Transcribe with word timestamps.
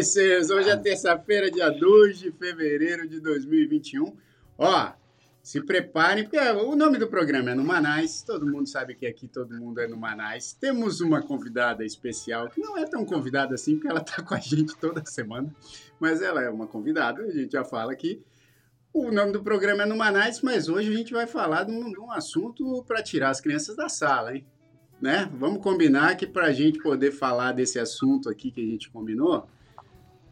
Manais, 0.00 0.50
hoje 0.50 0.70
é 0.70 0.76
terça-feira, 0.76 1.50
dia 1.50 1.68
2 1.68 2.20
de 2.20 2.32
fevereiro 2.32 3.06
de 3.06 3.20
2021. 3.20 4.16
Ó, 4.56 4.92
se 5.42 5.60
preparem, 5.60 6.24
porque 6.24 6.38
o 6.38 6.74
nome 6.74 6.96
do 6.96 7.06
programa 7.06 7.50
é 7.50 7.54
no 7.54 7.62
Manais, 7.62 8.22
todo 8.22 8.46
mundo 8.46 8.66
sabe 8.66 8.94
que 8.94 9.06
aqui 9.06 9.28
todo 9.28 9.54
mundo 9.54 9.78
é 9.78 9.86
no 9.86 9.98
Manais. 9.98 10.56
Temos 10.58 11.02
uma 11.02 11.20
convidada 11.20 11.84
especial, 11.84 12.48
que 12.48 12.62
não 12.62 12.78
é 12.78 12.86
tão 12.86 13.04
convidada 13.04 13.54
assim, 13.54 13.74
porque 13.74 13.88
ela 13.88 14.00
está 14.00 14.22
com 14.22 14.32
a 14.32 14.38
gente 14.38 14.74
toda 14.78 15.04
semana, 15.04 15.54
mas 16.00 16.22
ela 16.22 16.42
é 16.42 16.48
uma 16.48 16.66
convidada, 16.66 17.22
a 17.22 17.30
gente 17.30 17.52
já 17.52 17.62
fala 17.62 17.92
aqui. 17.92 18.22
O 18.94 19.12
nome 19.12 19.32
do 19.32 19.42
programa 19.42 19.82
é 19.82 19.86
no 19.86 19.98
Manais, 19.98 20.40
mas 20.40 20.66
hoje 20.66 20.90
a 20.90 20.96
gente 20.96 21.12
vai 21.12 21.26
falar 21.26 21.64
de 21.64 21.72
um, 21.72 21.92
de 21.92 22.00
um 22.00 22.10
assunto 22.10 22.82
para 22.84 23.02
tirar 23.02 23.28
as 23.28 23.40
crianças 23.40 23.76
da 23.76 23.90
sala, 23.90 24.34
hein? 24.34 24.46
Né? 24.98 25.30
Vamos 25.34 25.62
combinar 25.62 26.16
que 26.16 26.26
para 26.26 26.46
a 26.46 26.52
gente 26.52 26.78
poder 26.78 27.10
falar 27.10 27.52
desse 27.52 27.78
assunto 27.78 28.30
aqui 28.30 28.50
que 28.50 28.62
a 28.62 28.66
gente 28.66 28.90
combinou, 28.90 29.46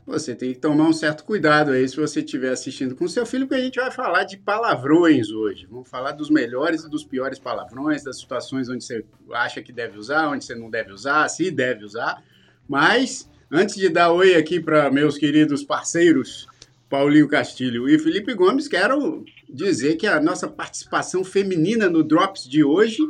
você 0.09 0.35
tem 0.35 0.55
que 0.55 0.59
tomar 0.59 0.89
um 0.89 0.93
certo 0.93 1.23
cuidado 1.23 1.71
aí 1.71 1.87
se 1.87 1.97
você 1.97 2.21
estiver 2.21 2.51
assistindo 2.51 2.97
com 2.97 3.07
seu 3.07 3.27
filho, 3.27 3.47
porque 3.47 3.61
a 3.61 3.65
gente 3.65 3.79
vai 3.79 3.91
falar 3.91 4.25
de 4.25 4.39
palavrões 4.39 5.31
hoje. 5.31 5.67
Vamos 5.71 5.89
falar 5.89 6.13
dos 6.13 6.31
melhores 6.31 6.83
e 6.83 6.89
dos 6.89 7.05
piores 7.05 7.39
palavrões, 7.39 8.03
das 8.03 8.19
situações 8.19 8.71
onde 8.71 8.83
você 8.83 9.05
acha 9.33 9.63
que 9.63 9.71
deve 9.71 9.99
usar, 9.99 10.29
onde 10.29 10.45
você 10.45 10.55
não 10.55 10.71
deve 10.71 10.93
usar, 10.93 11.29
se 11.29 11.51
deve 11.51 11.85
usar. 11.85 12.23
Mas, 12.67 13.31
antes 13.53 13.77
de 13.77 13.91
dar 13.91 14.11
oi 14.11 14.35
aqui 14.35 14.59
para 14.59 14.91
meus 14.91 15.19
queridos 15.19 15.63
parceiros, 15.63 16.49
Paulinho 16.89 17.29
Castilho 17.29 17.87
e 17.87 17.99
Felipe 17.99 18.33
Gomes, 18.33 18.67
quero 18.67 19.25
dizer 19.47 19.97
que 19.97 20.07
a 20.07 20.19
nossa 20.19 20.49
participação 20.49 21.23
feminina 21.23 21.91
no 21.91 22.03
Drops 22.03 22.49
de 22.49 22.65
hoje 22.65 23.03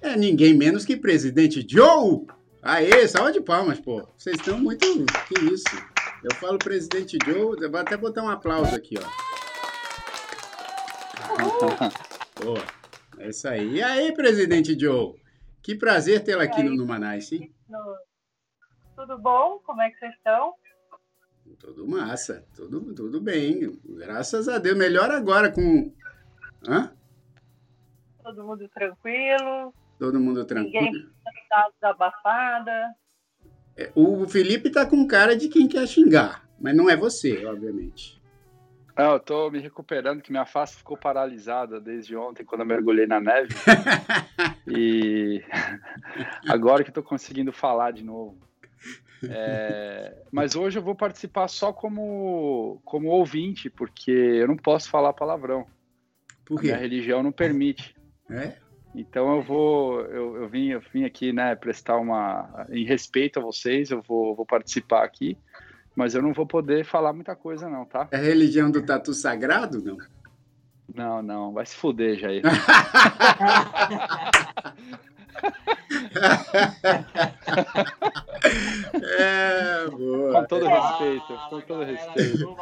é 0.00 0.16
ninguém 0.16 0.54
menos 0.54 0.86
que 0.86 0.96
presidente 0.96 1.64
Joe. 1.68 2.22
Aê, 2.62 3.06
salva 3.06 3.30
de 3.30 3.40
palmas, 3.40 3.78
pô. 3.78 4.06
Vocês 4.16 4.36
estão 4.36 4.58
muito. 4.58 4.86
Que 5.28 5.40
isso? 5.52 5.89
Eu 6.22 6.34
falo 6.34 6.58
presidente 6.58 7.16
Joe, 7.24 7.56
eu 7.62 7.70
vou 7.70 7.80
até 7.80 7.96
botar 7.96 8.22
um 8.22 8.28
aplauso 8.28 8.76
aqui, 8.76 8.94
ó. 8.98 9.30
Pô, 12.34 12.54
é 13.18 13.28
isso 13.28 13.48
aí. 13.48 13.76
E 13.76 13.82
aí, 13.82 14.12
presidente 14.12 14.78
Joe? 14.78 15.18
Que 15.62 15.74
prazer 15.74 16.22
tê-la 16.22 16.44
aqui 16.44 16.62
no 16.62 16.76
Numanais, 16.76 17.32
hein? 17.32 17.54
Tudo 18.96 19.18
bom? 19.18 19.60
Como 19.60 19.80
é 19.80 19.90
que 19.90 19.98
vocês 19.98 20.14
estão? 20.14 20.54
Tudo 21.58 21.88
massa, 21.88 22.46
tudo, 22.54 22.94
tudo 22.94 23.20
bem. 23.20 23.80
Graças 23.84 24.48
a 24.48 24.58
Deus. 24.58 24.76
Melhor 24.76 25.10
agora 25.10 25.50
com. 25.50 25.92
Hã? 26.66 26.94
Todo 28.22 28.44
mundo 28.44 28.68
tranquilo. 28.68 29.74
Todo 29.98 30.20
mundo 30.20 30.44
tranquilo. 30.44 30.84
Ninguém 30.84 31.10
tá 31.48 31.70
desabafada. 31.74 32.94
É, 33.80 33.90
o 33.94 34.28
Felipe 34.28 34.68
tá 34.68 34.84
com 34.84 35.06
cara 35.06 35.34
de 35.34 35.48
quem 35.48 35.66
quer 35.66 35.88
xingar, 35.88 36.46
mas 36.60 36.76
não 36.76 36.90
é 36.90 36.94
você, 36.94 37.46
obviamente. 37.46 38.20
Não, 38.94 39.12
eu 39.12 39.20
tô 39.20 39.50
me 39.50 39.58
recuperando, 39.58 40.20
que 40.20 40.30
minha 40.30 40.44
face 40.44 40.76
ficou 40.76 40.94
paralisada 40.94 41.80
desde 41.80 42.14
ontem, 42.14 42.44
quando 42.44 42.60
eu 42.60 42.66
mergulhei 42.66 43.06
na 43.06 43.18
neve. 43.18 43.48
e 44.68 45.42
agora 46.46 46.84
que 46.84 46.90
eu 46.90 46.94
tô 46.94 47.02
conseguindo 47.02 47.50
falar 47.50 47.92
de 47.92 48.04
novo. 48.04 48.36
É, 49.26 50.14
mas 50.30 50.54
hoje 50.54 50.78
eu 50.78 50.82
vou 50.82 50.94
participar 50.94 51.48
só 51.48 51.72
como, 51.72 52.82
como 52.84 53.08
ouvinte, 53.08 53.70
porque 53.70 54.10
eu 54.10 54.46
não 54.46 54.56
posso 54.56 54.90
falar 54.90 55.14
palavrão. 55.14 55.66
Por 56.44 56.60
quê? 56.60 56.68
A 56.68 56.76
minha 56.76 56.82
religião 56.82 57.22
não 57.22 57.32
permite. 57.32 57.96
É? 58.28 58.56
Então 58.94 59.36
eu 59.36 59.42
vou, 59.42 60.00
eu, 60.02 60.36
eu, 60.36 60.48
vim, 60.48 60.68
eu 60.68 60.80
vim 60.92 61.04
aqui, 61.04 61.32
né, 61.32 61.54
prestar 61.54 61.96
uma, 61.96 62.66
em 62.70 62.84
respeito 62.84 63.38
a 63.38 63.42
vocês, 63.42 63.90
eu 63.90 64.02
vou, 64.02 64.34
vou 64.34 64.44
participar 64.44 65.04
aqui, 65.04 65.38
mas 65.94 66.14
eu 66.14 66.22
não 66.22 66.32
vou 66.32 66.46
poder 66.46 66.84
falar 66.84 67.12
muita 67.12 67.36
coisa 67.36 67.68
não, 67.68 67.84
tá? 67.84 68.08
É 68.10 68.16
religião 68.16 68.70
do 68.70 68.82
tatu 68.84 69.14
sagrado, 69.14 69.82
não? 69.82 69.98
Não, 70.92 71.22
não, 71.22 71.52
vai 71.52 71.64
se 71.64 71.76
fuder, 71.76 72.18
Jair. 72.18 72.42
é, 79.02 79.86
boa. 79.88 80.40
Com 80.40 80.46
todo 80.46 80.66
respeito, 80.66 81.40
com 81.48 81.60
todo 81.60 81.84
respeito. 81.84 82.56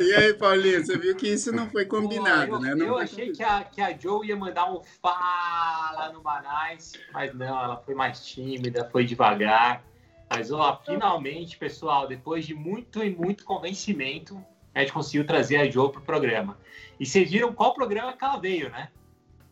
E 0.00 0.14
aí, 0.14 0.34
Paulinho, 0.34 0.84
você 0.84 0.98
viu 0.98 1.16
que 1.16 1.28
isso 1.28 1.52
não 1.52 1.68
foi 1.70 1.84
combinado, 1.84 2.50
Pô, 2.50 2.56
eu, 2.56 2.60
né? 2.60 2.74
Não 2.74 2.86
eu 2.86 2.98
achei 2.98 3.32
que 3.32 3.42
a, 3.42 3.64
que 3.64 3.80
a 3.80 3.96
Joe 3.96 4.26
ia 4.26 4.36
mandar 4.36 4.70
um 4.72 4.80
fala 5.00 6.12
no 6.12 6.22
Manais, 6.22 6.92
mas 7.12 7.34
não, 7.34 7.46
ela 7.46 7.76
foi 7.76 7.94
mais 7.94 8.24
tímida, 8.24 8.88
foi 8.90 9.04
devagar. 9.04 9.84
Mas, 10.28 10.52
ó, 10.52 10.80
finalmente, 10.84 11.56
pessoal, 11.56 12.06
depois 12.06 12.46
de 12.46 12.54
muito 12.54 13.02
e 13.02 13.10
muito 13.10 13.44
convencimento, 13.44 14.40
a 14.74 14.80
gente 14.80 14.92
conseguiu 14.92 15.26
trazer 15.26 15.56
a 15.56 15.68
Joe 15.68 15.90
pro 15.90 16.00
programa. 16.00 16.56
E 16.98 17.06
vocês 17.06 17.30
viram 17.30 17.52
qual 17.52 17.74
programa 17.74 18.12
que 18.12 18.24
ela 18.24 18.36
veio, 18.36 18.70
né? 18.70 18.90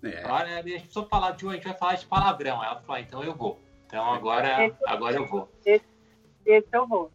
É. 0.03 0.25
Agora 0.25 0.59
a 0.59 0.63
gente 0.63 0.81
precisou 0.81 1.07
falar 1.07 1.33
de 1.33 1.47
a 1.47 1.53
gente 1.53 1.65
vai 1.65 1.75
falar 1.75 1.95
de 1.95 2.07
palavrão. 2.07 2.63
Ela 2.63 2.81
falou, 2.81 2.97
ah, 2.97 3.01
então 3.01 3.23
eu 3.23 3.35
vou. 3.35 3.61
Então 3.87 4.13
agora, 4.13 4.75
agora 4.87 5.17
eu 5.17 5.27
vou. 5.27 5.49
Esse, 5.65 5.85
esse 6.45 6.69
eu 6.73 6.87
vou. 6.87 7.11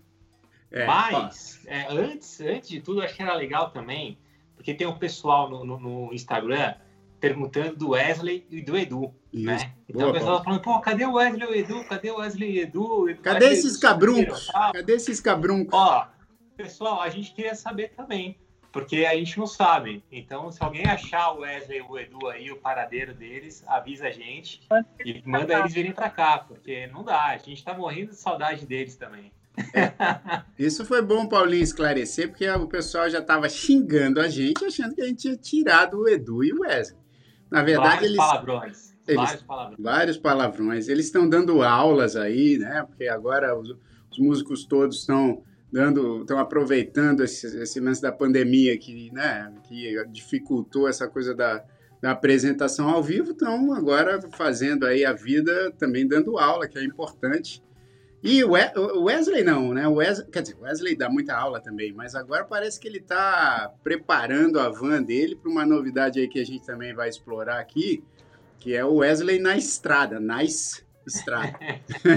É, 0.72 0.86
Mas, 0.86 1.62
é, 1.68 1.86
antes, 1.88 2.42
antes 2.42 2.70
de 2.70 2.82
tudo, 2.82 3.02
acho 3.02 3.16
que 3.16 3.22
era 3.22 3.36
legal 3.36 3.70
também, 3.70 4.18
porque 4.56 4.74
tem 4.74 4.88
um 4.88 4.98
pessoal 4.98 5.48
no, 5.48 5.64
no, 5.64 5.80
no 5.80 6.14
Instagram 6.14 6.74
perguntando 7.20 7.76
do 7.78 7.90
Wesley 7.92 8.46
e 8.50 8.60
do 8.60 8.76
Edu, 8.76 9.14
Isso. 9.32 9.46
né? 9.46 9.74
Então 9.88 10.02
Boa, 10.02 10.10
o 10.10 10.14
pessoal 10.14 10.38
tá 10.40 10.44
falando, 10.44 10.62
pô, 10.62 10.80
cadê 10.82 11.06
o 11.06 11.14
Wesley 11.14 11.48
e 11.48 11.52
o 11.52 11.56
Edu? 11.56 11.84
Cadê 11.86 12.12
o 12.12 12.18
Wesley 12.18 12.52
e 12.52 12.60
o 12.60 12.64
Edu? 12.64 13.18
Cadê 13.22 13.46
esses 13.46 13.78
cabruncos? 13.78 14.48
Cadê 14.48 14.94
esses 14.94 15.22
cabruncos? 15.22 15.74
Ó, 15.74 16.08
pessoal, 16.58 17.02
a 17.02 17.10
gente 17.10 17.34
queria 17.34 17.56
saber 17.56 17.90
também 17.90 18.38
porque 18.74 19.06
a 19.06 19.16
gente 19.16 19.38
não 19.38 19.46
sabe. 19.46 20.04
Então, 20.12 20.52
se 20.52 20.62
alguém 20.62 20.86
achar 20.86 21.32
o 21.32 21.42
Wesley 21.42 21.78
e 21.78 21.82
o 21.84 21.98
Edu 21.98 22.28
aí, 22.28 22.52
o 22.52 22.58
paradeiro 22.58 23.14
deles, 23.14 23.64
avisa 23.68 24.08
a 24.08 24.12
gente 24.12 24.68
e 25.06 25.22
manda 25.24 25.60
eles 25.60 25.74
virem 25.74 25.92
para 25.92 26.10
cá, 26.10 26.40
porque 26.40 26.88
não 26.88 27.04
dá. 27.04 27.28
A 27.28 27.38
gente 27.38 27.60
está 27.60 27.76
morrendo 27.76 28.10
de 28.10 28.16
saudade 28.16 28.66
deles 28.66 28.96
também. 28.96 29.32
É. 29.76 30.42
Isso 30.58 30.84
foi 30.84 31.04
bom, 31.04 31.28
Paulinho, 31.28 31.62
esclarecer, 31.62 32.30
porque 32.30 32.50
o 32.50 32.68
pessoal 32.68 33.08
já 33.08 33.20
estava 33.20 33.48
xingando 33.48 34.20
a 34.20 34.28
gente, 34.28 34.66
achando 34.66 34.96
que 34.96 35.02
a 35.02 35.06
gente 35.06 35.22
tinha 35.22 35.38
tirado 35.38 36.00
o 36.00 36.10
Edu 36.10 36.44
e 36.44 36.52
o 36.52 36.62
Wesley. 36.62 37.00
Na 37.52 37.62
verdade, 37.62 37.90
vários 37.90 38.06
eles. 38.08 38.18
Palavrões. 38.18 38.98
Eles, 39.08 39.22
vários 39.22 39.44
palavrões. 39.44 39.80
Vários 39.80 40.18
palavrões. 40.18 40.88
Eles 40.88 41.06
estão 41.06 41.30
dando 41.30 41.62
aulas 41.62 42.16
aí, 42.16 42.58
né? 42.58 42.84
Porque 42.88 43.08
agora 43.08 43.56
os, 43.56 43.70
os 44.10 44.18
músicos 44.18 44.66
todos 44.66 45.02
estão 45.02 45.44
dando, 45.74 46.22
estão 46.22 46.38
aproveitando 46.38 47.24
esse, 47.24 47.48
esse 47.60 47.80
lance 47.80 48.00
da 48.00 48.12
pandemia 48.12 48.78
que, 48.78 49.12
né, 49.12 49.52
que 49.64 49.96
dificultou 50.12 50.88
essa 50.88 51.08
coisa 51.08 51.34
da, 51.34 51.66
da 52.00 52.12
apresentação 52.12 52.88
ao 52.88 53.02
vivo, 53.02 53.32
estão 53.32 53.74
agora 53.74 54.22
fazendo 54.38 54.86
aí 54.86 55.04
a 55.04 55.14
vida 55.14 55.72
também 55.72 56.08
dando 56.08 56.38
aula, 56.38 56.68
que 56.68 56.78
é 56.78 56.84
importante. 56.84 57.64
E 58.22 58.44
o 58.44 58.52
Wesley 59.04 59.44
não, 59.44 59.74
né? 59.74 59.86
Wesley, 59.88 60.30
quer 60.30 60.44
dizer, 60.44 60.56
o 60.56 60.62
Wesley 60.62 60.96
dá 60.96 61.10
muita 61.10 61.36
aula 61.36 61.60
também, 61.60 61.92
mas 61.92 62.14
agora 62.14 62.46
parece 62.46 62.80
que 62.80 62.88
ele 62.88 63.00
está 63.00 63.74
preparando 63.84 64.60
a 64.60 64.70
van 64.70 65.02
dele 65.02 65.36
para 65.36 65.52
uma 65.52 65.66
novidade 65.66 66.20
aí 66.20 66.28
que 66.30 66.40
a 66.40 66.46
gente 66.46 66.64
também 66.64 66.94
vai 66.94 67.10
explorar 67.10 67.60
aqui, 67.60 68.02
que 68.60 68.76
é 68.76 68.86
o 68.86 68.98
Wesley 68.98 69.40
na 69.40 69.58
estrada, 69.58 70.20
nice 70.20 70.83
estrada. 71.08 71.58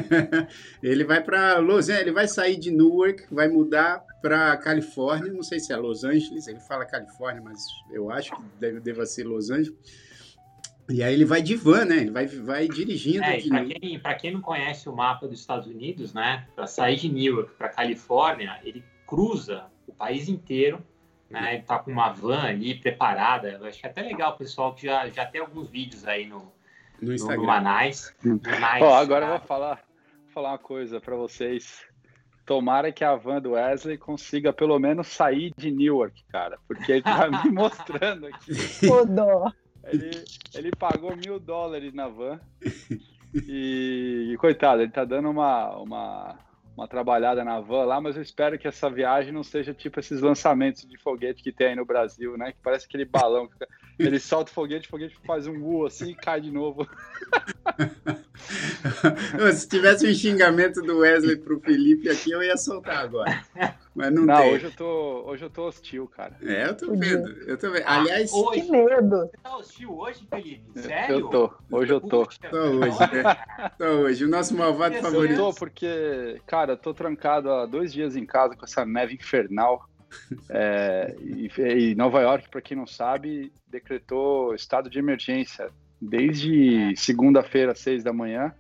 ele 0.83 1.05
vai 1.05 1.23
para 1.23 1.59
Los 1.59 1.89
Angeles, 1.89 2.03
ele 2.03 2.13
vai 2.13 2.29
sair 2.29 2.57
de 2.57 2.71
Newark, 2.71 3.25
vai 3.31 3.49
mudar 3.49 4.05
para 4.21 4.57
Califórnia, 4.57 5.33
não 5.33 5.43
sei 5.43 5.61
se 5.61 5.73
é 5.73 5.77
Los 5.77 6.05
Angeles, 6.05 6.47
ele 6.47 6.61
fala 6.61 6.85
Califórnia, 6.85 7.43
mas 7.43 7.65
eu 7.91 8.11
acho 8.11 8.35
que 8.35 8.43
deve, 8.59 8.81
deva 8.81 9.07
ser 9.07 9.25
Los 9.25 9.51
Angeles. 9.51 9.75
E 10.89 11.03
aí 11.03 11.15
ele 11.15 11.25
vai 11.25 11.43
de 11.43 11.57
van, 11.57 11.85
né? 11.85 11.97
Ele 11.97 12.11
vai, 12.11 12.27
vai 12.27 12.69
dirigindo. 12.69 13.25
É, 13.25 13.41
para 13.49 13.65
quem, 13.65 14.01
quem 14.21 14.31
não 14.33 14.41
conhece 14.41 14.89
o 14.89 14.95
mapa 14.95 15.27
dos 15.27 15.41
Estados 15.41 15.67
Unidos, 15.67 16.15
né? 16.15 16.47
Para 16.55 16.67
sair 16.67 16.97
de 16.97 17.09
Newark 17.09 17.55
para 17.55 17.69
Califórnia, 17.69 18.61
ele 18.63 18.85
cruza 19.05 19.67
o 19.87 19.93
país 19.93 20.29
inteiro, 20.29 20.81
né? 21.29 21.55
Ele 21.55 21.63
tá 21.65 21.81
com 21.81 21.91
uma 21.91 22.13
van 22.13 22.43
ali 22.43 22.75
preparada. 22.75 23.49
Eu 23.49 23.65
acho 23.65 23.81
que 23.81 23.87
é 23.87 23.91
até 23.91 24.03
legal 24.03 24.35
o 24.35 24.39
pessoal 24.39 24.75
que 24.75 24.87
já, 24.87 25.09
já 25.09 25.27
tem 25.27 25.41
alguns 25.41 25.69
vídeos 25.69 26.07
aí 26.07 26.25
no, 26.25 26.53
no 27.01 27.15
Instagram. 27.15 27.43
No 27.43 27.47
Manais. 27.47 28.15
Ó, 28.81 28.95
agora 28.95 29.27
eu 29.27 29.31
vou 29.31 29.41
falar, 29.41 29.75
vou 30.25 30.33
falar 30.33 30.51
uma 30.51 30.59
coisa 30.59 31.01
para 31.01 31.17
vocês. 31.17 31.85
Tomara 32.45 32.93
que 32.93 33.03
a 33.03 33.17
van 33.17 33.41
do 33.41 33.53
Wesley 33.53 33.99
consiga 33.99 34.53
pelo 34.53 34.79
menos 34.79 35.09
sair 35.09 35.53
de 35.57 35.71
Newark, 35.71 36.25
cara, 36.31 36.59
porque 36.69 36.93
ele 36.93 37.03
tá 37.03 37.29
me 37.29 37.51
mostrando 37.51 38.27
aqui. 38.27 38.53
Tudo. 38.81 39.53
Ele, 39.85 40.25
ele 40.55 40.71
pagou 40.71 41.17
mil 41.17 41.39
dólares 41.39 41.93
na 41.93 42.09
van 42.09 42.41
e, 43.35 44.31
e, 44.33 44.37
coitado, 44.39 44.83
ele 44.83 44.91
tá 44.91 45.05
dando 45.05 45.31
uma, 45.31 45.77
uma, 45.77 46.39
uma 46.77 46.89
trabalhada 46.89 47.45
na 47.45 47.61
van 47.61 47.85
lá, 47.85 48.01
mas 48.01 48.17
eu 48.17 48.23
espero 48.23 48.59
que 48.59 48.67
essa 48.67 48.89
viagem 48.89 49.33
não 49.33 49.43
seja 49.43 49.75
tipo 49.75 50.01
esses 50.01 50.21
lançamentos 50.21 50.87
de 50.87 50.97
foguete 50.99 51.43
que 51.43 51.53
tem 51.53 51.69
aí 51.69 51.77
no 51.77 51.85
Brasil, 51.85 52.37
né? 52.37 52.53
Que 52.53 52.59
parece 52.63 52.87
aquele 52.87 53.05
balão 53.05 53.47
que 53.47 53.53
fica 53.55 53.69
Ele 53.99 54.19
solta 54.21 54.51
o 54.51 54.55
foguete, 54.55 54.89
o 54.89 54.91
foguete 54.91 55.17
faz 55.27 55.47
um 55.47 55.63
U 55.65 55.87
assim 55.87 56.11
e 56.11 56.15
cai 56.15 56.41
de 56.41 56.51
novo. 56.51 56.87
Se 59.55 59.69
tivesse 59.69 60.07
um 60.09 60.15
xingamento 60.15 60.83
do 60.83 60.99
Wesley 60.99 61.37
pro 61.37 61.59
Felipe 61.61 62.09
aqui, 62.11 62.31
eu 62.31 62.43
ia 62.43 62.57
soltar 62.57 62.99
agora. 62.99 63.43
Mas 63.95 64.13
não, 64.13 64.27
Não, 64.27 64.37
tem. 64.37 64.53
hoje 64.53 64.67
eu 64.67 64.71
tô, 64.73 65.25
hoje 65.27 65.45
eu 65.45 65.51
tô 65.51 65.69
hostil, 65.69 66.07
cara. 66.09 66.37
É, 66.43 66.67
eu 66.69 66.77
tô 66.77 66.95
vendo. 66.95 67.29
Eu 67.47 67.57
tô 67.57 67.71
vendo. 67.71 67.85
Aliás, 67.87 68.31
Ah, 68.33 68.37
hoje, 68.37 68.61
Que 68.63 68.71
medo. 68.71 69.17
você 69.21 69.37
tá 69.43 69.57
hostil 69.57 69.99
hoje, 69.99 70.27
Felipe? 70.29 70.81
Sério? 70.81 71.15
Eu 71.17 71.29
tô, 71.29 71.51
hoje 71.71 71.93
eu 71.95 72.01
tô. 72.01 72.25
Puxa, 72.27 72.39
Tô 72.51 72.57
hoje, 72.59 72.99
né? 72.99 73.71
tô 73.79 73.85
hoje. 73.85 74.25
O 74.25 74.29
nosso 74.29 74.55
malvado 74.55 74.95
Eu 74.95 74.99
Eu 74.99 75.03
favorito. 75.05 75.37
tô 75.37 75.55
porque, 75.55 76.41
cara, 76.47 76.73
eu 76.75 76.77
tô 76.77 76.93
trancado 76.93 77.51
há 77.51 77.65
dois 77.67 77.93
dias 77.93 78.17
em 78.17 78.27
casa 78.27 78.55
com 78.55 78.65
essa 78.67 78.85
neve 78.85 79.15
infernal. 79.15 79.89
É, 80.51 81.15
e, 81.21 81.51
e 81.91 81.95
Nova 81.95 82.21
York, 82.21 82.49
para 82.51 82.61
quem 82.61 82.77
não 82.77 82.87
sabe, 82.87 83.53
decretou 83.69 84.55
estado 84.55 84.91
de 84.91 84.99
emergência 84.99 85.71
desde 86.01 86.95
segunda-feira, 86.97 87.75
seis 87.75 88.03
da 88.05 88.13
manhã. 88.13 88.53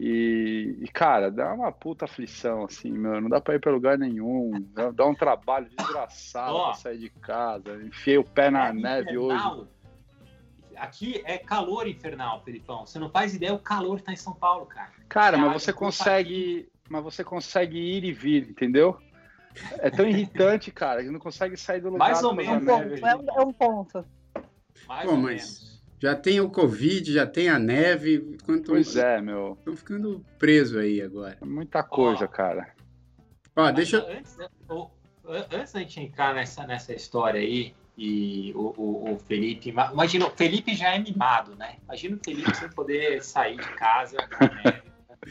E, 0.00 0.78
e, 0.80 0.88
cara, 0.88 1.30
dá 1.30 1.52
uma 1.52 1.70
puta 1.70 2.06
aflição, 2.06 2.64
assim, 2.64 2.90
meu. 2.90 3.20
Não 3.20 3.28
dá 3.28 3.40
pra 3.40 3.54
ir 3.54 3.60
pra 3.60 3.70
lugar 3.70 3.96
nenhum. 3.96 4.50
Dá, 4.74 4.90
dá 4.90 5.06
um 5.06 5.14
trabalho 5.14 5.68
desgraçado 5.76 6.54
Ó. 6.54 6.64
pra 6.64 6.74
sair 6.74 6.98
de 6.98 7.08
casa. 7.08 7.80
Enfiei 7.84 8.18
o 8.18 8.24
pé 8.24 8.50
na 8.50 8.68
É 8.68 8.72
neve 8.72 9.16
hoje. 9.16 9.36
infernal. 9.36 9.68
Aqui 10.76 11.22
é 11.24 11.38
calor 11.38 11.86
infernal, 11.86 12.42
Felipão. 12.42 12.84
Você 12.84 12.98
não 12.98 13.10
faz 13.10 13.34
ideia 13.34 13.54
o 13.54 13.58
calor 13.58 13.98
que 13.98 14.04
tá 14.04 14.12
em 14.12 14.16
São 14.16 14.32
Paulo, 14.34 14.66
cara. 14.66 14.90
Cara, 15.08 15.36
Cara, 15.36 15.38
mas 15.38 15.62
você 15.62 15.72
consegue. 15.72 16.68
Mas 16.88 17.04
você 17.04 17.22
consegue 17.22 17.78
ir 17.78 18.04
e 18.04 18.12
vir, 18.12 18.50
entendeu? 18.50 18.98
É 19.78 19.90
tão 19.90 20.06
irritante, 20.06 20.70
cara, 20.70 21.02
que 21.02 21.10
não 21.10 21.20
consegue 21.20 21.56
sair 21.56 21.80
do 21.80 21.90
lugar. 21.90 21.98
Mais 22.10 22.22
ou 22.22 22.30
É 22.30 22.32
um 22.32 22.36
menos, 22.36 22.64
neve. 22.64 23.00
É 23.04 23.16
um, 23.16 23.40
é 23.40 23.44
um 23.44 23.52
ponto. 23.52 24.04
Mais 24.88 25.04
Pô, 25.04 25.12
ou 25.12 25.16
mas- 25.18 25.26
menos. 25.58 25.72
Já 26.00 26.16
tem 26.16 26.40
o 26.40 26.50
Covid, 26.50 27.12
já 27.12 27.24
tem 27.24 27.48
a 27.48 27.60
neve. 27.60 28.36
Quanto 28.44 28.72
Pois 28.72 28.96
é, 28.96 29.20
meu. 29.20 29.52
Estão 29.56 29.76
ficando 29.76 30.24
preso 30.36 30.80
aí 30.80 31.00
agora. 31.00 31.38
É 31.40 31.44
muita 31.44 31.80
coisa, 31.84 32.24
Ó. 32.24 32.28
cara. 32.28 32.74
Ó, 33.54 33.62
Mas 33.62 33.74
deixa 33.76 33.98
eu. 33.98 34.08
Antes, 34.18 34.34
da- 34.36 34.50
o- 34.68 34.90
an- 35.28 35.46
antes 35.52 35.72
da 35.72 35.78
gente 35.78 36.00
entrar 36.00 36.34
nessa, 36.34 36.66
nessa 36.66 36.92
história 36.92 37.38
aí, 37.40 37.72
e 37.96 38.52
o, 38.56 38.74
o, 38.76 39.12
o 39.12 39.18
Felipe. 39.20 39.68
ima- 39.68 39.90
Imagina, 39.92 40.26
o 40.26 40.30
Felipe 40.30 40.74
já 40.74 40.92
é 40.92 40.98
mimado, 40.98 41.54
né? 41.54 41.76
Imagina 41.84 42.16
o 42.16 42.20
Felipe 42.24 42.52
sem 42.56 42.68
poder 42.70 43.22
sair 43.22 43.56
de 43.58 43.68
casa 43.74 44.16
neve, 44.64 44.82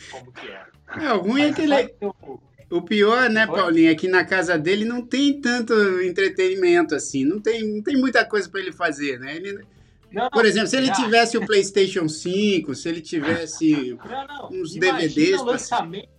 como 0.10 0.32
que 0.32 0.48
é. 0.48 0.66
É, 1.04 1.12
o 1.14 1.18
ruim 1.20 1.42
é 1.42 1.46
Mas 1.48 1.56
que 1.56 1.62
ele. 1.64 1.76
sabe 1.76 1.90
que 2.00 2.06
eu- 2.06 2.42
O 2.72 2.82
pior, 2.82 3.30
né? 3.30 3.46
Paulinho, 3.46 3.92
é 3.92 3.96
que 3.96 4.08
na 4.08 4.24
casa 4.24 4.58
dele 4.58 4.86
não 4.86 5.02
tem 5.02 5.40
tanto 5.42 5.74
entretenimento 6.02 6.96
assim. 6.96 7.26
Não 7.26 7.40
tem, 7.40 7.64
não 7.76 7.84
tem 7.84 7.98
muita 7.98 8.24
coisa 8.26 8.50
pra 8.50 8.62
ele 8.62 8.72
fazer, 8.72 9.20
né? 9.20 9.36
Ele- 9.36 9.66
Não, 10.12 10.30
por 10.30 10.46
exemplo, 10.46 10.68
se 10.68 10.76
ele 10.78 10.92
tivesse 10.92 11.38
o 11.38 11.46
PlayStation 11.46 12.08
5, 12.10 12.76
se 12.76 12.88
ele 12.90 13.00
tivesse. 13.02 13.98
Não, 14.10 14.28
não. 14.28 14.50
uns 14.52 14.76
Imagina 14.76 15.00
DVDs 15.00 15.42
lançamento. 15.42 16.10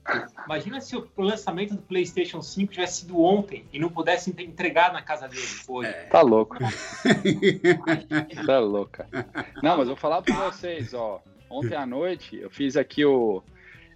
Imagina 0.47 0.81
se 0.81 0.97
o 0.97 1.07
lançamento 1.19 1.75
do 1.75 1.83
PlayStation 1.83 2.41
5 2.43 2.73
tivesse 2.73 3.01
sido 3.01 3.21
ontem 3.21 3.65
e 3.73 3.79
não 3.79 3.89
pudesse 3.91 4.31
entre- 4.31 4.45
entregar 4.45 4.93
na 4.93 5.03
casa 5.03 5.29
dele 5.29 5.43
hoje. 5.69 5.93
Tá 6.11 6.23
louco. 6.23 6.57
Tá 8.47 8.59
louca. 8.59 9.07
Não, 9.63 9.71
mas 9.77 9.81
eu 9.81 9.87
vou 9.95 9.97
falar 9.97 10.23
pra 10.23 10.51
vocês, 10.51 10.93
ó. 10.95 11.23
Ontem 11.51 11.75
à 11.77 11.85
noite 11.87 12.39
eu 12.41 12.51
fiz 12.51 12.77
aqui 12.77 13.05
o. 13.05 13.43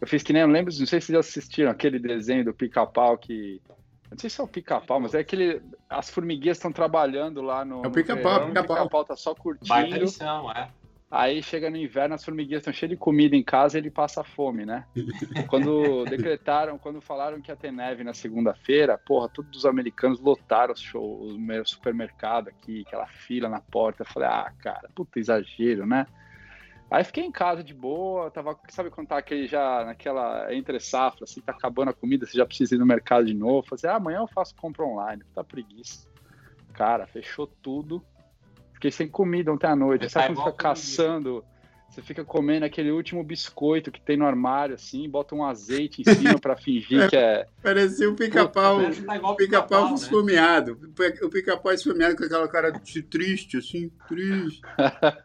Eu 0.07 0.09
fiz 0.09 0.23
que 0.23 0.33
nem 0.33 0.43
eu 0.43 0.49
lembro, 0.49 0.73
não 0.79 0.87
sei 0.87 1.01
se 1.01 1.09
vocês 1.09 1.19
assistiram 1.19 1.69
aquele 1.69 1.99
desenho 1.99 2.45
do 2.45 2.55
pica-pau 2.55 3.19
que. 3.19 3.61
Não 4.09 4.17
sei 4.17 4.31
se 4.31 4.41
é 4.41 4.45
o 4.45 4.47
pica-pau, 4.47 5.01
mas 5.01 5.15
é 5.15 5.19
aquele. 5.19 5.61
As 5.91 6.09
formiguinhas 6.09 6.59
estão 6.59 6.71
trabalhando 6.71 7.43
lá 7.43 7.65
no. 7.65 7.85
É 7.85 7.89
o 7.89 7.91
pica-pau, 7.91 8.35
verão, 8.35 8.49
pica-pau. 8.51 8.77
O 8.77 8.79
pica-pau 8.83 9.05
tá 9.05 9.17
só 9.17 9.35
Baita 9.35 9.43
curtindo. 9.43 9.99
lição, 9.99 10.53
é. 10.53 10.71
Aí 11.11 11.43
chega 11.43 11.69
no 11.69 11.77
inverno, 11.77 12.15
as 12.15 12.25
formiguinhas 12.25 12.61
estão 12.61 12.73
cheias 12.73 12.91
de 12.91 12.97
comida 12.97 13.35
em 13.35 13.43
casa 13.43 13.77
e 13.77 13.81
ele 13.81 13.91
passa 13.91 14.23
fome, 14.23 14.65
né? 14.65 14.85
Quando 15.49 16.05
decretaram, 16.05 16.79
quando 16.79 17.01
falaram 17.01 17.41
que 17.41 17.51
ia 17.51 17.57
ter 17.57 17.73
neve 17.73 18.05
na 18.05 18.15
segunda-feira, 18.15 18.97
porra, 18.99 19.29
todos 19.29 19.59
os 19.59 19.67
americanos 19.67 20.21
lotaram 20.21 20.73
os 20.73 20.81
shows, 20.81 21.33
o 21.33 21.39
meu 21.39 21.65
supermercado 21.67 22.49
aqui, 22.49 22.85
aquela 22.87 23.07
fila 23.07 23.49
na 23.49 23.61
porta. 23.61 24.03
Eu 24.03 24.07
falei, 24.07 24.29
ah, 24.29 24.53
cara, 24.61 24.89
puta 24.95 25.19
exagero, 25.19 25.85
né? 25.85 26.07
Aí 26.91 27.03
fiquei 27.03 27.25
em 27.25 27.33
casa 27.33 27.65
de 27.65 27.75
boa, 27.75 28.31
tava, 28.31 28.57
sabe 28.69 28.91
quando 28.91 29.09
tá 29.09 29.19
aquele 29.19 29.49
já 29.49 29.85
naquela 29.85 30.55
entre 30.55 30.79
safra, 30.79 31.25
assim, 31.25 31.41
tá 31.41 31.51
acabando 31.51 31.91
a 31.91 31.95
comida, 31.95 32.25
você 32.25 32.39
já 32.39 32.47
precisa 32.47 32.77
ir 32.77 32.79
no 32.79 32.87
mercado 32.87 33.27
de 33.27 33.35
novo. 33.35 33.67
Falei, 33.67 33.95
ah, 33.95 33.97
amanhã 33.97 34.19
eu 34.19 34.29
faço 34.29 34.55
compra 34.55 34.85
online, 34.85 35.23
tá 35.35 35.43
preguiça. 35.43 36.07
Cara, 36.73 37.07
fechou 37.07 37.47
tudo. 37.47 38.05
Fiquei 38.75 38.91
sem 38.91 39.09
comida 39.09 39.53
ontem 39.53 39.67
à 39.67 39.75
noite. 39.75 40.09
Sabe 40.09 40.27
quando 40.27 40.37
igual 40.37 40.53
fica 40.53 40.63
caçando? 40.63 41.45
Você 41.89 42.03
fica 42.03 42.25
comendo 42.25 42.67
aquele 42.67 42.91
último 42.91 43.25
biscoito 43.25 43.91
que 43.91 44.01
tem 44.01 44.19
no 44.19 44.27
armário, 44.27 44.75
assim, 44.75 45.09
bota 45.09 45.35
um 45.35 45.43
azeite 45.43 46.03
em 46.03 46.15
cima 46.15 46.39
pra 46.39 46.55
fingir 46.55 47.09
que 47.09 47.17
é. 47.17 47.47
Parecia 47.63 48.11
o 48.11 48.15
pica-pau. 48.15 48.81
Tá 48.83 49.35
pica-pau 49.35 49.89
né? 49.89 49.95
esfomeado. 49.95 50.79
O 51.23 51.31
pica-pau 51.31 51.73
esfomeado 51.73 52.17
com 52.17 52.25
aquela 52.25 52.47
cara 52.49 52.71
de 52.71 53.03
triste, 53.03 53.57
assim, 53.57 53.91
triste. 54.09 54.61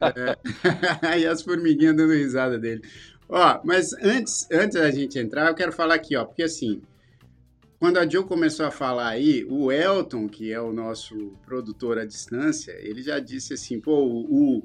É. 0.01 1.07
Aí 1.07 1.25
as 1.27 1.41
formiguinhas 1.41 1.95
dando 1.95 2.13
risada 2.13 2.57
dele. 2.57 2.81
Ó, 3.27 3.59
mas 3.63 3.93
antes, 3.93 4.47
antes 4.51 4.79
da 4.79 4.89
gente 4.91 5.17
entrar, 5.17 5.47
eu 5.47 5.55
quero 5.55 5.71
falar 5.71 5.95
aqui, 5.95 6.15
ó, 6.15 6.25
porque 6.25 6.43
assim, 6.43 6.81
quando 7.79 7.97
a 7.97 8.07
Joe 8.07 8.23
começou 8.25 8.65
a 8.65 8.71
falar 8.71 9.07
aí, 9.07 9.45
o 9.49 9.71
Elton, 9.71 10.27
que 10.27 10.51
é 10.51 10.59
o 10.59 10.73
nosso 10.73 11.33
produtor 11.45 11.97
à 11.97 12.05
distância, 12.05 12.73
ele 12.79 13.01
já 13.01 13.19
disse 13.19 13.53
assim, 13.53 13.79
pô, 13.79 14.03
o, 14.03 14.57
o 14.57 14.63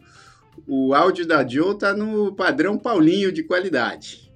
áudio 0.94 1.26
da 1.26 1.46
Joe 1.46 1.76
tá 1.78 1.92
no 1.94 2.34
padrão 2.34 2.78
Paulinho 2.78 3.30
de 3.32 3.42
qualidade. 3.42 4.26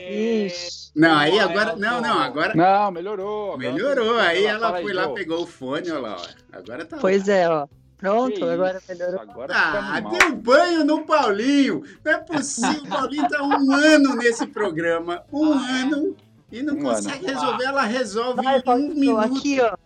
Ixi. 0.00 0.90
Não, 0.96 1.16
aí 1.16 1.38
agora, 1.38 1.76
não, 1.76 2.00
não, 2.00 2.18
agora 2.18 2.54
Não, 2.54 2.90
melhorou. 2.90 3.52
agora 3.54 3.58
melhorou. 3.58 4.18
Aí 4.18 4.44
ela 4.44 4.74
aí, 4.76 4.82
foi 4.82 4.92
lá, 4.92 5.08
pegou 5.10 5.42
o 5.42 5.46
fone, 5.46 5.90
olha 5.90 6.00
lá, 6.00 6.16
ó. 6.18 6.56
Agora 6.58 6.84
tá 6.84 6.96
Pois 7.00 7.28
é, 7.28 7.48
ó. 7.48 7.66
Que 7.66 7.74
Pronto, 7.98 8.44
agora 8.44 8.78
isso, 8.78 8.86
melhorou. 8.88 9.20
Agora 9.20 9.54
Ah, 9.54 10.00
deu 10.00 10.36
banho 10.36 10.84
no 10.84 11.04
Paulinho. 11.04 11.82
Não 12.04 12.12
é 12.12 12.18
possível. 12.18 12.82
O 12.84 12.88
Paulinho 12.88 13.28
tá 13.28 13.42
um 13.42 13.72
ano 13.74 14.14
nesse 14.16 14.46
programa. 14.46 15.22
Um 15.32 15.52
Ah, 15.52 15.66
é? 15.78 15.82
ano. 15.82 16.16
E 16.50 16.62
não 16.62 16.74
Um 16.74 16.82
consegue 16.82 17.26
ano. 17.26 17.40
resolver. 17.40 17.64
Ela 17.64 17.82
resolve 17.82 18.42
Vai, 18.42 18.58
em 18.60 18.70
um 18.70 18.94
minuto. 18.94 19.18
aqui, 19.36 19.60
ó. 19.60 19.76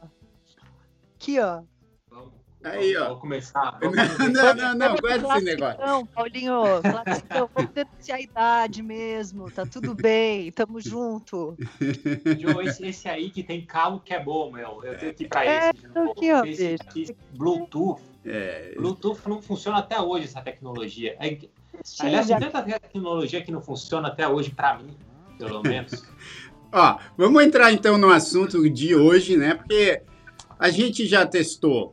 Aqui, 1.16 1.40
ó. 1.40 1.62
Aí, 2.64 2.96
ó. 2.96 3.08
Vou 3.08 3.16
começar. 3.18 3.78
Não, 3.82 3.90
começar. 3.90 4.28
não, 4.28 4.54
não, 4.54 4.74
não. 4.74 4.96
Guarda 4.96 5.34
esse 5.36 5.44
negócio. 5.44 5.76
Classicão, 5.78 6.06
Paulinho, 6.06 6.52
classicão. 6.82 7.50
Vamos 7.54 7.70
denunciar 7.72 8.18
a 8.18 8.20
idade 8.20 8.82
mesmo. 8.82 9.50
Tá 9.50 9.66
tudo 9.66 9.94
bem, 9.96 10.50
tamo 10.52 10.80
junto. 10.80 11.56
Joe, 12.38 12.66
esse, 12.66 12.86
esse 12.86 13.08
aí 13.08 13.30
que 13.30 13.42
tem 13.42 13.64
calo 13.64 14.00
que 14.04 14.14
é 14.14 14.22
bom, 14.22 14.50
meu. 14.52 14.80
Eu 14.84 14.96
tenho 14.98 15.14
que 15.14 15.24
ir 15.24 15.28
pra 15.28 15.44
É, 15.44 15.70
esse. 15.70 15.88
novo. 15.88 16.10
aqui, 16.12 16.32
ó, 16.32 16.44
esse 16.44 16.76
aqui, 16.80 17.16
Bluetooth. 17.34 18.00
É, 18.24 18.74
Bluetooth 18.76 19.20
não 19.28 19.42
funciona 19.42 19.78
até 19.78 20.00
hoje, 20.00 20.26
essa 20.26 20.40
tecnologia. 20.40 21.16
É- 21.18 21.38
Sim, 21.82 22.06
aliás, 22.06 22.26
já- 22.28 22.38
tem 22.38 22.50
tanta 22.50 22.78
tecnologia 22.78 23.42
que 23.42 23.50
não 23.50 23.60
funciona 23.60 24.08
até 24.08 24.28
hoje 24.28 24.50
pra 24.50 24.78
mim, 24.78 24.96
pelo 25.38 25.62
menos. 25.62 26.04
Ó, 26.70 26.98
vamos 27.16 27.42
entrar 27.42 27.72
então 27.72 27.98
no 27.98 28.08
assunto 28.10 28.70
de 28.70 28.94
hoje, 28.94 29.36
né? 29.36 29.54
Porque 29.54 30.00
a 30.58 30.70
gente 30.70 31.06
já 31.06 31.26
testou 31.26 31.90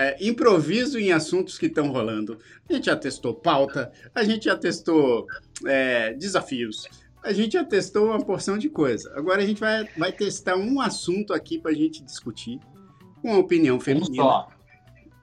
é, 0.00 0.16
improviso 0.18 0.98
em 0.98 1.12
assuntos 1.12 1.58
que 1.58 1.66
estão 1.66 1.92
rolando. 1.92 2.38
A 2.68 2.72
gente 2.72 2.86
já 2.86 2.96
testou 2.96 3.34
pauta, 3.34 3.92
a 4.14 4.24
gente 4.24 4.44
já 4.44 4.56
testou 4.56 5.26
é, 5.66 6.14
desafios, 6.14 6.88
a 7.22 7.34
gente 7.34 7.52
já 7.52 7.64
testou 7.64 8.06
uma 8.06 8.18
porção 8.18 8.56
de 8.56 8.70
coisa. 8.70 9.12
Agora 9.14 9.42
a 9.42 9.46
gente 9.46 9.60
vai, 9.60 9.84
vai 9.98 10.10
testar 10.10 10.56
um 10.56 10.80
assunto 10.80 11.34
aqui 11.34 11.58
para 11.58 11.70
a 11.70 11.74
gente 11.74 12.02
discutir 12.02 12.58
com 13.20 13.34
a 13.34 13.38
opinião 13.38 13.76
Um 13.76 13.80
feminina. 13.80 14.22
só. 14.22 14.48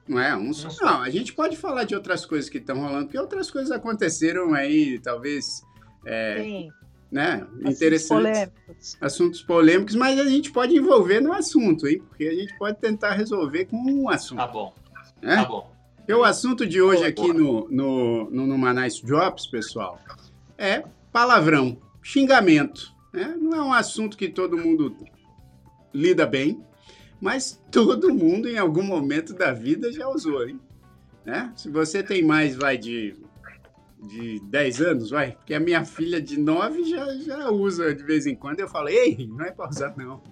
Não 0.06 0.20
é? 0.20 0.36
Um 0.36 0.52
só. 0.52 0.68
Um 0.68 0.70
só. 0.70 0.84
Não, 0.84 1.02
a 1.02 1.10
gente 1.10 1.32
pode 1.32 1.56
falar 1.56 1.82
de 1.82 1.96
outras 1.96 2.24
coisas 2.24 2.48
que 2.48 2.58
estão 2.58 2.78
rolando, 2.78 3.06
porque 3.06 3.18
outras 3.18 3.50
coisas 3.50 3.72
aconteceram 3.72 4.54
aí, 4.54 5.00
talvez, 5.00 5.60
é, 6.06 6.40
Sim, 6.40 6.70
né? 7.10 7.46
assuntos 7.46 7.76
Interessantes 7.76 8.08
polêmicos. 8.08 8.96
assuntos 9.00 9.42
polêmicos, 9.42 9.94
mas 9.94 10.18
a 10.18 10.28
gente 10.28 10.52
pode 10.52 10.76
envolver 10.76 11.20
no 11.20 11.32
assunto, 11.32 11.86
hein? 11.86 12.02
Porque 12.08 12.24
a 12.24 12.34
gente 12.34 12.56
pode 12.58 12.78
tentar 12.78 13.12
resolver 13.12 13.64
com 13.66 13.76
um 13.76 14.08
assunto. 14.08 14.38
Tá 14.38 14.46
bom, 14.46 14.74
né? 15.22 15.36
tá 15.36 15.44
bom. 15.44 15.70
Porque 15.96 16.12
o 16.12 16.24
assunto 16.24 16.66
de 16.66 16.80
hoje 16.80 16.98
Boa, 16.98 17.08
aqui 17.08 17.32
no, 17.32 17.68
no, 17.70 18.30
no 18.30 18.46
Numanais 18.46 19.00
Drops, 19.00 19.46
pessoal, 19.46 19.98
é 20.56 20.84
palavrão, 21.12 21.78
xingamento. 22.02 22.92
né? 23.12 23.34
Não 23.40 23.54
é 23.54 23.62
um 23.62 23.72
assunto 23.72 24.16
que 24.16 24.28
todo 24.28 24.56
mundo 24.56 24.96
lida 25.92 26.26
bem, 26.26 26.62
mas 27.20 27.60
todo 27.70 28.14
mundo 28.14 28.48
em 28.48 28.56
algum 28.58 28.82
momento 28.82 29.34
da 29.34 29.52
vida 29.52 29.92
já 29.92 30.08
usou, 30.08 30.46
hein? 30.48 30.60
Né? 31.24 31.52
Se 31.56 31.68
você 31.68 32.02
tem 32.02 32.22
mais, 32.22 32.54
vai 32.56 32.78
de, 32.78 33.14
de 34.02 34.40
10 34.40 34.80
anos, 34.80 35.10
vai, 35.10 35.32
porque 35.32 35.54
a 35.54 35.60
minha 35.60 35.84
filha 35.84 36.20
de 36.20 36.38
9 36.38 36.84
já, 36.84 37.14
já 37.16 37.50
usa 37.50 37.94
de 37.94 38.02
vez 38.02 38.26
em 38.26 38.34
quando. 38.34 38.60
Eu 38.60 38.68
falo, 38.68 38.88
ei, 38.88 39.26
não 39.26 39.44
é 39.44 39.50
pra 39.50 39.68
usar, 39.68 39.94
não. 39.96 40.22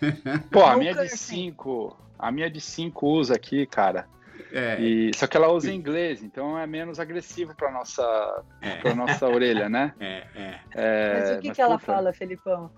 Pô, 0.50 0.64
a 0.64 0.76
minha 0.76 0.92
de 0.92 1.00
assim. 1.00 1.50
5. 1.50 1.96
A 2.18 2.32
minha 2.32 2.50
de 2.50 2.60
5 2.60 3.06
usa 3.06 3.34
aqui, 3.34 3.66
cara. 3.66 4.06
É, 4.52 4.80
E, 4.80 5.10
só 5.14 5.26
que 5.26 5.36
ela 5.36 5.50
usa 5.50 5.72
inglês, 5.72 6.22
então 6.22 6.58
é 6.58 6.66
menos 6.66 7.00
agressivo 7.00 7.54
para 7.54 7.70
nossa, 7.70 8.44
é, 8.60 8.76
pra 8.76 8.94
nossa 8.94 9.26
orelha, 9.26 9.68
né? 9.68 9.94
é, 10.00 10.26
é. 10.34 10.60
É, 10.74 11.20
Mas 11.20 11.38
o 11.38 11.40
que, 11.40 11.50
que 11.52 11.62
ela 11.62 11.78
puta, 11.78 11.92
fala, 11.92 12.12
Felipão? 12.12 12.70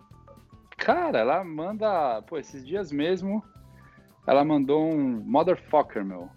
Cara, 0.77 1.19
ela 1.19 1.45
manda. 1.45 2.23
Pô, 2.23 2.39
esses 2.39 2.65
dias 2.65 2.93
mesmo, 2.93 3.43
ela 4.27 4.45
mandou 4.45 4.89
um 4.89 5.23
motherfucker, 5.25 6.05
meu. 6.05 6.29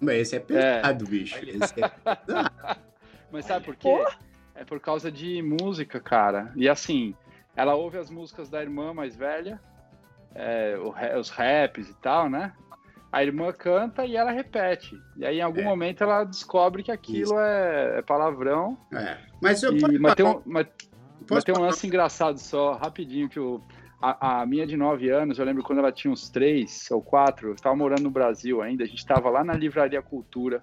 Mas 0.00 0.16
esse 0.16 0.36
é 0.36 0.40
pesado, 0.40 1.04
bicho. 1.04 1.38
Esse 1.38 1.82
é 1.82 1.88
pesado. 2.26 2.85
Mas 3.30 3.44
sabe 3.44 3.64
por 3.64 3.76
quê? 3.76 4.04
É 4.54 4.64
por 4.64 4.80
causa 4.80 5.10
de 5.10 5.42
música, 5.42 6.00
cara. 6.00 6.52
E 6.56 6.68
assim, 6.68 7.14
ela 7.54 7.74
ouve 7.74 7.98
as 7.98 8.10
músicas 8.10 8.48
da 8.48 8.62
irmã 8.62 8.94
mais 8.94 9.16
velha, 9.16 9.60
é, 10.34 10.78
os 11.18 11.28
raps 11.30 11.88
e 11.88 11.94
tal, 11.94 12.28
né? 12.30 12.52
A 13.12 13.22
irmã 13.22 13.52
canta 13.52 14.04
e 14.04 14.16
ela 14.16 14.30
repete. 14.30 15.00
E 15.16 15.24
aí, 15.24 15.38
em 15.38 15.42
algum 15.42 15.60
É. 15.60 15.64
momento, 15.64 16.02
ela 16.02 16.24
descobre 16.24 16.82
que 16.82 16.90
aquilo 16.92 17.38
é, 17.38 17.98
é 17.98 18.02
palavrão. 18.02 18.76
É. 18.92 19.16
Mas 19.40 19.62
eu 19.62 19.76
E, 19.76 19.80
posso 19.80 20.00
mas, 20.00 20.14
tem 20.14 20.26
um, 20.26 20.42
mas, 20.44 20.66
mas 21.30 21.44
tem 21.44 21.54
um 21.54 21.60
lance 21.60 21.86
engraçado 21.86 22.38
só, 22.38 22.74
rapidinho, 22.74 23.28
que 23.28 23.40
o, 23.40 23.62
a, 24.02 24.40
a 24.42 24.46
minha 24.46 24.66
de 24.66 24.76
9 24.76 25.08
anos, 25.08 25.38
eu 25.38 25.44
lembro 25.44 25.62
quando 25.62 25.78
ela 25.78 25.92
tinha 25.92 26.12
uns 26.12 26.28
3 26.28 26.90
ou 26.90 27.00
4, 27.00 27.48
eu 27.48 27.54
estava 27.54 27.74
morando 27.76 28.02
no 28.02 28.10
Brasil 28.10 28.60
ainda, 28.60 28.84
a 28.84 28.86
gente 28.86 28.98
estava 28.98 29.30
lá 29.30 29.42
na 29.44 29.54
Livraria 29.54 30.02
Cultura. 30.02 30.60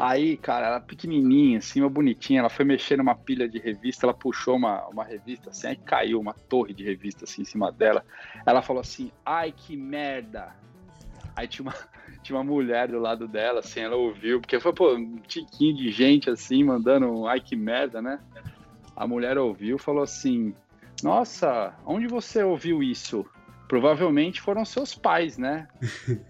Aí, 0.00 0.38
cara, 0.38 0.66
ela 0.66 0.80
pequenininha, 0.80 1.58
assim, 1.58 1.82
uma 1.82 1.90
bonitinha, 1.90 2.40
ela 2.40 2.48
foi 2.48 2.64
mexer 2.64 2.96
numa 2.96 3.14
pilha 3.14 3.46
de 3.46 3.58
revista, 3.58 4.06
ela 4.06 4.14
puxou 4.14 4.56
uma, 4.56 4.88
uma 4.88 5.04
revista 5.04 5.50
assim, 5.50 5.66
aí 5.66 5.76
caiu 5.76 6.18
uma 6.18 6.32
torre 6.32 6.72
de 6.72 6.82
revista 6.82 7.24
assim 7.24 7.42
em 7.42 7.44
cima 7.44 7.70
dela. 7.70 8.02
Ela 8.46 8.62
falou 8.62 8.80
assim, 8.80 9.12
ai 9.26 9.52
que 9.52 9.76
merda. 9.76 10.56
Aí 11.36 11.46
tinha 11.46 11.68
uma, 11.68 11.74
tinha 12.24 12.38
uma 12.38 12.42
mulher 12.42 12.88
do 12.88 12.98
lado 12.98 13.28
dela, 13.28 13.60
assim, 13.60 13.80
ela 13.80 13.94
ouviu, 13.94 14.40
porque 14.40 14.58
foi, 14.58 14.72
pô, 14.72 14.94
um 14.94 15.16
tiquinho 15.16 15.76
de 15.76 15.90
gente 15.90 16.30
assim, 16.30 16.64
mandando 16.64 17.26
ai 17.26 17.38
que 17.38 17.54
merda, 17.54 18.00
né? 18.00 18.18
A 18.96 19.06
mulher 19.06 19.36
ouviu 19.36 19.76
falou 19.76 20.02
assim: 20.02 20.54
Nossa, 21.02 21.74
onde 21.84 22.06
você 22.06 22.42
ouviu 22.42 22.82
isso? 22.82 23.26
Provavelmente 23.68 24.40
foram 24.40 24.64
seus 24.64 24.94
pais, 24.94 25.36
né? 25.36 25.68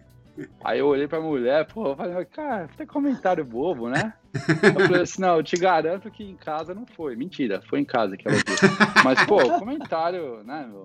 Aí 0.64 0.78
eu 0.78 0.86
olhei 0.86 1.06
pra 1.08 1.20
mulher, 1.20 1.66
pô, 1.66 1.88
eu 1.88 1.96
falei, 1.96 2.24
cara, 2.26 2.68
tem 2.76 2.86
comentário 2.86 3.44
bobo, 3.44 3.88
né? 3.88 4.14
Eu 4.62 4.86
falei 4.86 5.02
assim, 5.02 5.20
não, 5.22 5.36
eu 5.36 5.42
te 5.42 5.56
garanto 5.56 6.10
que 6.10 6.22
em 6.22 6.36
casa 6.36 6.72
não 6.74 6.86
foi. 6.86 7.16
Mentira, 7.16 7.60
foi 7.68 7.80
em 7.80 7.84
casa 7.84 8.16
que 8.16 8.28
ela 8.28 8.36
ouviu. 8.36 8.56
Mas, 9.04 9.24
pô, 9.24 9.36
comentário, 9.58 10.42
né, 10.44 10.68
meu? 10.70 10.84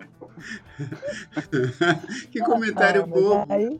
que 2.31 2.39
comentário 2.41 3.03
Ah, 3.03 3.05
bobo. 3.05 3.53
aí- 3.53 3.79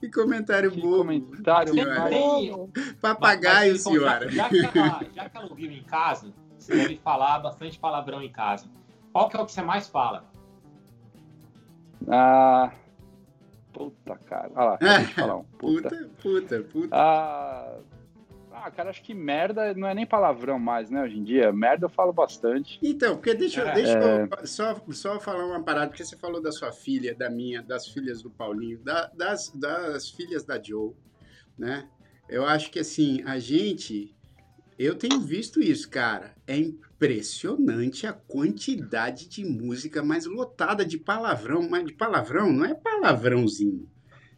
Que 0.00 0.10
comentário 0.10 0.70
Que 0.70 0.80
bobo. 0.80 0.96
comentário 1.04 1.74
Bobo. 1.74 2.70
Papagaio, 3.00 3.72
Mas, 3.72 3.82
senhora. 3.82 4.28
Já, 4.30 4.48
já, 4.50 4.68
que 4.68 4.78
ela, 4.78 5.00
já 5.14 5.28
que 5.28 5.36
ela 5.36 5.46
ouviu 5.48 5.70
em 5.70 5.82
casa, 5.84 6.32
você 6.58 6.74
deve 6.76 6.96
falar 6.96 7.38
bastante 7.38 7.78
palavrão 7.78 8.22
em 8.22 8.30
casa. 8.32 8.66
Qual 9.12 9.28
que 9.28 9.36
é 9.36 9.40
o 9.40 9.46
que 9.46 9.52
você 9.52 9.62
mais 9.62 9.88
fala? 9.88 10.24
Ah. 12.08 12.70
Puta, 13.76 14.16
cara. 14.26 14.50
Olha 14.54 14.64
lá, 14.70 14.76
deixa 14.76 15.00
eu 15.02 15.06
te 15.08 15.14
falar 15.14 15.36
um. 15.36 15.44
Puta. 15.44 15.88
Puta, 15.90 16.08
puta, 16.22 16.60
puta. 16.62 16.88
Ah, 16.96 17.76
ah, 18.52 18.70
cara, 18.70 18.88
acho 18.88 19.02
que 19.02 19.12
merda 19.12 19.74
não 19.74 19.86
é 19.86 19.94
nem 19.94 20.06
palavrão 20.06 20.58
mais, 20.58 20.88
né, 20.88 21.02
hoje 21.02 21.18
em 21.18 21.22
dia. 21.22 21.52
Merda 21.52 21.84
eu 21.84 21.90
falo 21.90 22.10
bastante. 22.12 22.78
Então, 22.82 23.16
porque 23.16 23.34
deixa, 23.34 23.60
eu- 23.60 23.68
É. 23.68 23.74
deixa 23.74 23.98
eu 23.98 24.46
só, 24.46 24.80
só 24.92 25.20
falar 25.20 25.44
uma 25.44 25.62
parada, 25.62 25.88
porque 25.88 26.02
você 26.04 26.16
falou 26.16 26.40
da 26.40 26.50
sua 26.50 26.72
filha, 26.72 27.14
da 27.14 27.28
minha, 27.28 27.62
das 27.62 27.86
filhas 27.88 28.22
do 28.22 28.30
Paulinho, 28.30 28.78
da- 28.78 29.10
das, 29.14 29.50
das 29.50 30.08
filhas 30.08 30.42
da 30.44 30.60
Joe, 30.62 30.92
né? 31.58 31.86
Eu 32.28 32.46
acho 32.46 32.70
que 32.70 32.78
assim, 32.80 33.22
a 33.26 33.38
gente. 33.38 34.15
Eu 34.78 34.94
tenho 34.94 35.20
visto 35.20 35.60
isso, 35.62 35.88
cara. 35.88 36.34
É 36.46 36.56
impressionante 36.58 38.06
a 38.06 38.12
quantidade 38.12 39.26
de 39.28 39.44
música 39.44 40.02
mais 40.02 40.26
lotada 40.26 40.84
de 40.84 40.98
palavrão, 40.98 41.66
mas 41.68 41.84
de 41.86 41.94
palavrão 41.94 42.52
não 42.52 42.64
é 42.64 42.74
palavrãozinho. 42.74 43.88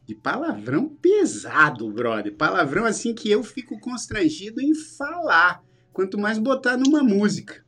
De 0.07 0.15
palavrão 0.15 0.89
pesado, 0.89 1.91
brother. 1.93 2.35
Palavrão 2.35 2.85
assim 2.85 3.15
que 3.15 3.31
eu 3.31 3.43
fico 3.43 3.79
constrangido 3.81 4.61
em 4.61 4.75
falar. 4.75 5.63
Quanto 5.93 6.17
mais 6.17 6.39
botar 6.39 6.77
numa 6.77 7.03
música. 7.03 7.65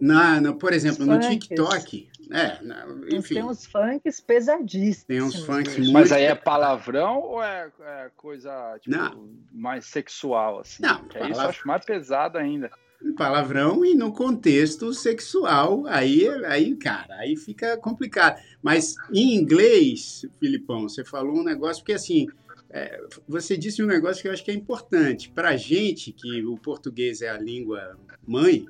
Na, 0.00 0.40
na- 0.40 0.52
por 0.54 0.72
exemplo, 0.72 1.04
no. 1.04 1.12
TikTok. 1.28 2.08
É, 2.32 2.58
enfim. 3.14 3.34
Tem 3.34 3.44
uns 3.44 3.66
funks 3.66 4.20
pesadíssimos. 4.20 5.04
Tem 5.04 5.22
uns 5.22 5.44
funks 5.44 5.76
muito. 5.76 5.92
Mas 5.92 6.12
aí 6.12 6.24
é 6.24 6.34
palavrão 6.34 7.20
ou 7.20 7.42
é, 7.42 7.70
é 7.80 8.10
coisa 8.16 8.78
tipo, 8.80 8.96
Não. 8.96 9.28
mais 9.52 9.84
sexual, 9.86 10.60
assim? 10.60 10.82
Não, 10.82 11.04
Que 11.04 11.18
isso 11.18 11.40
eu 11.40 11.48
acho 11.48 11.66
mais 11.66 11.84
pesado 11.84 12.38
ainda. 12.38 12.70
palavrão 13.16 13.84
e 13.84 13.94
no 13.94 14.12
contexto 14.12 14.92
sexual, 14.94 15.86
aí, 15.86 16.26
aí, 16.46 16.74
cara, 16.76 17.14
aí 17.16 17.36
fica 17.36 17.76
complicado. 17.76 18.40
Mas 18.62 18.94
em 19.12 19.34
inglês, 19.34 20.24
Filipão, 20.38 20.88
você 20.88 21.04
falou 21.04 21.36
um 21.36 21.44
negócio 21.44 21.82
porque 21.82 21.92
assim, 21.92 22.26
é, 22.70 22.98
você 23.28 23.56
disse 23.56 23.82
um 23.82 23.86
negócio 23.86 24.22
que 24.22 24.28
eu 24.28 24.32
acho 24.32 24.42
que 24.42 24.50
é 24.50 24.54
importante 24.54 25.30
para 25.30 25.54
gente 25.56 26.12
que 26.12 26.42
o 26.44 26.56
português 26.56 27.20
é 27.20 27.28
a 27.28 27.36
língua 27.36 27.98
mãe. 28.26 28.66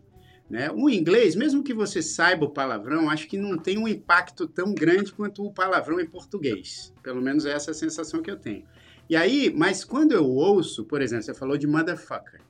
Né? 0.52 0.71
O 0.71 0.90
inglês, 0.90 1.35
mesmo 1.35 1.62
que 1.64 1.73
você 1.73 2.02
saiba 2.02 2.44
o 2.44 2.50
palavrão, 2.50 3.09
acho 3.09 3.26
que 3.26 3.38
não 3.38 3.56
tem 3.56 3.78
um 3.78 3.88
impacto 3.88 4.47
tão 4.47 4.75
grande 4.75 5.11
quanto 5.11 5.42
o 5.47 5.50
palavrão 5.50 5.99
em 5.99 6.04
português. 6.06 6.92
Pelo 7.02 7.23
menos 7.23 7.47
é 7.47 7.52
essa 7.52 7.71
a 7.71 7.75
sensação 7.75 8.21
que 8.21 8.30
eu 8.30 8.37
tenho. 8.37 8.62
E 9.09 9.16
aí, 9.16 9.50
mas 9.56 9.82
quando 9.82 10.12
eu 10.12 10.26
ouço, 10.26 10.85
por 10.85 11.00
exemplo, 11.00 11.25
você 11.25 11.32
falou 11.32 11.56
de 11.56 11.66
motherfucker. 11.66 12.42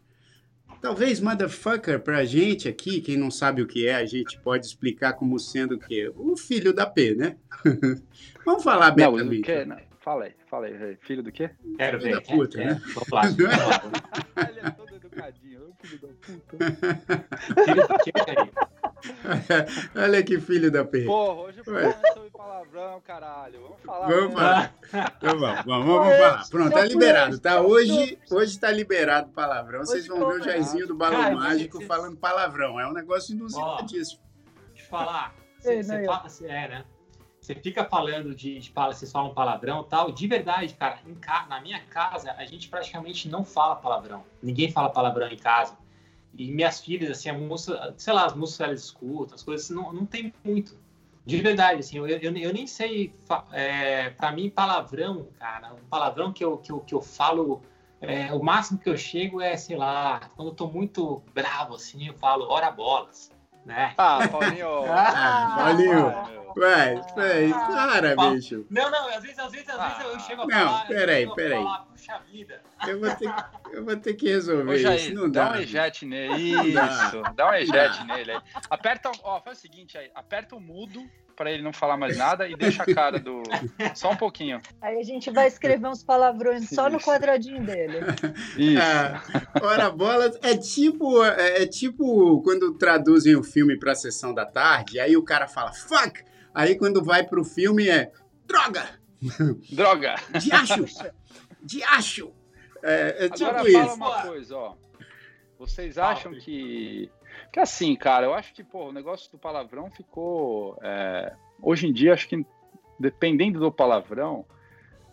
Talvez 0.81 1.21
motherfucker 1.21 2.01
pra 2.01 2.25
gente 2.25 2.69
aqui, 2.69 3.01
quem 3.01 3.17
não 3.17 3.31
sabe 3.31 3.63
o 3.63 3.69
que 3.69 3.87
é, 3.87 3.95
a 3.95 4.05
gente 4.05 4.37
pode 4.41 4.67
explicar 4.67 5.13
como 5.13 5.39
sendo 5.39 5.77
o 5.77 5.79
quê? 5.79 6.13
O 6.17 6.37
filho 6.37 6.73
da 6.73 6.85
P, 6.85 7.15
né? 7.15 7.37
Vamos 8.45 8.65
falar 8.65 8.91
Não? 8.97 9.13
Não, 9.65 9.77
fala 10.01 10.25
aí, 10.25 10.33
fala 10.51 10.67
aí. 10.67 10.97
Filho 11.03 11.23
do 11.23 11.31
quê? 11.31 11.51
Quero 11.77 12.01
Filho 12.01 12.15
ver. 12.17 12.21
da 12.21 12.21
puta, 12.37 12.59
quero- 12.59 12.71
né? 12.75 12.83
quero. 12.85 12.95
Vamos 12.95 13.11
lá, 13.13 13.23
vamos 14.67 14.83
lá. 14.83 14.92
Ele 15.63 15.73
é 15.73 15.75
todo 15.75 15.75
educadinho, 15.75 15.75
filho 15.83 16.01
da 16.01 16.09
puta. 16.27 17.65
Filho 17.65 17.89
do 17.89 17.99
quê, 17.99 18.13
aí? 18.29 20.03
Olha 20.03 20.23
que 20.23 20.41
filho 20.41 20.71
da 20.71 20.85
P. 20.85 21.05
Porra, 21.05 21.41
hoje 21.43 21.61
eu 21.67 21.73
Ué. 21.75 21.93
falando 21.93 22.15
sobre 22.15 22.31
palavrão, 22.31 23.01
caralho. 23.01 23.61
Vamos 23.63 23.81
falar. 23.83 24.09
Vamos 24.09 24.33
falar. 24.35 24.75
Então 25.17 25.39
vamos, 25.39 25.65
vamos, 25.65 25.87
vamos 25.87 26.17
falar. 26.17 26.49
Pronto, 26.49 26.73
tá 26.73 26.85
liberado, 26.85 27.39
tá? 27.41 27.61
Hoje, 27.61 28.19
hoje 28.31 28.59
tá 28.61 28.71
liberado 28.71 29.31
palavrão. 29.31 29.81
Vocês 29.81 30.07
vão 30.07 30.19
ver 30.29 30.41
o 30.41 30.45
Jairzinho 30.45 30.87
do 30.87 30.95
Balão 30.95 31.21
Cara, 31.21 31.35
Mágico 31.35 31.79
você- 31.79 31.87
falando 31.87 32.17
palavrão. 32.17 32.79
É 32.79 32.87
um 32.87 32.93
negócio 32.93 33.35
inusitadíssimo. 33.35 34.21
Deixa 34.73 34.85
eu 34.85 34.91
falar. 34.91 35.35
Você, 35.59 35.83
não, 35.83 36.05
fala, 36.05 36.29
você 36.29 36.47
é, 36.47 36.69
né? 36.69 36.85
Você 37.43 37.57
fica 37.57 37.85
falando 37.85 38.37
de, 38.37 38.61
de 38.61 38.71
vocês 38.73 39.11
falam 39.11 39.35
palavrão 39.35 39.83
tal. 39.83 40.13
De 40.13 40.29
verdade, 40.29 40.75
cara, 40.75 41.01
em 41.05 41.17
na 41.49 41.61
minha 41.61 41.81
casa, 41.81 42.31
a 42.39 42.45
gente 42.45 42.69
praticamente 42.69 43.29
não 43.29 43.45
fala 43.45 43.75
palavrão. 43.75 44.23
Ninguém 44.41 44.71
fala 44.71 44.89
palavrão 44.89 45.27
em 45.27 45.37
casa. 45.37 45.77
E 46.39 46.53
minhas 46.53 46.81
filhas, 46.81 47.11
assim, 47.11 47.29
a 47.29 47.33
música, 47.33 47.93
sei 47.99 48.13
lá, 48.13 48.27
as 48.27 48.57
que 48.57 48.63
elas 48.63 48.85
escutam, 48.85 49.35
as 49.35 49.43
coisas, 49.43 49.69
não, 49.71 49.93
não 49.93 50.07
tem 50.07 50.33
muito. 50.45 50.81
De 51.27 51.37
verdade, 51.43 51.81
assim, 51.81 51.99
eu, 51.99 52.07
eu, 52.07 52.37
eu 52.37 52.53
nem 52.53 52.67
sei. 52.67 53.13
É, 53.51 54.11
pra 54.11 54.31
mim, 54.31 54.49
palavrão, 54.49 55.27
cara, 55.37 55.75
um 55.75 55.85
palavrão 55.91 56.33
que 56.33 56.45
eu, 56.45 56.59
que 56.59 56.71
eu, 56.71 56.79
que 56.79 56.95
eu 56.95 57.03
falo. 57.03 57.61
é, 58.01 58.33
o 58.33 58.41
máximo 58.41 58.79
que 58.79 58.89
eu 58.89 58.97
chego 58.97 59.41
é, 59.41 59.57
sei 59.57 59.77
lá, 59.77 60.31
quando 60.37 60.49
eu 60.49 60.55
tô 60.55 60.69
muito 60.69 61.21
bravo, 61.35 61.75
assim, 61.75 62.07
eu 62.07 62.15
falo, 62.15 62.47
ora 62.49 62.71
bolas, 62.71 63.33
né? 63.65 63.95
Ah, 63.97 64.29
Paulinho. 64.29 64.85
Ah, 64.89 65.55
Paulinho. 65.57 66.11
vai, 66.11 66.33
meu. 66.33 66.43
Ué, 66.55 66.95
ué, 67.17 67.49
para, 67.49 68.13
Ah, 68.13 68.31
bicho. 68.31 68.67
Não, 68.71 68.91
não, 68.91 69.09
às 69.09 69.23
vezes, 69.23 69.39
às 69.39 69.51
vezes, 69.51 69.69
às 69.71 69.97
vezes 69.99 70.13
eu 70.13 70.21
chego 70.21 70.43
a 70.43 70.47
Não, 70.47 70.67
falar. 70.69 70.87
peraí, 70.87 71.23
eu 71.25 71.33
a 71.33 71.35
peraí. 71.35 71.63
falar, 71.63 71.79
Puxa 71.87 72.19
vida. 72.31 72.61
Eu 72.87 73.01
vou 73.01 73.15
ter, 73.17 73.35
eu 73.73 73.85
vou 73.85 73.97
ter 73.97 74.15
que 74.15 74.29
resolver 74.29 74.71
Ô, 74.71 74.75
isso. 74.75 74.83
Jair, 74.83 75.15
Não 75.15 75.31
dá 75.31 75.45
dá. 75.49 75.53
um 75.53 75.61
ejete 75.61 76.05
nele. 76.05 76.73
Não. 76.73 76.87
Isso, 76.87 77.23
dá 77.35 77.51
um 77.51 77.55
ejete 77.55 77.99
dá. 78.07 78.15
nele 78.15 78.33
aí. 78.33 78.41
Aperta, 78.69 79.11
ó, 79.23 79.41
faz 79.41 79.59
o 79.59 79.61
seguinte 79.63 79.97
aí, 79.97 80.11
aperta 80.15 80.55
o 80.57 80.61
mudo 80.61 81.03
pra 81.43 81.51
ele 81.51 81.63
não 81.63 81.73
falar 81.73 81.97
mais 81.97 82.17
nada 82.17 82.49
e 82.49 82.55
deixa 82.55 82.85
a 82.85 82.95
cara 82.95 83.19
do. 83.19 83.43
Só 83.97 84.13
um 84.13 84.17
pouquinho. 84.17 84.61
Aí 84.81 84.97
a 84.97 85.03
gente 85.03 85.29
vai 85.31 85.49
escrever 85.49 85.89
uns 85.89 86.05
palavrões 86.05 86.69
só 86.69 86.89
no 86.89 86.99
Isso. 86.99 87.07
quadradinho 87.07 87.65
dele. 87.65 87.99
Isso. 88.57 88.81
Ah, 88.81 89.21
ora 89.61 89.91
bolas 89.91 90.39
é 90.41 90.57
tipo 90.57 91.23
é, 91.25 91.63
é 91.63 91.67
tipo 91.67 92.41
quando 92.43 92.75
traduzem 92.75 93.35
o 93.35 93.43
filme 93.43 93.77
para 93.77 93.93
a 93.93 93.97
sessão 93.97 94.33
da 94.33 94.47
tarde, 94.47 95.01
aí 95.01 95.17
o 95.17 95.25
cara 95.25 95.49
fala 95.49 95.73
fuck, 95.73 96.23
aí 96.55 96.77
quando 96.77 97.03
vai 97.03 97.25
pro 97.25 97.45
filme 97.45 97.89
é 97.89 98.13
droga, 98.47 98.85
Droga! 99.73 100.15
diacho, 100.41 100.85
diacho. 101.63 102.33
É, 102.85 103.27
é 103.27 103.29
tipo 103.29 103.51
Agora 103.51 103.73
fala 103.73 103.87
isso. 103.87 103.95
uma 103.95 104.23
coisa, 104.23 104.57
ó. 104.57 104.75
Vocês 105.59 105.95
Fala, 105.95 106.13
acham 106.13 106.33
que. 106.35 107.09
Que 107.53 107.61
assim, 107.61 107.95
cara, 107.95 108.25
eu 108.25 108.33
acho 108.33 108.55
que, 108.55 108.65
pô, 108.65 108.89
o 108.89 108.93
negócio 108.93 109.31
do 109.31 109.39
palavrão 109.39 109.91
ficou. 109.91 110.79
é, 110.83 111.35
Hoje 111.61 111.87
em 111.87 111.93
dia, 111.93 112.15
acho 112.15 112.27
que 112.27 112.45
dependendo 112.99 113.61
do 113.61 113.71
palavrão, 113.71 114.45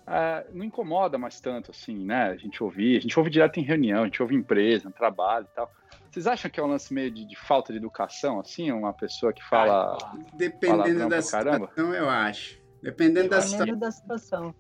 é, 0.08 0.48
não 0.54 0.64
incomoda 0.64 1.18
mais 1.18 1.42
tanto, 1.42 1.72
assim, 1.72 2.06
né? 2.06 2.30
A 2.30 2.38
gente 2.38 2.64
ouvir, 2.64 2.98
a 2.98 3.02
gente 3.02 3.20
ouve 3.20 3.30
direto 3.30 3.60
em 3.60 3.64
reunião, 3.64 4.04
a 4.04 4.06
gente 4.06 4.22
ouve 4.22 4.36
em 4.36 4.40
empresa, 4.40 4.88
em 4.88 4.92
trabalho 4.92 5.48
e 5.52 5.56
tal. 5.56 5.70
Vocês 6.10 6.26
acham 6.26 6.50
que 6.50 6.60
é 6.60 6.64
um 6.64 6.68
lance 6.68 6.94
meio 6.94 7.12
de, 7.12 7.26
de 7.26 7.36
falta 7.36 7.72
de 7.74 7.78
educação, 7.78 8.40
assim? 8.40 8.72
Uma 8.72 8.94
pessoa 8.94 9.34
que 9.34 9.44
fala. 9.44 9.98
Dependendo 10.34 10.78
Palavrão 10.78 11.10
da 11.10 11.22
caramba? 11.22 11.68
situação, 11.68 11.94
eu 11.94 12.10
acho. 12.10 12.60
Dependendo 12.82 13.30
da 13.30 13.42
situação. 13.42 13.66
Dependendo 13.66 13.80
da 13.80 13.92
situação. 13.92 14.56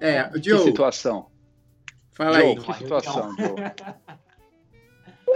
É, 0.00 0.24
que 0.24 0.50
Joe, 0.50 0.58
situação? 0.58 1.30
fala 2.12 2.40
Joe, 2.40 2.48
aí. 2.48 2.56
que 2.56 2.74
situação, 2.74 3.36
Joe? 3.36 3.54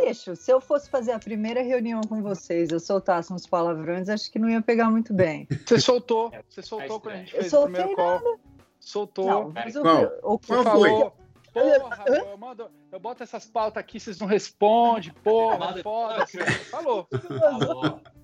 Bicho, 0.00 0.34
se 0.36 0.50
eu 0.50 0.60
fosse 0.60 0.88
fazer 0.88 1.12
a 1.12 1.18
primeira 1.18 1.62
reunião 1.62 2.00
com 2.02 2.22
vocês, 2.22 2.70
eu 2.70 2.80
soltasse 2.80 3.32
uns 3.32 3.46
palavrões, 3.46 4.08
acho 4.08 4.30
que 4.30 4.38
não 4.38 4.48
ia 4.48 4.62
pegar 4.62 4.90
muito 4.90 5.12
bem. 5.12 5.46
Você 5.66 5.78
soltou, 5.80 6.30
É, 6.32 6.42
você 6.48 6.62
soltou 6.62 6.96
é 6.96 7.00
quando 7.00 7.14
a 7.14 7.18
gente 7.18 7.34
Eu 7.34 7.40
fez 7.40 7.52
o 7.52 7.56
soltei 7.56 7.74
primeiro 7.74 7.96
call. 7.96 8.40
Soltou. 8.80 9.26
Não, 9.26 9.50
mas 9.50 9.76
o, 9.76 9.82
Qual? 9.82 10.02
o 10.22 10.38
Qual 10.38 10.58
eu 10.58 10.64
foi? 10.64 10.90
falou, 10.90 11.16
porra, 11.52 12.04
eu, 12.06 12.38
mando, 12.38 12.70
eu 12.90 12.98
boto 12.98 13.22
essas 13.22 13.44
pautas 13.46 13.78
aqui, 13.80 14.00
vocês 14.00 14.18
não 14.18 14.26
respondem, 14.26 15.12
porra, 15.22 15.76
foda. 15.82 16.26
Falou. 16.70 17.08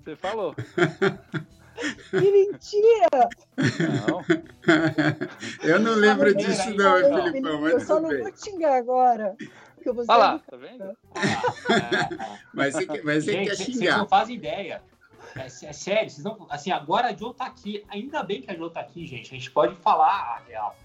você 0.04 0.16
falou. 0.16 0.54
Que 2.10 2.32
mentira! 2.32 3.28
Não, 4.06 4.24
Eu 5.62 5.80
não 5.80 5.94
lembro 5.94 6.32
Fala, 6.32 6.34
disso, 6.46 6.74
não, 6.74 6.98
hein, 6.98 7.10
não. 7.10 7.22
Filipão, 7.26 7.52
eu 7.52 7.60
mas 7.78 7.86
só 7.86 7.94
tudo 7.96 8.02
não 8.02 8.08
bem. 8.10 8.22
vou 8.22 8.32
te 8.32 8.44
xingar 8.44 8.76
agora. 8.76 9.36
Porque 9.74 9.92
você 9.92 10.10
olha 10.12 10.18
lá, 10.18 10.38
tá 10.40 10.56
vendo? 10.56 10.96
Ah, 11.14 12.38
Mas 12.52 12.74
você, 12.74 12.86
quer- 12.86 13.04
mas 13.04 13.24
você 13.24 13.32
Gente, 13.32 13.48
quer 13.48 13.56
vocês 13.56 13.68
xingar. 13.76 13.98
não 13.98 14.08
fazem 14.08 14.36
ideia. 14.36 14.82
É, 15.36 15.46
é 15.46 15.48
sério, 15.48 16.10
vocês 16.10 16.24
não, 16.24 16.46
assim, 16.50 16.70
agora 16.72 17.08
a 17.08 17.12
Jo 17.16 17.32
tá 17.32 17.46
aqui. 17.46 17.84
Ainda 17.88 18.22
bem 18.22 18.40
que 18.42 18.50
a 18.50 18.54
Jo 18.56 18.70
tá 18.70 18.80
aqui, 18.80 19.06
gente. 19.06 19.32
A 19.34 19.38
gente 19.38 19.50
pode 19.50 19.74
falar 19.76 20.06
a 20.36 20.42
real. 20.48 20.76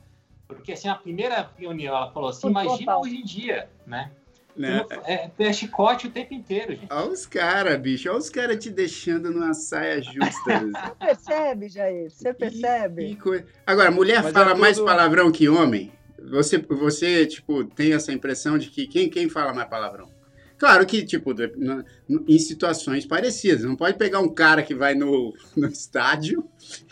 Porque 0.48 0.74
assim, 0.74 0.88
a 0.88 0.96
primeira 0.96 1.50
reunião, 1.58 1.96
ela 1.96 2.12
falou 2.12 2.30
assim, 2.30 2.42
Total. 2.42 2.66
imagina 2.66 2.98
hoje 3.00 3.16
em 3.18 3.24
dia, 3.24 3.70
né? 3.88 4.12
Né? 4.56 4.86
É, 5.06 5.30
é 5.40 5.54
chicote 5.54 6.08
o 6.08 6.12
tempo 6.12 6.34
inteiro, 6.34 6.74
gente. 6.76 6.88
Olha 6.92 7.10
os 7.10 7.26
caras, 7.26 7.80
bicho. 7.80 8.08
Olha 8.10 8.20
os 8.20 8.30
caras 8.30 8.58
te 8.58 8.70
deixando 8.70 9.32
numa 9.32 9.54
saia 9.54 10.02
justa. 10.02 10.22
Você 10.70 10.96
percebe, 11.00 11.70
Jair? 11.70 12.12
Você 12.12 12.34
percebe? 12.34 13.06
Que 13.08 13.16
coi- 13.16 13.46
Agora, 13.66 13.90
mulher 13.90 14.22
Mas 14.24 14.32
fala 14.34 14.52
é 14.52 14.56
mais 14.56 14.78
tudo- 14.78 14.86
palavrão 14.86 15.32
que 15.32 15.50
homem? 15.50 15.92
Você, 16.30 16.58
você, 16.58 17.26
tipo, 17.26 17.66
tem 17.66 17.94
essa 17.94 18.14
impressão 18.14 18.58
de 18.58 18.70
que 18.70 18.88
quem, 18.88 19.10
quem 19.10 19.28
fala 19.28 19.54
mais 19.54 19.68
palavrão? 19.68 20.08
Claro 20.64 20.86
que, 20.86 21.04
tipo, 21.06 21.32
em 22.26 22.40
situações 22.40 23.06
parecidas. 23.06 23.66
Não 23.66 23.76
pode 23.76 23.98
pegar 23.98 24.22
um 24.22 24.30
cara 24.34 24.64
que 24.64 24.74
vai 24.74 24.96
no, 24.96 25.34
no 25.58 25.68
estádio 25.68 26.42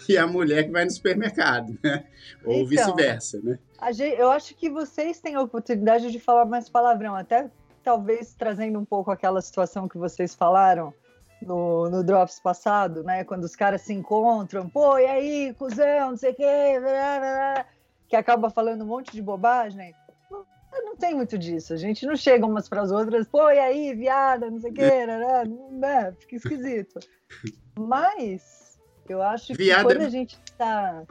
e 0.10 0.18
a 0.18 0.28
mulher 0.28 0.66
que 0.66 0.72
vai 0.72 0.84
no 0.84 0.92
supermercado, 0.92 1.80
né? 1.82 2.04
Ou 2.44 2.56
Então. 2.56 2.66
vice-versa, 2.66 3.40
né? 3.42 3.58
A 3.80 3.94
gen- 3.94 4.16
eu 4.16 4.30
acho 4.30 4.56
que 4.56 4.70
vocês 4.70 5.22
têm 5.22 5.36
a 5.36 5.42
oportunidade 5.42 6.12
de 6.12 6.20
falar 6.20 6.44
mais 6.44 6.68
palavrão, 6.68 7.16
até 7.16 7.50
talvez 7.82 8.36
trazendo 8.38 8.78
um 8.78 8.84
pouco 8.84 9.10
aquela 9.10 9.42
situação 9.42 9.88
que 9.88 9.98
vocês 9.98 10.36
falaram 10.36 10.94
no, 11.42 11.90
no 11.90 12.04
Drops 12.04 12.42
passado, 12.42 13.04
né? 13.06 13.24
Quando 13.24 13.46
os 13.46 13.56
caras 13.56 13.80
se 13.84 13.94
encontram, 13.94 14.68
pô, 14.68 14.98
e 14.98 15.06
aí, 15.06 15.56
cuzão, 15.58 16.10
não 16.10 16.18
sei 16.18 16.32
o 16.32 16.36
quê, 16.36 16.78
blá, 16.78 17.20
blá, 17.20 17.54
blá, 17.56 17.66
que 18.10 18.18
acaba 18.18 18.50
falando 18.50 18.82
um 18.84 18.88
monte 18.88 19.14
de 19.14 19.22
bobagem. 19.22 19.94
Não, 20.72 20.96
tem 20.96 21.14
muito 21.14 21.38
disso. 21.38 21.74
A 21.74 21.78
gente 21.78 22.06
não 22.06 22.16
chega 22.16 22.46
umas 22.46 22.70
para 22.70 22.82
as 22.82 22.92
outras, 22.92 23.28
pô, 23.28 23.50
e 23.50 23.60
aí, 23.60 23.94
viada, 23.94 24.50
não 24.50 24.60
sei 24.60 24.72
o 24.72 24.74
quê, 24.74 24.82
né? 25.06 25.44
Não, 25.46 25.72
né? 25.80 26.14
Fica 26.20 26.36
esquisito. 26.38 27.00
Mas 27.78 28.78
eu 29.08 29.22
acho 29.22 29.48
que 29.48 29.64
Viada- 29.64 29.84
quando 29.84 30.02
a 30.02 30.10
gente 30.10 30.38
tá, 30.58 31.04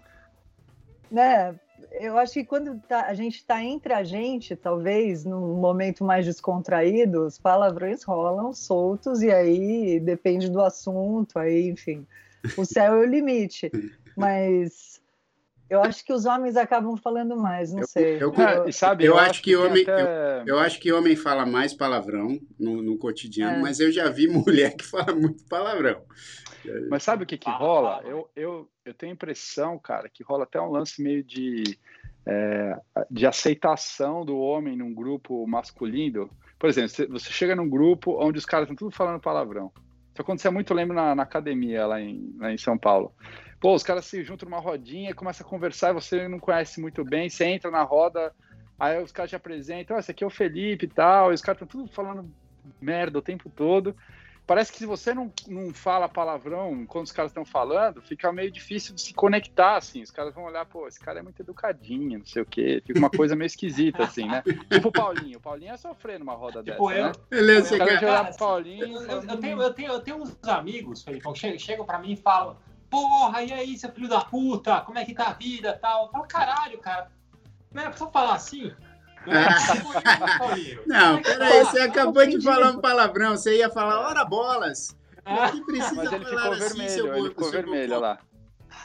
né? 1.10 1.54
Eu 1.92 2.18
acho 2.18 2.34
que 2.34 2.44
quando 2.44 2.78
tá- 2.86 3.06
a 3.06 3.14
gente 3.14 3.36
está 3.36 3.62
entre 3.62 3.92
a 3.94 4.04
gente, 4.04 4.54
talvez, 4.54 5.24
num 5.24 5.54
momento 5.54 6.04
mais 6.04 6.26
descontraído, 6.26 7.24
os 7.26 7.38
palavrões 7.38 8.02
rolam 8.04 8.52
soltos 8.52 9.22
e 9.22 9.30
aí 9.30 9.98
depende 9.98 10.50
do 10.50 10.60
assunto, 10.60 11.38
aí, 11.38 11.68
enfim, 11.68 12.06
o 12.56 12.64
céu 12.64 12.94
é 12.94 12.98
o 12.98 13.04
limite. 13.04 13.70
Mas 14.16 14.99
eu 15.70 15.80
acho 15.82 16.04
que 16.04 16.12
os 16.12 16.26
homens 16.26 16.56
acabam 16.56 16.96
falando 16.96 17.36
mais, 17.36 17.72
não 17.72 17.80
Eu- 17.80 17.86
sei. 17.86 18.22
eu- 18.22 18.34
É, 18.34 18.68
e 18.68 18.72
sabe, 18.72 19.04
eu 19.06 19.16
acho 19.18 19.40
que 19.42 19.52
tem 19.52 19.56
homem- 19.60 19.82
até- 19.82 20.42
Eu 20.46 20.58
acho 20.58 20.78
que 20.80 20.92
homem 20.92 21.14
fala 21.16 21.46
mais 21.46 21.72
palavrão 21.72 22.38
no, 22.58 22.82
no 22.82 22.98
cotidiano, 22.98 23.58
É. 23.58 23.60
mas 23.60 23.80
eu 23.80 23.90
já 23.92 24.08
vi 24.10 24.26
mulher 24.66 24.76
que 24.76 24.84
fala 24.84 25.14
muito 25.14 25.44
palavrão. 25.46 26.02
Mas 26.90 27.02
sabe 27.02 27.24
o 27.24 27.26
que, 27.26 27.38
que 27.38 27.48
rola? 27.50 28.02
Eu, 28.04 28.28
eu, 28.36 28.68
eu 28.84 28.92
tenho 28.92 29.12
a 29.12 29.14
impressão, 29.14 29.78
cara, 29.78 30.10
que 30.10 30.22
rola 30.22 30.44
até 30.44 30.60
um 30.60 30.70
lance 30.70 31.00
meio 31.02 31.24
de, 31.24 31.78
é, 32.26 32.76
de 33.10 33.26
aceitação 33.26 34.24
do 34.26 34.36
homem 34.38 34.76
num 34.76 34.92
grupo 34.92 35.46
masculino. 35.46 36.28
Por 36.58 36.68
exemplo, 36.68 36.90
você- 36.90 37.06
você 37.06 37.30
chega 37.32 37.56
num 37.56 37.68
grupo 37.68 38.18
onde 38.22 38.38
os 38.38 38.44
caras 38.44 38.64
estão 38.64 38.76
tudo 38.76 38.94
falando 38.94 39.18
palavrão. 39.20 39.72
Isso 40.20 40.22
acontecia 40.22 40.50
muito, 40.50 40.70
eu 40.70 40.76
lembro, 40.76 40.94
na, 40.94 41.14
na 41.14 41.22
academia 41.22 41.86
lá 41.86 41.98
em, 41.98 42.36
lá 42.38 42.52
em 42.52 42.58
São 42.58 42.76
Paulo. 42.76 43.14
Pô, 43.58 43.74
os 43.74 43.82
caras 43.82 44.04
se 44.04 44.22
juntam 44.22 44.48
numa 44.48 44.60
rodinha, 44.60 45.14
começam 45.14 45.46
a 45.46 45.48
conversar 45.50 45.94
você 45.94 46.28
não 46.28 46.38
conhece 46.38 46.80
muito 46.80 47.02
bem, 47.04 47.30
você 47.30 47.46
entra 47.46 47.70
na 47.70 47.82
roda, 47.82 48.32
aí 48.78 49.02
os 49.02 49.12
caras 49.12 49.30
te 49.30 49.36
apresentam, 49.36 49.96
"Ah, 49.96 50.00
esse 50.00 50.10
aqui 50.10 50.22
é 50.22 50.26
o 50.26 50.30
Felipe 50.30 50.84
e 50.84 50.88
tal, 50.88 51.30
e 51.30 51.34
os 51.34 51.40
caras 51.40 51.60
estão 51.62 51.80
tudo 51.80 51.92
falando 51.92 52.30
merda 52.80 53.18
o 53.18 53.22
tempo 53.22 53.50
todo. 53.50 53.96
Parece 54.50 54.72
que 54.72 54.78
se 54.78 54.84
você 54.86 55.14
não, 55.14 55.32
não 55.46 55.72
fala 55.72 56.08
palavrão 56.08 56.84
quando 56.84 57.04
os 57.04 57.12
caras 57.12 57.30
estão 57.30 57.44
falando, 57.44 58.02
fica 58.02 58.32
meio 58.32 58.50
difícil 58.50 58.92
de 58.92 59.00
se 59.00 59.14
conectar, 59.14 59.76
assim. 59.76 60.02
Os 60.02 60.10
caras 60.10 60.34
vão 60.34 60.42
olhar, 60.42 60.66
pô, 60.66 60.88
esse 60.88 60.98
cara 60.98 61.20
é 61.20 61.22
muito 61.22 61.40
educadinho, 61.40 62.18
não 62.18 62.26
sei 62.26 62.42
o 62.42 62.44
quê. 62.44 62.82
Fica 62.84 62.98
uma 62.98 63.10
coisa 63.10 63.36
meio 63.36 63.46
esquisita, 63.46 64.02
assim, 64.02 64.26
né? 64.26 64.42
Tipo 64.68 64.88
o 64.88 64.92
Paulinho. 64.92 65.38
O 65.38 65.40
Paulinho 65.40 65.72
é 65.72 65.76
sofrer 65.76 66.18
numa 66.18 66.34
roda 66.34 66.64
Tipo 66.64 66.88
dessa, 66.88 66.98
eu. 66.98 67.06
né? 67.06 67.12
Beleza, 67.30 67.74
olhar 67.76 68.00
Cara, 68.00 68.24
pro 68.24 68.38
Paulinho 68.38 68.84
Eu, 68.96 69.02
eu- 69.02 69.06
falar, 69.06 69.22
eu 69.34 69.38
tenho, 69.40 69.62
eu, 69.62 69.72
tenho, 69.72 69.92
eu 69.92 70.00
tenho 70.00 70.16
uns 70.16 70.36
amigos, 70.48 71.04
Felipão, 71.04 71.32
que 71.32 71.38
chegam, 71.38 71.58
chegam 71.60 71.86
pra 71.86 72.00
mim 72.00 72.14
e 72.14 72.16
falam: 72.16 72.56
Porra, 72.90 73.44
e 73.44 73.52
aí, 73.52 73.78
seu 73.78 73.92
filho 73.92 74.08
da 74.08 74.24
puta? 74.24 74.80
Como 74.80 74.98
é 74.98 75.04
que 75.04 75.14
tá 75.14 75.28
a 75.28 75.32
vida 75.32 75.78
tal? 75.80 76.06
Eu 76.06 76.10
falo, 76.10 76.24
caralho, 76.26 76.78
cara. 76.78 77.08
Não 77.72 77.84
é 77.84 77.92
só 77.92 78.10
falar 78.10 78.34
assim? 78.34 78.72
Não, 80.86 81.20
peraí, 81.22 81.64
você 81.64 81.80
Ah, 81.80 81.84
acabou 81.84 82.26
de 82.26 82.40
falar 82.40 82.70
um 82.72 82.80
palavrão, 82.80 83.36
você 83.36 83.58
ia 83.58 83.70
falar, 83.70 84.00
ora 84.08 84.24
bolas. 84.24 84.96
Por 85.24 85.52
que 85.52 85.60
precisa 85.64 85.94
Mas 85.96 86.12
ele 86.12 86.24
falar 86.24 86.40
ficou 86.42 86.52
assim, 86.52 86.68
vermelho, 86.78 86.90
seu 86.90 87.16
ele 87.16 87.28
ficou 87.28 87.44
seu 87.50 87.52
vermelho, 87.62 87.92
olha 87.92 88.00
lá. 88.00 88.18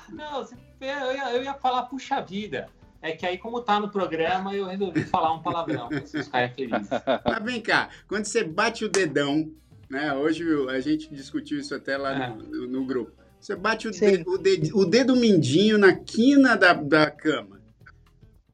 Não, 0.10 0.42
eu 0.82 1.14
ia, 1.14 1.34
eu 1.36 1.44
ia 1.44 1.54
falar, 1.56 1.84
puxa 1.84 2.22
vida. 2.22 2.68
É 3.02 3.12
que 3.12 3.26
aí, 3.26 3.38
como 3.38 3.62
tá 3.62 3.80
no 3.80 3.90
programa, 3.90 4.54
eu 4.54 4.66
resolvi 4.66 5.04
falar 5.06 5.32
um 5.34 5.42
palavrão 5.42 5.88
pra 5.90 6.00
vocês 6.02 6.26
ficarem 6.26 6.52
felizes. 6.54 6.90
Mas 7.24 7.44
vem 7.44 7.62
cá, 7.62 7.90
quando 8.08 8.26
você 8.26 8.44
bate 8.44 8.84
o 8.84 8.90
dedão, 8.90 9.52
né? 9.90 10.12
Hoje 10.14 10.44
a 10.70 10.80
gente 10.80 11.14
discutiu 11.14 11.60
isso 11.60 11.74
até 11.76 11.98
lá 11.98 12.12
É. 12.26 12.30
no, 12.30 12.68
no- 12.68 12.86
grupo. 12.86 13.12
Você 13.40 13.56
bate 13.56 13.88
o, 13.88 13.92
de- 13.92 14.24
o, 14.28 14.38
dedo, 14.40 14.78
o 14.78 14.86
dedo 14.86 15.16
mindinho 15.16 15.78
na 15.78 15.94
quina 15.94 16.58
da, 16.58 16.74
da 16.74 17.12
cama. 17.12 17.62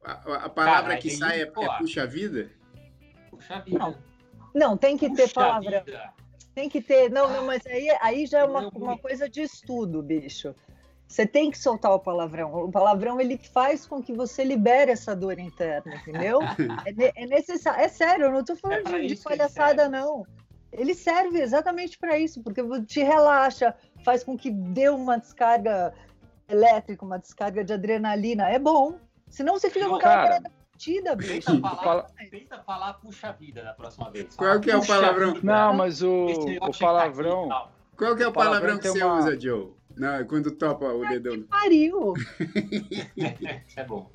A, 0.04 0.48
palavra 0.48 0.90
Cara, 0.90 0.96
que 0.98 1.10
sai 1.10 1.40
é, 1.40 1.42
é 1.42 1.46
puxa 1.78 2.06
vida? 2.06 2.50
Puxa 3.30 3.60
vida. 3.60 3.78
Não, 3.78 3.94
Não, 4.54 4.76
tem 4.76 4.96
que 4.96 5.08
ter 5.10 5.22
Puxa 5.22 5.34
palavrão. 5.34 5.84
vida. 5.84 6.12
Tem 6.54 6.68
que 6.68 6.80
ter. 6.82 7.10
Não, 7.10 7.30
não, 7.30 7.46
mas 7.46 7.64
aí, 7.66 7.88
aí 8.00 8.26
já 8.26 8.40
é 8.40 8.44
uma, 8.44 8.68
uma 8.68 8.98
coisa 8.98 9.28
de 9.28 9.42
estudo, 9.42 10.02
bicho. 10.02 10.54
Você 11.06 11.26
tem 11.26 11.50
que 11.50 11.58
soltar 11.58 11.92
o 11.92 12.00
palavrão. 12.00 12.52
O 12.64 12.70
palavrão 12.70 13.20
ele 13.20 13.38
faz 13.38 13.86
com 13.86 14.02
que 14.02 14.12
você 14.12 14.42
libere 14.44 14.90
essa 14.90 15.14
dor 15.14 15.38
interna, 15.38 15.94
entendeu? 15.94 16.40
É, 16.86 17.22
é 17.22 17.26
necessário. 17.26 17.80
É 17.84 17.88
sério, 17.88 18.24
eu 18.26 18.32
não 18.32 18.44
tô 18.44 18.54
É 18.54 18.56
falando 18.56 18.82
pra 18.82 18.98
de, 18.98 19.06
de 19.08 19.16
palhaçada, 19.16 19.82
serve. 19.82 19.96
não. 19.96 20.26
Ele 20.72 20.94
serve 20.94 21.38
exatamente 21.38 21.98
para 21.98 22.18
isso, 22.18 22.42
porque 22.42 22.62
te 22.86 23.02
relaxa, 23.02 23.74
faz 24.04 24.24
com 24.24 24.36
que 24.38 24.50
dê 24.50 24.88
uma 24.88 25.18
descarga 25.18 25.92
elétrica, 26.48 27.04
uma 27.04 27.18
descarga 27.18 27.62
de 27.62 27.72
adrenalina. 27.74 28.48
É 28.48 28.58
bom. 28.58 28.98
Senão 29.32 29.54
você 29.54 29.70
fica 29.70 29.88
com 29.88 29.96
aquela 29.96 30.14
Cara, 30.14 30.42
partida, 30.70 31.16
bicho. 31.16 31.32
Tenta 31.32 31.58
falar, 31.60 31.82
Fala- 31.82 32.06
tenta 32.30 32.58
falar 32.62 32.92
puxa 32.94 33.32
vida 33.32 33.62
da 33.64 33.72
próxima 33.72 34.10
vez. 34.10 34.36
Qual 34.36 34.60
que 34.60 34.70
é 34.70 34.76
o 34.76 34.86
palavrão? 34.86 35.34
vida. 35.34 35.46
Não, 35.46 35.72
mas 35.74 36.02
o, 36.02 36.26
o 36.60 36.78
palavrão. 36.78 37.48
Qual 37.96 38.14
que 38.14 38.22
é 38.22 38.26
o 38.26 38.30
O 38.30 38.32
palavrão 38.32 38.60
palavrão 38.60 38.78
que 38.78 38.88
você 38.90 39.02
uma- 39.02 39.18
usa, 39.18 39.40
Joe? 39.40 39.72
Não, 39.96 40.24
quando 40.26 40.50
topa 40.50 40.84
o 40.86 41.06
dedão. 41.08 41.42
Pariu. 41.44 42.12
Isso 43.16 43.80
é 43.80 43.84
bom. 43.84 44.10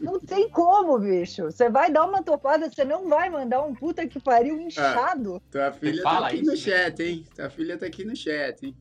Não 0.00 0.18
tem 0.20 0.48
como, 0.50 0.98
bicho. 0.98 1.44
Você 1.44 1.70
vai 1.70 1.90
dar 1.90 2.04
uma 2.04 2.22
topada, 2.22 2.68
você 2.70 2.84
não 2.84 3.08
vai 3.08 3.30
mandar 3.30 3.62
um 3.62 3.74
puta 3.74 4.06
que 4.06 4.18
pariu 4.20 4.60
inchado. 4.60 5.40
Tua 5.50 5.72
filha 5.72 6.02
tá 6.02 6.26
aqui 6.26 6.36
isso, 6.36 6.44
no 6.46 6.50
né? 6.52 6.56
chat, 6.56 7.00
hein? 7.02 7.24
Tua 7.34 7.48
filha 7.50 7.78
tá 7.78 7.86
aqui 7.86 8.04
no 8.04 8.14
chat, 8.16 8.66
hein? 8.66 8.76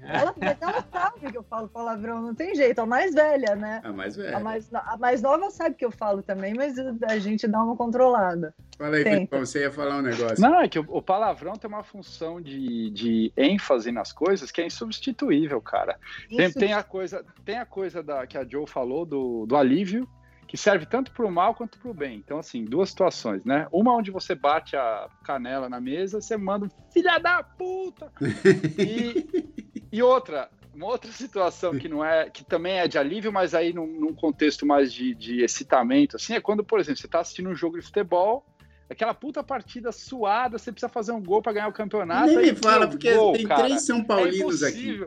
Ela, 0.00 0.34
mas 0.40 0.56
ela 0.60 0.84
sabe 0.92 1.30
que 1.30 1.36
eu 1.36 1.42
falo 1.42 1.68
palavrão, 1.68 2.22
não 2.22 2.34
tem 2.34 2.54
jeito. 2.54 2.78
A 2.80 2.86
mais 2.86 3.14
velha, 3.14 3.56
né? 3.56 3.80
A 3.84 3.92
mais 3.92 4.18
A 4.18 4.22
velha. 4.22 4.40
mais, 4.40 4.70
no- 4.70 4.78
a 4.78 4.96
mais 4.96 5.20
nova 5.22 5.50
sabe 5.50 5.74
que 5.74 5.84
eu 5.84 5.90
falo 5.90 6.22
também, 6.22 6.54
mas 6.54 6.78
a 7.02 7.18
gente 7.18 7.46
dá 7.48 7.62
uma 7.62 7.76
controlada. 7.76 8.54
Fala 8.78 8.96
aí. 8.96 9.02
Felipão, 9.02 9.40
você 9.44 9.62
ia 9.62 9.72
falar 9.72 9.96
um 9.96 10.02
negócio. 10.02 10.40
Não, 10.40 10.60
é 10.60 10.68
que 10.68 10.78
o, 10.78 10.86
o 10.88 11.02
palavrão 11.02 11.54
tem 11.54 11.68
uma 11.68 11.82
função 11.82 12.40
de, 12.40 12.90
de 12.90 13.32
ênfase 13.36 13.90
nas 13.90 14.12
coisas 14.12 14.52
que 14.52 14.60
é 14.60 14.66
insubstituível, 14.66 15.60
cara. 15.60 15.98
Tem, 16.28 16.52
tem 16.52 16.72
a 16.72 16.82
coisa, 16.84 17.24
tem 17.44 17.58
a 17.58 17.66
coisa 17.66 18.02
da, 18.02 18.24
que 18.26 18.38
a 18.38 18.44
Joe 18.46 18.68
falou 18.68 19.04
do, 19.04 19.46
do 19.46 19.56
alívio, 19.56 20.08
que 20.46 20.56
serve 20.56 20.86
tanto 20.86 21.12
para 21.12 21.26
o 21.26 21.30
mal 21.30 21.54
quanto 21.54 21.78
para 21.78 21.90
o 21.90 21.94
bem. 21.94 22.16
Então, 22.24 22.38
assim, 22.38 22.64
duas 22.64 22.88
situações, 22.88 23.44
né? 23.44 23.66
Uma 23.70 23.94
onde 23.94 24.10
você 24.10 24.34
bate 24.34 24.76
a 24.76 25.06
canela 25.24 25.68
na 25.68 25.78
mesa, 25.80 26.20
você 26.22 26.36
manda 26.38 26.64
um 26.64 26.68
filha 26.90 27.18
da 27.18 27.42
puta! 27.42 28.10
E, 28.78 29.67
e 29.90 30.02
outra, 30.02 30.48
uma 30.74 30.86
outra 30.86 31.10
situação 31.10 31.76
que 31.76 31.88
não 31.88 32.04
é, 32.04 32.30
que 32.30 32.44
também 32.44 32.78
é 32.78 32.88
de 32.88 32.98
alívio, 32.98 33.32
mas 33.32 33.54
aí 33.54 33.72
num, 33.72 33.86
num 33.86 34.14
contexto 34.14 34.64
mais 34.64 34.92
de, 34.92 35.14
de, 35.14 35.42
excitamento, 35.42 36.16
assim, 36.16 36.34
é 36.34 36.40
quando, 36.40 36.62
por 36.62 36.78
exemplo, 36.78 37.00
você 37.00 37.06
está 37.06 37.20
assistindo 37.20 37.48
um 37.48 37.54
jogo 37.54 37.78
de 37.78 37.84
futebol, 37.84 38.44
aquela 38.88 39.14
puta 39.14 39.42
partida 39.42 39.90
suada, 39.90 40.58
você 40.58 40.70
precisa 40.70 40.88
fazer 40.88 41.12
um 41.12 41.22
gol 41.22 41.42
para 41.42 41.52
ganhar 41.52 41.68
o 41.68 41.72
campeonato. 41.72 42.26
Nem 42.26 42.52
me 42.52 42.54
fala, 42.54 42.86
porque 42.86 43.14
gol, 43.14 43.32
tem 43.32 43.46
cara, 43.46 43.64
três 43.64 43.82
São 43.82 44.04
Paulinos 44.04 44.62
é 44.62 44.68
aqui. 44.68 45.04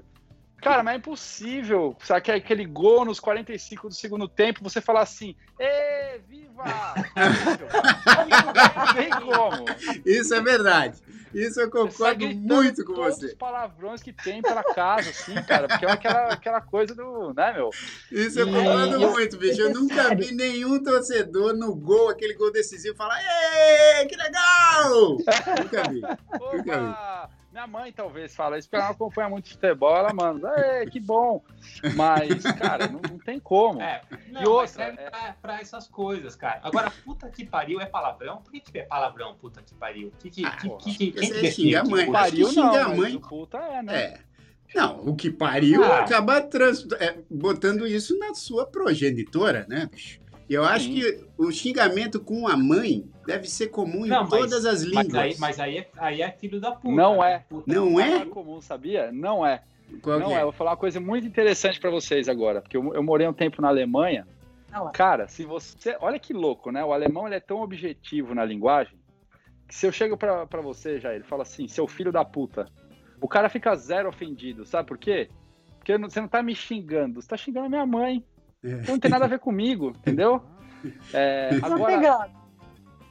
Cara, 0.62 0.84
mas 0.84 0.94
é 0.94 0.98
impossível. 0.98 1.98
Sabe 2.04 2.22
que 2.22 2.32
é 2.32 2.36
aquele 2.36 2.66
gol 2.66 3.04
nos 3.04 3.20
45 3.20 3.88
do 3.88 3.96
segundo 3.96 4.28
tempo, 4.28 4.64
você 4.64 4.80
falar 4.80 5.02
assim, 5.02 5.36
ê, 5.60 6.20
viva! 6.28 6.64
Não 8.78 8.94
tem 8.94 9.10
como. 9.10 9.66
Isso 10.06 10.36
é 10.36 10.42
verdade. 10.42 11.02
Isso 11.34 11.60
eu 11.62 11.70
concordo 11.70 12.28
muito 12.28 12.84
com 12.84 12.94
todos 12.94 13.18
você. 13.18 13.28
os 13.28 13.34
palavrões 13.34 14.02
que 14.02 14.12
tem 14.12 14.42
pela 14.42 14.64
casa, 14.64 15.10
assim, 15.10 15.34
cara, 15.44 15.68
porque 15.68 15.86
é 15.86 15.92
aquela, 15.92 16.34
aquela 16.34 16.62
coisa 16.62 16.94
do, 16.94 17.34
né, 17.34 17.54
meu? 17.54 17.70
Isso 18.12 18.40
eu 18.40 18.48
concordo 18.48 18.96
e, 18.96 19.08
muito, 19.08 19.38
bicho. 19.38 19.62
Eu 19.62 19.74
nunca 19.74 20.14
vi 20.16 20.34
nenhum 20.34 20.84
torcedor 20.84 21.54
no 21.54 21.76
gol, 21.76 22.10
aquele 22.10 22.34
gol 22.34 22.52
decisivo, 22.52 22.96
falar, 22.96 23.20
ê, 23.22 24.06
que 24.06 24.16
legal! 24.16 25.18
nunca 25.60 25.90
vi. 25.90 26.02
Opa! 26.04 26.58
Nunca 26.58 26.80
vi. 26.80 27.41
Minha 27.52 27.68
mãe 27.68 27.92
talvez 27.92 28.34
fala 28.34 28.58
isso, 28.58 28.70
porque 28.70 28.78
ela 28.78 28.86
não 28.86 28.92
acompanha 28.94 29.30
muito 29.30 29.50
futebol, 29.50 29.98
ela 29.98 30.14
manda, 30.14 30.50
é, 30.58 30.86
que 30.86 31.02
bom. 31.02 31.44
Mas, 31.96 32.44
cara, 32.58 32.88
não, 32.88 33.02
não 33.02 33.20
tem 33.20 33.42
como. 33.42 33.82
É, 33.82 34.02
não, 34.30 34.42
e 34.42 34.48
outra, 34.48 34.68
serve 34.68 35.02
é... 35.02 35.10
pra, 35.10 35.36
pra, 35.42 35.60
essas 35.60 35.86
coisas, 35.86 36.34
cara. 36.34 36.62
Agora, 36.64 36.90
puta 37.04 37.30
que 37.30 37.46
pariu 37.46 37.82
é 37.82 37.86
palavrão? 37.86 38.42
Por 38.42 38.54
que, 38.54 38.62
que 38.62 38.80
é 38.80 38.84
palavrão, 38.84 39.36
puta 39.36 39.62
que 39.62 39.76
pariu? 39.76 40.14
Que, 40.20 40.30
que, 40.30 40.46
ah, 40.46 40.56
que, 40.56 40.70
que, 40.78 41.12
que, 41.12 41.12
quem 41.12 41.34
que 41.34 41.52
xinga 41.52 41.82
a 41.82 41.84
mãe. 41.84 42.10
Pariu, 42.10 42.48
xinga 42.48 42.84
não, 42.84 42.92
a 42.94 42.96
mãe. 42.96 43.20
puta 43.20 43.58
é, 43.58 43.84
né? 43.84 43.96
É. 43.96 44.20
Não, 44.74 45.02
o 45.06 45.14
que 45.14 45.30
pariu 45.30 45.84
ah. 45.84 46.00
acaba 46.00 46.42
trans, 46.42 46.88
é, 46.94 47.18
botando 47.30 47.86
isso 47.86 48.18
na 48.18 48.34
sua 48.34 48.66
progenitora, 48.66 49.66
né, 49.68 49.90
bicho? 49.92 50.21
Eu 50.52 50.66
acho 50.66 50.86
Sim. 50.86 50.96
que 50.96 51.26
o 51.38 51.50
xingamento 51.50 52.20
com 52.20 52.46
a 52.46 52.58
mãe 52.58 53.10
deve 53.26 53.48
ser 53.48 53.68
comum 53.68 54.06
não, 54.06 54.26
em 54.26 54.28
todas 54.28 54.66
as 54.66 54.82
línguas. 54.82 55.08
Mas 55.08 55.16
aí, 55.16 55.36
mas 55.40 55.60
aí, 55.62 55.78
é, 55.78 55.90
aí 55.98 56.22
é 56.22 56.30
filho 56.30 56.60
da 56.60 56.74
puta. 56.74 56.94
Não 56.94 57.24
é. 57.24 57.40
Puta 57.48 57.74
não 57.74 57.98
é? 57.98 58.18
é 58.18 58.26
comum, 58.26 58.60
sabia? 58.60 59.14
Não 59.14 59.46
é. 59.46 59.64
Qual 60.02 60.20
não 60.20 60.32
é? 60.32 60.42
é? 60.42 60.44
Vou 60.44 60.52
falar 60.52 60.72
uma 60.72 60.78
coisa 60.78 61.00
muito 61.00 61.26
interessante 61.26 61.80
para 61.80 61.90
vocês 61.90 62.28
agora, 62.28 62.62
porque 62.62 62.76
eu, 62.76 62.94
eu, 62.94 63.02
morei 63.02 63.26
um 63.26 63.34
tempo 63.34 63.62
na 63.62 63.70
Alemanha. 63.70 64.28
Não. 64.70 64.92
Cara, 64.92 65.26
se 65.30 65.46
você. 65.46 65.96
Olha 66.02 66.20
que 66.20 66.34
louco, 66.34 66.70
né? 66.70 66.84
O 66.84 66.92
alemão 66.92 67.28
ele 67.28 67.36
é 67.36 67.40
tão 67.40 67.62
objetivo 67.62 68.36
na 68.36 68.44
linguagem 68.44 69.00
que 69.70 69.74
se 69.74 69.88
eu 69.88 69.92
chego 69.94 70.18
para 70.18 70.62
você, 70.62 71.00
já 71.00 71.16
ele 71.16 71.24
fala 71.24 71.44
assim, 71.44 71.66
seu 71.66 71.88
filho 71.88 72.12
da 72.12 72.26
puta. 72.26 72.68
O 73.22 73.28
cara 73.28 73.48
fica 73.48 73.74
zero 73.74 74.10
ofendido, 74.10 74.66
sabe 74.66 74.86
por 74.86 74.98
quê? 74.98 75.30
Porque 75.78 75.98
você 75.98 76.20
não 76.20 76.28
tá 76.28 76.44
me 76.44 76.54
xingando, 76.54 77.22
você 77.22 77.28
tá 77.30 77.38
xingando 77.38 77.68
a 77.68 77.70
minha 77.70 77.86
mãe. 77.86 78.22
É. 78.64 78.76
Não 78.88 79.00
tem 79.00 79.10
nada 79.12 79.26
a 79.26 79.28
ver 79.28 79.40
comigo, 79.40 79.94
entendeu? 79.98 80.44
É, 81.14 81.50
agora, 81.62 82.32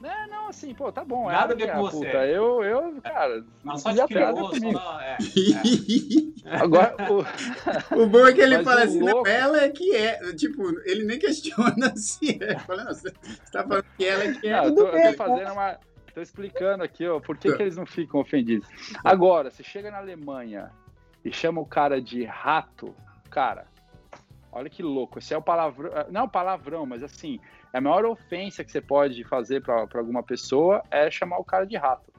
é, 0.03 0.27
não, 0.27 0.47
assim, 0.47 0.73
pô, 0.73 0.91
tá 0.91 1.05
bom. 1.05 1.27
Nada 1.27 1.53
a 1.53 1.55
ver 1.55 1.71
com 1.71 1.81
você. 1.81 2.07
Eu, 2.07 2.63
eu, 2.63 3.01
cara. 3.01 3.45
Não, 3.63 3.77
só 3.77 3.93
te 3.93 4.03
criou, 4.07 4.55
só, 4.55 4.99
é, 4.99 5.17
é. 6.45 6.55
Agora, 6.57 6.95
o... 7.11 7.21
o 8.01 8.07
bom 8.07 8.25
é 8.25 8.33
que 8.33 8.41
ele 8.41 8.63
fala 8.63 8.83
assim, 8.83 8.99
louco... 8.99 9.27
não, 9.27 9.27
ela 9.27 9.61
é 9.61 9.69
que 9.69 9.95
é. 9.95 10.33
Tipo, 10.33 10.63
ele 10.85 11.05
nem 11.05 11.19
questiona 11.19 11.93
se 11.95 12.43
é. 12.43 12.57
Fala, 12.59 12.83
não, 12.83 12.93
você 12.93 13.11
tá 13.51 13.63
falando 13.63 13.85
que 13.95 14.05
ela 14.05 14.23
é 14.23 14.33
que 14.33 14.47
é. 14.47 14.51
Não, 14.57 14.63
eu 14.65 14.75
tô, 14.75 14.87
eu 14.87 15.11
tô 15.11 15.17
fazendo 15.17 15.51
uma. 15.53 15.79
Tô 16.13 16.21
explicando 16.21 16.83
aqui, 16.83 17.07
ó, 17.07 17.19
por 17.19 17.37
que, 17.37 17.53
que 17.53 17.61
eles 17.61 17.77
não 17.77 17.85
ficam 17.85 18.19
ofendidos. 18.19 18.67
Agora, 19.03 19.49
você 19.49 19.63
chega 19.63 19.89
na 19.89 19.99
Alemanha 19.99 20.69
e 21.23 21.31
chama 21.31 21.61
o 21.61 21.65
cara 21.65 22.01
de 22.01 22.25
rato, 22.25 22.93
cara, 23.29 23.65
olha 24.51 24.69
que 24.69 24.83
louco. 24.83 25.19
Esse 25.19 25.33
é 25.33 25.37
o 25.37 25.41
palavrão. 25.41 25.91
Não 26.11 26.21
é 26.21 26.23
o 26.23 26.29
palavrão, 26.29 26.85
mas 26.85 27.03
assim, 27.03 27.39
a 27.73 27.79
maior 27.79 28.05
ofensa 28.05 28.63
que 28.63 28.71
você 28.71 28.81
pode 28.81 29.23
fazer 29.23 29.61
para 29.61 29.87
alguma 29.95 30.23
pessoa 30.23 30.83
é 30.91 31.09
chamar 31.09 31.37
o 31.37 31.43
cara 31.43 31.65
de 31.65 31.77
rato. 31.77 32.11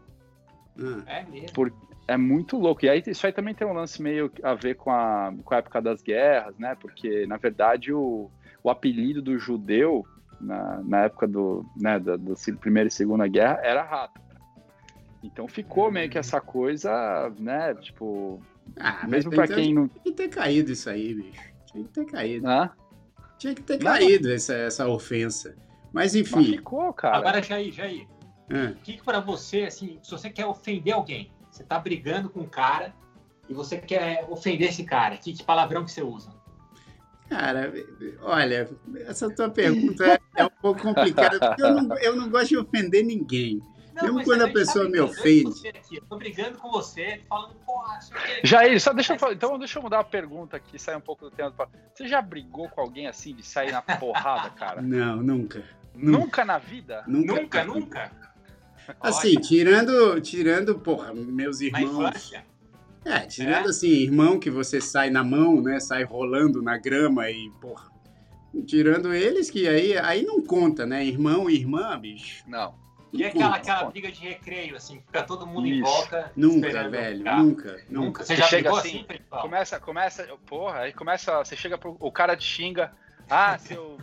Hum. 0.78 1.02
É 1.06 1.24
mesmo. 1.24 1.52
Por, 1.52 1.72
é 2.08 2.16
muito 2.16 2.58
louco. 2.58 2.84
E 2.84 2.88
aí 2.88 3.02
isso 3.06 3.26
aí 3.26 3.32
também 3.32 3.54
tem 3.54 3.66
um 3.66 3.72
lance 3.72 4.00
meio 4.02 4.30
a 4.42 4.54
ver 4.54 4.74
com 4.74 4.90
a, 4.90 5.32
com 5.44 5.54
a 5.54 5.58
época 5.58 5.80
das 5.80 6.02
guerras, 6.02 6.56
né? 6.58 6.74
Porque, 6.74 7.26
na 7.26 7.36
verdade, 7.36 7.92
o, 7.92 8.30
o 8.62 8.70
apelido 8.70 9.20
do 9.20 9.38
judeu 9.38 10.06
na, 10.40 10.82
na 10.82 11.04
época 11.04 11.28
do, 11.28 11.64
né, 11.76 11.98
da, 11.98 12.16
da 12.16 12.34
Primeira 12.60 12.88
e 12.88 12.92
Segunda 12.92 13.26
Guerra 13.28 13.60
era 13.62 13.82
rato. 13.82 14.20
Então 15.22 15.46
ficou 15.46 15.90
meio 15.90 16.10
que 16.10 16.18
essa 16.18 16.40
coisa, 16.40 17.32
né? 17.38 17.74
Tipo, 17.76 18.42
ah, 18.76 19.06
mesmo 19.06 19.30
para 19.30 19.46
quem 19.46 19.72
não. 19.72 19.86
Tem 19.86 20.02
que 20.02 20.12
ter 20.12 20.28
caído 20.28 20.72
isso 20.72 20.90
aí, 20.90 21.14
bicho. 21.14 21.51
Tinha 21.72 21.84
que 21.84 21.90
ter 21.90 22.04
caído. 22.04 22.48
Ah? 22.48 22.74
Tinha 23.38 23.54
que 23.54 23.62
ter 23.62 23.78
não, 23.78 23.92
caído 23.92 24.32
essa, 24.32 24.54
essa 24.54 24.88
ofensa. 24.88 25.56
Mas 25.92 26.14
enfim. 26.14 26.36
Mas 26.36 26.46
ficou, 26.46 26.92
cara. 26.92 27.16
Agora, 27.16 27.42
Jair, 27.42 27.72
Jair. 27.72 28.06
É. 28.50 28.66
O 28.66 28.74
que, 28.76 28.96
que 28.98 29.04
para 29.04 29.20
você, 29.20 29.62
assim, 29.62 29.98
se 30.02 30.10
você 30.10 30.30
quer 30.30 30.46
ofender 30.46 30.94
alguém, 30.94 31.32
você 31.50 31.64
tá 31.64 31.78
brigando 31.78 32.28
com 32.28 32.40
um 32.40 32.48
cara 32.48 32.94
e 33.48 33.54
você 33.54 33.78
quer 33.78 34.26
ofender 34.28 34.68
esse 34.68 34.84
cara, 34.84 35.16
que, 35.16 35.32
que 35.32 35.42
palavrão 35.42 35.84
que 35.84 35.90
você 35.90 36.02
usa? 36.02 36.30
Cara, 37.28 37.72
olha, 38.20 38.68
essa 39.06 39.30
tua 39.34 39.48
pergunta 39.48 40.04
é, 40.06 40.18
é 40.36 40.44
um 40.44 40.50
pouco 40.60 40.82
complicada, 40.82 41.38
porque 41.38 41.62
eu 41.62 41.74
não, 41.74 41.98
eu 41.98 42.16
não 42.16 42.28
gosto 42.28 42.48
de 42.48 42.58
ofender 42.58 43.04
ninguém. 43.04 43.60
Não, 43.94 44.02
Mesmo 44.04 44.24
quando 44.24 44.42
a 44.42 44.48
pessoa 44.48 44.86
tá 44.86 44.90
me 44.90 45.00
ofende. 45.00 45.68
Aqui, 45.68 45.96
eu 45.96 46.02
tô 46.08 46.16
brigando 46.16 46.56
com 46.58 46.70
você, 46.70 47.20
falando, 47.28 47.54
porra, 47.66 47.98
Jair, 48.42 48.80
só 48.80 48.92
deixa 48.92 49.14
eu, 49.14 49.32
então 49.32 49.58
deixa 49.58 49.78
eu 49.78 49.82
mudar 49.82 50.00
a 50.00 50.04
pergunta 50.04 50.56
aqui, 50.56 50.78
sair 50.78 50.96
um 50.96 51.00
pouco 51.00 51.26
do 51.26 51.30
tema. 51.30 51.52
Você 51.94 52.08
já 52.08 52.22
brigou 52.22 52.68
com 52.68 52.80
alguém 52.80 53.06
assim 53.06 53.34
de 53.34 53.42
sair 53.42 53.70
na 53.70 53.82
porrada, 53.82 54.50
cara? 54.56 54.80
Não, 54.80 55.16
nunca. 55.16 55.62
Nunca, 55.94 56.18
nunca 56.18 56.44
na 56.44 56.58
vida? 56.58 57.04
Nunca, 57.06 57.34
nunca. 57.34 57.64
nunca. 57.64 58.22
Assim, 59.00 59.34
tirando, 59.34 60.20
tirando, 60.20 60.78
porra, 60.78 61.12
meus 61.14 61.60
irmãos. 61.60 62.32
É, 63.04 63.20
tirando 63.20 63.66
é? 63.66 63.70
assim, 63.70 63.88
irmão 63.88 64.38
que 64.38 64.50
você 64.50 64.80
sai 64.80 65.10
na 65.10 65.24
mão, 65.24 65.60
né? 65.60 65.80
Sai 65.80 66.04
rolando 66.04 66.62
na 66.62 66.78
grama 66.78 67.28
e, 67.30 67.50
porra. 67.60 67.90
Tirando 68.66 69.12
eles 69.14 69.50
que 69.50 69.66
aí, 69.66 69.96
aí 69.98 70.24
não 70.24 70.42
conta, 70.42 70.86
né? 70.86 71.04
Irmão 71.04 71.48
e 71.48 71.54
irmã, 71.54 71.98
bicho. 71.98 72.44
Não. 72.46 72.74
E 73.12 73.24
aquela, 73.26 73.56
aquela 73.56 73.84
briga 73.84 74.10
de 74.10 74.20
recreio, 74.20 74.74
assim, 74.74 75.02
fica 75.04 75.22
todo 75.22 75.46
mundo 75.46 75.66
Isso. 75.66 75.78
em 75.78 75.82
volta. 75.82 76.32
Nunca, 76.34 76.88
velho, 76.88 77.24
nunca, 77.24 77.80
nunca. 77.88 78.24
Você 78.24 78.34
já 78.34 78.46
chega 78.46 78.70
assim, 78.70 79.04
assim 79.06 79.22
começa, 79.28 79.78
começa, 79.78 80.26
porra, 80.46 80.78
aí 80.80 80.92
começa, 80.94 81.38
você 81.38 81.54
chega 81.54 81.76
pro, 81.76 81.94
o 82.00 82.10
cara 82.10 82.34
te 82.34 82.44
xinga, 82.44 82.90
ah, 83.28 83.58
seu, 83.60 83.98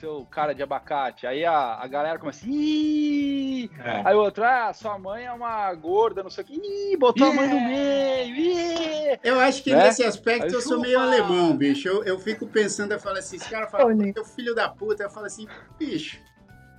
seu 0.00 0.26
cara 0.30 0.54
de 0.54 0.62
abacate, 0.62 1.26
aí 1.26 1.44
a, 1.44 1.74
a 1.74 1.86
galera 1.86 2.18
começa, 2.18 2.46
Ih! 2.46 3.70
É. 3.78 4.00
aí 4.02 4.14
o 4.14 4.20
outro, 4.20 4.42
ah, 4.42 4.72
sua 4.72 4.98
mãe 4.98 5.26
é 5.26 5.32
uma 5.32 5.74
gorda, 5.74 6.22
não 6.22 6.30
sei 6.30 6.44
o 6.44 6.46
que, 6.46 6.54
Ih, 6.54 6.96
botou 6.96 7.26
yeah. 7.26 7.42
a 7.42 7.46
mãe 7.46 7.60
no 7.60 7.68
meio, 7.68 8.34
Ih! 8.34 9.20
Eu 9.22 9.40
acho 9.40 9.62
que 9.62 9.74
né? 9.74 9.84
nesse 9.84 10.02
aspecto 10.02 10.46
aí, 10.46 10.52
eu 10.52 10.62
sou 10.62 10.80
meio 10.80 10.98
alemão, 10.98 11.54
bicho, 11.54 11.86
eu, 11.86 12.02
eu 12.04 12.18
fico 12.18 12.46
pensando, 12.46 12.92
eu 12.92 12.98
falo 12.98 13.18
assim, 13.18 13.36
esse 13.36 13.50
cara 13.50 13.66
fala, 13.66 13.94
teu 14.14 14.24
filho 14.24 14.54
da 14.54 14.70
puta, 14.70 15.02
eu 15.02 15.10
falo 15.10 15.26
assim, 15.26 15.46
bicho, 15.78 16.18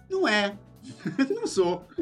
não 0.09 0.27
é, 0.27 0.57
não 1.29 1.47
sou. 1.47 1.85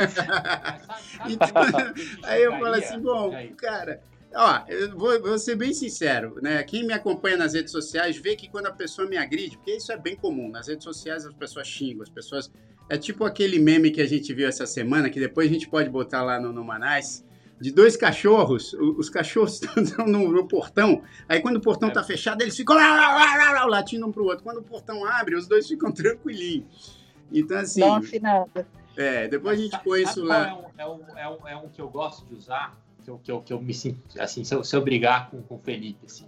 então, 1.30 1.94
aí 2.24 2.44
eu 2.44 2.52
falo 2.54 2.76
assim, 2.76 3.00
bom, 3.00 3.34
cara, 3.58 4.02
ó, 4.34 4.62
eu 4.68 4.98
vou, 4.98 5.22
vou, 5.22 5.40
ser 5.40 5.56
bem 5.56 5.74
sincero, 5.74 6.38
né? 6.42 6.64
Quem 6.64 6.86
me 6.86 6.94
acompanha 6.94 7.38
nas 7.38 7.54
redes 7.54 7.72
sociais 7.72 8.18
vê 8.18 8.36
que 8.36 8.50
quando 8.50 8.68
a 8.68 8.72
pessoa 8.72 9.08
me 9.08 9.18
agride, 9.18 9.58
porque 9.58 9.76
isso 9.76 9.92
é 9.92 9.98
bem 9.98 10.16
comum, 10.16 10.50
nas 10.50 10.68
redes 10.68 10.84
sociais 10.84 11.26
as 11.26 11.34
pessoas 11.34 11.68
xingam, 11.68 12.04
as 12.04 12.10
pessoas. 12.10 12.52
É 12.90 12.98
tipo 12.98 13.24
aquele 13.24 13.60
meme 13.60 13.92
que 13.92 14.02
a 14.02 14.06
gente 14.06 14.34
viu 14.34 14.46
essa 14.46 14.66
semana, 14.66 15.10
que 15.10 15.20
depois 15.20 15.50
a 15.50 15.54
gente 15.54 15.70
pode 15.70 15.90
botar 15.90 16.22
lá 16.22 16.38
no, 16.38 16.52
no 16.52 16.66
Manais, 16.66 17.24
de 17.60 17.72
dois 17.72 17.96
cachorros, 17.96 18.74
os 18.74 19.10
cachorros 19.10 19.62
estão 19.64 20.06
no, 20.06 20.30
no, 20.30 20.46
portão, 20.46 21.02
aí 21.30 21.40
quando 21.40 21.56
o 21.56 21.62
portão 21.62 21.88
é. 21.88 21.94
tá 21.94 22.04
fechado, 22.04 22.42
eles 22.42 22.58
ficam 22.58 22.76
lá, 22.76 22.94
lá, 22.94 23.38
lá, 23.38 23.52
lá, 23.54 23.66
latindo 23.66 24.06
um 24.06 24.12
pro 24.12 24.26
outro. 24.26 24.44
Quando 24.44 24.58
o 24.58 24.64
portão 24.64 25.06
abre, 25.06 25.36
os 25.36 25.48
dois 25.48 25.66
ficam 25.66 25.90
tranquilinhos. 25.90 27.03
Então, 27.34 27.58
assim. 27.58 27.82
Dá 27.82 27.88
uma 27.88 27.98
afinada. 27.98 28.68
É, 28.96 29.28
depois 29.28 29.60
a 29.60 29.62
gente 29.64 29.80
põe 29.84 30.04
isso 30.04 30.24
lá. 30.24 30.50
É 30.50 30.54
um, 30.54 30.64
é, 30.78 30.88
um, 30.88 31.18
é, 31.18 31.30
um, 31.30 31.48
é 31.48 31.58
um 31.58 31.70
que 31.70 31.82
eu 31.82 31.90
gosto 31.90 32.26
de 32.26 32.36
usar, 32.36 32.78
que 33.04 33.10
eu, 33.10 33.18
que 33.18 33.32
eu, 33.32 33.42
que 33.42 33.54
eu 33.54 33.62
me 33.62 33.74
sinto, 33.74 34.00
assim, 34.22 34.44
se 34.44 34.54
eu, 34.54 34.64
se 34.64 34.76
eu 34.76 34.82
brigar 34.82 35.30
com, 35.30 35.42
com 35.42 35.56
o 35.56 35.60
Felipe, 35.60 36.06
assim. 36.06 36.28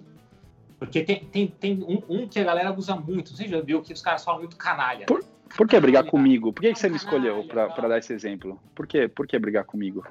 Porque 0.79 1.03
tem, 1.03 1.23
tem, 1.25 1.47
tem 1.47 1.83
um, 1.83 2.01
um, 2.09 2.27
que 2.27 2.39
a 2.39 2.43
galera 2.43 2.73
usa 2.73 2.95
muito, 2.95 3.35
você 3.35 3.47
já 3.47 3.61
viu 3.61 3.81
que 3.81 3.93
os 3.93 4.01
caras 4.01 4.23
falam 4.23 4.41
muito 4.41 4.57
canalha. 4.57 5.05
Por, 5.05 5.23
por 5.55 5.67
que 5.67 5.79
brigar 5.79 6.05
comigo? 6.05 6.51
Por 6.51 6.61
que, 6.61 6.73
que 6.73 6.79
você 6.79 6.89
me 6.89 6.97
escolheu 6.97 7.45
para 7.47 7.87
dar 7.87 7.97
esse 7.97 8.11
exemplo? 8.13 8.59
Por 8.73 8.85
que, 8.85 9.07
por 9.07 9.25
que 9.27 9.39
brigar 9.39 9.63
comigo? 9.63 10.05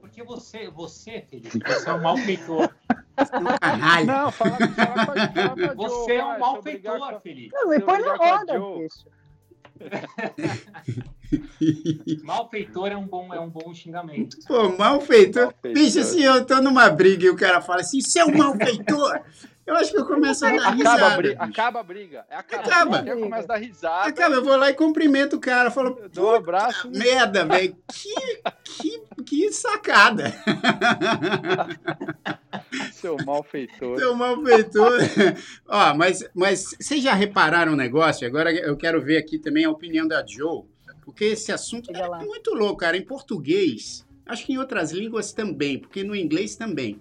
Porque 0.00 0.22
você, 0.22 0.70
você, 0.70 1.22
Felipe, 1.28 1.58
você 1.58 1.90
é 1.90 1.92
um 1.92 2.02
malfeitor. 2.02 2.70
Canalha. 3.60 4.06
Não, 4.06 4.32
fala, 4.32 4.56
fala, 4.56 5.06
fala, 5.06 5.28
fala 5.28 5.74
Você 5.74 6.14
é 6.14 6.24
um 6.24 6.38
malfeitor, 6.38 7.20
Felipe. 7.20 7.50
Não, 7.52 7.68
me 7.68 7.80
põe 7.80 8.00
na 8.00 8.16
roda, 8.16 8.58
bicho. 8.78 9.06
Malfeitor 12.22 12.88
é 12.88 12.96
um 12.96 13.06
bom, 13.06 13.32
é 13.32 13.40
um 13.40 13.48
bom 13.48 13.72
xingamento. 13.74 14.36
Pô, 14.46 14.76
malfeitor. 14.76 15.44
Malfeitor. 15.44 15.74
Bicho, 15.74 16.04
se 16.04 16.22
eu 16.22 16.44
tô 16.44 16.60
numa 16.60 16.88
briga 16.90 17.24
e 17.24 17.30
o 17.30 17.36
cara 17.36 17.60
fala 17.60 17.80
assim, 17.80 18.00
seu 18.00 18.30
malfeitor, 18.30 19.20
eu 19.66 19.76
acho 19.76 19.92
que 19.92 19.98
eu 19.98 20.06
começo 20.06 20.44
a 20.44 20.50
dar 20.50 20.56
Acaba 20.56 20.70
a, 20.70 20.74
risada. 20.74 21.16
bri- 21.16 21.28
bicho. 21.30 21.42
acaba 21.42 21.80
a 21.80 21.82
briga. 21.82 22.26
É 22.28 22.36
acaba. 22.36 22.62
Acaba. 22.64 22.96
a 22.96 23.00
briga. 23.02 23.16
Eu 23.16 23.20
começo 23.22 23.44
a 23.44 23.46
dar 23.46 23.56
risada. 23.56 24.08
Acaba, 24.08 24.34
eu 24.34 24.44
vou 24.44 24.56
lá 24.56 24.70
e 24.70 24.74
cumprimento 24.74 25.36
o 25.36 25.40
cara. 25.40 25.70
Falo, 25.70 25.98
eu 26.02 26.08
dou 26.08 26.32
um 26.32 26.34
abraço. 26.34 26.90
merda, 26.90 27.44
velho. 27.44 27.76
Que, 27.92 28.42
que, 28.64 29.00
que 29.24 29.52
sacada. 29.52 30.32
Seu 32.92 33.16
malfeitor. 33.24 33.98
Seu 33.98 34.14
malfeitor. 34.14 34.98
Ó, 35.68 35.94
mas, 35.94 36.24
mas 36.34 36.74
vocês 36.80 37.02
já 37.02 37.14
repararam 37.14 37.72
um 37.72 37.76
negócio? 37.76 38.26
Agora 38.26 38.52
eu 38.52 38.76
quero 38.76 39.00
ver 39.00 39.16
aqui 39.18 39.38
também 39.38 39.64
a 39.64 39.70
opinião 39.70 40.06
da 40.06 40.24
Joe, 40.26 40.64
porque 41.02 41.24
esse 41.26 41.52
assunto 41.52 41.90
é 41.94 42.24
muito 42.24 42.54
louco, 42.54 42.78
cara. 42.78 42.96
Em 42.96 43.04
português, 43.04 44.06
acho 44.26 44.46
que 44.46 44.52
em 44.52 44.58
outras 44.58 44.92
línguas 44.92 45.32
também, 45.32 45.78
porque 45.78 46.02
no 46.04 46.14
inglês 46.14 46.56
também. 46.56 47.00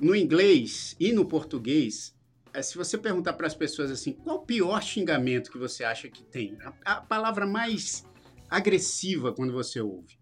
No 0.00 0.16
inglês 0.16 0.96
e 0.98 1.12
no 1.12 1.24
português, 1.24 2.14
é, 2.54 2.60
se 2.62 2.76
você 2.76 2.98
perguntar 2.98 3.32
para 3.34 3.46
as 3.46 3.54
pessoas 3.54 3.90
assim, 3.90 4.12
qual 4.12 4.38
o 4.38 4.46
pior 4.46 4.82
xingamento 4.82 5.50
que 5.50 5.58
você 5.58 5.84
acha 5.84 6.08
que 6.08 6.22
tem? 6.22 6.56
A, 6.84 6.92
a 6.92 7.00
palavra 7.00 7.46
mais 7.46 8.04
agressiva 8.50 9.32
quando 9.32 9.52
você 9.52 9.80
ouve. 9.80 10.18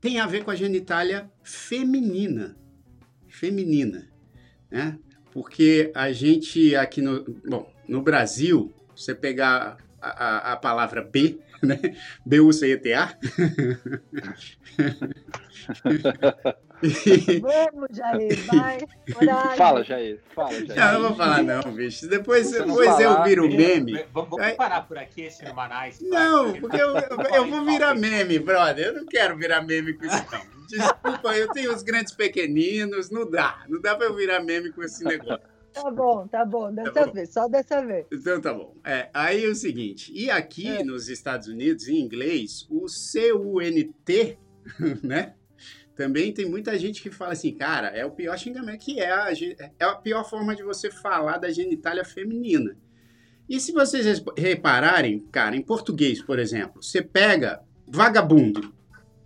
Tem 0.00 0.18
a 0.18 0.26
ver 0.26 0.44
com 0.44 0.50
a 0.50 0.56
genitália 0.56 1.30
feminina. 1.44 2.56
Feminina, 3.28 4.10
né? 4.70 4.98
Porque 5.30 5.90
a 5.94 6.12
gente 6.12 6.74
aqui 6.74 7.00
no, 7.00 7.24
bom, 7.48 7.72
no 7.88 8.02
Brasil, 8.02 8.72
você 8.94 9.14
pegar 9.14 9.78
a, 10.00 10.08
a, 10.08 10.52
a 10.52 10.56
palavra 10.56 11.02
B, 11.02 11.38
né? 11.62 11.78
B-U-C-E-T-A. 12.26 13.16
Vamos, 17.40 17.96
Jair, 17.96 18.36
vai. 18.46 18.80
Fala, 19.56 19.84
Jair. 19.84 20.20
Fala, 20.34 20.52
Jair. 20.52 20.76
Não, 20.76 20.92
não 20.94 21.08
vou 21.08 21.16
falar 21.16 21.42
não, 21.42 21.62
bicho. 21.72 22.08
Depois, 22.08 22.48
você 22.48 22.64
depois 22.64 22.98
eu 22.98 23.12
falar, 23.12 23.24
viro 23.24 23.48
meme. 23.48 24.04
Vamos, 24.12 24.30
vamos 24.30 24.56
parar 24.56 24.82
por 24.82 24.98
aqui 24.98 25.22
esse 25.22 25.44
Manais. 25.52 26.00
Não, 26.00 26.52
porque 26.54 26.76
eu, 26.76 26.96
eu, 26.96 27.20
eu 27.34 27.48
vou 27.48 27.64
virar 27.64 27.94
meme, 27.94 28.38
brother. 28.40 28.86
Eu 28.86 28.94
não 28.94 29.06
quero 29.06 29.36
virar 29.36 29.62
meme 29.62 29.92
com 29.92 30.06
isso, 30.06 30.24
não. 30.32 30.66
Desculpa, 30.66 31.36
eu 31.36 31.48
tenho 31.52 31.72
os 31.72 31.82
grandes 31.82 32.14
pequeninos, 32.14 33.10
não 33.10 33.30
dá. 33.30 33.62
Não 33.68 33.80
dá 33.80 33.94
pra 33.94 34.06
eu 34.06 34.16
virar 34.16 34.40
meme 34.40 34.72
com 34.72 34.82
esse 34.82 35.04
negócio. 35.04 35.51
Tá 35.72 35.90
bom, 35.90 36.26
tá 36.28 36.44
bom. 36.44 36.72
Dessa 36.72 36.92
Tá 36.92 37.06
bom. 37.06 37.12
vez, 37.12 37.32
só 37.32 37.48
dessa 37.48 37.84
vez. 37.84 38.06
Então 38.12 38.40
tá 38.40 38.52
bom. 38.52 38.76
É, 38.84 39.08
aí 39.14 39.44
é 39.44 39.48
o 39.48 39.54
seguinte, 39.54 40.12
e 40.14 40.30
aqui 40.30 40.68
É. 40.68 40.84
nos 40.84 41.08
Estados 41.08 41.48
Unidos, 41.48 41.88
em 41.88 41.98
inglês, 41.98 42.66
o 42.70 42.88
C-U-N-T, 42.88 44.38
né? 45.02 45.34
Também 45.94 46.32
tem 46.32 46.46
muita 46.48 46.78
gente 46.78 47.02
que 47.02 47.10
fala 47.10 47.32
assim, 47.32 47.54
cara, 47.54 47.88
é 47.88 48.04
o 48.04 48.10
pior 48.10 48.36
xingamento, 48.38 48.78
que 48.84 48.98
é 48.98 49.10
a, 49.12 49.28
é 49.78 49.84
a 49.84 49.94
pior 49.94 50.28
forma 50.28 50.56
de 50.56 50.62
você 50.62 50.90
falar 50.90 51.36
da 51.38 51.50
genitália 51.50 52.04
feminina. 52.04 52.76
E 53.48 53.60
se 53.60 53.72
vocês 53.72 54.22
repararem, 54.36 55.20
cara, 55.30 55.54
em 55.54 55.60
português, 55.62 56.22
por 56.22 56.38
exemplo, 56.38 56.82
você 56.82 57.02
pega 57.02 57.60
vagabundo. 57.86 58.72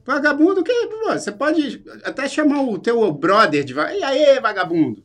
Vagabundo, 0.04 0.64
que 0.64 0.72
pô, 0.88 1.12
você 1.12 1.30
pode 1.30 1.84
até 2.02 2.28
chamar 2.28 2.62
o 2.62 2.78
teu 2.78 3.10
brother 3.12 3.64
de. 3.64 3.72
E 3.74 4.02
aí, 4.02 4.40
vagabundo? 4.40 5.04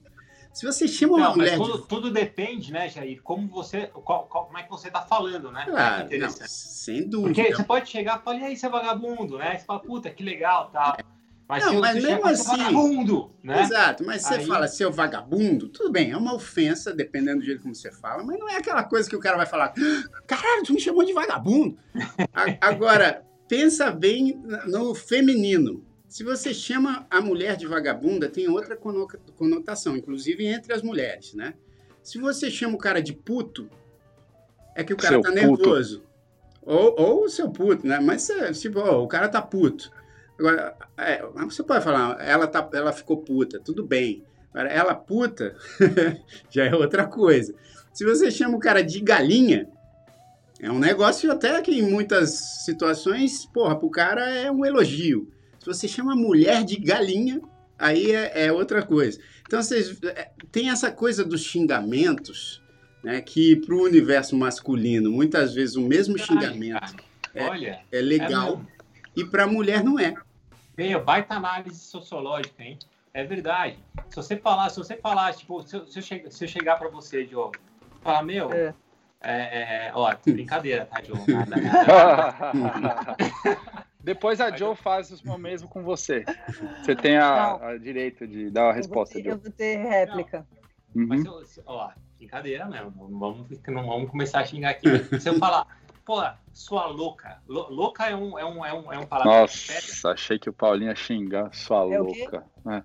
Se 0.53 0.65
você 0.65 0.87
chama 0.87 1.15
uma 1.15 1.29
mulher 1.35 1.57
tudo, 1.57 1.81
de 1.81 1.87
tudo 1.87 2.11
depende, 2.11 2.73
né, 2.73 2.89
Jair? 2.89 3.21
Como 3.23 3.47
você, 3.47 3.87
qual- 3.87 4.25
qual- 4.27 4.45
como 4.47 4.57
é 4.57 4.63
que 4.63 4.69
você 4.69 4.91
tá 4.91 5.01
falando, 5.01 5.51
né? 5.51 5.63
Claro, 5.65 6.07
É 6.13 6.17
não, 6.17 6.29
sem 6.29 7.07
dúvida. 7.07 7.33
Porque 7.33 7.55
você 7.55 7.63
pode 7.63 7.89
chegar 7.89 8.19
e 8.19 8.23
falar, 8.23 8.37
e 8.39 8.43
aí, 8.43 8.57
seu 8.57 8.69
vagabundo, 8.69 9.37
né? 9.37 9.57
Você 9.57 9.65
fala, 9.65 9.79
puta, 9.79 10.09
que 10.09 10.21
legal, 10.23 10.69
tal. 10.71 10.97
Mas 11.47 11.65
Não, 11.65 11.79
mas 11.81 12.01
mesmo 12.01 12.25
assim- 12.27 12.57
vagabundo, 12.57 13.31
né? 13.43 13.61
Exato, 13.61 14.05
mas 14.05 14.21
você 14.21 14.35
Aí- 14.35 14.45
fala 14.45 14.67
seu 14.69 14.89
vagabundo, 14.91 15.67
tudo 15.67 15.91
bem, 15.91 16.11
é 16.11 16.17
uma 16.17 16.33
ofensa, 16.33 16.93
dependendo 16.93 17.39
do 17.39 17.45
jeito 17.45 17.61
como 17.61 17.75
você 17.75 17.91
fala, 17.91 18.23
mas 18.23 18.39
não 18.39 18.47
é 18.49 18.55
aquela 18.57 18.83
coisa 18.83 19.09
que 19.09 19.15
o 19.15 19.19
cara 19.19 19.35
vai 19.35 19.45
falar, 19.45 19.73
caralho, 20.25 20.63
tu 20.63 20.73
me 20.73 20.79
chamou 20.79 21.03
de 21.03 21.11
vagabundo. 21.13 21.77
Agora, 22.61 23.25
pensa 23.49 23.91
bem 23.91 24.41
no 24.67 24.95
feminino. 24.95 25.83
Se 26.11 26.25
você 26.25 26.53
chama 26.53 27.07
a 27.09 27.21
mulher 27.21 27.55
de 27.55 27.65
vagabunda, 27.65 28.27
tem 28.27 28.49
outra 28.49 28.75
cono- 28.75 29.07
conotação, 29.37 29.95
inclusive 29.95 30.45
entre 30.45 30.73
as 30.73 30.81
mulheres, 30.81 31.33
né? 31.33 31.53
Se 32.03 32.17
você 32.17 32.51
chama 32.51 32.75
o 32.75 32.77
cara 32.77 33.01
de 33.01 33.13
puto, 33.13 33.69
é 34.75 34.83
que 34.83 34.93
o 34.93 34.97
cara 34.97 35.13
Seu 35.13 35.21
tá 35.21 35.29
puto. 35.29 35.39
nervoso. 35.39 36.03
Ou, 36.63 36.95
ou 36.99 37.23
o 37.23 37.29
seu 37.29 37.49
puto, 37.49 37.87
né? 37.87 37.97
Mas, 38.01 38.29
é, 38.29 38.51
tipo, 38.51 38.79
ó, 38.79 39.01
o 39.01 39.07
cara 39.07 39.29
tá 39.29 39.41
puto. 39.41 39.89
Agora, 40.37 40.75
é, 40.97 41.25
você 41.45 41.63
pode 41.63 41.81
falar, 41.81 42.21
ela, 42.21 42.45
tá, 42.45 42.69
ela 42.73 42.91
ficou 42.91 43.15
puta, 43.23 43.57
tudo 43.61 43.81
bem. 43.81 44.25
Agora, 44.53 44.67
ela 44.67 44.93
puta 44.93 45.55
já 46.51 46.65
é 46.65 46.75
outra 46.75 47.07
coisa. 47.07 47.55
Se 47.93 48.03
você 48.03 48.29
chama 48.29 48.57
o 48.57 48.59
cara 48.59 48.83
de 48.83 48.99
galinha, 48.99 49.69
é 50.59 50.69
um 50.69 50.77
negócio 50.77 51.31
até 51.31 51.61
que 51.61 51.71
em 51.71 51.89
muitas 51.89 52.31
situações, 52.65 53.45
porra, 53.45 53.79
pro 53.79 53.89
cara 53.89 54.29
é 54.29 54.51
um 54.51 54.65
elogio. 54.65 55.31
Se 55.61 55.65
você 55.67 55.87
chama 55.87 56.13
a 56.13 56.15
mulher 56.15 56.63
de 56.63 56.75
galinha, 56.77 57.39
aí 57.77 58.11
é, 58.11 58.45
é 58.47 58.51
outra 58.51 58.81
coisa. 58.83 59.21
Então, 59.45 59.61
vocês 59.61 60.01
é, 60.03 60.31
tem 60.51 60.71
essa 60.71 60.91
coisa 60.91 61.23
dos 61.23 61.43
xingamentos, 61.43 62.63
né, 63.03 63.21
que 63.21 63.55
pro 63.57 63.83
universo 63.83 64.35
masculino, 64.35 65.11
muitas 65.11 65.53
vezes 65.53 65.75
o 65.75 65.81
mesmo 65.81 66.17
xingamento 66.17 66.81
É. 67.35 67.47
Olha, 67.47 67.79
é 67.91 68.01
legal 68.01 68.57
mesmo. 68.57 68.67
e 69.15 69.23
pra 69.23 69.45
mulher 69.45 69.83
não 69.83 69.99
é. 69.99 70.15
Meu, 70.75 71.03
baita 71.03 71.35
análise 71.35 71.79
sociológica, 71.79 72.63
hein? 72.63 72.79
É 73.13 73.23
verdade. 73.23 73.77
Se 74.09 74.15
você 74.15 74.35
falar, 74.37 74.67
se 74.69 74.77
você 74.77 74.97
falar, 74.97 75.31
tipo, 75.35 75.61
se 75.61 75.75
eu, 75.75 75.85
se 75.85 75.99
eu, 75.99 76.03
che- 76.03 76.25
se 76.31 76.43
eu 76.43 76.47
chegar 76.47 76.77
pra 76.79 76.89
você, 76.89 77.23
Diogo, 77.23 77.53
falar, 78.01 78.23
meu, 78.23 78.51
É. 78.51 78.73
é, 79.21 79.87
é, 79.87 79.91
ó, 79.93 80.11
brincadeira, 80.25 80.85
tá, 80.85 81.01
Diogo? 81.01 81.23
Nada, 81.31 81.55
nada. 81.55 83.15
Depois 84.13 84.41
a 84.41 84.55
Joe 84.55 84.75
faz 84.75 85.09
o 85.23 85.37
mesmo 85.37 85.69
com 85.69 85.83
você. 85.83 86.25
Você 86.83 86.95
tem 86.95 87.17
a, 87.17 87.55
a 87.69 87.77
direito 87.77 88.27
de 88.27 88.49
dar 88.49 88.69
a 88.69 88.73
resposta, 88.73 89.17
eu, 89.17 89.23
vou 89.23 89.23
ter, 89.23 89.29
eu 89.29 89.33
Joe. 89.35 89.41
vou 89.43 89.51
ter 89.51 89.77
réplica. 89.89 90.47
Mas, 90.93 91.23
Uhum. 91.25 91.39
eu, 91.39 91.45
se- 91.45 91.63
ó, 91.65 91.89
brincadeira 92.17 92.65
mesmo. 92.65 93.09
Não 93.09 93.17
vamos, 93.19 93.47
não 93.69 93.87
vamos 93.87 94.11
começar 94.11 94.41
a 94.41 94.45
xingar 94.45 94.71
aqui. 94.71 94.87
Se 95.21 95.29
eu 95.29 95.35
falar, 95.39 95.65
pô, 96.03 96.21
sua 96.51 96.87
louca. 96.87 97.41
Lou- 97.47 97.69
louca 97.71 98.09
é 98.09 98.15
um, 98.15 98.37
é 98.37 98.43
um, 98.45 98.65
é 98.65 98.73
um, 98.73 98.91
é 98.93 98.97
um 98.99 99.05
pega. 99.05 99.23
Nossa, 99.23 100.09
achei 100.11 100.37
que 100.37 100.49
o 100.49 100.53
Paulinho 100.53 100.89
ia 100.89 100.95
xingar 100.95 101.53
sua 101.53 101.85
É 101.93 101.97
louca. 101.99 102.45
É. 102.69 102.83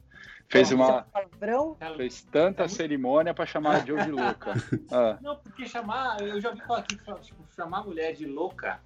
Fez 0.48 0.70
uma. 0.70 1.02
Palavrão? 1.02 1.76
Ela- 1.80 1.96
Fez 1.96 2.22
tanta 2.22 2.68
cerimônia 2.68 3.34
pra 3.34 3.44
chamar 3.44 3.82
a 3.82 3.84
Joe 3.84 4.00
de 4.04 4.12
louca. 4.12 4.54
Ah, 4.92 5.18
Não, 5.20 5.34
porque 5.34 5.66
chamar, 5.66 6.20
eu 6.22 6.40
já 6.40 6.50
ouvi 6.50 6.60
falar 6.62 6.78
aqui, 6.78 6.96
tipo, 6.96 7.44
chamar 7.56 7.78
a 7.78 7.82
mulher 7.82 8.12
de 8.14 8.24
louca 8.26 8.78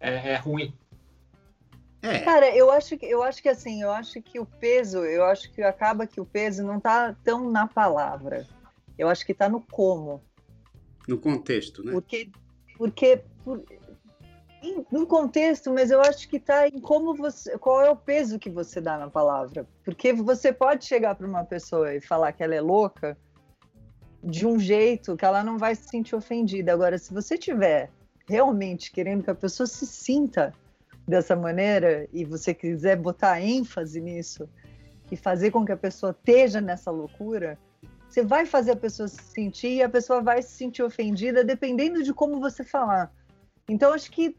é, 0.00 0.30
é 0.32 0.36
ruim. 0.36 0.72
É, 2.04 2.18
Cara, 2.20 2.54
eu 2.54 2.70
acho 2.70 2.98
que 2.98 3.06
eu 3.06 3.22
acho 3.22 3.40
que 3.40 3.48
assim, 3.48 3.80
eu 3.82 3.90
acho 3.90 4.20
que 4.20 4.38
o 4.38 4.44
peso, 4.44 4.98
eu 5.04 5.24
acho 5.24 5.50
que 5.50 5.62
acaba 5.62 6.06
que 6.06 6.20
o 6.20 6.26
peso 6.26 6.62
não 6.62 6.78
tá 6.78 7.16
tão 7.24 7.50
na 7.50 7.66
palavra. 7.66 8.46
Eu 8.98 9.08
acho 9.08 9.24
que 9.24 9.32
tá 9.32 9.48
no 9.48 9.60
como. 9.60 10.22
no 11.08 11.18
contexto, 11.18 11.82
né? 11.82 11.92
Porque, 11.92 12.30
porque 12.76 13.22
por- 13.42 13.64
em- 14.62 14.84
no 14.90 15.06
contexto, 15.06 15.72
mas 15.72 15.90
eu 15.90 16.00
acho 16.00 16.28
que 16.28 16.38
tá 16.38 16.68
em 16.68 16.78
como 16.78 17.14
você, 17.14 17.56
qual 17.58 17.82
é 17.82 17.90
o 17.90 17.96
peso 17.96 18.38
que 18.38 18.50
você 18.50 18.80
dá 18.82 18.98
na 18.98 19.08
palavra. 19.10 19.66
Porque 19.82 20.12
você 20.12 20.52
pode 20.52 20.84
chegar 20.84 21.14
para 21.14 21.26
uma 21.26 21.44
pessoa 21.44 21.94
e 21.94 22.00
falar 22.02 22.32
que 22.32 22.42
ela 22.42 22.54
é 22.54 22.60
louca 22.60 23.16
de 24.22 24.46
um 24.46 24.58
jeito 24.58 25.16
que 25.16 25.24
ela 25.24 25.42
não 25.42 25.58
vai 25.58 25.74
se 25.74 25.88
sentir 25.88 26.14
ofendida. 26.14 26.72
Agora, 26.72 26.98
se 26.98 27.12
você 27.12 27.36
tiver 27.36 27.90
realmente 28.26 28.90
querendo 28.92 29.22
que 29.24 29.30
a 29.30 29.34
pessoa 29.34 29.66
se 29.66 29.86
sinta 29.86 30.54
dessa 31.06 31.36
maneira 31.36 32.08
e 32.12 32.24
você 32.24 32.54
quiser 32.54 32.96
botar 32.96 33.40
ênfase 33.40 34.00
nisso 34.00 34.48
e 35.10 35.16
fazer 35.16 35.50
com 35.50 35.64
que 35.64 35.72
a 35.72 35.76
pessoa 35.76 36.12
esteja 36.12 36.60
nessa 36.60 36.90
loucura, 36.90 37.58
você 38.08 38.22
vai 38.22 38.46
fazer 38.46 38.72
a 38.72 38.76
pessoa 38.76 39.08
se 39.08 39.22
sentir 39.22 39.76
e 39.76 39.82
a 39.82 39.88
pessoa 39.88 40.22
vai 40.22 40.40
se 40.42 40.52
sentir 40.52 40.82
ofendida 40.82 41.44
dependendo 41.44 42.02
de 42.02 42.12
como 42.14 42.40
você 42.40 42.64
falar. 42.64 43.12
Então 43.68 43.92
acho 43.92 44.10
que 44.10 44.36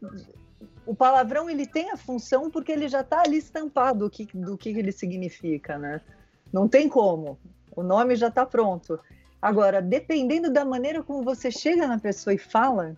o 0.84 0.94
palavrão 0.94 1.50
ele 1.50 1.66
tem 1.66 1.90
a 1.90 1.96
função 1.96 2.50
porque 2.50 2.72
ele 2.72 2.88
já 2.88 3.00
está 3.00 3.22
ali 3.22 3.38
estampado 3.38 4.06
o 4.06 4.10
que, 4.10 4.26
do 4.34 4.56
que 4.56 4.70
ele 4.70 4.92
significa, 4.92 5.78
né? 5.78 6.00
Não 6.52 6.68
tem 6.68 6.88
como. 6.88 7.38
O 7.74 7.82
nome 7.82 8.16
já 8.16 8.28
está 8.28 8.46
pronto. 8.46 8.98
Agora, 9.42 9.82
dependendo 9.82 10.50
da 10.50 10.64
maneira 10.64 11.02
como 11.02 11.22
você 11.22 11.50
chega 11.50 11.86
na 11.86 11.98
pessoa 11.98 12.32
e 12.34 12.38
fala, 12.38 12.96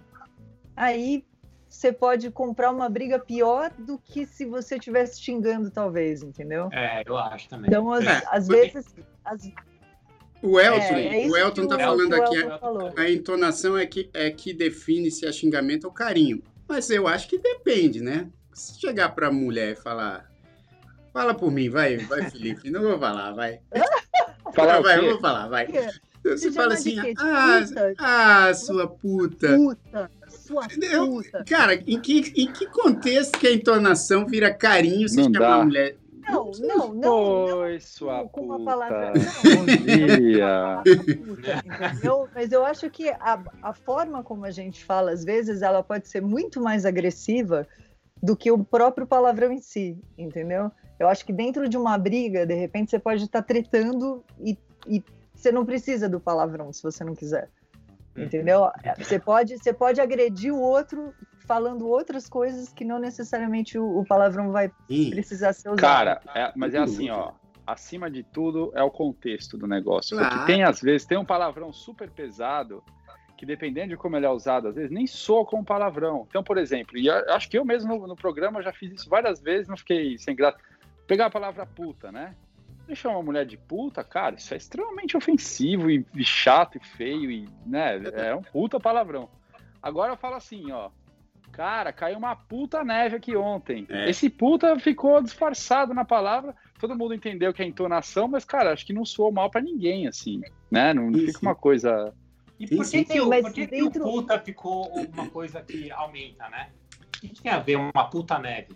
aí 0.76 1.24
você 1.68 1.92
pode 1.92 2.30
comprar 2.30 2.70
uma 2.70 2.88
briga 2.88 3.18
pior 3.18 3.70
do 3.78 3.98
que 3.98 4.26
se 4.26 4.44
você 4.44 4.76
estivesse 4.76 5.20
xingando, 5.20 5.70
talvez, 5.70 6.22
entendeu? 6.22 6.68
É, 6.72 7.02
eu 7.06 7.16
acho 7.16 7.48
também. 7.48 7.68
Então, 7.68 7.92
às, 7.92 8.04
É, 8.06 8.22
às 8.30 8.48
vezes. 8.48 8.86
as- 9.24 9.50
O 10.42 10.58
Elton, 10.60 10.94
é, 10.96 11.24
é 11.24 11.28
o 11.28 11.36
Elton 11.36 11.66
tá 11.66 11.76
o- 11.76 11.80
falando 11.80 12.10
que 12.10 12.14
o 12.20 12.22
aqui, 12.24 12.36
Elton 12.36 12.58
falou. 12.58 12.92
a 12.96 13.10
entonação 13.10 13.76
é 13.76 13.84
que, 13.86 14.08
é 14.14 14.30
que 14.30 14.52
define 14.54 15.10
se 15.10 15.26
é 15.26 15.32
xingamento 15.32 15.84
ou 15.84 15.92
carinho. 15.92 16.42
Mas 16.68 16.88
eu 16.90 17.06
acho 17.08 17.28
que 17.28 17.38
depende, 17.38 18.00
né? 18.00 18.28
Se 18.52 18.80
chegar 18.80 19.10
pra 19.10 19.30
mulher 19.32 19.72
e 19.72 19.76
falar. 19.76 20.30
Fala 21.12 21.34
por 21.34 21.50
mim, 21.50 21.68
vai, 21.68 21.96
vai, 21.96 22.30
Felipe. 22.30 22.70
Não 22.70 22.82
vou 22.82 22.98
falar, 22.98 23.32
vai. 23.32 23.60
Falar 24.54 24.80
o 24.80 24.82
vai, 24.82 24.98
eu 24.98 25.10
vou 25.10 25.20
falar, 25.20 25.46
vai. 25.48 25.66
Você 26.24 26.48
Te 26.50 26.54
fala 26.54 26.74
chama 26.76 26.90
de 26.94 27.00
assim, 27.00 27.14
ah, 27.18 28.46
ah, 28.48 28.54
sua 28.54 28.88
puta. 28.88 29.54
Puta, 29.56 30.10
sua 30.48 30.66
Eu- 30.82 31.06
puta. 31.08 31.44
Cara, 31.48 31.74
em 31.74 32.00
que, 32.00 32.32
em 32.36 32.52
que 32.52 32.66
contexto 32.66 33.38
que 33.38 33.46
a 33.46 33.52
entonação 33.52 34.26
vira 34.26 34.52
carinho 34.52 35.08
se 35.08 35.16
Não 35.16 35.24
chamar 35.24 35.38
dá. 35.38 35.54
a 35.54 35.64
mulher? 35.64 35.96
Não, 36.28 36.50
não, 36.60 36.78
não. 36.88 36.94
não. 36.94 37.58
Oi, 37.60 37.80
sua 37.80 38.28
com 38.28 38.42
uma 38.42 38.58
puta. 38.58 38.70
palavra. 38.70 39.12
Bom 39.14 39.64
dia. 39.64 40.82
Puta, 40.84 41.62
entendeu? 41.64 42.28
Mas 42.34 42.52
eu 42.52 42.64
acho 42.66 42.90
que 42.90 43.08
a, 43.08 43.42
a 43.62 43.72
forma 43.72 44.22
como 44.22 44.44
a 44.44 44.50
gente 44.50 44.84
fala, 44.84 45.10
às 45.12 45.24
vezes, 45.24 45.62
ela 45.62 45.82
pode 45.82 46.06
ser 46.08 46.20
muito 46.20 46.60
mais 46.60 46.84
agressiva 46.84 47.66
do 48.22 48.36
que 48.36 48.50
o 48.50 48.62
próprio 48.62 49.06
palavrão 49.06 49.50
em 49.52 49.60
si, 49.60 49.96
entendeu? 50.18 50.70
Eu 50.98 51.08
acho 51.08 51.24
que 51.24 51.32
dentro 51.32 51.68
de 51.68 51.76
uma 51.78 51.96
briga, 51.96 52.44
de 52.44 52.54
repente, 52.54 52.90
você 52.90 52.98
pode 52.98 53.22
estar 53.24 53.40
tretando 53.42 54.22
e, 54.40 54.58
e 54.86 55.02
você 55.34 55.50
não 55.52 55.64
precisa 55.64 56.08
do 56.08 56.18
palavrão 56.20 56.72
se 56.72 56.82
você 56.82 57.04
não 57.04 57.14
quiser. 57.14 57.48
Entendeu? 58.24 58.70
Você 58.98 59.18
pode, 59.18 59.58
você 59.58 59.72
pode 59.72 60.00
agredir 60.00 60.52
o 60.52 60.60
outro 60.60 61.14
falando 61.46 61.88
outras 61.88 62.28
coisas 62.28 62.72
que 62.72 62.84
não 62.84 62.98
necessariamente 62.98 63.78
o, 63.78 63.98
o 63.98 64.04
palavrão 64.04 64.52
vai 64.52 64.70
Ih, 64.88 65.10
precisar 65.10 65.52
ser 65.52 65.70
usado. 65.70 65.80
Cara, 65.80 66.20
é- 66.34 66.52
mas 66.54 66.74
é 66.74 66.78
assim, 66.78 67.10
ó. 67.10 67.32
Acima 67.66 68.10
de 68.10 68.22
tudo 68.22 68.72
é 68.74 68.82
o 68.82 68.90
contexto 68.90 69.58
do 69.58 69.66
negócio. 69.66 70.16
Claro. 70.16 70.34
Porque 70.36 70.52
tem, 70.52 70.62
às 70.62 70.80
vezes, 70.80 71.06
tem 71.06 71.18
um 71.18 71.24
palavrão 71.24 71.70
super 71.70 72.10
pesado 72.10 72.82
que, 73.36 73.44
dependendo 73.44 73.88
de 73.90 73.96
como 73.96 74.16
ele 74.16 74.24
é 74.26 74.30
usado, 74.30 74.68
às 74.68 74.74
vezes 74.74 74.90
nem 74.90 75.06
soa 75.06 75.44
como 75.44 75.64
palavrão. 75.64 76.26
Então, 76.28 76.42
por 76.42 76.56
exemplo, 76.58 76.98
e 76.98 77.06
eu 77.06 77.14
acho 77.34 77.48
que 77.48 77.58
eu 77.58 77.64
mesmo 77.64 77.96
no, 77.96 78.06
no 78.06 78.16
programa 78.16 78.62
já 78.62 78.72
fiz 78.72 78.92
isso 78.92 79.08
várias 79.08 79.40
vezes, 79.40 79.68
não 79.68 79.76
fiquei 79.76 80.18
sem 80.18 80.34
graça. 80.34 80.58
Pegar 81.06 81.26
a 81.26 81.30
palavra 81.30 81.64
puta, 81.66 82.10
né? 82.10 82.34
Deixar 82.88 83.10
uma 83.10 83.22
mulher 83.22 83.44
de 83.44 83.58
puta, 83.58 84.02
cara, 84.02 84.34
isso 84.36 84.54
é 84.54 84.56
extremamente 84.56 85.14
ofensivo 85.14 85.90
e, 85.90 86.06
e 86.14 86.24
chato 86.24 86.78
e 86.78 86.80
feio, 86.84 87.30
e, 87.30 87.46
né? 87.66 88.00
É 88.14 88.34
um 88.34 88.42
puta 88.42 88.80
palavrão. 88.80 89.28
Agora 89.82 90.12
eu 90.12 90.16
falo 90.16 90.36
assim, 90.36 90.72
ó. 90.72 90.88
Cara, 91.52 91.92
caiu 91.92 92.16
uma 92.16 92.34
puta 92.34 92.82
neve 92.82 93.16
aqui 93.16 93.36
ontem. 93.36 93.86
É. 93.90 94.08
Esse 94.08 94.30
puta 94.30 94.78
ficou 94.78 95.22
disfarçado 95.22 95.92
na 95.92 96.04
palavra. 96.04 96.56
Todo 96.80 96.96
mundo 96.96 97.12
entendeu 97.12 97.52
que 97.52 97.62
é 97.62 97.66
entonação, 97.66 98.26
mas, 98.26 98.44
cara, 98.44 98.72
acho 98.72 98.86
que 98.86 98.92
não 98.94 99.04
soou 99.04 99.30
mal 99.30 99.50
pra 99.50 99.60
ninguém, 99.60 100.06
assim, 100.06 100.40
né? 100.70 100.94
Não, 100.94 101.10
não 101.10 101.18
Sim, 101.18 101.26
fica 101.26 101.40
uma 101.42 101.54
coisa. 101.54 102.14
E 102.58 102.66
por 102.66 102.78
que, 102.78 102.84
sim, 102.84 103.04
que, 103.04 103.20
o, 103.20 103.28
por 103.28 103.52
que, 103.52 103.66
que 103.66 103.70
dentro- 103.70 104.06
o 104.06 104.12
puta 104.12 104.38
ficou 104.40 104.88
uma 105.14 105.28
coisa 105.28 105.60
que 105.60 105.90
aumenta, 105.90 106.48
né? 106.48 106.70
O 107.02 107.20
que, 107.20 107.28
que 107.28 107.42
tem 107.42 107.52
a 107.52 107.58
ver 107.58 107.76
uma 107.76 108.04
puta 108.08 108.38
neve? 108.38 108.74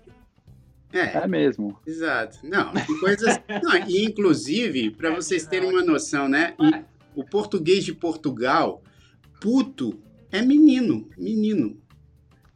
É, 0.93 1.17
É 1.19 1.27
mesmo. 1.27 1.79
exato. 1.87 2.39
Não, 2.43 2.73
coisas. 3.01 3.39
Não, 3.63 3.77
e 3.89 4.05
inclusive, 4.05 4.91
para 4.91 5.09
É, 5.11 5.15
vocês 5.15 5.43
não. 5.45 5.51
terem 5.51 5.71
uma 5.71 5.83
noção, 5.83 6.29
né? 6.29 6.55
e 6.61 6.85
o 7.15 7.25
português 7.25 7.85
de 7.85 7.93
Portugal, 7.95 8.83
puto 9.41 10.01
é 10.31 10.41
menino, 10.43 11.09
menino. 11.19 11.81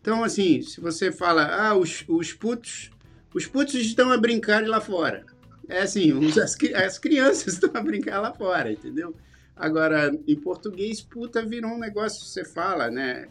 Então, 0.01 0.23
assim, 0.23 0.63
se 0.63 0.81
você 0.81 1.11
fala, 1.11 1.45
ah, 1.47 1.75
os, 1.77 2.05
os 2.09 2.33
putos, 2.33 2.91
os 3.35 3.47
putos 3.47 3.75
estão 3.75 4.13
a 4.13 4.17
brincar 4.17 4.67
lá 4.67 4.81
fora. 4.81 5.25
É 5.69 5.83
assim, 5.83 6.13
os- 6.17 6.39
as, 6.39 6.57
as 6.75 6.99
crianças 6.99 7.55
estão 7.55 7.71
a 7.75 7.83
brincar 7.83 8.21
lá 8.21 8.33
fora, 8.33 8.71
entendeu? 8.73 9.15
Agora, 9.55 10.13
em 10.29 10.37
português, 10.37 11.01
puta 11.01 11.43
virou 11.45 11.71
um 11.73 11.79
negócio 11.79 12.21
que 12.23 12.29
você 12.29 12.45
fala, 12.45 12.91
né? 12.91 13.29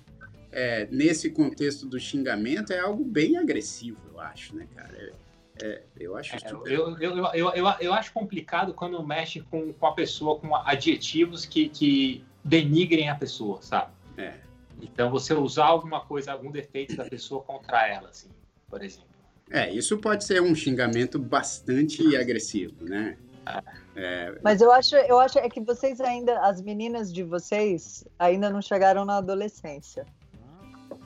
É, 0.58 0.88
nesse 0.90 1.30
contexto 1.32 1.86
do 1.86 2.00
xingamento, 2.00 2.72
é 2.72 2.80
algo 2.80 3.04
bem 3.04 3.36
agressivo, 3.36 4.00
eu 4.14 4.22
acho, 4.22 4.56
né, 4.56 4.66
cara? 4.74 4.96
É- 4.98 5.14
é, 5.62 5.84
eu 6.00 6.16
acho 6.16 6.36
É, 6.36 6.40
super- 6.40 6.72
eu, 6.72 6.98
eu, 6.98 7.18
eu, 7.34 7.50
eu, 7.54 7.74
eu, 7.82 7.94
acho 7.94 8.14
complicado 8.14 8.74
quando 8.74 9.02
mexe 9.06 9.42
com, 9.42 9.74
com 9.74 9.86
a 9.86 9.94
pessoa 9.94 10.40
com 10.40 10.56
adjetivos 10.56 11.46
que, 11.46 11.68
que 11.70 12.24
denigrem 12.44 13.10
a 13.10 13.16
pessoa, 13.16 13.62
sabe? 13.62 13.92
É. 14.18 14.34
Então 14.82 15.10
você 15.10 15.34
usar 15.34 15.66
alguma 15.66 16.02
coisa, 16.02 16.32
algum 16.32 16.52
defeito 16.52 16.96
da 16.96 17.04
pessoa 17.04 17.42
contra 17.42 17.88
ela, 17.88 18.10
assim, 18.10 18.30
por 18.70 18.82
exemplo. 18.82 19.10
É, 19.50 19.72
isso 19.72 19.98
pode 19.98 20.24
ser 20.24 20.42
um 20.42 20.56
xingamento 20.56 21.20
bastante 21.20 22.16
agressivo, 22.16 22.84
né? 22.84 23.18
Mas 24.44 24.62
eu 24.62 24.72
acho, 24.72 24.96
eu 24.96 25.20
acho 25.20 25.38
é 25.40 25.50
que 25.50 25.62
vocês 25.62 26.02
ainda, 26.02 26.40
as 26.40 26.62
meninas 26.62 27.14
de 27.14 27.24
vocês, 27.24 28.04
ainda 28.20 28.50
não 28.50 28.62
chegaram 28.62 29.06
na 29.06 29.18
adolescência. 29.18 30.06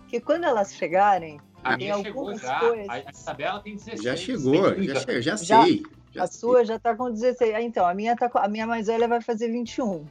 Porque 0.09 0.19
quando 0.19 0.43
elas 0.45 0.73
chegarem, 0.73 1.39
A 1.63 1.77
Tem 1.77 1.91
algumas 1.91 2.39
já, 2.41 2.59
coisas. 2.61 2.87
a 2.89 2.99
Isabela 3.11 3.59
tem 3.59 3.75
16. 3.75 4.01
Já 4.01 4.15
chegou, 4.15 4.55
já, 4.81 4.95
che- 5.05 5.21
já 5.21 5.35
Já- 5.35 5.63
sei. 5.63 5.83
já 6.11 6.23
a 6.23 6.27
sei. 6.27 6.39
sua 6.39 6.63
já 6.65 6.79
tá 6.79 6.95
com 6.95 7.11
16. 7.11 7.53
Ah, 7.53 7.61
então, 7.61 7.85
a 7.85 7.93
minha, 7.93 8.15
tá, 8.15 8.27
com- 8.29 8.37
a 8.39 8.47
minha 8.47 8.65
mais 8.65 8.87
velha 8.87 9.07
vai 9.09 9.19
fazer 9.21 9.51
21 9.51 10.05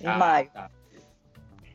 em 0.00 0.06
Ah, 0.08 0.18
maio. 0.18 0.50
tá. 0.52 0.68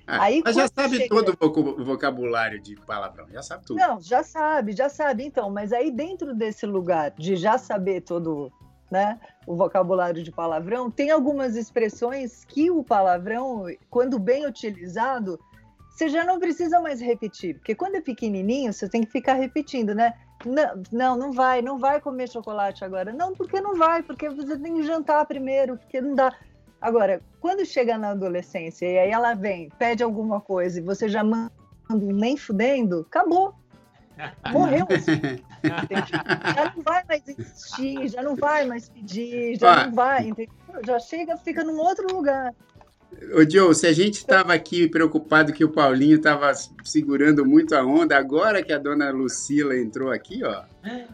Ah, 0.05 0.21
Aí 0.23 0.41
mas 0.45 0.53
já 0.55 0.67
sabe 0.67 0.97
chega- 0.97 1.15
todo 1.15 1.35
o 1.79 1.83
vocabulário 1.85 2.61
de 2.61 2.75
palavrão, 2.75 3.25
já 3.31 3.41
sabe 3.41 3.65
tudo. 3.65 3.77
Não, 3.79 3.99
já 4.01 4.21
sabe, 4.21 4.73
já 4.73 4.89
sabe. 4.89 5.23
Então, 5.25 5.49
mas 5.49 5.71
aí 5.73 5.89
dentro 5.89 6.35
desse 6.35 6.65
lugar 6.67 7.11
de 7.11 7.35
já 7.37 7.57
saber 7.57 8.01
todo 8.01 8.51
né, 8.91 9.19
o 9.47 9.55
vocabulário 9.55 10.21
de 10.21 10.31
palavrão, 10.31 10.91
tem 10.91 11.09
algumas 11.09 11.55
expressões 11.55 12.45
que 12.45 12.69
o 12.69 12.83
palavrão, 12.83 13.65
quando 13.89 14.19
bem 14.19 14.45
utilizado, 14.45 15.39
você 15.95 16.09
já 16.09 16.25
não 16.25 16.39
precisa 16.39 16.79
mais 16.81 16.99
repetir. 16.99 17.55
Porque 17.55 17.73
quando 17.73 17.95
é 17.95 18.01
pequenininho, 18.01 18.73
você 18.73 18.89
tem 18.89 19.01
que 19.01 19.09
ficar 19.09 19.35
repetindo, 19.35 19.95
né? 19.95 20.13
Não, 20.45 20.83
não, 20.91 21.17
não 21.17 21.31
vai, 21.31 21.61
não 21.61 21.79
vai 21.79 22.01
comer 22.01 22.29
chocolate 22.29 22.83
agora. 22.83 23.13
Não, 23.13 23.33
porque 23.33 23.61
não 23.61 23.75
vai, 23.75 24.03
porque 24.03 24.29
você 24.29 24.59
tem 24.59 24.75
que 24.75 24.83
jantar 24.83 25.25
primeiro, 25.25 25.77
porque 25.77 26.01
não 26.01 26.13
dá. 26.13 26.35
Agora, 26.81 27.21
quando 27.39 27.65
chega 27.65 27.97
na 27.97 28.09
adolescência 28.09 28.85
e 28.85 28.99
aí 28.99 29.09
ela 29.09 29.33
vem, 29.33 29.69
pede 29.79 30.03
alguma 30.03 30.41
coisa 30.41 30.79
e 30.79 30.83
você 30.83 31.07
já 31.07 31.23
manda 31.23 31.49
nem 31.89 32.35
fudendo, 32.35 33.05
acabou. 33.07 33.55
Morreu. 34.51 34.85
já 35.63 36.73
não 36.75 36.83
vai 36.83 37.03
mais 37.07 37.27
insistir, 37.27 38.07
já 38.09 38.21
não 38.21 38.35
vai 38.35 38.65
mais 38.65 38.89
pedir, 38.89 39.57
já 39.57 39.71
Ah. 39.81 39.85
não 39.85 39.93
vai, 39.93 40.27
entendeu? 40.27 40.53
Já 40.85 40.99
chega, 40.99 41.37
fica 41.37 41.63
num 41.63 41.77
outro 41.77 42.05
lugar. 42.13 42.53
Ô, 43.33 43.49
Joe, 43.49 43.73
se 43.73 43.87
a 43.87 43.93
gente 43.93 44.15
estava 44.15 44.53
aqui 44.53 44.87
preocupado 44.87 45.51
que 45.53 45.63
o 45.65 45.69
Paulinho 45.71 46.17
estava 46.17 46.51
segurando 46.83 47.45
muito 47.45 47.75
a 47.75 47.83
onda, 47.83 48.17
agora 48.17 48.61
que 48.63 48.71
a 48.71 48.77
dona 48.77 49.09
Lucila 49.11 49.75
entrou 49.77 50.11
aqui, 50.11 50.43
ó, 50.43 50.63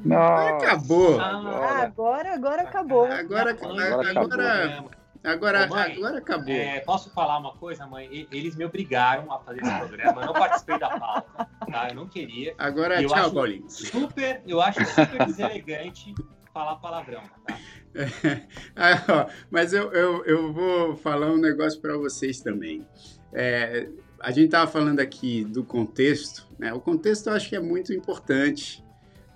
Nossa, 0.03 0.49
acabou. 0.57 1.19
Ah, 1.19 1.29
agora. 1.37 1.83
agora, 1.83 2.33
agora 2.33 2.61
acabou. 2.63 3.05
Agora- 3.05 3.51
agora 3.51 4.19
agora- 4.19 4.85
Agora, 5.23 5.65
Ô, 5.65 5.69
mãe, 5.69 5.97
agora 5.97 6.17
acabou. 6.17 6.55
É, 6.55 6.79
posso 6.79 7.11
falar 7.11 7.37
uma 7.37 7.53
coisa, 7.53 7.85
mãe? 7.85 8.27
Eles 8.31 8.55
me 8.55 8.65
obrigaram 8.65 9.31
a 9.31 9.37
fazer 9.37 9.61
esse 9.61 9.77
programa. 9.77 10.21
Eu 10.21 10.25
não 10.25 10.33
participei 10.33 10.79
da 10.79 10.97
pauta, 10.97 11.47
tá? 11.71 11.89
Eu 11.89 11.95
não 11.95 12.07
queria. 12.07 12.55
Agora, 12.57 12.99
eu 12.99 13.07
tchau, 13.07 13.19
acho- 13.25 13.31
Paulinho. 13.35 13.69
Super, 13.69 14.41
eu 14.47 14.59
acho 14.59 14.83
super 14.83 15.23
deselegante 15.27 16.15
falar 16.53 16.75
palavrão, 16.77 17.21
tá? 17.45 17.57
Mas 19.49 19.73
eu, 19.73 19.91
eu, 19.93 20.23
eu 20.25 20.53
vou 20.53 20.95
falar 20.95 21.31
um 21.31 21.37
negócio 21.37 21.79
para 21.81 21.97
vocês 21.97 22.39
também. 22.39 22.85
É, 23.33 23.89
a 24.19 24.31
gente 24.31 24.45
estava 24.45 24.69
falando 24.69 24.99
aqui 24.99 25.43
do 25.43 25.63
contexto, 25.63 26.47
né? 26.59 26.73
O 26.73 26.79
contexto 26.79 27.27
eu 27.27 27.33
acho 27.33 27.49
que 27.49 27.55
é 27.55 27.59
muito 27.59 27.93
importante 27.93 28.83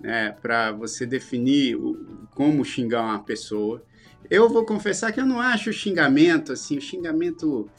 né, 0.00 0.32
para 0.42 0.72
você 0.72 1.06
definir 1.06 1.76
o- 1.76 2.26
como 2.34 2.64
xingar 2.64 3.02
uma 3.02 3.22
pessoa. 3.22 3.82
Eu 4.30 4.48
vou 4.48 4.64
confessar 4.64 5.12
que 5.12 5.20
eu 5.20 5.26
não 5.26 5.40
acho 5.40 5.72
xingamento, 5.72 6.52
assim, 6.52 6.80
xingamento. 6.80 7.70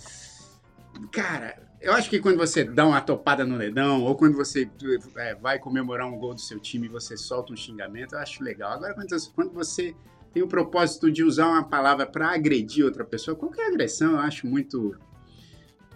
Cara, 1.12 1.67
eu 1.80 1.94
acho 1.94 2.10
que 2.10 2.20
quando 2.20 2.38
você 2.38 2.64
dá 2.64 2.86
uma 2.86 3.02
topada 3.02 3.46
no 3.46 3.58
dedão, 3.58 4.04
ou 4.04 4.16
quando 4.16 4.36
você 4.36 4.70
é, 5.16 5.36
vai 5.36 5.60
comemorar 5.60 6.08
um 6.08 6.18
gol 6.18 6.34
do 6.34 6.42
seu 6.42 6.60
time 6.60 6.88
e 6.88 6.90
você 6.90 7.16
solta 7.16 7.54
um 7.54 7.56
xingamento, 7.56 8.16
eu 8.16 8.20
acho 8.20 8.44
legal. 8.44 8.74
Agora, 8.74 8.96
quando, 9.36 9.54
você 9.54 9.96
tem 10.34 10.42
o 10.42 10.48
propósito 10.48 11.12
de 11.12 11.24
usar 11.24 11.48
uma 11.48 11.64
palavra 11.64 12.06
para 12.06 12.34
agredir 12.34 12.84
outra 12.84 13.06
pessoa, 13.06 13.38
qualquer 13.38 13.68
agressão 13.68 14.14
eu 14.14 14.20
acho 14.20 14.48
muito. 14.48 14.98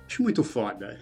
Acho 0.08 0.24
muito 0.24 0.44
foda. 0.44 1.00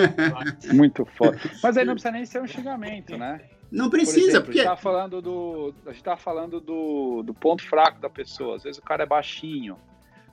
Muito 0.72 1.04
foda. 1.04 1.38
Mas 1.62 1.76
aí 1.76 1.84
não 1.84 1.92
precisa 1.92 2.12
nem 2.12 2.24
ser 2.24 2.40
um 2.40 2.46
xingamento, 2.46 3.14
né? 3.14 3.42
Não 3.70 3.90
Por 3.90 3.98
precisa, 3.98 4.26
exemplo, 4.26 4.46
porque. 4.46 4.60
A 4.60 4.62
gente 4.62 4.70
tá 4.70 4.76
falando, 4.76 5.20
do, 5.20 5.74
a 5.84 5.92
gente 5.92 6.02
tá 6.02 6.16
falando 6.16 6.58
do, 6.58 7.22
do 7.22 7.34
ponto 7.34 7.62
fraco 7.62 8.00
da 8.00 8.08
pessoa. 8.08 8.56
Às 8.56 8.62
vezes 8.62 8.78
o 8.78 8.82
cara 8.82 9.02
é 9.02 9.06
baixinho. 9.06 9.76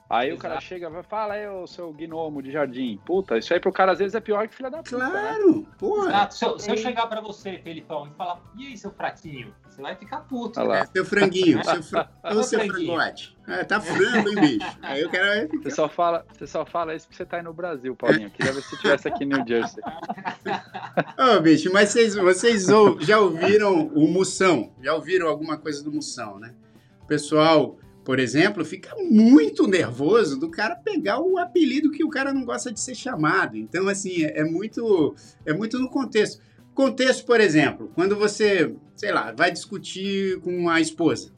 Aí 0.08 0.32
o 0.32 0.38
cara 0.38 0.54
Exato. 0.54 0.66
chega 0.66 0.86
e 0.86 0.90
vai, 0.90 1.02
fala 1.02 1.34
aí, 1.34 1.48
ô 1.48 1.66
seu 1.66 1.92
gnomo 1.92 2.40
de 2.40 2.52
jardim. 2.52 2.96
Puta, 3.04 3.36
isso 3.38 3.52
aí 3.52 3.58
pro 3.58 3.72
cara 3.72 3.90
às 3.90 3.98
vezes 3.98 4.14
é 4.14 4.20
pior 4.20 4.46
que 4.46 4.54
filha 4.54 4.70
da 4.70 4.78
puta. 4.80 4.98
né? 4.98 5.10
Claro, 5.10 5.66
porra. 5.76 6.06
Exato. 6.08 6.34
Se 6.36 6.44
eu, 6.44 6.58
se 6.60 6.70
eu 6.70 6.76
chegar 6.76 7.08
pra 7.08 7.20
você, 7.20 7.58
Felipão, 7.58 8.06
e 8.06 8.10
falar, 8.16 8.40
e 8.56 8.68
aí, 8.68 8.78
seu 8.78 8.92
fraquinho? 8.92 9.52
Você 9.68 9.82
vai 9.82 9.96
ficar 9.96 10.20
puto. 10.20 10.62
Lá. 10.62 10.78
É, 10.78 10.86
seu 10.86 11.04
franguinho, 11.04 11.62
seu 11.64 11.82
fra... 11.82 12.08
Ô, 12.24 12.42
seu 12.44 12.60
frangote. 12.60 13.36
É, 13.48 13.64
tá 13.64 13.80
frango, 13.80 14.28
hein, 14.28 14.34
bicho? 14.36 14.78
Aí 14.80 15.02
eu 15.02 15.10
quero. 15.10 15.48
Você 15.62 15.70
só 15.72 15.88
fala, 15.88 16.24
você 16.32 16.46
só 16.46 16.64
fala 16.64 16.94
isso 16.94 17.06
porque 17.06 17.16
você 17.16 17.26
tá 17.26 17.38
aí 17.38 17.42
no 17.42 17.52
Brasil, 17.52 17.94
Paulinho. 17.96 18.30
Queria 18.30 18.52
ver 18.52 18.62
se 18.62 18.68
você 18.68 18.74
estivesse 18.76 19.08
aqui 19.08 19.24
em 19.24 19.26
New 19.26 19.44
Jersey. 19.46 19.82
Ô, 21.18 21.40
bicho, 21.40 21.70
mas 21.72 21.90
vocês, 21.90 22.14
vocês 22.14 22.68
ou- 22.68 23.00
já 23.00 23.18
ouviram 23.18 23.88
o 23.88 24.08
Moção? 24.08 24.72
Já 24.82 24.94
ouviram 24.94 25.28
alguma 25.28 25.56
coisa 25.58 25.82
do 25.82 25.92
Moção, 25.92 26.38
né? 26.38 26.54
O 27.02 27.06
pessoal, 27.06 27.76
por 28.06 28.20
exemplo, 28.20 28.64
fica 28.64 28.94
muito 29.10 29.66
nervoso 29.66 30.38
do 30.38 30.48
cara 30.48 30.76
pegar 30.76 31.18
o 31.18 31.36
apelido 31.38 31.90
que 31.90 32.04
o 32.04 32.08
cara 32.08 32.32
não 32.32 32.44
gosta 32.44 32.70
de 32.70 32.78
ser 32.78 32.94
chamado. 32.94 33.56
Então, 33.56 33.88
assim, 33.88 34.22
é, 34.22 34.42
é 34.42 34.44
muito, 34.44 35.16
é 35.44 35.52
muito 35.52 35.76
no 35.80 35.90
contexto. 35.90 36.40
Contexto, 36.72 37.26
por 37.26 37.40
exemplo, 37.40 37.90
quando 37.96 38.14
você, 38.14 38.72
sei 38.94 39.10
lá, 39.10 39.32
vai 39.32 39.50
discutir 39.50 40.38
com 40.42 40.68
a 40.68 40.80
esposa 40.80 41.32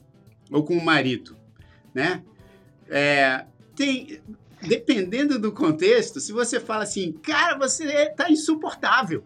ou 0.51 0.63
com 0.63 0.77
o 0.77 0.85
marido, 0.85 1.35
né? 1.91 2.23
É, 2.87 3.45
tem, 3.75 4.21
dependendo 4.61 5.39
do 5.39 5.51
contexto, 5.51 6.19
se 6.19 6.31
você 6.31 6.59
fala 6.59 6.83
assim, 6.83 7.13
cara, 7.13 7.57
você 7.57 8.11
tá 8.11 8.29
insuportável. 8.29 9.23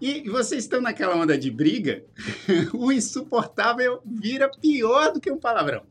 E 0.00 0.28
vocês 0.28 0.64
estão 0.64 0.80
naquela 0.80 1.14
onda 1.14 1.38
de 1.38 1.48
briga, 1.48 2.02
o 2.74 2.90
insuportável 2.90 4.02
vira 4.04 4.50
pior 4.50 5.12
do 5.12 5.20
que 5.20 5.30
um 5.30 5.38
palavrão. 5.38 5.84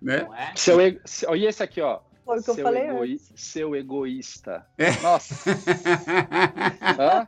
Né? 0.00 0.22
Não 0.22 0.34
é? 0.34 0.52
Seu 0.56 0.80
ego... 0.80 1.00
Olha 1.26 1.48
esse 1.48 1.62
aqui, 1.62 1.80
ó. 1.80 2.00
Foi 2.24 2.38
o 2.38 2.42
que 2.42 2.50
eu 2.50 2.54
seu, 2.54 2.64
falei 2.64 2.82
egoi- 2.82 3.12
antes. 3.12 3.32
seu 3.34 3.74
egoísta. 3.74 4.66
É. 4.76 4.90
Nossa. 5.00 5.50
Hã? 6.98 7.26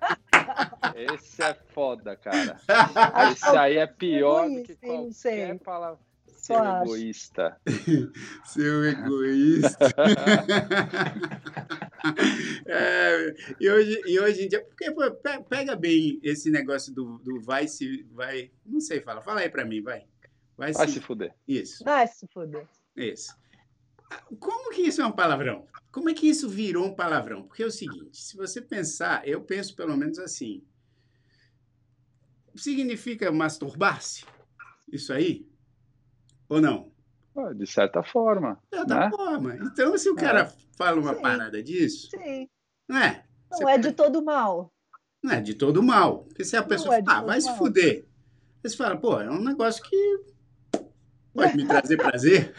Esse 0.95 1.43
é 1.43 1.55
foda, 1.73 2.17
cara. 2.17 2.61
Esse 3.33 3.57
aí 3.57 3.79
é 3.79 3.87
pior 3.87 4.49
do 4.49 4.63
que 4.63 4.77
qualquer 4.77 5.59
palavra. 5.61 5.99
Seu 6.41 6.57
egoísta. 6.57 7.61
Seu 8.47 8.85
egoísta. 8.87 9.93
É, 12.67 13.35
e, 13.61 13.71
hoje, 13.71 14.01
e 14.07 14.19
hoje 14.19 14.45
em 14.45 14.49
dia, 14.49 14.65
porque 14.65 14.91
pega 15.49 15.77
bem 15.77 16.19
esse 16.23 16.51
negócio 16.51 16.95
do, 16.95 17.19
do 17.19 17.41
vai 17.41 17.69
se. 17.69 18.07
Vai. 18.13 18.51
Não 18.65 18.81
sei, 18.81 19.01
fala. 19.01 19.21
Fala 19.21 19.41
aí 19.41 19.51
pra 19.51 19.67
mim, 19.67 19.83
vai. 19.83 20.05
Vai, 20.61 20.73
Vai 20.75 20.89
se. 20.89 20.95
se 20.95 21.01
fuder. 21.01 21.35
Isso, 21.49 21.83
Vai 21.83 22.07
se 22.07 22.27
foder. 22.29 22.69
isso. 22.95 23.35
Como 24.39 24.71
que 24.75 24.83
isso 24.83 25.01
é 25.01 25.07
um 25.07 25.13
palavrão? 25.13 25.67
Como 25.91 26.11
é 26.11 26.15
que 26.15 26.29
isso 26.29 26.51
virou 26.51 26.85
um 26.87 26.95
palavrão? 26.95 27.45
Porque 27.45 27.63
é 27.63 27.67
o 27.67 27.71
seguinte, 27.71 28.19
se 28.21 28.37
você 28.37 28.61
pensar, 28.61 29.27
eu 29.27 29.41
penso 29.41 29.75
pelo 29.75 29.97
menos 29.97 30.19
assim. 30.19 30.63
Significa 32.55 33.33
masturbar-se? 33.33 34.27
Isso 34.93 35.13
aí? 35.15 35.49
Ou 36.49 36.61
não? 36.61 36.93
Ah, 37.37 37.53
De 37.55 37.67
certa 37.67 38.03
forma. 38.03 38.61
De 38.71 38.79
outra 38.81 39.01
Né? 39.01 39.11
forma. 39.11 39.57
Então, 39.57 39.97
se 39.97 40.11
o 40.11 40.15
cara 40.17 40.53
fala 40.77 41.01
uma 41.01 41.15
Sim. 41.15 41.23
parada 41.23 41.63
disso, 41.63 42.11
Sim. 42.11 42.49
não 42.89 42.99
é? 42.99 43.25
Você 43.51 43.63
Não 43.63 43.71
é 43.71 43.79
de 43.79 43.93
todo 43.93 44.23
mal. 44.23 44.71
Não 45.23 45.33
é 45.33 45.41
de 45.41 45.55
todo 45.55 45.83
mal. 45.83 46.25
Porque 46.25 46.45
se 46.45 46.57
a 46.57 46.63
pessoa 46.63 46.97
é 46.97 47.03
fala, 47.05 47.13
ah, 47.17 47.21
todo 47.21 47.27
vai 47.29 47.41
se 47.41 47.47
mal. 47.49 47.57
fuder. 47.57 48.05
Aí 48.63 48.69
Você 48.71 48.77
fala, 48.77 48.97
pô, 48.97 49.19
é 49.21 49.31
um 49.31 49.43
negócio 49.43 49.83
que 49.83 50.21
pode 51.35 51.57
me 51.57 51.67
trazer 51.67 51.97
prazer. 51.97 52.55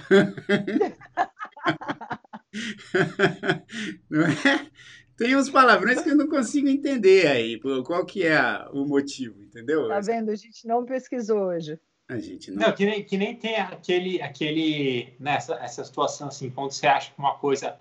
não 4.09 4.21
é? 4.27 4.71
Tem 5.17 5.35
uns 5.35 5.49
palavrões 5.49 6.01
que 6.01 6.09
eu 6.09 6.15
não 6.17 6.27
consigo 6.27 6.67
entender 6.67 7.27
aí. 7.27 7.59
Qual 7.83 8.05
que 8.05 8.23
é 8.25 8.35
a- 8.35 8.69
o 8.73 8.85
motivo, 8.85 9.41
entendeu? 9.43 9.87
Tá 9.87 9.99
vendo? 9.99 10.31
A 10.31 10.35
gente 10.35 10.65
não 10.67 10.83
pesquisou 10.85 11.39
hoje. 11.43 11.79
A 12.09 12.17
gente 12.17 12.49
não. 12.51 12.67
Não, 12.67 12.73
que 12.75 12.85
nem, 12.85 13.03
que 13.03 13.17
nem 13.17 13.35
tem 13.35 13.55
aquele, 13.57 14.21
aquele 14.21 15.13
nessa 15.19 15.55
essa 15.55 15.83
situação 15.83 16.27
assim, 16.27 16.49
quando 16.49 16.71
você 16.71 16.87
acha 16.87 17.11
que 17.13 17.19
uma 17.19 17.35
coisa 17.35 17.77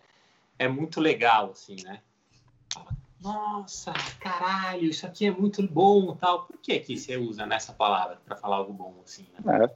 é 0.59 0.69
muito 0.69 1.01
legal, 1.01 1.51
assim, 1.53 1.77
né? 1.83 2.01
Nossa, 3.21 3.93
caralho, 4.21 4.85
isso 4.85 5.05
aqui 5.07 5.27
é 5.27 5.31
muito 5.31 5.67
bom, 5.67 6.15
tal. 6.17 6.45
Por 6.47 6.59
que 6.59 6.79
que 6.79 6.97
você 6.97 7.17
usa 7.17 7.45
nessa 7.45 7.73
palavra 7.73 8.19
para 8.25 8.37
falar 8.37 8.57
algo 8.57 8.73
bom 8.73 9.01
assim? 9.05 9.27
Né? 9.45 9.65
É. 9.65 9.71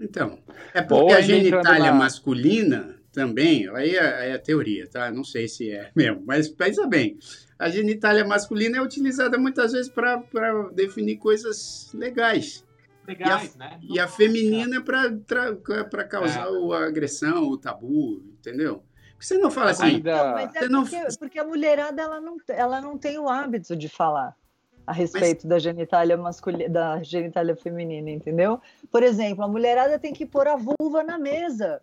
Então, 0.00 0.38
é 0.72 0.80
porque 0.82 1.12
a 1.12 1.20
genitália 1.20 1.92
na- 1.92 1.98
masculina 1.98 2.96
também, 3.12 3.68
aí 3.70 3.94
é, 3.96 4.30
é 4.30 4.38
teoria, 4.38 4.88
tá? 4.88 5.10
Não 5.10 5.22
sei 5.24 5.46
se 5.48 5.70
é 5.70 5.90
mesmo, 5.94 6.22
mas 6.26 6.48
pensa 6.48 6.86
bem. 6.86 7.16
A 7.58 7.68
genitália 7.68 8.24
masculina 8.24 8.78
é 8.78 8.82
utilizada 8.82 9.38
muitas 9.38 9.72
vezes 9.72 9.88
para 9.90 10.22
definir 10.72 11.16
coisas 11.16 11.90
legais. 11.94 12.64
Legais, 13.06 13.54
né? 13.56 13.78
E 13.82 14.00
a 14.00 14.08
feminina 14.08 14.76
é 14.78 14.80
para 14.80 16.04
causar 16.04 16.48
o- 16.50 16.72
a 16.72 16.86
agressão, 16.86 17.44
o 17.48 17.56
tabu, 17.58 18.22
entendeu? 18.40 18.82
Porque 19.12 19.26
você 19.26 19.38
não 19.38 19.50
fala 19.50 19.70
assim, 19.70 19.84
Ainda. 19.96 20.32
Mas 20.32 20.54
é 20.56 20.58
Você 20.60 20.68
não- 20.68 20.82
porque, 20.82 21.18
porque 21.18 21.38
a 21.38 21.44
mulherada 21.44 22.02
ela 22.02 22.20
não, 22.20 22.36
ela 22.48 22.80
não 22.80 22.98
tem 22.98 23.18
o 23.18 23.28
hábito 23.28 23.76
de 23.76 23.88
falar 23.88 24.34
a 24.86 24.92
respeito 24.92 25.46
da 25.46 25.58
genitália 25.58 26.16
masculina, 26.16 26.68
da 26.68 27.02
genitália 27.02 27.56
feminina, 27.56 28.10
entendeu? 28.10 28.60
Por 28.90 29.02
exemplo, 29.02 29.44
a 29.44 29.48
mulherada 29.48 29.98
tem 29.98 30.12
que 30.12 30.26
pôr 30.26 30.46
a 30.48 30.56
vulva 30.56 31.02
na 31.02 31.18
mesa, 31.18 31.80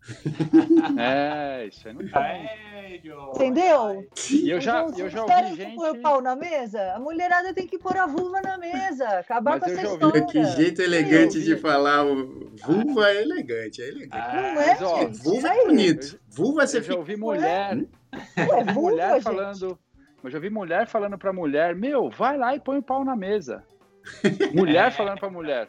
É, 0.98 1.66
isso 1.66 1.86
aí 1.86 1.94
não 1.94 2.08
tá. 2.08 2.20
Sério? 2.22 3.30
entendeu? 3.34 4.08
E 4.30 4.48
eu 4.50 4.58
já, 4.60 4.82
Então, 4.84 4.98
eu 4.98 5.10
já 5.10 5.20
os 5.22 5.28
caras 5.28 5.50
ouvi 5.50 5.56
que 5.58 5.64
gente. 5.64 5.76
põem 5.76 5.90
o 5.90 6.00
pau 6.00 6.20
na 6.22 6.34
mesa, 6.34 6.94
a 6.94 6.98
mulherada 6.98 7.52
tem 7.52 7.66
que 7.66 7.78
pôr 7.78 7.96
a 7.96 8.06
vulva 8.06 8.40
na 8.40 8.56
mesa, 8.58 9.06
acabar 9.18 9.60
Mas 9.60 9.62
com 9.64 9.68
eu 9.70 9.78
essa 9.78 9.92
história. 9.92 10.26
que 10.26 10.44
jeito 10.44 10.80
elegante 10.82 11.38
eu 11.38 11.44
de 11.44 11.56
falar 11.56 12.04
o 12.06 12.50
vulva 12.64 13.10
é 13.10 13.20
elegante, 13.22 13.82
é 13.82 13.88
elegante. 13.88 14.10
Ah, 14.12 14.32
Não 14.34 14.42
é, 14.48 14.54
Mas, 14.54 14.82
ó, 14.82 15.06
vulva 15.22 15.48
é 15.48 15.64
bonito. 15.66 16.18
Vulva 16.28 16.66
você 16.66 16.78
Eu 16.78 16.82
já 16.82 16.88
fica. 16.88 16.98
ouvi 16.98 17.16
mulher. 17.16 17.76
Ué, 17.76 17.84
vulva, 18.72 18.80
mulher 18.80 19.12
gente. 19.14 19.22
falando. 19.22 19.78
Eu 20.22 20.30
já 20.30 20.38
vi 20.38 20.50
mulher 20.50 20.86
falando 20.86 21.16
pra 21.16 21.32
mulher: 21.32 21.74
Meu, 21.74 22.10
vai 22.10 22.36
lá 22.36 22.54
e 22.54 22.60
põe 22.60 22.78
o 22.78 22.82
pau 22.82 23.04
na 23.04 23.16
mesa. 23.16 23.64
Mulher 24.54 24.90
falando 24.92 25.18
pra 25.18 25.30
mulher. 25.30 25.68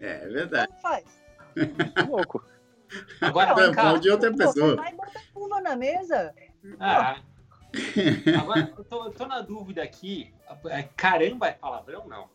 É, 0.00 0.24
é 0.24 0.28
verdade. 0.28 0.68
Como 0.68 0.80
faz? 0.80 1.04
Muito 1.56 2.10
louco. 2.10 2.44
Agora, 3.20 3.54
Não, 3.54 3.74
fala 3.74 3.98
de 3.98 4.10
outra 4.10 4.30
Pô, 4.30 4.36
pessoa. 4.36 4.76
Vai 4.76 4.92
botar 4.92 5.18
a 5.18 5.34
vulva 5.34 5.60
na 5.60 5.76
mesa. 5.76 6.34
Ah. 6.78 7.16
Agora, 8.38 8.72
eu 8.76 8.84
tô, 8.84 9.04
eu 9.06 9.10
tô 9.10 9.26
na 9.26 9.40
dúvida 9.40 9.82
aqui. 9.82 10.32
É, 10.66 10.82
Caramba, 10.96 11.48
é 11.48 11.52
palavrão? 11.52 12.06
Não. 12.06 12.28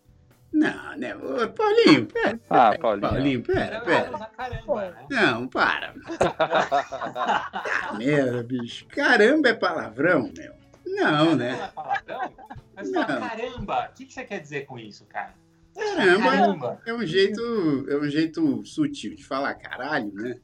Não, 0.51 0.97
né? 0.97 1.15
Ô, 1.15 1.47
Paulinho, 1.49 2.05
pera. 2.07 2.39
Ah, 2.49 2.77
Paulinho. 2.77 3.09
Paulinho, 3.09 3.43
pera, 3.43 3.81
pera. 3.81 4.15
usar 4.15 4.25
caramba, 4.27 4.91
né? 4.91 5.05
Não, 5.09 5.47
para. 5.47 5.93
Merda, 7.97 8.43
bicho. 8.43 8.85
Caramba 8.87 9.49
é 9.49 9.53
palavrão, 9.53 10.31
meu. 10.35 10.53
Não, 10.95 11.35
né? 11.35 11.59
é 11.63 11.67
palavrão? 11.67 12.33
Mas 12.75 12.91
fala, 12.91 13.07
Não. 13.07 13.27
caramba, 13.27 13.89
o 13.89 13.93
que, 13.93 14.05
que 14.05 14.13
você 14.13 14.23
quer 14.23 14.39
dizer 14.39 14.65
com 14.65 14.77
isso, 14.77 15.05
cara? 15.05 15.33
Caramba 15.75 16.31
Caramba. 16.31 16.81
é 16.85 16.93
um 16.93 17.05
jeito, 17.05 17.85
é 17.89 17.95
um 17.97 18.09
jeito 18.09 18.65
sutil 18.65 19.15
de 19.15 19.23
falar 19.23 19.53
caralho, 19.55 20.11
né? 20.13 20.39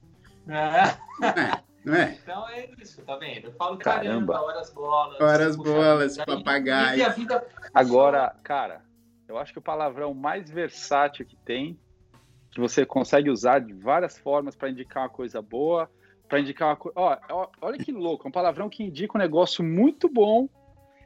É, 0.48 1.62
Não 1.84 1.96
é? 1.96 2.18
então 2.22 2.48
é 2.50 2.70
isso, 2.80 3.02
tá 3.02 3.16
vendo? 3.18 3.48
Eu 3.48 3.54
falo 3.54 3.78
Caramba. 3.78 4.34
caramba, 4.34 4.41
horas 4.41 4.70
bolas. 4.72 5.22
Horas 5.22 5.56
bolas, 5.56 6.20
aí 6.20 6.26
papagaio. 6.26 7.14
vida 7.14 7.46
Agora, 7.74 8.36
cara, 8.44 8.82
eu 9.28 9.38
acho 9.38 9.52
que 9.52 9.60
o 9.60 9.62
palavrão 9.62 10.14
mais 10.14 10.50
versátil 10.50 11.26
que 11.26 11.36
tem, 11.36 11.80
que 12.52 12.60
você 12.60 12.86
consegue 12.86 13.30
usar 13.30 13.60
de 13.60 13.74
várias 13.74 14.18
formas 14.18 14.56
pra 14.56 14.70
indicar 14.70 15.04
uma 15.04 15.10
coisa 15.10 15.41
boa, 15.41 15.89
pra 16.34 16.39
indicar 16.39 16.69
uma 16.69 16.75
coisa. 16.75 16.97
Olha 17.61 17.77
que 17.77 17.91
louco, 17.91 18.25
é 18.25 18.29
um 18.29 18.31
palavrão 18.31 18.67
que 18.67 18.84
indica 18.84 19.15
um 19.15 19.21
negócio 19.21 19.63
muito 19.63 20.09
bom 20.09 20.49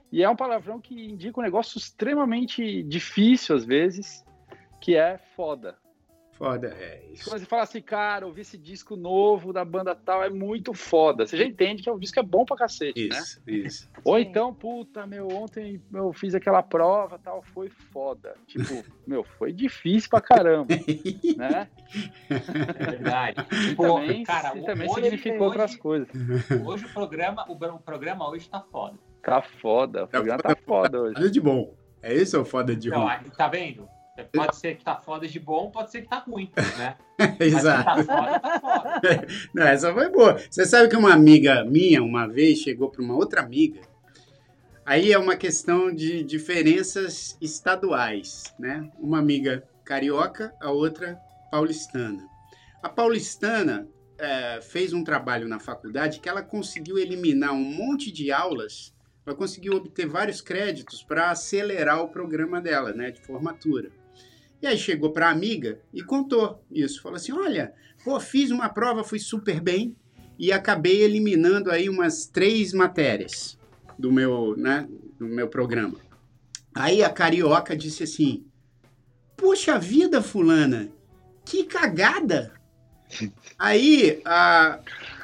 e 0.09 0.23
é 0.23 0.30
um 0.30 0.38
palavrão 0.38 0.80
que 0.80 1.09
indica 1.09 1.38
um 1.38 1.43
negócio 1.43 1.78
extremamente 1.78 2.82
difícil 2.84 3.53
às 3.53 3.65
vezes, 3.65 4.23
que 4.80 4.95
é 4.95 5.17
foda. 5.36 5.78
Foda, 6.38 6.68
é 6.80 7.04
isso. 7.12 7.28
Quando 7.28 7.40
você 7.40 7.46
fala 7.48 7.64
assim, 7.64 7.82
cara, 7.82 8.28
ouvi 8.28 8.42
esse 8.42 8.60
disco 8.60 8.96
novo 8.96 9.52
da 9.52 9.66
banda 9.66 9.96
tal, 9.96 10.24
é 10.24 10.30
muito 10.30 10.72
foda. 10.72 11.26
Você 11.26 11.36
já 11.36 11.44
entende 11.44 11.82
que 11.82 11.90
é 11.90 11.92
um 11.92 11.98
disco 11.98 12.20
é 12.20 12.24
bom 12.24 12.46
pra 12.46 12.56
cacete, 12.56 13.08
né? 13.10 13.18
Isso, 13.18 13.42
isso. 13.48 13.90
Ou 14.04 14.16
Sim. 14.18 14.22
então, 14.22 14.54
puta, 14.54 15.08
meu, 15.08 15.28
ontem 15.30 15.82
eu 15.92 16.14
fiz 16.14 16.36
aquela 16.36 16.62
prova 16.62 17.18
tal, 17.18 17.42
foi 17.42 17.70
foda. 17.92 18.36
Tipo, 18.46 18.84
meu, 19.08 19.24
foi 19.24 19.52
difícil 19.52 20.10
pra 20.12 20.22
caramba, 20.22 20.68
né? 21.36 21.68
é 22.30 22.86
verdade. 22.86 23.46
E 23.72 23.76
Pô, 23.76 23.96
também, 23.96 24.24
cara, 24.24 24.56
e 24.58 24.64
também 24.64 24.88
hoje- 24.90 25.02
significa 25.02 25.36
hoje- 25.36 25.44
outras 25.44 25.76
coisas. 25.76 26.08
Hoje 26.66 26.86
o 26.86 26.90
programa, 26.90 27.46
o, 27.50 27.54
o 27.54 27.80
programa 27.80 28.30
hoje 28.30 28.48
tá 28.48 28.62
foda. 28.72 28.98
Tá 29.24 29.42
foda, 29.42 30.04
o 30.04 30.08
programa 30.08 30.42
tá 30.44 30.56
foda 30.56 31.02
hoje. 31.02 31.16
Foda 31.16 31.32
de 31.32 31.42
bom. 31.42 31.74
É 32.02 32.14
isso 32.14 32.38
ou 32.38 32.46
foda 32.46 32.76
de 32.76 32.90
Então, 32.90 33.02
ruim? 33.08 33.30
tá 33.36 33.48
vendo? 33.48 33.90
Pode 34.24 34.55
ser 34.55 34.76
que 34.76 34.84
tá 34.84 34.95
foda 34.95 35.28
de 35.28 35.39
bom, 35.39 35.70
pode 35.70 35.91
ser 35.91 36.01
que 36.01 36.09
tá 36.09 36.20
ruim, 36.20 36.51
né? 36.78 36.95
Exato. 37.39 37.84
tá 37.84 38.03
foda, 38.03 38.39
tá 38.39 38.59
foda. 38.59 39.28
Não, 39.53 39.63
essa 39.63 39.93
foi 39.93 40.09
boa. 40.09 40.38
Você 40.49 40.65
sabe 40.65 40.89
que 40.89 40.95
uma 40.95 41.13
amiga 41.13 41.63
minha, 41.65 42.01
uma 42.01 42.28
vez, 42.28 42.59
chegou 42.59 42.89
para 42.89 43.01
uma 43.01 43.15
outra 43.15 43.41
amiga. 43.41 43.82
Aí 44.86 45.11
é 45.11 45.18
uma 45.18 45.36
questão 45.36 45.93
de 45.93 46.24
diferenças 46.24 47.38
estaduais, 47.41 48.55
né? 48.57 48.89
Uma 48.97 49.20
amiga 49.20 49.63
carioca, 49.84 50.53
a 50.61 50.72
outra 50.72 51.20
paulistana. 51.51 52.26
A 52.82 52.89
paulistana 52.89 53.88
eh, 54.18 54.59
fez 54.61 54.93
um 54.93 55.03
trabalho 55.03 55.47
na 55.47 55.59
faculdade 55.59 56.20
que 56.20 56.30
ela 56.30 56.41
conseguiu 56.41 56.97
eliminar 56.97 57.51
um 57.51 57.63
monte 57.63 58.11
de 58.11 58.32
aulas 58.32 58.95
ela 59.28 59.36
conseguiu 59.36 59.74
obter 59.74 60.07
vários 60.07 60.39
créditos 60.39 61.03
para 61.03 61.32
acelerar 61.32 62.01
o 62.01 62.07
programa 62.07 62.61
dela, 62.61 62.93
né, 62.93 63.11
de 63.11 63.20
formatura. 63.20 63.91
E 64.62 64.68
aí 64.68 64.78
chegou 64.78 65.12
para 65.12 65.28
a 65.28 65.32
amiga 65.32 65.80
e 65.93 66.01
contou 66.01 66.64
isso. 66.72 67.01
Falou 67.01 67.18
assim: 67.18 67.32
olha, 67.32 67.74
pô, 68.03 68.20
fiz 68.20 68.51
uma 68.51 68.70
prova, 68.70 69.03
fui 69.03 69.20
super 69.20 69.60
bem 69.60 69.95
e 70.38 70.51
acabei 70.51 71.01
eliminando 71.01 71.72
aí 71.72 71.89
umas 71.89 72.26
três 72.28 72.74
matérias 72.74 73.58
do 73.97 74.12
meu, 74.12 74.55
né, 74.58 74.88
do 75.18 75.26
meu 75.26 75.47
programa. 75.47 75.99
Aí 76.74 77.03
a 77.03 77.10
carioca 77.10 77.76
disse 77.76 78.03
assim: 78.03 78.45
Puxa 79.36 79.80
vida, 79.80 80.22
fulana, 80.22 80.89
que 81.45 81.64
cagada! 81.64 82.53
Aí 83.58 84.22
a, 84.26 84.80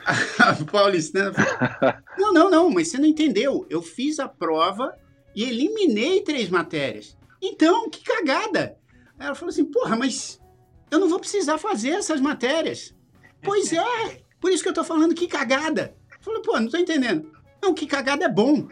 a, 0.06 0.50
a 0.50 0.66
paulistana 0.66 1.34
falou, 1.34 1.96
Não, 2.18 2.34
não, 2.34 2.50
não, 2.50 2.70
mas 2.70 2.88
você 2.88 2.98
não 2.98 3.06
entendeu. 3.06 3.66
Eu 3.70 3.82
fiz 3.82 4.20
a 4.20 4.28
prova 4.28 4.96
e 5.36 5.44
eliminei 5.44 6.22
três 6.22 6.50
matérias. 6.50 7.18
Então, 7.42 7.90
que 7.90 8.02
cagada! 8.02 8.78
Aí 9.24 9.28
ela 9.28 9.36
falou 9.36 9.52
assim: 9.52 9.64
Porra, 9.64 9.96
mas 9.96 10.38
eu 10.92 11.00
não 11.00 11.08
vou 11.08 11.18
precisar 11.18 11.58
fazer 11.58 11.92
essas 11.92 12.20
matérias. 12.20 12.94
Pois 13.42 13.72
é, 13.72 14.22
por 14.40 14.52
isso 14.52 14.62
que 14.62 14.68
eu 14.68 14.74
tô 14.74 14.84
falando 14.84 15.16
que 15.16 15.28
cagada. 15.28 15.96
Falou, 16.20 16.42
pô, 16.42 16.60
não 16.60 16.70
tô 16.70 16.78
entendendo. 16.78 17.32
Não, 17.62 17.74
que 17.74 17.88
cagada 17.88 18.26
é 18.26 18.30
bom. 18.30 18.68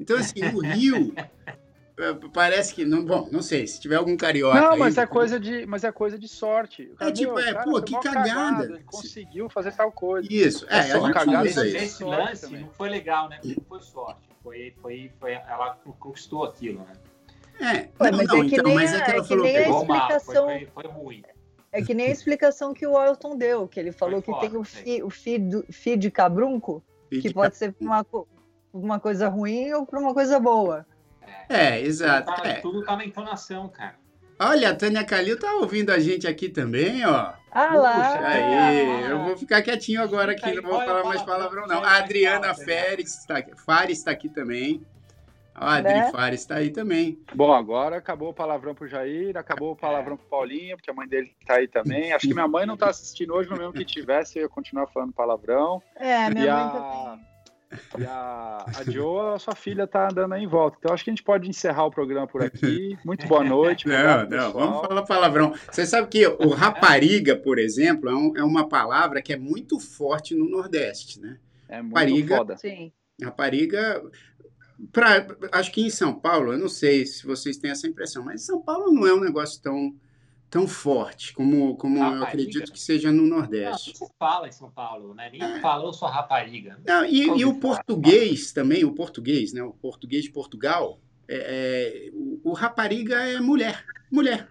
Então, 0.00 0.16
assim, 0.16 0.42
o 0.54 0.60
Rio 0.60 1.14
é, 1.98 2.14
parece 2.32 2.74
que 2.74 2.86
não, 2.86 3.04
bom, 3.04 3.28
não 3.30 3.42
sei, 3.42 3.66
se 3.66 3.80
tiver 3.80 3.96
algum 3.96 4.16
carioca 4.16 4.58
Não, 4.60 4.72
aí, 4.72 4.78
mas 4.78 4.96
é 4.96 5.06
coisa 5.06 5.38
de, 5.38 5.66
mas 5.66 5.84
é 5.84 5.92
coisa 5.92 6.18
de 6.18 6.26
sorte. 6.26 6.90
O 6.98 7.04
É 7.04 7.12
tipo, 7.12 7.38
é, 7.38 7.52
cara 7.52 7.64
pô, 7.64 7.82
que 7.82 7.92
cagada. 7.92 8.28
cagado, 8.28 8.64
ele 8.74 8.84
conseguiu 8.84 9.48
fazer 9.50 9.72
tal 9.72 9.92
coisa. 9.92 10.26
Isso, 10.30 10.66
é, 10.70 10.76
É 10.76 10.80
a 10.80 10.84
só 10.98 11.06
gente 11.06 11.14
cagada. 11.14 11.48
Esse 11.48 11.88
sorte 11.98 12.04
lance 12.04 12.42
também. 12.42 12.60
não 12.62 12.70
foi 12.70 12.88
legal, 12.88 13.28
né? 13.28 13.36
Porque 13.36 13.56
não 13.58 13.66
foi 13.66 13.82
sorte. 13.82 14.22
Foi, 14.42 14.74
foi, 14.80 15.12
foi, 15.20 15.32
ela 15.32 15.78
conquistou 15.98 16.44
aquilo, 16.44 16.80
né? 16.80 16.94
É, 17.60 17.88
Ué, 18.00 18.10
não, 18.10 18.18
mas 18.18 18.26
não, 18.28 18.42
é 18.42 18.48
que 18.48 18.54
então, 18.54 18.64
nem 18.64 18.74
mas 18.74 18.92
a- 18.92 18.96
é 18.98 19.00
que 19.04 19.10
é 19.10 19.24
falou, 19.24 19.44
nem 19.44 19.56
a 19.56 19.68
mal, 19.68 19.72
foi, 19.86 19.96
explicação- 19.96 20.44
foi, 20.46 20.68
foi 20.74 20.86
ruim. 20.92 21.22
É 21.70 21.80
que 21.82 21.94
nem 21.94 22.06
a 22.08 22.10
explicação 22.10 22.74
que 22.74 22.86
o 22.86 23.02
Elton 23.02 23.36
deu, 23.36 23.66
que 23.66 23.80
ele 23.80 23.92
falou 23.92 24.20
Foi 24.20 24.34
que 24.34 24.40
tem 24.40 24.50
foda, 24.50 24.60
o 24.60 24.64
fi, 24.64 25.02
o 25.02 25.08
fi, 25.10 25.38
do, 25.38 25.64
fi 25.70 25.96
de 25.96 26.10
cabrunco, 26.10 26.82
que 27.10 27.32
pode 27.32 27.56
ser 27.56 27.72
pra 27.72 27.86
uma, 27.86 28.06
uma 28.72 29.00
coisa 29.00 29.28
ruim 29.28 29.72
ou 29.72 29.86
para 29.86 29.98
uma 29.98 30.12
coisa 30.12 30.38
boa. 30.38 30.84
É, 31.48 31.76
Tudo 31.78 31.86
exato. 31.86 32.34
tá, 32.34 32.48
é. 32.48 32.54
tudo 32.60 32.84
tá 32.84 32.96
na 32.96 33.04
entonação, 33.06 33.68
cara. 33.68 33.94
Olha, 34.38 34.70
a 34.70 34.74
Tânia 34.74 35.04
Calil 35.04 35.38
tá 35.38 35.54
ouvindo 35.54 35.90
a 35.90 35.98
gente 36.00 36.26
aqui 36.26 36.48
também, 36.48 37.06
ó. 37.06 37.32
Ah 37.50 37.74
lá! 37.74 37.92
Puxa, 38.16 38.26
Aí, 38.26 38.42
Ah, 38.54 39.00
eu 39.08 39.18
vou 39.24 39.36
ficar 39.36 39.62
quietinho 39.62 40.02
agora 40.02 40.32
aqui, 40.32 40.52
não 40.54 40.62
vou 40.70 40.82
é 40.82 40.84
falar 40.86 41.04
mais 41.04 41.22
palavrão 41.22 41.66
não. 41.66 41.82
A 41.84 41.98
Adriana? 41.98 42.52
Férez 42.54 43.14
está 43.18 43.38
aqui, 43.38 43.52
Fares 43.64 43.98
está 43.98 44.10
aqui 44.10 44.28
também. 44.28 44.84
A 45.54 45.74
Adri 45.76 45.92
Né? 45.92 46.10
Fares 46.10 46.40
está 46.40 46.56
aí 46.56 46.70
também. 46.70 47.18
Bom, 47.34 47.52
agora 47.52 47.96
acabou 47.96 48.30
o 48.30 48.34
palavrão 48.34 48.74
pro 48.74 48.88
Jair, 48.88 49.36
acabou 49.36 49.72
o 49.72 49.76
palavrão 49.76 50.16
pro 50.16 50.26
Paulinho, 50.26 50.76
porque 50.76 50.90
a 50.90 50.94
mãe 50.94 51.06
dele 51.06 51.30
tá 51.46 51.56
aí 51.56 51.68
também. 51.68 52.12
Acho 52.12 52.26
que 52.26 52.32
minha 52.34 52.48
mãe 52.48 52.64
não 52.66 52.76
tá 52.76 52.88
assistindo 52.88 53.34
hoje, 53.34 53.48
mas 53.50 53.58
mesmo 53.58 53.72
que 53.74 53.84
tivesse, 53.84 54.38
eu 54.38 54.42
ia 54.44 54.48
continuar 54.48 54.86
falando 54.88 55.12
palavrão. 55.12 55.82
É, 55.96 56.30
minha 56.30 56.44
e 56.46 56.48
mãe 56.48 56.48
a, 56.50 56.68
também. 56.70 57.26
e 57.98 58.04
a, 58.06 58.64
a 58.78 58.90
Jo, 58.90 59.20
a 59.34 59.38
sua 59.38 59.54
filha, 59.54 59.86
tá 59.86 60.08
andando 60.10 60.32
aí 60.32 60.42
em 60.42 60.46
volta. 60.48 60.78
Então 60.80 60.94
acho 60.94 61.04
que 61.04 61.10
a 61.10 61.12
gente 61.12 61.22
pode 61.22 61.48
encerrar 61.48 61.84
o 61.84 61.90
programa 61.90 62.26
por 62.26 62.42
aqui. 62.42 62.96
Muito 63.04 63.26
boa 63.28 63.44
noite. 63.44 63.86
Não, 63.86 63.94
obrigado, 63.94 64.30
não, 64.30 64.52
vamos 64.52 64.86
falar 64.86 65.02
palavrão. 65.02 65.54
Você 65.70 65.84
sabe 65.84 66.08
que 66.08 66.26
o 66.26 66.48
rapariga, 66.48 67.36
por 67.36 67.58
exemplo, 67.58 68.08
é, 68.08 68.14
um- 68.14 68.32
é 68.38 68.42
uma 68.42 68.66
palavra 68.68 69.20
que 69.20 69.32
é 69.34 69.36
muito 69.36 69.78
forte 69.78 70.34
no 70.34 70.48
Nordeste, 70.48 71.20
né? 71.20 71.36
É 71.68 71.82
muito 71.82 71.94
Rapariga. 71.94 72.36
foda. 72.38 72.56
Sim. 72.56 72.90
Rapariga, 73.22 74.02
pra, 74.90 75.26
acho 75.52 75.70
que 75.72 75.80
em 75.82 75.90
São 75.90 76.14
Paulo, 76.14 76.52
eu 76.52 76.58
não 76.58 76.68
sei 76.68 77.04
se 77.06 77.26
vocês 77.26 77.56
têm 77.56 77.70
essa 77.70 77.86
impressão, 77.86 78.24
mas 78.24 78.42
São 78.42 78.60
Paulo 78.62 78.92
não 78.92 79.06
é 79.06 79.14
um 79.14 79.20
negócio 79.20 79.60
tão, 79.62 79.94
tão 80.50 80.66
forte 80.66 81.32
como, 81.32 81.76
como 81.76 81.98
eu 81.98 82.22
acredito 82.24 82.72
que 82.72 82.80
seja 82.80 83.12
no 83.12 83.22
Não, 83.22 83.36
Nordeste. 83.38 83.96
você 83.96 84.06
fala 84.18 84.48
em 84.48 84.52
São 84.52 84.70
Paulo, 84.70 85.14
né? 85.14 85.30
Nem 85.30 85.60
falou 85.60 85.92
sua 85.92 86.10
rapariga. 86.10 86.78
Não, 86.86 87.04
e, 87.04 87.22
e 87.22 87.44
o 87.44 87.50
falar. 87.50 87.60
português 87.60 88.52
também, 88.52 88.84
o 88.84 88.92
português, 88.92 89.52
né? 89.52 89.62
O 89.62 89.72
português 89.72 90.24
de 90.24 90.30
Portugal, 90.30 91.00
é, 91.28 91.36
é, 92.08 92.10
o, 92.12 92.40
o 92.44 92.52
rapariga 92.52 93.16
é 93.16 93.40
mulher, 93.40 93.84
mulher. 94.10 94.48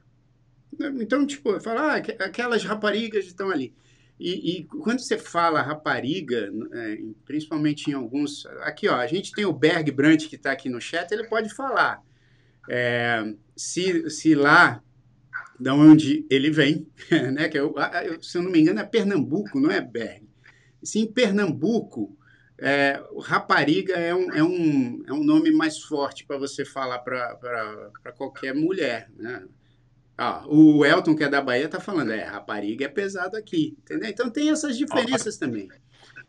Então, 1.00 1.26
tipo, 1.28 1.60
fala, 1.60 1.82
ah, 1.94 1.96
aqu- 1.98 2.16
aquelas 2.24 2.64
raparigas 2.64 3.26
estão 3.26 3.50
ali. 3.52 3.74
E, 4.22 4.60
e 4.60 4.64
quando 4.66 5.00
você 5.00 5.18
fala 5.18 5.64
rapariga, 5.64 6.52
é, 6.74 7.00
principalmente 7.26 7.90
em 7.90 7.94
alguns. 7.94 8.46
Aqui, 8.62 8.88
ó, 8.88 8.96
a 8.96 9.08
gente 9.08 9.32
tem 9.32 9.46
o 9.46 9.52
Berg 9.54 9.90
Brandt 9.92 10.30
que 10.30 10.36
está 10.36 10.52
aqui 10.52 10.70
no 10.70 10.80
chat, 10.80 11.12
ele 11.12 11.24
pode 11.28 11.52
falar. 11.54 12.04
É, 12.70 13.34
se, 13.58 14.08
se 14.12 14.36
lá, 14.36 14.84
da 15.60 15.74
onde 15.74 16.26
ele 16.30 16.52
vem, 16.52 16.88
né? 17.34 17.50
Que 17.50 17.58
eu, 17.60 17.74
eu- 18.06 18.22
se 18.22 18.38
eu 18.38 18.44
não 18.44 18.52
me 18.52 18.60
engano, 18.60 18.80
é 18.80 18.86
Pernambuco, 18.86 19.60
não 19.60 19.72
é 19.72 19.82
Berg. 19.82 20.24
Se 20.84 21.00
em 21.00 21.12
Pernambuco, 21.12 22.16
é, 22.60 23.02
rapariga 23.24 23.96
é 23.96 24.14
um, 24.14 24.32
é, 24.34 24.44
um, 24.44 25.04
é 25.08 25.14
um 25.14 25.24
nome 25.24 25.52
mais 25.52 25.80
forte 25.80 26.26
para 26.26 26.38
você 26.38 26.64
falar 26.64 27.00
para 27.00 28.12
qualquer 28.16 28.54
mulher, 28.54 29.10
né? 29.18 29.44
Ah, 30.24 30.44
o 30.48 30.86
Elton, 30.86 31.16
que 31.16 31.24
é 31.24 31.28
da 31.28 31.42
Bahia, 31.42 31.68
tá 31.68 31.80
falando, 31.80 32.12
é, 32.12 32.24
rapariga 32.24 32.86
é 32.86 32.88
pesado 32.88 33.36
aqui, 33.36 33.76
entendeu? 33.82 34.08
Então 34.08 34.30
tem 34.30 34.52
essas 34.52 34.78
diferenças 34.78 35.36
também. 35.36 35.68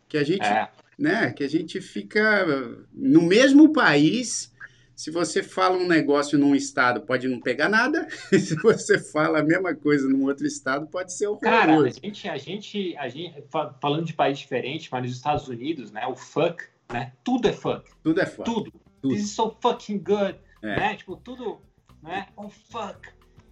Que 0.09 0.16
a 0.16 0.24
gente, 0.24 0.47
É, 0.47 0.70
né, 0.99 1.30
que 1.30 1.45
a 1.45 1.49
gente 1.49 1.78
fica 1.78 2.47
no 2.90 3.20
mesmo 3.20 3.70
país, 3.70 4.51
se 4.97 5.11
você 5.11 5.43
fala 5.43 5.76
um 5.76 5.86
negócio 5.86 6.38
num 6.38 6.55
estado, 6.55 7.03
pode 7.03 7.28
não 7.28 7.38
pegar 7.38 7.68
nada, 7.68 8.09
se 8.32 8.57
você 8.62 8.99
fala 8.99 9.40
a 9.40 9.43
mesma 9.43 9.74
coisa 9.74 10.09
num 10.09 10.24
outro 10.24 10.47
estado, 10.47 10.86
pode 10.86 11.12
ser 11.12 11.28
Cara, 11.43 11.78
a 11.78 11.88
gente, 11.90 12.26
a 12.30 12.38
gente, 12.38 12.97
a 12.97 13.09
gente, 13.11 13.45
fa- 13.51 13.76
falando 13.78 14.07
de 14.07 14.14
país 14.14 14.38
diferente, 14.38 14.88
mas 14.90 15.03
nos 15.03 15.12
Estados 15.16 15.49
Unidos, 15.49 15.93
né? 15.93 16.07
O 16.07 16.16
fuck, 16.16 16.64
né? 16.90 17.12
Tudo 17.22 17.47
é 17.47 17.53
fuck. 17.53 17.90
Tudo 18.03 18.22
é 18.22 18.24
foda. 18.24 18.51
Tudo. 18.51 18.72
Tudo. 19.03 19.14
This 19.14 19.24
is 19.24 19.30
so 19.32 19.55
fucking 19.61 19.99
good. 19.99 20.36
É. 20.62 20.76
Né? 20.76 20.97
Tipo, 20.97 21.16
tudo, 21.16 21.61
né? 22.03 22.28
Oh, 22.36 22.49
fuck. 22.49 22.99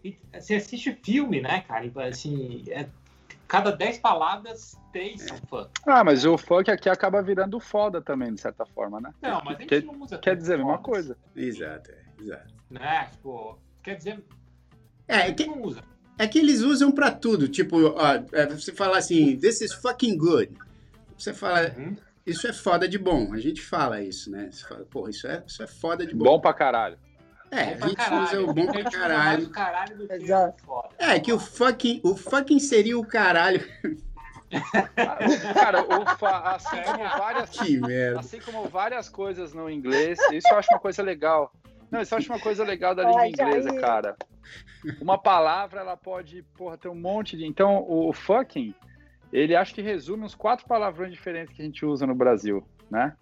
E 0.04 0.16
você 0.32 0.54
assiste 0.54 0.98
filme, 1.04 1.40
né, 1.40 1.60
cara? 1.62 1.84
E, 1.84 1.92
assim, 2.08 2.64
é- 2.68 2.88
cada 3.46 3.70
10 3.70 3.98
palavras, 3.98 4.78
3 4.92 5.20
são 5.22 5.36
fuck. 5.48 5.70
Ah, 5.86 6.02
mas 6.04 6.24
o 6.24 6.38
funk 6.38 6.70
aqui 6.70 6.88
acaba 6.88 7.20
virando 7.22 7.58
foda 7.60 8.00
também, 8.00 8.32
de 8.32 8.40
certa 8.40 8.64
forma, 8.64 9.00
né? 9.00 9.12
Não, 9.20 9.42
mas 9.44 9.56
a 9.56 9.60
gente 9.60 9.68
Quer- 9.68 9.84
não 9.84 10.00
usa 10.00 10.18
Quer 10.18 10.36
dizer 10.36 10.54
a 10.54 10.58
mesma 10.58 10.78
coisa. 10.78 11.16
Exato, 11.36 11.90
é, 11.90 12.22
exato. 12.22 12.54
Né? 12.70 13.08
Tipo, 13.12 13.58
quer 13.82 13.96
dizer, 13.96 14.24
É, 15.08 15.14
é 15.16 15.22
a 15.30 15.34
que, 15.34 15.42
gente 15.44 15.54
não 15.56 15.62
usa. 15.62 15.82
é 16.18 16.26
que 16.28 16.38
eles 16.38 16.60
usam 16.60 16.92
pra 16.92 17.10
tudo. 17.10 17.48
Tipo, 17.48 17.94
ó, 17.96 18.14
é, 18.32 18.46
você 18.46 18.72
fala 18.72 18.96
assim, 18.98 19.36
this 19.36 19.60
is 19.60 19.72
fucking 19.74 20.16
good. 20.16 20.56
Você 21.18 21.34
fala, 21.34 21.74
Uhum. 21.76 21.96
isso 22.24 22.46
é 22.46 22.52
foda 22.52 22.88
de 22.88 22.96
bom. 22.98 23.34
A 23.34 23.38
gente 23.38 23.60
fala 23.60 24.00
isso, 24.00 24.30
né? 24.30 24.48
Você 24.50 24.66
fala, 24.66 24.84
porra, 24.86 25.10
isso 25.10 25.26
é, 25.26 25.42
isso 25.46 25.62
é 25.62 25.66
foda 25.66 26.06
de 26.06 26.14
bom. 26.14 26.24
Bom 26.24 26.40
pra 26.40 26.54
caralho. 26.54 26.96
É, 27.50 27.64
Bom 27.66 27.72
a 27.72 27.76
pra 27.78 27.88
gente 27.88 27.96
caralho. 27.96 28.22
usa 28.22 28.42
o 28.42 28.54
bom 28.54 28.66
pra 28.66 28.84
caralho. 28.90 29.50
caralho 29.50 29.96
do 29.98 30.12
Exato. 30.12 30.62
foda. 30.64 30.88
É, 30.98 31.18
que 31.20 31.32
o 31.32 31.38
fucking, 31.38 32.00
o 32.04 32.14
fucking 32.16 32.58
seria 32.58 32.98
o 32.98 33.04
caralho. 33.06 33.60
Cara, 35.54 35.82
o 35.84 36.06
fa- 36.16 36.56
assim 36.56 36.82
como 36.82 37.04
várias 37.18 37.50
Que 37.50 37.78
merda. 37.80 38.20
Assim 38.20 38.40
como 38.40 38.68
várias 38.68 39.08
coisas 39.08 39.54
no 39.54 39.70
inglês, 39.70 40.18
isso 40.32 40.48
eu 40.50 40.58
acho 40.58 40.68
uma 40.72 40.80
coisa 40.80 41.02
legal. 41.02 41.52
Não, 41.90 42.00
isso 42.00 42.14
eu 42.14 42.18
acho 42.18 42.32
uma 42.32 42.40
coisa 42.40 42.64
legal 42.64 42.94
da 42.94 43.04
língua 43.04 43.20
Ai, 43.22 43.28
inglesa, 43.28 43.72
cara. 43.80 44.16
Uma 45.00 45.18
palavra, 45.18 45.80
ela 45.80 45.96
pode, 45.96 46.42
porra, 46.56 46.76
ter 46.78 46.88
um 46.88 46.94
monte 46.94 47.36
de. 47.36 47.46
Então, 47.46 47.84
o 47.88 48.12
fucking, 48.12 48.74
ele 49.32 49.54
acho 49.54 49.74
que 49.74 49.82
resume 49.82 50.24
uns 50.24 50.34
quatro 50.34 50.66
palavrões 50.66 51.12
diferentes 51.12 51.54
que 51.54 51.62
a 51.62 51.64
gente 51.64 51.84
usa 51.86 52.06
no 52.06 52.14
Brasil, 52.14 52.64
né? 52.90 53.16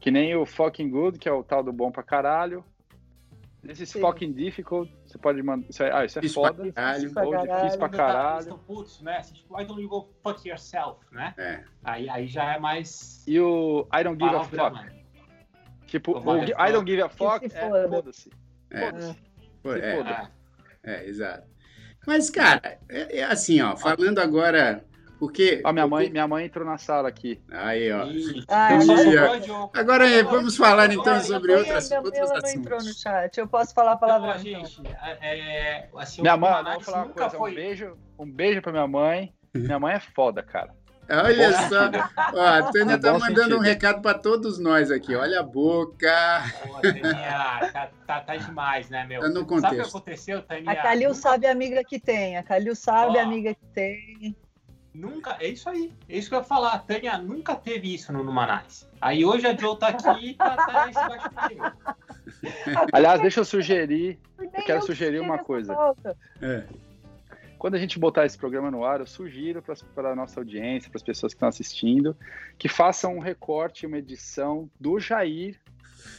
Que 0.00 0.10
nem 0.10 0.34
o 0.36 0.44
fucking 0.46 0.88
good, 0.90 1.18
que 1.18 1.28
é 1.28 1.32
o 1.32 1.42
tal 1.42 1.62
do 1.62 1.72
bom 1.72 1.90
pra 1.90 2.02
caralho. 2.02 2.64
Esse 3.66 3.86
Sim. 3.86 4.00
fucking 4.00 4.32
difficult, 4.32 4.92
você 5.06 5.16
pode 5.18 5.42
mandar. 5.42 5.66
Isso 5.70 5.82
é, 5.82 5.90
ah, 5.92 6.04
isso 6.04 6.18
é 6.18 6.24
Isso 6.24 6.40
pra 6.40 6.52
foda. 6.54 6.72
caralho. 6.72 7.12
pra 7.12 7.22
Ou 7.24 7.30
difícil 7.32 7.48
caralho. 7.48 7.78
pra 7.78 7.86
Eles 7.86 7.96
caralho. 7.96 8.38
estão 8.40 8.58
putos, 8.58 9.00
né? 9.00 9.20
Tipo, 9.22 9.56
why 9.56 9.64
don't 9.64 9.80
you 9.82 9.88
go 9.88 10.08
fuck 10.22 10.46
yourself, 10.48 11.00
né? 11.10 11.34
É. 11.38 11.64
Aí, 11.82 12.08
aí 12.08 12.26
já 12.26 12.54
é 12.54 12.58
mais 12.58 13.24
E 13.26 13.40
o 13.40 13.86
I 13.92 14.04
don't 14.04 14.22
give 14.22 14.36
a 14.36 14.44
fuck. 14.44 14.76
né? 14.76 14.92
Tipo, 15.86 16.12
O. 16.18 16.44
I 16.44 16.72
don't 16.72 16.90
give 16.90 17.02
a 17.02 17.08
fuck 17.08 17.48
se 17.48 17.56
é 17.56 17.60
foda. 17.60 17.88
foda-se. 17.88 18.30
É, 18.70 18.86
Foda-se. 18.90 19.10
é, 19.80 19.96
foda. 19.96 20.30
É. 20.82 20.94
é, 20.94 21.06
exato. 21.08 21.48
Mas, 22.06 22.28
cara, 22.28 22.78
é, 22.88 23.18
é 23.20 23.24
assim, 23.24 23.62
ó, 23.62 23.74
falando 23.76 24.18
agora, 24.18 24.84
porque... 25.18 25.60
Ó, 25.64 25.72
minha 25.72 25.86
mãe, 25.86 26.10
minha 26.10 26.26
mãe 26.28 26.44
entrou 26.46 26.64
na 26.66 26.76
sala 26.78 27.08
aqui. 27.08 27.40
Aí, 27.50 27.90
ó. 27.92 28.04
Ih, 28.06 28.44
Ah, 28.48 28.74
Entendi. 28.74 29.16
agora-. 29.18 29.70
Agora 29.74 30.10
é, 30.10 30.22
vamos 30.22 30.56
falar 30.56 30.86
então 30.92 31.02
Agora, 31.02 31.20
sobre 31.20 31.52
outras, 31.54 31.92
a 31.92 31.96
outros 32.00 32.14
Gabriela 32.18 32.40
não 32.42 32.50
entrou 32.50 32.70
no 32.70 32.76
assuntos. 32.84 33.00
chat. 33.00 33.38
Eu 33.38 33.48
posso 33.48 33.74
falar 33.74 33.92
a 33.92 33.96
palavra 33.96 34.34
Não, 34.34 34.40
então. 34.40 34.64
gente, 34.64 34.82
é, 35.20 35.88
assim, 35.96 36.22
Minha 36.22 36.34
o 36.34 36.38
mãe, 36.40 36.64
vou 36.64 36.80
falar 36.80 37.04
uma 37.04 37.12
coisa, 37.12 37.30
foi... 37.30 37.50
um 37.52 37.54
beijo, 37.54 37.96
um 38.18 38.30
beijo 38.30 38.62
pra 38.62 38.72
minha 38.72 38.86
mãe. 38.88 39.32
Minha 39.54 39.78
mãe 39.78 39.94
é 39.94 40.00
foda, 40.00 40.42
cara. 40.42 40.70
Olha 41.08 41.50
Bom, 41.50 41.68
só. 41.68 41.90
Ó, 42.34 42.40
a 42.46 42.62
Tânia 42.72 42.98
tá 42.98 43.12
mandando 43.12 43.40
um 43.56 43.58
sentido. 43.58 43.60
recado 43.60 44.00
para 44.00 44.18
todos 44.18 44.58
nós 44.58 44.90
aqui. 44.90 45.14
Olha 45.14 45.40
a 45.40 45.42
boca. 45.42 46.42
Pô, 46.66 46.80
Taninha, 46.80 47.70
tá, 47.74 47.90
tá, 48.06 48.20
tá 48.22 48.36
demais, 48.36 48.88
né, 48.88 49.04
meu? 49.06 49.20
Tá 49.20 49.28
no 49.28 49.34
Sabe 49.34 49.44
o 49.44 49.46
que 49.46 49.54
contexto. 49.68 49.96
aconteceu, 49.98 50.42
Taninha? 50.42 50.72
A 50.72 50.76
Calil 50.76 51.12
sabe 51.14 51.46
a 51.46 51.52
amiga 51.52 51.84
que 51.84 52.00
tem, 52.00 52.38
a 52.38 52.42
Calil 52.42 52.74
sabe 52.74 53.18
Ó. 53.18 53.20
a 53.20 53.22
amiga 53.22 53.54
que 53.54 53.66
tem. 53.74 54.34
Nunca, 54.94 55.36
é 55.40 55.48
isso 55.48 55.68
aí. 55.68 55.92
É 56.08 56.16
isso 56.16 56.28
que 56.28 56.34
eu 56.36 56.38
ia 56.38 56.44
falar. 56.44 56.72
A 56.74 56.78
Tânia 56.78 57.18
nunca 57.18 57.56
teve 57.56 57.92
isso 57.92 58.12
no 58.12 58.22
Numanais. 58.22 58.88
Aí 59.00 59.24
hoje 59.24 59.46
a 59.46 59.56
Joe 59.56 59.76
tá 59.76 59.88
aqui 59.88 60.30
e 60.30 60.34
tá, 60.34 60.54
tá 60.54 60.88
esse 60.88 60.94
baixo 60.94 61.28
Aliás, 62.92 63.20
deixa 63.20 63.40
eu 63.40 63.44
sugerir, 63.44 64.18
Nem 64.38 64.50
quero 64.50 64.78
eu 64.78 64.82
sugerir 64.82 65.18
uma 65.18 65.38
coisa. 65.38 65.74
É. 66.40 66.64
quando 67.58 67.74
a 67.74 67.78
gente 67.78 67.98
botar 67.98 68.24
esse 68.24 68.38
programa 68.38 68.70
no 68.70 68.84
ar, 68.84 69.00
eu 69.00 69.06
sugiro 69.06 69.62
para 69.94 70.12
a 70.12 70.16
nossa 70.16 70.40
audiência, 70.40 70.90
para 70.90 70.98
as 70.98 71.02
pessoas 71.02 71.32
que 71.32 71.38
estão 71.38 71.48
assistindo, 71.48 72.16
que 72.56 72.68
façam 72.68 73.16
um 73.16 73.20
recorte, 73.20 73.86
uma 73.86 73.98
edição 73.98 74.70
do 74.78 75.00
Jair, 75.00 75.58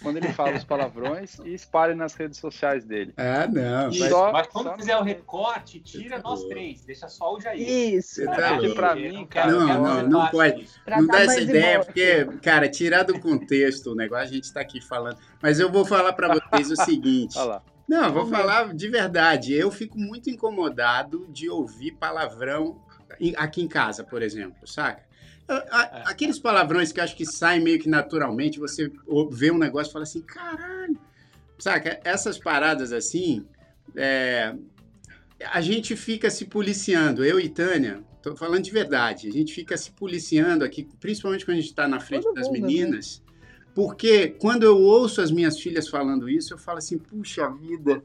quando 0.02 0.18
ele 0.18 0.28
fala 0.34 0.56
os 0.58 0.64
palavrões, 0.64 1.38
e 1.46 1.54
espalhem 1.54 1.96
nas 1.96 2.14
redes 2.14 2.40
sociais 2.40 2.84
dele. 2.86 3.14
Ah, 3.18 3.48
não. 3.48 3.86
Mas 3.88 4.10
só- 4.10 4.32
mas 4.32 4.48
quando 4.48 4.66
só- 4.68 4.76
fizer 4.78 4.98
o 4.98 5.04
recorte, 5.04 5.80
tira 5.80 6.18
Tá 6.22 6.30
nós 6.30 6.44
três. 6.46 6.84
Deixa 6.86 7.08
só 7.08 7.34
o 7.36 7.40
Jair. 7.40 7.62
Isso. 7.68 8.24
Tá 8.26 8.58
louco. 8.58 8.76
pra 8.76 8.96
mim, 8.96 9.12
não 9.14 9.26
cara, 9.26 9.52
Não, 9.52 9.68
não, 9.68 10.04
não 10.08 10.20
parte 10.22 10.32
pode. 10.32 10.70
Pra 10.84 11.02
não 11.02 11.08
dá 11.08 11.22
essa 11.24 11.42
ideia, 11.42 11.84
porque, 11.84 12.26
cara, 12.42 12.70
tirar 12.70 13.04
do 13.04 13.20
contexto 13.20 13.92
o 13.92 13.96
negócio, 13.96 14.26
a 14.26 14.34
gente 14.34 14.44
está 14.44 14.62
aqui 14.62 14.82
falando. 14.82 15.18
Mas 15.42 15.60
eu 15.60 15.72
vou 15.72 15.86
falar 15.86 16.14
para 16.14 16.34
vocês 16.34 16.72
o 16.72 16.76
seguinte. 16.76 17.38
Olha 17.40 17.46
lá. 17.46 17.64
Não, 17.88 18.12
vou 18.12 18.26
falar 18.26 18.74
de 18.74 18.88
verdade. 18.88 19.54
Eu 19.54 19.70
fico 19.70 19.98
muito 20.00 20.30
incomodado 20.30 21.28
de 21.30 21.50
ouvir 21.50 21.92
palavrão 21.92 22.82
aqui 23.38 23.62
em 23.62 23.68
casa, 23.68 24.04
por 24.04 24.22
exemplo, 24.24 24.68
saca? 24.68 25.04
É. 25.48 26.04
Aqueles 26.06 26.40
palavrões 26.40 26.92
que 26.92 27.00
acho 27.00 27.16
que 27.16 27.26
saem 27.26 27.62
meio 27.62 27.80
que 27.80 27.88
naturalmente, 27.88 28.60
você 28.60 28.92
vê 29.32 29.52
um 29.52 29.58
negócio 29.58 29.92
e 29.92 29.94
fala 29.94 30.04
assim, 30.04 30.22
caralho. 30.22 30.98
Saca? 31.60 32.00
Essas 32.04 32.38
paradas 32.38 32.92
assim, 32.92 33.46
é, 33.96 34.56
a 35.52 35.62
gente 35.62 35.96
fica 35.96 36.30
se 36.30 36.46
policiando. 36.46 37.24
Eu 37.24 37.40
e 37.40 37.48
Tânia, 37.48 38.04
tô 38.22 38.36
falando 38.36 38.64
de 38.64 38.72
verdade, 38.72 39.28
a 39.28 39.32
gente 39.32 39.54
fica 39.54 39.78
se 39.78 39.92
policiando 39.92 40.64
aqui, 40.64 40.88
principalmente 41.00 41.46
quando 41.46 41.58
a 41.58 41.62
gente 41.62 41.70
está 41.70 41.88
na 41.88 42.00
frente 42.00 42.24
Todo 42.24 42.36
das 42.36 42.48
mundo, 42.48 42.60
né? 42.60 42.68
meninas. 42.68 43.22
Porque 43.74 44.30
quando 44.30 44.64
eu 44.64 44.78
ouço 44.78 45.22
as 45.22 45.32
minhas 45.32 45.60
filhas 45.60 45.88
falando 45.88 46.30
isso, 46.30 46.54
eu 46.54 46.58
falo 46.58 46.78
assim, 46.78 46.98
puxa 46.98 47.50
vida. 47.50 48.02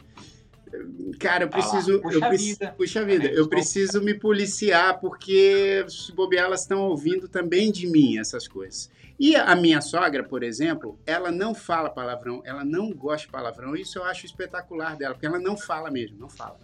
Cara, 1.19 1.45
eu 1.45 1.51
Ah 1.53 1.57
lá, 1.57 1.63
preciso. 1.71 2.01
puxa 2.01 2.15
eu 2.17 2.21
preci- 2.29 2.45
vida. 2.53 2.75
Puxa 2.77 3.05
vida, 3.05 3.27
É, 3.29 3.39
eu 3.39 3.45
bom. 3.45 3.51
preciso 3.51 4.03
me 4.03 4.15
policiar, 4.15 5.01
porque 5.01 5.85
se 5.89 6.13
bobear, 6.13 6.47
elas 6.47 6.63
estão 6.63 6.83
ouvindo 6.83 7.29
também 7.29 7.71
de 7.73 7.87
mim 7.87 8.19
essas 8.19 8.47
coisas. 8.49 8.91
E 9.19 9.37
a 9.37 9.55
minha 9.55 9.81
sogra, 9.83 10.23
por 10.25 10.43
exemplo, 10.43 10.99
ela 11.07 11.31
não 11.31 11.55
fala 11.55 11.91
palavrão, 11.91 12.41
ela 12.45 12.65
não 12.65 12.91
gosta 12.93 13.27
de 13.27 13.33
palavrão, 13.33 13.77
isso 13.77 13.99
eu 13.99 14.05
acho 14.05 14.25
espetacular 14.25 14.97
dela, 14.97 15.15
porque 15.15 15.27
ela 15.27 15.39
não 15.39 15.57
fala 15.57 15.91
mesmo, 15.91 16.19
não 16.19 16.29
fala. 16.31 16.59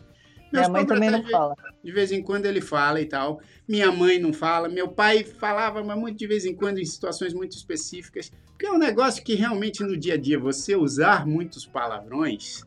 Minha 0.52 0.62
Meus 0.62 0.68
mãe 0.68 0.80
sogros 0.82 0.94
também 1.00 1.10
não 1.10 1.22
de- 1.22 1.30
fala. 1.32 1.54
de 1.82 1.92
vez 1.92 2.12
em 2.12 2.22
quando 2.22 2.46
ele 2.46 2.60
fala 2.60 3.00
e 3.00 3.04
tal. 3.06 3.40
Minha 3.68 3.90
mãe 3.90 4.18
não 4.20 4.32
fala. 4.32 4.68
Meu 4.68 4.86
pai 4.88 5.24
falava, 5.24 5.82
mas 5.82 5.98
muito 5.98 6.16
de 6.16 6.26
vez 6.26 6.46
em 6.46 6.54
quando 6.54 6.78
em 6.78 6.84
situações 6.84 7.34
muito 7.34 7.56
específicas. 7.56 8.30
Porque 8.52 8.64
é 8.64 8.72
um 8.72 8.78
negócio 8.78 9.22
que 9.24 9.34
realmente 9.34 9.82
no 9.82 9.96
dia 9.96 10.14
a 10.14 10.16
dia 10.16 10.38
você 10.38 10.76
usar 10.76 11.26
muitos 11.26 11.66
palavrões, 11.66 12.62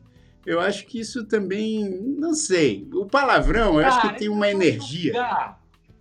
eu 0.46 0.60
acho 0.60 0.86
que 0.86 1.00
isso 1.00 1.24
também, 1.24 1.88
não 2.18 2.34
sei. 2.34 2.88
O 2.92 3.06
palavrão, 3.06 3.80
eu 3.80 3.86
acho 3.86 4.00
que 4.00 4.18
tem 4.18 4.28
uma 4.28 4.48
energia. 4.48 5.12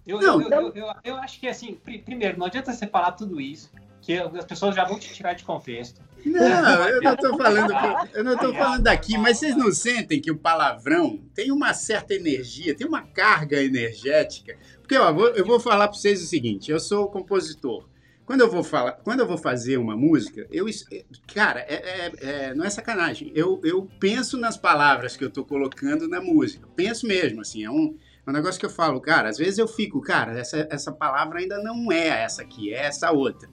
Eu, 0.07 0.19
Não, 0.21 0.41
eu, 0.41 0.49
eu, 0.49 0.73
eu, 0.75 0.87
eu 1.03 1.15
acho 1.17 1.39
que, 1.39 1.47
assim, 1.47 1.75
pri- 1.75 1.99
primeiro, 1.99 2.37
não 2.39 2.45
adianta 2.47 2.73
falar 2.87 3.11
tudo 3.11 3.39
isso, 3.39 3.69
que 4.01 4.13
as 4.13 4.45
pessoas 4.45 4.75
já 4.75 4.83
vão 4.83 4.97
te 4.97 5.13
tirar 5.13 5.33
de 5.33 5.43
contexto. 5.43 6.01
Não, 6.25 6.83
eu 6.87 7.01
não 7.01 7.15
tô 7.15 7.37
falando, 7.37 7.73
eu 8.13 8.23
não 8.23 8.37
tô 8.37 8.53
falando 8.53 8.83
daqui, 8.83 9.17
mas 9.17 9.37
vocês 9.37 9.55
não 9.55 9.71
sentem 9.71 10.19
que 10.19 10.31
o 10.31 10.37
palavrão 10.37 11.19
tem 11.33 11.51
uma 11.51 11.73
certa 11.73 12.13
energia, 12.13 12.75
tem 12.75 12.87
uma 12.87 13.01
carga 13.01 13.61
energética? 13.63 14.57
Porque 14.81 14.97
ó, 14.97 15.11
eu 15.29 15.45
vou 15.45 15.59
falar 15.59 15.87
para 15.87 15.97
vocês 15.97 16.21
o 16.21 16.25
seguinte, 16.25 16.71
eu 16.71 16.79
sou 16.79 17.07
compositor. 17.09 17.87
Quando 18.29 18.41
eu 18.41 18.51
vou 18.51 18.63
falar, 18.63 18.91
quando 18.91 19.21
eu 19.21 19.27
vou 19.27 19.39
fazer 19.39 19.77
uma 19.77 19.97
música, 19.97 20.45
eu, 20.51 20.69
es- 20.69 20.85
cara, 21.33 21.61
é, 21.61 21.73
é- 21.73 22.11
é- 22.49 22.53
não 22.53 22.63
é 22.63 22.69
sacanagem. 22.69 23.31
Eu, 23.33 23.59
eu 23.63 23.89
penso 23.99 24.37
nas 24.37 24.55
palavras 24.55 25.17
que 25.17 25.25
eu 25.25 25.31
tô 25.31 25.43
colocando 25.43 26.07
na 26.07 26.21
música. 26.21 26.67
Penso 26.75 27.07
mesmo, 27.07 27.41
assim, 27.41 27.63
é 27.63 27.71
um, 27.71 27.97
é 28.27 28.29
um 28.29 28.31
negócio 28.33 28.59
que 28.59 28.67
eu 28.67 28.69
falo, 28.69 29.01
cara. 29.01 29.29
Às 29.29 29.39
vezes 29.39 29.57
eu 29.57 29.67
fico, 29.67 29.99
cara, 29.99 30.37
essa, 30.37 30.67
essa 30.69 30.91
palavra 30.91 31.39
ainda 31.39 31.57
não 31.63 31.91
é 31.91 32.07
essa 32.23 32.43
aqui, 32.43 32.71
é 32.71 32.85
essa 32.85 33.11
outra. 33.11 33.49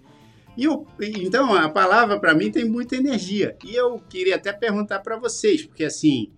E 0.55 0.65
eu, 0.65 0.87
então, 1.01 1.55
a 1.55 1.71
palavra 1.71 2.21
para 2.21 2.35
mim 2.35 2.51
tem 2.53 2.67
muita 2.67 2.97
energia. 2.97 3.57
E 3.65 3.75
eu 3.75 3.99
queria 4.11 4.37
até 4.37 4.53
perguntar 4.53 4.99
para 4.99 5.17
vocês, 5.17 5.65
porque 5.65 5.85
assim, 5.85 6.31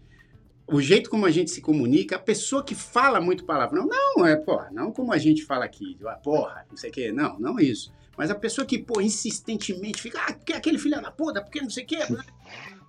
o 0.70 0.80
jeito 0.80 1.08
como 1.10 1.24
a 1.26 1.30
gente 1.30 1.50
se 1.50 1.60
comunica, 1.60 2.16
a 2.16 2.18
pessoa 2.18 2.62
que 2.62 2.74
fala 2.74 3.20
muito 3.20 3.44
palavrão, 3.44 3.86
não 3.86 4.26
é, 4.26 4.36
porra, 4.36 4.68
não 4.72 4.92
como 4.92 5.12
a 5.12 5.18
gente 5.18 5.44
fala 5.44 5.64
aqui, 5.64 5.96
ah, 6.06 6.12
porra, 6.22 6.66
não 6.70 6.76
sei 6.76 6.90
o 6.90 6.92
quê, 6.92 7.12
não, 7.12 7.38
não 7.38 7.58
isso. 7.58 7.92
Mas 8.16 8.30
a 8.30 8.34
pessoa 8.34 8.66
que, 8.66 8.78
pô, 8.78 9.00
insistentemente 9.00 10.02
fica, 10.02 10.20
ah, 10.20 10.32
que 10.32 10.52
é 10.52 10.56
aquele 10.56 10.78
filho 10.78 11.00
da 11.00 11.10
puta, 11.10 11.40
porque 11.40 11.60
não 11.60 11.70
sei 11.70 11.84
o 11.84 11.86
quê. 11.86 11.98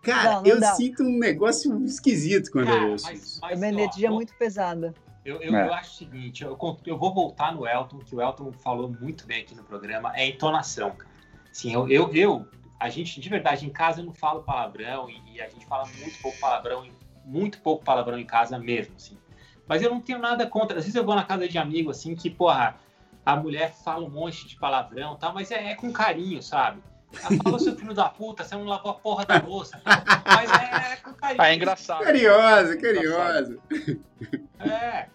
Cara, 0.02 0.32
Não, 0.36 0.42
não 0.42 0.48
eu 0.50 0.60
dá. 0.60 0.74
sinto 0.74 1.04
um 1.04 1.20
negócio 1.20 1.84
esquisito 1.86 2.50
quando 2.52 2.68
Cara, 2.68 2.84
eu 2.84 2.92
ouço 2.92 3.06
mas, 3.06 3.22
isso. 3.24 3.46
É 3.46 3.50
mas, 3.50 3.60
uma 3.60 3.66
ó, 3.66 3.70
energia 3.70 4.10
ó, 4.12 4.16
muito 4.16 4.34
pesada. 4.36 4.94
Eu, 5.26 5.42
eu, 5.42 5.54
É. 5.56 5.68
eu 5.68 5.74
acho 5.74 5.92
o 5.94 5.98
seguinte, 5.98 6.44
eu, 6.44 6.58
eu 6.86 6.98
vou 6.98 7.14
voltar 7.14 7.54
no 7.54 7.68
Elton, 7.68 8.00
que 8.00 8.16
o 8.16 8.22
Elton 8.22 8.52
falou 8.54 8.90
muito 8.90 9.28
bem 9.28 9.42
aqui 9.42 9.54
no 9.54 9.64
programa, 9.64 10.12
é 10.16 10.26
entonação, 10.28 10.92
cara. 10.92 11.10
Sim, 11.52 11.74
eu, 11.74 11.88
eu, 11.90 12.14
eu- 12.14 12.48
a 12.80 12.90
gente, 12.90 13.20
de 13.20 13.28
verdade, 13.30 13.66
em 13.66 13.70
casa 13.70 14.00
eu 14.00 14.06
não 14.06 14.14
falo 14.14 14.42
palavrão 14.42 15.10
e, 15.10 15.36
e 15.36 15.42
a 15.42 15.50
gente 15.50 15.66
fala 15.66 15.86
muito 16.00 16.18
pouco 16.22 16.40
palavrão, 16.40 16.86
em- 16.86 16.94
muito 17.30 17.60
pouco 17.62 17.84
palavrão 17.84 18.18
em 18.18 18.26
casa 18.26 18.58
mesmo, 18.58 18.96
assim. 18.96 19.18
Mas 19.68 19.82
eu 19.82 19.90
não 19.90 20.02
tenho 20.02 20.18
nada 20.18 20.48
contra. 20.48 20.78
Às 20.80 20.86
vezes 20.86 20.96
eu 20.96 21.06
vou 21.06 21.16
na 21.16 21.24
casa 21.24 21.48
de 21.48 21.58
amigo, 21.58 21.92
assim, 21.92 22.16
que, 22.16 22.30
porra, 22.30 22.76
a 23.26 23.36
mulher 23.36 23.72
fala 23.72 24.06
um 24.06 24.10
monte 24.10 24.48
de 24.48 24.56
palavrão 24.56 25.14
e 25.14 25.18
tal, 25.20 25.34
mas 25.34 25.52
é, 25.52 25.72
é 25.72 25.76
com 25.76 25.94
carinho, 25.94 26.42
sabe? 26.42 26.82
Ela 27.24 27.38
fala, 27.44 27.60
seu 27.60 27.76
filho 27.76 27.94
da 27.94 28.10
puta, 28.10 28.44
você 28.44 28.56
não 28.56 28.66
lavou 28.66 28.92
a 28.92 28.96
porra 28.96 29.26
da 29.26 29.40
louça. 29.40 29.80
Mas 29.86 30.52
é, 30.52 30.94
é 30.94 30.96
com 30.98 31.14
carinho. 31.14 31.42
Ah, 31.42 31.50
é 31.50 31.56
engraçado. 31.56 32.04
Curioso, 32.04 32.78
curioso. 32.80 33.62
É. 34.60 35.08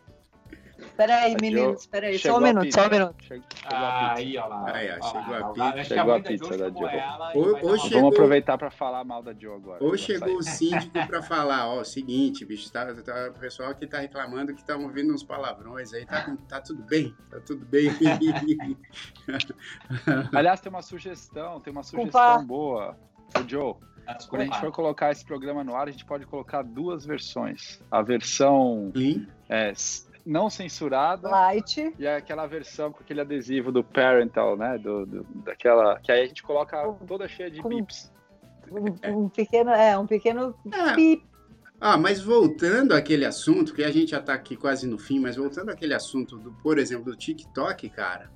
Espera 0.95 1.17
aí, 1.23 1.35
meninos, 1.41 1.81
espera 1.81 2.07
aí. 2.07 2.17
Só 2.21 2.35
um 2.35 2.37
a 2.37 2.41
minuto, 2.41 2.73
só 2.73 2.87
um 2.87 2.91
minuto. 2.91 3.17
Chegou, 3.25 3.45
chegou 3.57 3.77
a 3.85 4.15
pizza. 4.15 4.15
Aí, 4.15 4.39
ó 4.39 4.47
lá. 4.47 4.73
Aí, 4.73 4.91
ó, 4.91 4.97
ó 5.01 5.11
chegou 5.11 5.33
lá, 5.33 5.39
a 5.39 5.49
pizza. 5.51 5.65
Acho 5.65 5.85
Chegou 5.89 6.15
a 6.15 6.21
pizza 6.21 6.45
Joe 6.47 6.57
da 6.59 6.71
Joe. 6.71 7.03
Ou- 7.35 7.53
ou 7.71 7.77
chegou- 7.79 7.99
Vamos 8.01 8.15
aproveitar 8.15 8.57
para 8.59 8.71
falar 8.71 9.03
mal 9.03 9.21
da 9.21 9.35
Joe 9.35 9.57
agora. 9.57 9.83
Ou 9.83 9.89
pra 9.91 9.99
chegou 9.99 10.37
o 10.37 10.43
síndico 10.45 10.93
para 10.93 11.21
falar, 11.21 11.67
ó, 11.69 11.83
seguinte, 11.83 12.45
bicho, 12.45 12.71
tá, 12.71 12.95
tá- 12.95 13.33
o 13.35 13.39
pessoal 13.41 13.71
aqui 13.71 13.89
tá 13.89 13.99
reclamando 13.99 14.55
que 14.55 14.61
estão 14.61 14.85
ouvindo 14.85 15.13
uns 15.13 15.25
palavrões 15.25 15.93
aí, 15.93 16.07
tá, 16.07 16.37
tá 16.49 16.61
tudo 16.61 16.85
bem? 16.85 17.13
Tá 17.29 17.41
tudo 17.41 17.67
bem? 17.67 17.89
Aliás, 20.33 20.61
tem 20.61 20.71
uma 20.71 20.83
sugestão, 20.83 21.61
tem 21.61 21.73
uma 21.73 21.83
sugestão 21.83 22.05
Desculpa. 22.21 22.45
boa. 22.47 22.97
O 23.37 23.49
Joe, 23.49 23.75
quando 24.29 24.43
a 24.43 24.45
gente 24.45 24.61
for 24.61 24.71
colocar 24.71 25.11
esse 25.11 25.25
programa 25.25 25.65
no 25.65 25.75
ar, 25.75 25.89
a 25.89 25.91
gente 25.91 26.05
pode 26.05 26.25
colocar 26.27 26.63
duas 26.63 27.05
versões. 27.05 27.83
A 27.91 28.01
versão 28.01 28.93
Sim. 28.97 29.27
é, 29.49 29.73
não 30.25 30.49
censurada 30.49 31.29
Light. 31.29 31.95
e 31.99 32.07
aquela 32.07 32.47
versão 32.47 32.91
com 32.93 33.01
aquele 33.03 33.21
adesivo 33.21 33.71
do 33.71 33.85
parental, 33.85 34.57
né? 34.57 34.79
Do, 34.79 35.05
do- 35.07 35.27
daquela. 35.45 35.99
Que 36.01 36.11
aí 36.13 36.23
a 36.23 36.27
gente 36.27 36.43
coloca 36.43 36.83
toda 37.07 37.29
cheia 37.29 37.51
de 37.51 37.61
Com- 37.61 37.69
bips. 37.69 38.13
Um, 38.71 39.25
um 39.25 39.29
pequeno, 39.29 39.71
é, 39.71 39.97
um 39.99 40.07
pequeno 40.07 40.55
É, 40.73 40.95
pip. 40.95 41.25
Ah, 41.81 41.99
mas 41.99 42.21
voltando 42.23 42.93
àquele 42.95 43.27
assunto, 43.27 43.75
que 43.75 43.85
a 43.85 43.91
gente 43.91 44.13
já 44.13 44.21
tá 44.23 44.33
aqui 44.33 44.57
quase 44.57 44.87
no 44.87 44.97
fim, 44.99 45.19
mas 45.21 45.37
voltando 45.37 45.71
àquele 45.71 45.93
assunto, 45.93 46.39
do, 46.39 46.53
por 46.63 46.79
exemplo, 46.79 47.05
do 47.13 47.17
TikTok, 47.17 47.91
cara, 47.91 48.31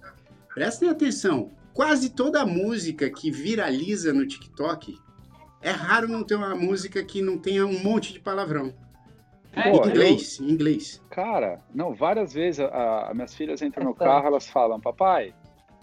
prestem 0.54 0.90
atenção. 0.90 1.50
Quase 1.72 2.10
toda 2.10 2.44
música 2.44 3.08
que 3.08 3.30
viraliza 3.30 4.12
no 4.12 4.26
TikTok, 4.26 4.98
é 5.62 5.70
raro 5.70 6.08
não 6.08 6.22
ter 6.24 6.34
uma 6.34 6.54
música 6.54 7.02
que 7.02 7.22
não 7.22 7.38
tenha 7.38 7.64
um 7.64 7.78
monte 7.82 8.12
de 8.12 8.20
palavrão. 8.20 8.74
É, 9.58 9.70
Pô, 9.70 9.84
em 9.84 9.88
inglês, 9.90 10.40
em 10.40 10.50
inglês. 10.50 11.02
Cara, 11.10 11.60
não, 11.74 11.94
várias 11.94 12.32
vezes 12.32 12.60
a, 12.60 13.08
a- 13.10 13.14
minhas 13.14 13.34
filhas 13.34 13.60
entram 13.62 13.84
no 13.84 13.90
Então. 13.90 14.06
carro, 14.06 14.26
elas 14.26 14.48
falam, 14.48 14.80
papai, 14.80 15.34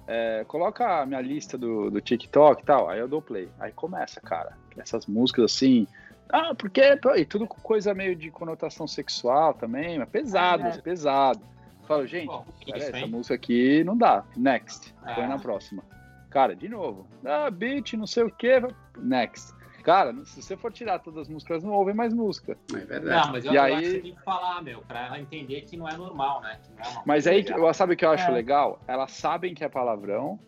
é, 0.07 0.43
coloca 0.47 1.01
a 1.01 1.05
minha 1.05 1.21
lista 1.21 1.57
do, 1.57 1.89
do 1.89 1.99
TikTok 2.01 2.61
e 2.61 2.65
tal. 2.65 2.89
Aí 2.89 2.99
eu 2.99 3.07
dou 3.07 3.21
play. 3.21 3.49
Aí 3.59 3.71
começa, 3.71 4.21
cara. 4.21 4.55
Essas 4.77 5.05
músicas 5.07 5.45
assim. 5.45 5.87
Ah, 6.29 6.53
porque. 6.55 6.81
E 7.17 7.25
tudo 7.25 7.47
com 7.47 7.59
coisa 7.61 7.93
meio 7.93 8.15
de 8.15 8.29
conotação 8.31 8.87
sexual 8.87 9.53
também, 9.53 9.97
mas 9.99 10.09
pesado, 10.09 10.63
É. 10.67 10.77
pesado. 10.81 11.39
Eu 11.81 11.87
falo, 11.87 12.05
gente, 12.07 12.25
Pô, 12.27 12.43
pera, 12.65 12.77
isso, 12.79 12.87
essa 12.89 12.97
hein? 12.97 13.09
música 13.09 13.35
aqui 13.35 13.83
não 13.83 13.95
dá. 13.97 14.23
Next. 14.35 14.93
Põe 15.15 15.23
Ah. 15.23 15.27
na 15.27 15.37
próxima. 15.39 15.83
Cara, 16.31 16.55
de 16.55 16.67
novo. 16.67 17.07
Ah, 17.23 17.49
beat, 17.49 17.93
não 17.93 18.05
sei 18.07 18.23
o 18.23 18.29
que. 18.31 18.59
Next. 18.97 19.53
Cara, 19.85 20.15
se 20.25 20.41
você 20.41 20.57
for 20.57 20.73
tirar 20.73 20.97
todas 20.97 21.21
as 21.21 21.29
músicas, 21.29 21.63
não 21.63 21.71
ouvem 21.73 21.93
mais 21.93 22.11
música. 22.11 22.57
É 22.73 22.77
verdade. 22.79 23.05
Não, 23.27 23.31
mas 23.33 23.45
eu, 23.45 23.53
E 23.53 23.57
aí- 23.59 23.73
acho 23.73 23.81
que 23.83 23.91
você 23.91 23.99
tem 24.01 24.15
que 24.15 24.23
falar, 24.23 24.63
meu, 24.63 24.81
pra 24.81 25.05
ela 25.05 25.19
entender 25.19 25.61
que 25.61 25.77
não 25.77 25.87
é 25.87 25.95
normal, 25.95 26.41
né? 26.41 26.57
Que 26.63 26.73
não 26.73 27.01
é 27.01 27.03
Mas 27.05 27.27
aí, 27.27 27.43
legal. 27.43 27.71
sabe 27.71 27.93
o 27.93 27.95
que 27.97 28.03
eu 28.03 28.09
acho 28.09 28.27
É. 28.31 28.33
legal? 28.33 28.79
Elas 28.87 29.11
sabem 29.11 29.53
que 29.53 29.63
é 29.63 29.69
palavrão 29.69 30.39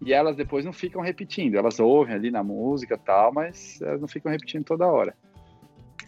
e 0.00 0.12
elas 0.12 0.36
depois 0.36 0.64
não 0.64 0.72
ficam 0.72 1.02
repetindo. 1.02 1.56
Elas 1.56 1.80
ouvem 1.80 2.14
ali 2.14 2.30
na 2.30 2.44
música 2.44 2.94
e 2.94 2.98
tal, 2.98 3.32
mas 3.32 3.80
elas 3.82 4.00
não 4.00 4.06
ficam 4.06 4.30
repetindo 4.30 4.64
toda 4.64 4.86
hora. 4.86 5.16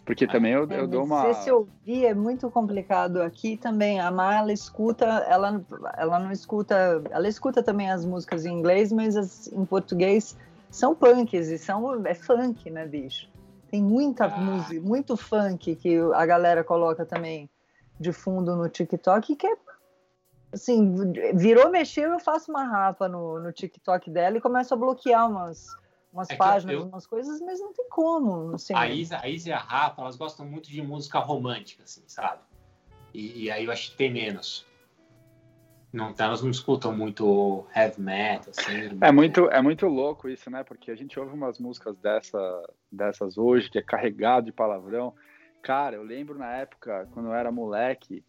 Porque 0.07 0.25
também 0.27 0.53
eu, 0.53 0.67
É, 0.71 0.79
eu 0.81 0.87
dou 0.87 1.05
uma. 1.05 1.29
Esse 1.29 1.51
ouvir 1.51 2.07
é 2.07 2.15
muito 2.15 2.49
complicado 2.49 3.21
aqui 3.21 3.57
também. 3.59 3.99
A 4.01 4.11
Má, 4.11 4.37
ela 4.37 4.53
escuta, 4.53 5.05
ela, 5.29 5.61
ela 5.99 6.19
não 6.21 6.31
escuta, 6.31 7.03
ela 7.11 7.27
escuta 7.29 7.61
também 7.63 7.91
as 7.91 8.07
músicas 8.07 8.47
em 8.47 8.53
inglês, 8.55 8.91
mas 8.93 9.17
as 9.17 9.49
em 9.53 9.65
português 9.67 10.35
são 10.71 10.95
punks 10.95 11.49
e 11.49 11.59
são 11.59 12.07
é 12.07 12.15
funk, 12.15 12.71
né, 12.71 12.87
bicho? 12.87 13.29
Tem 13.71 13.83
muita 13.83 14.25
Ah. 14.25 14.29
música, 14.37 14.81
muito 14.81 15.17
funk 15.17 15.75
que 15.77 15.97
a 16.15 16.25
galera 16.27 16.65
coloca 16.65 17.05
também 17.05 17.49
de 18.01 18.13
fundo 18.13 18.55
no 18.57 18.69
TikTok 18.69 19.35
que 19.37 19.47
é 19.47 19.57
assim, 20.53 21.13
virou 21.35 21.69
mexer, 21.71 22.07
eu 22.09 22.19
faço 22.19 22.51
uma 22.51 22.65
rapa 22.65 23.07
no, 23.09 23.39
no 23.39 23.53
TikTok 23.53 24.11
dela 24.11 24.39
e 24.39 24.41
começo 24.41 24.73
a 24.73 24.77
bloquear 24.77 25.29
umas 25.29 25.77
umas 26.11 26.31
É 26.31 26.37
páginas, 26.37 26.75
eu- 26.75 26.87
umas 26.89 27.07
coisas, 27.07 27.39
mas 27.43 27.61
não 27.61 27.71
tem 27.75 27.87
como, 27.91 28.55
assim. 28.55 28.75
A 28.75 28.89
Isa, 28.89 29.21
a 29.23 29.29
Isa 29.29 29.51
e 29.51 29.53
a 29.53 29.59
Rafa, 29.59 30.01
elas 30.01 30.17
gostam 30.17 30.47
muito 30.47 30.71
de 30.71 30.81
música 30.81 31.19
romântica, 31.19 31.83
assim, 31.83 32.03
sabe? 32.07 32.41
E, 33.13 33.45
e 33.45 33.51
aí 33.51 33.67
eu 33.67 33.71
acho 33.71 33.91
que 33.91 33.97
tem 33.99 34.11
menos. 34.11 34.65
Não, 35.93 36.15
elas 36.19 36.43
não 36.43 36.51
escutam 36.51 36.95
muito 36.95 37.67
heavy 37.75 38.01
metal, 38.01 38.53
assim. 38.57 38.99
É 39.01 39.11
muito, 39.11 39.49
é 39.49 39.63
muito 39.63 39.87
louco 39.87 40.29
isso, 40.29 40.51
né? 40.51 40.63
Porque 40.63 40.91
a 40.91 40.95
gente 40.95 41.19
ouve 41.19 41.33
umas 41.33 41.59
músicas 41.59 41.97
dessa, 41.97 42.71
dessas 42.93 43.39
hoje, 43.39 43.71
que 43.71 43.79
é 43.79 43.83
carregado 43.83 44.47
de 44.47 44.53
palavrão. 44.53 45.15
Cara, 45.63 45.97
eu 45.97 46.03
lembro 46.03 46.39
na 46.39 46.53
época, 46.57 47.09
quando 47.13 47.27
eu 47.27 47.35
era 47.35 47.51
moleque, 47.51 48.23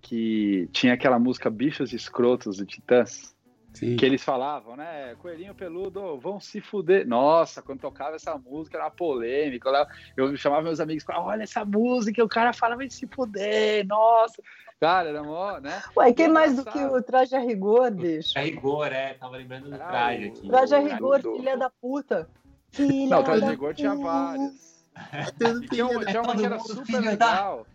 que 0.00 0.68
tinha 0.72 0.94
aquela 0.94 1.18
música 1.18 1.50
Bichos 1.50 1.92
Escrotos 1.92 2.56
do 2.56 2.66
Titãs. 2.66 3.33
Sim. 3.74 3.96
Que 3.96 4.06
eles 4.06 4.22
falavam, 4.22 4.76
né? 4.76 5.14
Coelhinho 5.16 5.54
peludo, 5.54 6.18
vão 6.18 6.40
se 6.40 6.60
fuder. 6.60 7.06
Nossa, 7.06 7.60
quando 7.60 7.80
tocava 7.80 8.16
essa 8.16 8.38
música 8.38 8.76
era 8.76 8.84
uma 8.84 8.90
polêmica. 8.90 9.68
Eu, 10.16 10.30
eu 10.30 10.36
chamava 10.36 10.62
meus 10.62 10.80
amigos, 10.80 11.04
falava, 11.04 11.26
olha 11.26 11.42
essa 11.42 11.64
música, 11.64 12.24
o 12.24 12.28
cara 12.28 12.52
falava 12.52 12.78
vai 12.78 12.90
se 12.90 13.06
fuder, 13.06 13.86
nossa. 13.86 14.42
Cara, 14.80 15.08
era 15.08 15.22
mó, 15.22 15.58
né? 15.58 15.82
Ué, 15.96 16.12
quem 16.12 16.28
mais 16.28 16.56
do 16.56 16.64
que 16.64 16.78
o 16.78 17.02
traje 17.02 17.34
a 17.34 17.40
rigor, 17.40 17.90
bicho? 17.90 18.38
É 18.38 18.44
rigor, 18.44 18.92
é. 18.92 19.14
Tava 19.14 19.36
lembrando 19.36 19.70
do 19.70 19.76
traje 19.76 20.26
aqui. 20.26 20.48
Traje 20.48 20.74
a 20.74 20.78
rigor, 20.78 21.20
filha 21.20 21.56
da 21.56 21.70
puta. 21.70 22.28
Filha 22.74 23.08
Não, 23.08 23.20
o 23.20 23.22
Traje 23.22 23.40
da 23.40 23.50
Rigor 23.50 23.74
tinha 23.74 23.94
várias. 23.94 24.74
E 25.40 25.68
tinha 25.68 25.86
uma, 25.86 26.04
tinha 26.04 26.22
uma 26.22 26.36
que 26.36 26.44
era 26.44 26.58
super 26.60 27.00
legal. 27.00 27.66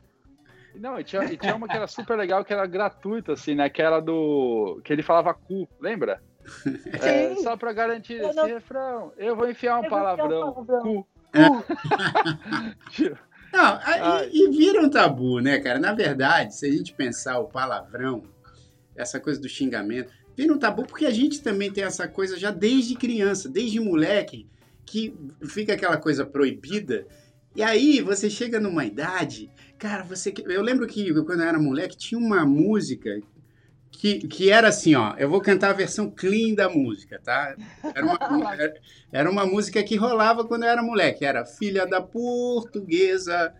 Não, 0.79 0.99
e 0.99 1.03
tinha, 1.03 1.23
e 1.25 1.37
tinha 1.37 1.55
uma 1.55 1.67
que 1.67 1.75
era 1.75 1.87
super 1.87 2.17
legal, 2.17 2.43
que 2.45 2.53
era 2.53 2.65
gratuita, 2.65 3.33
assim, 3.33 3.53
né? 3.55 3.69
Que 3.69 3.81
era 3.81 3.99
do. 3.99 4.79
Que 4.83 4.93
ele 4.93 5.03
falava 5.03 5.33
cu, 5.33 5.67
lembra? 5.79 6.21
É, 7.01 7.35
Sim. 7.35 7.43
só 7.43 7.55
pra 7.55 7.71
garantir 7.73 8.13
Eu 8.15 8.27
esse 8.29 8.35
não- 8.35 8.45
refrão. 8.45 9.13
Eu 9.17 9.35
vou 9.35 9.49
enfiar 9.49 9.79
um 9.79 9.83
Eu 9.83 9.89
vou 9.89 9.99
enfiar 9.99 9.99
um 9.99 10.15
palavrão. 10.15 10.53
palavrão. 10.53 10.81
Cu. 10.81 11.07
Não, 13.53 13.79
aí- 13.83 13.99
Ai. 14.01 14.29
e, 14.31 14.49
vira 14.49 14.81
um 14.81 14.89
tabu, 14.89 15.39
né, 15.39 15.59
cara? 15.59 15.79
Na 15.79 15.93
verdade, 15.93 16.55
se 16.55 16.65
a 16.67 16.71
gente 16.71 16.93
pensar 16.93 17.39
o 17.39 17.47
palavrão, 17.47 18.23
essa 18.95 19.19
coisa 19.19 19.39
do 19.41 19.49
xingamento, 19.49 20.11
vira 20.35 20.53
um 20.53 20.57
tabu 20.59 20.85
porque 20.85 21.05
a 21.05 21.11
gente 21.11 21.41
também 21.41 21.71
tem 21.71 21.83
essa 21.83 22.07
coisa 22.07 22.37
já 22.37 22.51
desde 22.51 22.95
criança, 22.95 23.49
desde 23.49 23.79
moleque, 23.79 24.47
que 24.85 25.15
fica 25.47 25.73
aquela 25.73 25.97
coisa 25.97 26.25
proibida. 26.25 27.05
E 27.59 27.63
aí 27.63 27.99
você 27.99 28.29
chega 28.29 28.57
numa 28.57 28.85
idade, 28.85 29.51
cara, 29.77 30.01
você. 30.03 30.33
Eu 30.47 30.61
lembro 30.61 30.87
que 30.87 31.13
quando 31.25 31.41
eu 31.41 31.47
era 31.49 31.59
moleque 31.59 31.97
tinha 31.97 32.17
uma 32.17 32.45
música 32.45 33.19
que, 33.91 34.25
que 34.29 34.49
era 34.49 34.69
assim, 34.69 34.95
ó. 34.95 35.13
Eu 35.17 35.29
vou 35.29 35.41
cantar 35.41 35.71
a 35.71 35.73
versão 35.73 36.09
clean 36.09 36.55
da 36.55 36.69
música, 36.69 37.19
tá? 37.21 37.57
Era 37.93 38.05
uma, 38.05 38.17
era- 38.55 38.73
era 39.11 39.29
uma 39.29 39.45
música 39.45 39.83
que 39.83 39.97
rolava 39.97 40.45
quando 40.45 40.63
eu 40.63 40.69
era 40.69 40.81
moleque. 40.81 41.25
Era 41.25 41.45
Filha 41.45 41.85
da 41.85 42.01
Portuguesa, 42.01 43.53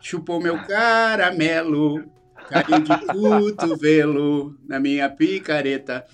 chupou 0.00 0.40
meu 0.40 0.56
caramelo, 0.62 2.04
caiu 2.48 2.84
de 2.84 2.96
cotovelo 3.10 4.56
na 4.68 4.78
minha 4.78 5.08
picareta. 5.08 6.04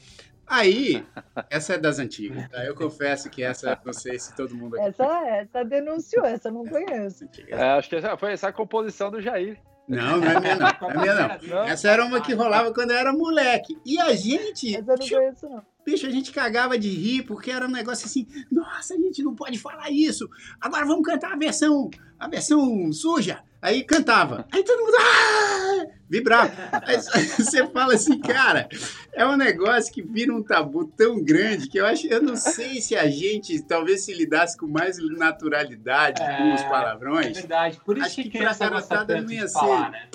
Aí, 0.51 1.07
essa 1.49 1.75
é 1.75 1.79
das 1.79 2.01
antigas, 2.01 2.49
tá? 2.49 2.65
Eu 2.65 2.75
confesso 2.75 3.31
que 3.31 3.41
essa, 3.41 3.81
não 3.85 3.93
sei 3.93 4.19
se 4.19 4.35
todo 4.35 4.53
mundo 4.53 4.75
aqui 4.75 4.89
Essa, 4.89 5.29
essa 5.29 5.65
denunciou, 5.65 6.27
essa 6.27 6.49
eu 6.49 6.53
não 6.53 6.67
conheço. 6.67 7.25
É, 7.47 7.63
acho 7.71 7.89
que 7.89 7.95
essa 7.95 8.17
foi 8.17 8.33
essa 8.33 8.49
a 8.49 8.53
composição 8.53 9.13
do 9.13 9.21
Jair. 9.21 9.61
Não, 9.87 10.19
não 10.19 10.29
é 10.29 10.41
minha 10.41 10.57
não, 10.57 10.69
não 10.81 10.91
é 10.91 10.97
minha 10.99 11.39
não. 11.41 11.63
Essa 11.65 11.91
era 11.91 12.05
uma 12.05 12.21
que 12.21 12.35
rolava 12.35 12.75
quando 12.75 12.91
eu 12.91 12.97
era 12.97 13.13
moleque. 13.13 13.79
E 13.87 13.97
a 14.01 14.13
gente, 14.17 14.75
Essa 14.75 14.93
eu 14.93 14.97
não 14.99 15.09
conheço, 15.09 15.49
não. 15.49 15.63
bicho, 15.87 16.07
a 16.07 16.11
gente 16.11 16.33
cagava 16.33 16.77
de 16.77 16.89
rir, 16.91 17.23
porque 17.23 17.53
era 17.53 17.67
um 17.67 17.71
negócio 17.71 18.07
assim, 18.07 18.27
nossa, 18.51 18.95
a 18.95 18.99
gente 18.99 19.23
não 19.23 19.37
pode 19.37 19.57
falar 19.57 19.89
isso. 19.91 20.29
Agora 20.61 20.85
vamos 20.85 21.07
cantar 21.07 21.33
a 21.33 21.37
versão, 21.37 21.89
a 22.19 22.27
versão 22.27 22.93
suja. 22.93 23.41
Aí 23.63 23.85
cantava. 23.85 24.47
Aí 24.51 24.65
todo 24.65 24.81
mundo 24.85 24.97
ah! 24.99 25.87
vibrava. 26.09 26.51
Aí 26.87 26.97
você 27.39 27.67
fala 27.69 27.95
assim, 27.95 28.19
cara, 28.19 28.69
é 29.13 29.27
um 29.27 29.37
negócio 29.37 29.93
que 29.93 30.03
vira 30.03 30.35
um 30.35 30.43
tabu 30.43 30.87
tão 30.87 31.23
grande 31.23 31.69
que 31.69 31.79
eu 31.79 31.87
acho, 31.87 32.07
eu 32.07 32.23
não 32.23 32.37
sei 32.37 32.81
se 32.81 32.97
a 32.97 33.09
gente 33.09 33.61
talvez 33.63 34.05
se 34.05 34.15
lidasse 34.15 34.57
com 34.57 34.67
mais 34.67 34.97
naturalidade 35.17 36.21
com 36.21 36.55
os 36.55 36.61
É, 36.61 36.65
É 36.65 36.69
palavrões. 36.69 37.37
verdade. 37.37 37.81
Por 37.85 37.97
isso 37.99 38.07
Acho 38.07 38.17
que, 38.17 38.31
que 38.31 38.39
pra 38.39 38.55
garotada 38.55 39.21
não 39.21 39.31
ia 39.31 39.49
falar, 39.49 39.87
ser. 39.87 39.91
né? 39.93 40.09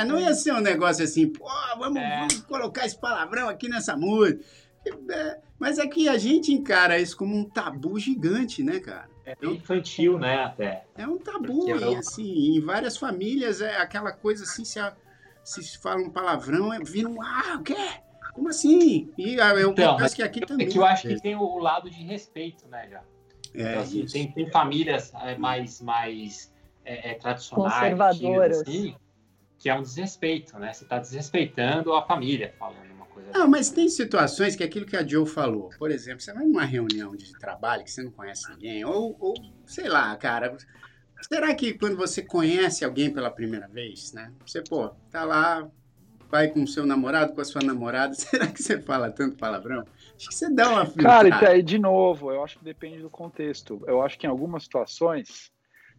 É, 0.00 0.04
não 0.04 0.20
ia 0.20 0.34
ser 0.34 0.52
um 0.52 0.60
negócio 0.60 1.02
assim, 1.02 1.28
pô, 1.28 1.48
vamos, 1.78 2.00
É. 2.00 2.18
vamos 2.18 2.40
colocar 2.42 2.86
esse 2.86 2.96
palavrão 3.00 3.48
aqui 3.48 3.68
nessa 3.68 3.96
música. 3.96 4.40
É, 5.10 5.38
mas 5.58 5.78
é 5.78 5.86
que 5.86 6.08
a 6.08 6.16
gente 6.18 6.52
encara 6.52 6.98
isso 6.98 7.16
como 7.16 7.34
um 7.34 7.44
tabu 7.48 7.98
gigante, 7.98 8.62
né, 8.62 8.78
cara? 8.78 9.08
É 9.26 9.34
bem 9.34 9.54
infantil, 9.54 10.18
né, 10.18 10.44
até. 10.44 10.84
É 10.96 11.06
um 11.06 11.18
tabu, 11.18 11.46
Porque 11.64 11.70
eu- 11.70 11.92
e 11.92 11.96
assim, 11.96 12.56
em 12.56 12.60
várias 12.60 12.96
famílias 12.96 13.60
é 13.60 13.76
aquela 13.78 14.12
coisa 14.12 14.44
assim, 14.44 14.64
se, 14.64 14.78
a- 14.78 14.94
se 15.42 15.78
fala 15.78 16.00
um 16.00 16.10
palavrão, 16.10 16.72
é, 16.72 16.78
vira 16.80 17.08
um, 17.08 17.20
ah, 17.22 17.56
o 17.58 17.62
quê? 17.62 17.74
Como 18.34 18.48
assim? 18.48 19.12
E 19.16 19.40
ah, 19.40 19.54
eu 19.54 19.70
Então, 19.70 19.92
confesso 19.94 20.16
que 20.16 20.22
aqui 20.22 20.42
É 20.42 20.46
também. 20.46 20.68
que 20.68 20.78
eu 20.78 20.84
acho 20.84 21.06
que 21.08 21.20
tem 21.20 21.34
o, 21.36 21.58
lado 21.58 21.88
de 21.90 22.02
respeito, 22.02 22.66
né, 22.68 22.88
já. 22.90 23.02
É, 23.54 23.70
Então, 23.70 23.82
assim, 23.82 24.04
tem, 24.06 24.30
tem 24.32 24.50
famílias 24.50 25.12
é, 25.14 25.38
mais, 25.38 25.80
mais 25.80 26.52
é, 26.84 27.12
é, 27.12 27.14
tradicionais, 27.14 27.72
Conservadoras. 27.74 28.60
assim, 28.62 28.94
que 29.58 29.70
é 29.70 29.74
um 29.74 29.82
desrespeito, 29.82 30.58
né? 30.58 30.72
Você 30.72 30.84
está 30.84 30.98
desrespeitando 30.98 31.94
a 31.94 32.02
família 32.02 32.54
falando 32.58 32.93
coisa. 33.14 33.30
Não, 33.32 33.48
mas 33.48 33.70
tem 33.70 33.88
situações 33.88 34.56
que 34.56 34.62
é 34.62 34.66
aquilo 34.66 34.84
que 34.84 34.96
a 34.96 35.06
Joe 35.06 35.26
falou. 35.26 35.70
Por 35.78 35.90
exemplo, 35.90 36.20
você 36.20 36.32
vai 36.32 36.44
numa 36.44 36.64
reunião 36.64 37.14
de 37.14 37.32
trabalho 37.38 37.84
que 37.84 37.90
você 37.90 38.02
não 38.02 38.10
conhece 38.10 38.50
ninguém, 38.50 38.84
ou, 38.84 39.16
ou 39.20 39.34
sei 39.64 39.88
lá, 39.88 40.14
cara. 40.16 40.56
Será 41.22 41.54
que 41.54 41.72
quando 41.74 41.96
você 41.96 42.20
conhece 42.22 42.84
alguém 42.84 43.10
pela 43.10 43.30
primeira 43.30 43.66
vez, 43.68 44.12
né? 44.12 44.32
Você, 44.44 44.60
pô, 44.62 44.90
tá 45.10 45.24
lá, 45.24 45.66
vai 46.30 46.48
com 46.48 46.62
o 46.62 46.68
seu 46.68 46.84
namorado, 46.84 47.32
com 47.32 47.40
a 47.40 47.44
sua 47.44 47.62
namorada, 47.62 48.12
será 48.14 48.46
que 48.46 48.62
você 48.62 48.80
fala 48.80 49.10
tanto 49.10 49.36
palavrão? 49.36 49.84
Acho 50.16 50.28
que 50.28 50.34
você 50.34 50.52
dá 50.52 50.68
uma 50.68 50.80
Cara, 50.80 50.90
filtrada. 50.90 51.28
então, 51.28 51.48
aí, 51.48 51.62
de 51.62 51.78
novo, 51.78 52.30
eu 52.30 52.42
acho 52.42 52.58
que 52.58 52.64
depende 52.64 52.98
do 52.98 53.08
contexto. 53.08 53.82
Eu 53.86 54.02
acho 54.02 54.18
que 54.18 54.26
em 54.26 54.30
algumas 54.30 54.64
situações, 54.64 55.50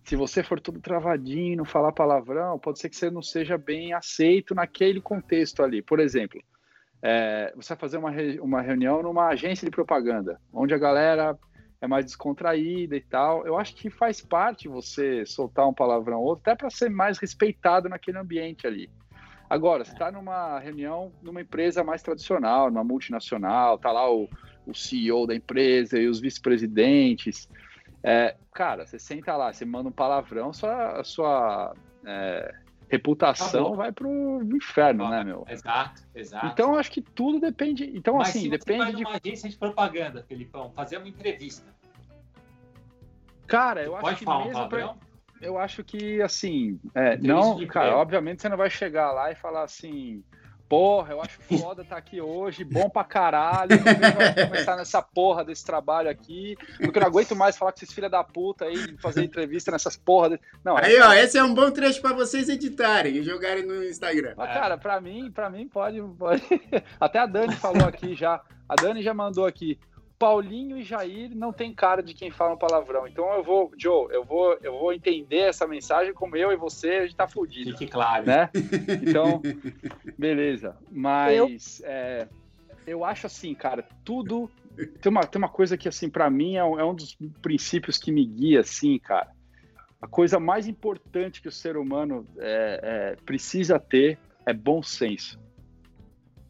se 0.03 0.16
você 0.16 0.43
for 0.43 0.59
todo 0.59 0.80
travadinho, 0.80 1.57
não 1.57 1.66
falar 1.66 1.91
palavrão, 1.91 2.59
pode 2.59 2.80
ser 2.80 2.89
que 2.89 2.95
você 2.95 3.09
não 3.09 3.22
seja 3.24 3.57
bem 3.57 3.93
aceito 3.93 4.53
naquele 4.53 5.01
contexto 5.01 5.63
ali. 5.63 5.82
Por 5.82 5.99
exemplo, 5.99 6.39
é, 7.01 7.53
você 7.55 7.69
vai 7.69 7.77
fazer 7.77 7.97
uma, 7.97 8.11
re- 8.11 8.39
uma 8.39 8.61
reunião 8.61 9.01
numa 9.03 9.27
agência 9.27 9.65
de 9.65 9.71
propaganda, 9.71 10.39
onde 10.53 10.73
a 10.73 10.77
galera 10.77 11.37
é 11.81 11.87
mais 11.87 12.05
descontraída 12.05 12.95
e 12.95 13.01
tal. 13.01 13.45
Eu 13.45 13.57
acho 13.57 13.75
que 13.75 13.89
faz 13.89 14.21
parte 14.21 14.67
você 14.67 15.25
soltar 15.25 15.67
um 15.67 15.73
palavrão 15.73 16.19
ou 16.19 16.25
outro, 16.25 16.41
até 16.41 16.55
para 16.55 16.69
ser 16.69 16.89
mais 16.89 17.17
respeitado 17.17 17.89
naquele 17.89 18.17
ambiente 18.17 18.65
ali. 18.65 18.89
Agora, 19.49 19.85
você 19.85 19.91
está 19.91 20.11
numa 20.11 20.57
reunião 20.59 21.11
numa 21.21 21.41
empresa 21.41 21.83
mais 21.83 22.01
tradicional, 22.01 22.71
numa 22.71 22.83
multinacional, 22.83 23.77
tá 23.77 23.91
lá 23.91 24.11
o, 24.11 24.27
o 24.65 24.73
CEO 24.73 25.27
da 25.27 25.35
empresa 25.35 25.99
e 25.99 26.07
os 26.07 26.19
vice-presidentes. 26.19 27.47
É, 28.03 28.35
cara, 28.53 28.85
você 28.85 28.97
senta 28.97 29.35
lá, 29.35 29.53
você 29.53 29.63
manda 29.65 29.89
um 29.89 29.91
palavrão, 29.91 30.51
sua, 30.51 31.03
sua 31.03 31.75
é, 32.05 32.53
reputação 32.89 33.75
vai 33.75 33.91
pro 33.91 34.41
inferno, 34.55 35.09
né, 35.09 35.23
meu? 35.23 35.45
Exato, 35.49 36.01
exato. 36.13 36.47
Então, 36.47 36.73
eu 36.73 36.79
acho 36.79 36.91
que 36.91 37.01
tudo 37.01 37.39
depende. 37.39 37.91
Então, 37.95 38.15
Mas 38.17 38.29
assim, 38.29 38.41
se 38.41 38.45
você 38.49 38.57
depende 38.57 38.79
vai 38.83 38.93
de. 38.93 39.03
numa 39.03 39.15
agência 39.23 39.49
de 39.49 39.57
propaganda, 39.57 40.23
Felipão, 40.27 40.71
fazer 40.71 40.97
uma 40.97 41.07
entrevista. 41.07 41.65
Cara, 43.47 43.83
eu 43.83 43.91
Você 43.91 43.95
acho 43.97 44.01
pode 44.05 44.19
que 44.19 44.25
falar 44.25 44.43
um 44.43 44.45
mesmo 44.47 44.69
pra- 44.69 44.95
eu 45.41 45.57
acho 45.57 45.83
que, 45.83 46.21
assim, 46.21 46.79
é, 46.95 47.17
não, 47.17 47.65
cara, 47.67 47.97
obviamente 47.97 48.41
você 48.41 48.49
não 48.49 48.57
vai 48.57 48.69
chegar 48.69 49.11
lá 49.11 49.31
e 49.31 49.36
falar 49.36 49.63
assim, 49.63 50.23
Porra, 50.68 51.13
eu 51.13 51.22
acho 51.22 51.39
foda 51.41 51.84
estar 51.84 51.97
aqui 51.97 52.20
hoje, 52.20 52.63
bom 52.63 52.89
pra 52.89 53.03
caralho. 53.03 53.70
Vamos 53.78 54.49
começar 54.49 54.76
nessa 54.76 55.01
porra 55.01 55.45
desse 55.45 55.63
trabalho 55.63 56.09
aqui. 56.09 56.57
Porque 56.78 56.97
eu 56.97 57.01
não 57.01 57.07
aguento 57.07 57.36
mais 57.36 57.55
falar 57.55 57.72
com 57.72 57.78
esses 57.78 57.93
filha 57.93 58.09
da 58.09 58.24
puta 58.24 58.66
aí, 58.66 58.97
fazer 58.97 59.24
entrevista 59.24 59.72
nessas 59.72 59.95
porra. 59.95 60.32
De... 60.32 60.39
Não, 60.63 60.76
aí, 60.76 60.99
ó, 60.99 61.13
esse 61.13 61.38
é 61.38 61.43
um 61.43 61.53
bom 61.53 61.70
trecho 61.70 62.01
pra 62.01 62.13
vocês 62.13 62.49
editarem 62.49 63.18
e 63.18 63.24
jogarem 63.24 63.66
no 63.66 63.84
Instagram. 63.84 64.34
Mas, 64.36 64.53
cara, 64.53 64.78
pra 64.78 64.99
mim, 64.99 65.32
pra 65.32 65.49
mim 65.49 65.68
pode, 65.68 66.01
pode. 66.18 66.43
Até 66.99 67.20
a 67.20 67.28
Dani 67.28 67.55
falou 67.55 67.88
aqui 67.88 68.16
já. 68.16 68.41
A 68.68 68.76
Dani 68.76 69.03
já 69.03 69.13
mandou 69.13 69.45
aqui. 69.45 69.80
Paulinho 70.18 70.78
e 70.78 70.84
Jair 70.84 71.36
não 71.36 71.51
tem 71.51 71.74
cara 71.74 72.01
de 72.01 72.13
quem 72.13 72.32
fala 72.32 72.53
um 72.53 72.57
palavrão. 72.57 73.07
Então 73.07 73.32
eu 73.34 73.43
vou, 73.43 73.72
Joe, 73.78 74.07
eu 74.13 74.24
vou, 74.24 74.57
eu 74.61 74.78
vou 74.80 74.93
entender 74.93 75.39
essa 75.39 75.68
mensagem 75.68 76.13
como 76.13 76.38
eu 76.38 76.51
e 76.51 76.55
você, 76.55 76.89
a 76.89 77.01
gente 77.03 77.16
tá 77.16 77.28
fudido. 77.28 77.72
Fique 77.72 77.88
claro. 77.88 78.26
Né? 78.26 78.49
Então, 79.07 79.41
beleza. 80.18 80.78
Mas 80.91 81.80
eu, 81.82 81.89
é, 81.89 82.28
eu 82.88 83.03
acho 83.03 83.28
assim, 83.28 83.53
cara, 83.53 83.86
tudo. 84.03 84.49
Tem 85.01 85.09
uma, 85.09 85.22
tem 85.22 85.39
uma 85.39 85.49
coisa 85.49 85.78
que, 85.78 85.88
assim, 85.88 86.09
para 86.09 86.30
mim 86.30 86.55
é 86.55 86.63
um, 86.63 86.80
é 86.80 86.84
um 86.84 86.93
dos 86.93 87.18
princípios 87.41 87.97
que 87.97 88.11
me 88.11 88.26
guia, 88.26 88.61
assim, 88.61 88.97
cara. 88.99 89.32
A 90.01 90.07
coisa 90.07 90.39
mais 90.39 90.68
importante 90.68 91.41
que 91.41 91.47
o 91.47 91.51
ser 91.51 91.78
humano 91.78 92.28
é, 92.38 92.80
é, 92.84 93.16
precisa 93.26 93.80
ter 93.80 94.18
é 94.45 94.53
bom 94.53 94.84
senso. 94.84 95.39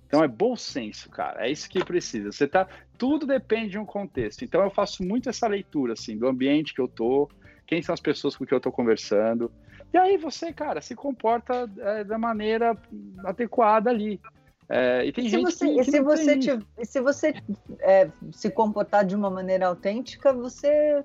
Então 0.07 0.23
é 0.23 0.27
bom 0.27 0.55
senso, 0.55 1.09
cara. 1.09 1.45
É 1.47 1.51
isso 1.51 1.69
que 1.69 1.83
precisa. 1.83 2.31
Você 2.31 2.47
tá. 2.47 2.67
Tudo 2.97 3.25
depende 3.25 3.71
de 3.71 3.79
um 3.79 3.85
contexto. 3.85 4.43
Então 4.43 4.63
eu 4.63 4.69
faço 4.69 5.03
muito 5.03 5.29
essa 5.29 5.47
leitura, 5.47 5.93
assim, 5.93 6.17
do 6.17 6.27
ambiente 6.27 6.73
que 6.73 6.81
eu 6.81 6.87
tô, 6.87 7.29
quem 7.65 7.81
são 7.81 7.93
as 7.93 7.99
pessoas 7.99 8.35
com 8.35 8.45
que 8.45 8.53
eu 8.53 8.59
tô 8.59 8.71
conversando. 8.71 9.51
E 9.93 9.97
aí 9.97 10.17
você, 10.17 10.51
cara, 10.51 10.81
se 10.81 10.95
comporta 10.95 11.69
é, 11.77 12.03
da 12.03 12.17
maneira 12.17 12.77
adequada 13.23 13.89
ali. 13.89 14.19
É, 14.67 15.05
e 15.05 15.11
tem 15.11 15.25
e 15.25 15.29
gente 15.29 15.43
você, 15.43 15.67
que, 15.67 15.75
que 15.75 15.91
se, 15.91 16.01
você 16.01 16.39
te, 16.39 16.59
se 16.83 16.99
você 16.99 17.33
é, 17.79 18.09
se 18.31 18.49
comportar 18.49 19.05
de 19.05 19.15
uma 19.15 19.29
maneira 19.29 19.67
autêntica, 19.67 20.33
você 20.33 21.03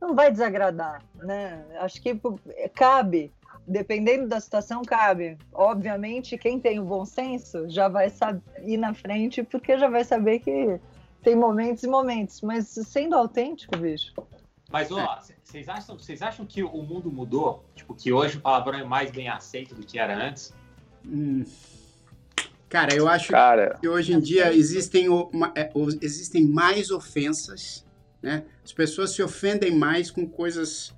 não 0.00 0.14
vai 0.14 0.30
desagradar, 0.30 1.02
né? 1.14 1.64
Acho 1.78 2.02
que 2.02 2.20
cabe 2.74 3.32
dependendo 3.66 4.26
da 4.26 4.40
situação, 4.40 4.82
cabe. 4.82 5.38
Obviamente, 5.52 6.36
quem 6.36 6.58
tem 6.58 6.80
o 6.80 6.84
bom 6.84 7.04
senso 7.04 7.68
já 7.68 7.88
vai 7.88 8.10
saber 8.10 8.42
ir 8.64 8.76
na 8.76 8.92
frente, 8.92 9.42
porque 9.42 9.78
já 9.78 9.88
vai 9.88 10.04
saber 10.04 10.40
que 10.40 10.80
tem 11.22 11.36
momentos 11.36 11.82
e 11.82 11.88
momentos. 11.88 12.40
Mas 12.40 12.68
sendo 12.68 13.14
autêntico, 13.14 13.76
bicho. 13.76 14.12
Mas, 14.70 14.90
ó, 14.90 15.18
vocês 15.42 15.68
acham, 15.68 15.98
vocês 15.98 16.22
acham 16.22 16.46
que 16.46 16.62
o 16.62 16.82
mundo 16.82 17.12
mudou? 17.12 17.64
Tipo, 17.74 17.94
que 17.94 18.12
hoje 18.12 18.38
o 18.38 18.40
palavrão 18.40 18.78
é 18.78 18.84
mais 18.84 19.10
bem 19.10 19.28
aceito 19.28 19.74
do 19.74 19.84
que 19.84 19.98
era 19.98 20.16
antes? 20.16 20.54
Hum. 21.04 21.44
Cara, 22.70 22.94
eu 22.94 23.06
acho 23.06 23.28
Cara. 23.28 23.76
que 23.78 23.86
hoje 23.86 24.14
em 24.14 24.20
dia 24.20 24.50
existem, 24.54 25.10
uma, 25.10 25.52
é, 25.54 25.70
existem 26.00 26.46
mais 26.46 26.90
ofensas, 26.90 27.84
né? 28.22 28.44
As 28.64 28.72
pessoas 28.72 29.10
se 29.10 29.22
ofendem 29.22 29.76
mais 29.76 30.10
com 30.10 30.26
coisas 30.26 30.94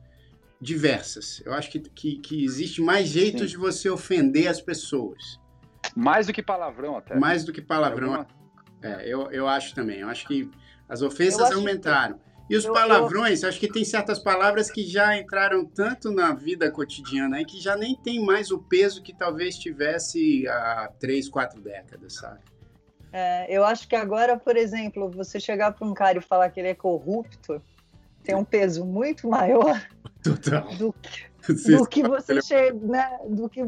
diversas. 0.60 1.42
Eu 1.44 1.52
acho 1.52 1.68
que, 1.72 1.80
que, 1.80 2.18
que 2.18 2.44
existe 2.44 2.80
mais 2.80 3.08
jeitos 3.08 3.40
Sim. 3.40 3.46
de 3.48 3.56
você 3.56 3.90
ofender 3.90 4.46
as 4.46 4.60
pessoas. 4.60 5.40
Mais 5.96 6.28
do 6.28 6.32
que 6.32 6.42
palavrão, 6.42 6.96
até. 6.96 7.18
Mais 7.18 7.44
do 7.44 7.52
que 7.52 7.60
palavrão. 7.60 8.24
É, 8.84 9.08
eu, 9.08 9.30
eu 9.32 9.48
acho 9.48 9.74
também. 9.74 10.00
Eu 10.00 10.08
acho 10.08 10.26
que 10.26 10.50
as 10.86 11.00
ofensas 11.00 11.50
aumentaram. 11.50 12.18
Que... 12.18 12.24
E 12.50 12.56
os 12.56 12.66
eu, 12.66 12.74
palavrões, 12.74 13.42
eu... 13.42 13.48
acho 13.48 13.58
que 13.58 13.72
tem 13.72 13.82
certas 13.82 14.18
palavras 14.18 14.70
que 14.70 14.86
já 14.86 15.16
entraram 15.16 15.64
tanto 15.64 16.12
na 16.12 16.34
vida 16.34 16.70
cotidiana 16.70 17.38
aí 17.38 17.46
que 17.46 17.58
já 17.58 17.74
nem 17.74 17.96
tem 17.96 18.22
mais 18.22 18.50
o 18.50 18.58
peso 18.58 19.02
que 19.02 19.14
talvez 19.14 19.56
tivesse 19.56 20.46
há 20.46 20.90
três, 21.00 21.30
quatro 21.30 21.62
décadas, 21.62 22.16
sabe? 22.16 22.40
É, 23.10 23.46
eu 23.48 23.64
acho 23.64 23.88
que 23.88 23.96
agora, 23.96 24.36
por 24.36 24.56
exemplo, 24.56 25.08
você 25.08 25.40
chegar 25.40 25.72
para 25.72 25.86
um 25.86 25.94
cara 25.94 26.18
e 26.18 26.20
falar 26.20 26.50
que 26.50 26.60
ele 26.60 26.68
é 26.68 26.74
corrupto, 26.74 27.62
tem 28.22 28.34
um 28.34 28.44
peso 28.44 28.84
muito 28.84 29.26
maior 29.28 29.80
Total. 30.22 30.74
do 30.76 30.92
que, 30.92 31.24
do 31.52 31.86
que 31.86 32.02
você 32.02 32.40
che 32.40 32.72
né, 32.72 33.18
do 33.28 33.48
que 33.48 33.62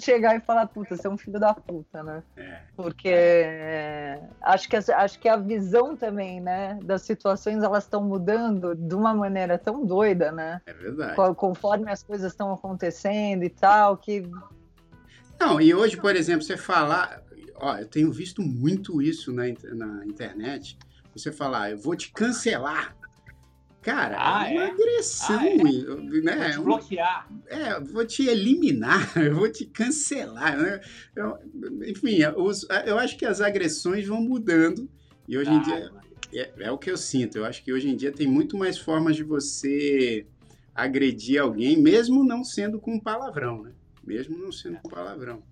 chegar 0.00 0.36
e 0.36 0.40
falar, 0.40 0.66
puta, 0.66 0.96
você 0.96 1.06
é 1.06 1.10
um 1.10 1.18
filho 1.18 1.38
da 1.38 1.52
puta, 1.52 2.02
né? 2.02 2.22
É. 2.36 2.60
Porque 2.76 3.08
é, 3.08 4.22
acho, 4.42 4.68
que, 4.68 4.76
acho 4.76 5.18
que 5.18 5.28
a 5.28 5.36
visão 5.36 5.96
também, 5.96 6.40
né, 6.40 6.78
das 6.82 7.02
situações, 7.02 7.62
elas 7.62 7.84
estão 7.84 8.02
mudando 8.02 8.74
de 8.74 8.94
uma 8.94 9.14
maneira 9.14 9.58
tão 9.58 9.84
doida, 9.84 10.32
né? 10.32 10.60
É 10.66 10.72
verdade. 10.72 11.16
Conforme 11.36 11.90
as 11.90 12.02
coisas 12.02 12.32
estão 12.32 12.52
acontecendo 12.52 13.44
e 13.44 13.50
tal, 13.50 13.96
que... 13.96 14.22
Não, 15.38 15.60
e 15.60 15.74
hoje, 15.74 15.96
por 15.96 16.14
exemplo, 16.16 16.42
você 16.42 16.56
falar... 16.56 17.22
Ó, 17.56 17.76
eu 17.76 17.86
tenho 17.86 18.10
visto 18.10 18.40
muito 18.40 19.02
isso 19.02 19.32
na, 19.32 19.44
na 19.74 20.06
internet. 20.06 20.78
Você 21.14 21.30
falar, 21.30 21.72
eu 21.72 21.78
vou 21.78 21.94
te 21.94 22.10
cancelar 22.10 22.96
Cara, 23.82 24.16
ah, 24.18 24.46
é 24.46 24.52
uma 24.52 24.62
é? 24.62 24.70
agressão, 24.70 25.38
ah, 25.38 25.48
é? 25.48 25.56
né? 26.20 26.52
Vou 26.52 26.52
te 26.52 26.60
bloquear. 26.60 27.28
É, 27.46 27.80
vou 27.80 28.04
te 28.04 28.28
eliminar, 28.28 29.12
eu 29.16 29.34
vou 29.34 29.50
te 29.50 29.64
cancelar. 29.64 30.56
Né? 30.56 30.80
Eu, 31.16 31.38
enfim, 31.86 32.18
os, 32.36 32.66
eu 32.84 32.98
acho 32.98 33.16
que 33.16 33.24
as 33.24 33.40
agressões 33.40 34.06
vão 34.06 34.20
mudando 34.20 34.88
e 35.26 35.38
hoje 35.38 35.50
ah, 35.50 35.54
em 35.54 35.62
dia 35.62 35.92
é, 36.32 36.50
é, 36.60 36.70
o 36.70 36.76
que 36.76 36.90
eu 36.90 36.96
sinto. 36.96 37.38
Eu 37.38 37.44
acho 37.44 37.62
que 37.62 37.72
hoje 37.72 37.88
em 37.88 37.96
dia 37.96 38.12
tem 38.12 38.26
muito 38.26 38.56
mais 38.56 38.76
formas 38.76 39.16
de 39.16 39.22
você 39.22 40.26
agredir 40.74 41.40
alguém, 41.40 41.76
mesmo 41.76 42.22
não 42.22 42.44
sendo 42.44 42.78
com 42.78 43.00
palavrão, 43.00 43.62
né? 43.62 43.72
Mesmo 44.04 44.36
não 44.38 44.52
sendo 44.52 44.78
com 44.78 44.88
palavrão. 44.88 45.42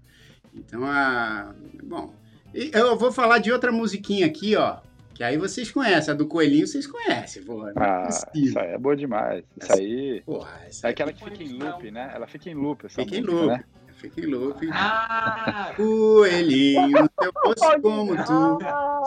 Então, 0.55 0.85
a, 0.85 1.55
bom, 1.83 2.15
eu 2.55 2.97
vou 2.97 3.13
falar 3.13 3.39
de 3.39 3.53
outra 3.53 3.71
musiquinha 3.73 4.27
aqui, 4.27 4.57
ó. 4.57 4.81
Que 5.19 5.25
aí 5.25 5.37
vocês 5.37 5.69
conhecem, 5.69 6.15
a 6.15 6.17
do 6.17 6.29
coelhinho 6.29 6.65
vocês 6.65 6.87
conhecem, 6.87 7.43
porra. 7.43 7.73
Ah, 7.75 8.09
isso 8.33 8.57
aí 8.57 8.69
é 8.69 8.79
boa 8.79 8.95
demais. 8.95 9.45
Isso 9.61 9.73
aí. 9.73 10.23
Porra, 10.25 10.61
essa 10.65 10.87
é 10.87 10.91
aquela 10.93 11.13
que 11.13 11.25
fica 11.25 11.43
em 11.43 11.59
loop, 11.59 11.91
né? 11.91 12.13
Ela 12.15 12.29
fica 12.29 12.49
em 12.49 12.55
loop, 12.55 12.87
essa 12.87 13.03
Fica 13.03 13.17
música, 13.17 13.33
em 13.33 13.35
loop. 13.35 13.47
Né? 13.49 13.65
Fica 13.95 14.21
em 14.21 14.27
loop. 14.27 14.69
Ah! 14.73 15.73
Coelhinho, 15.75 16.99
se 16.99 17.27
eu 17.27 17.33
fosse 17.33 17.81
como 17.81 18.15
tu, 18.15 18.59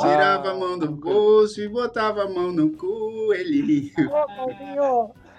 tirava 0.01 0.51
a 0.51 0.53
mão 0.53 0.77
do 0.77 0.91
bolso 0.91 1.61
e 1.61 1.69
botava 1.69 2.23
a 2.23 2.27
mão 2.29 2.51
no 2.51 2.71
coelhinho. 2.71 3.93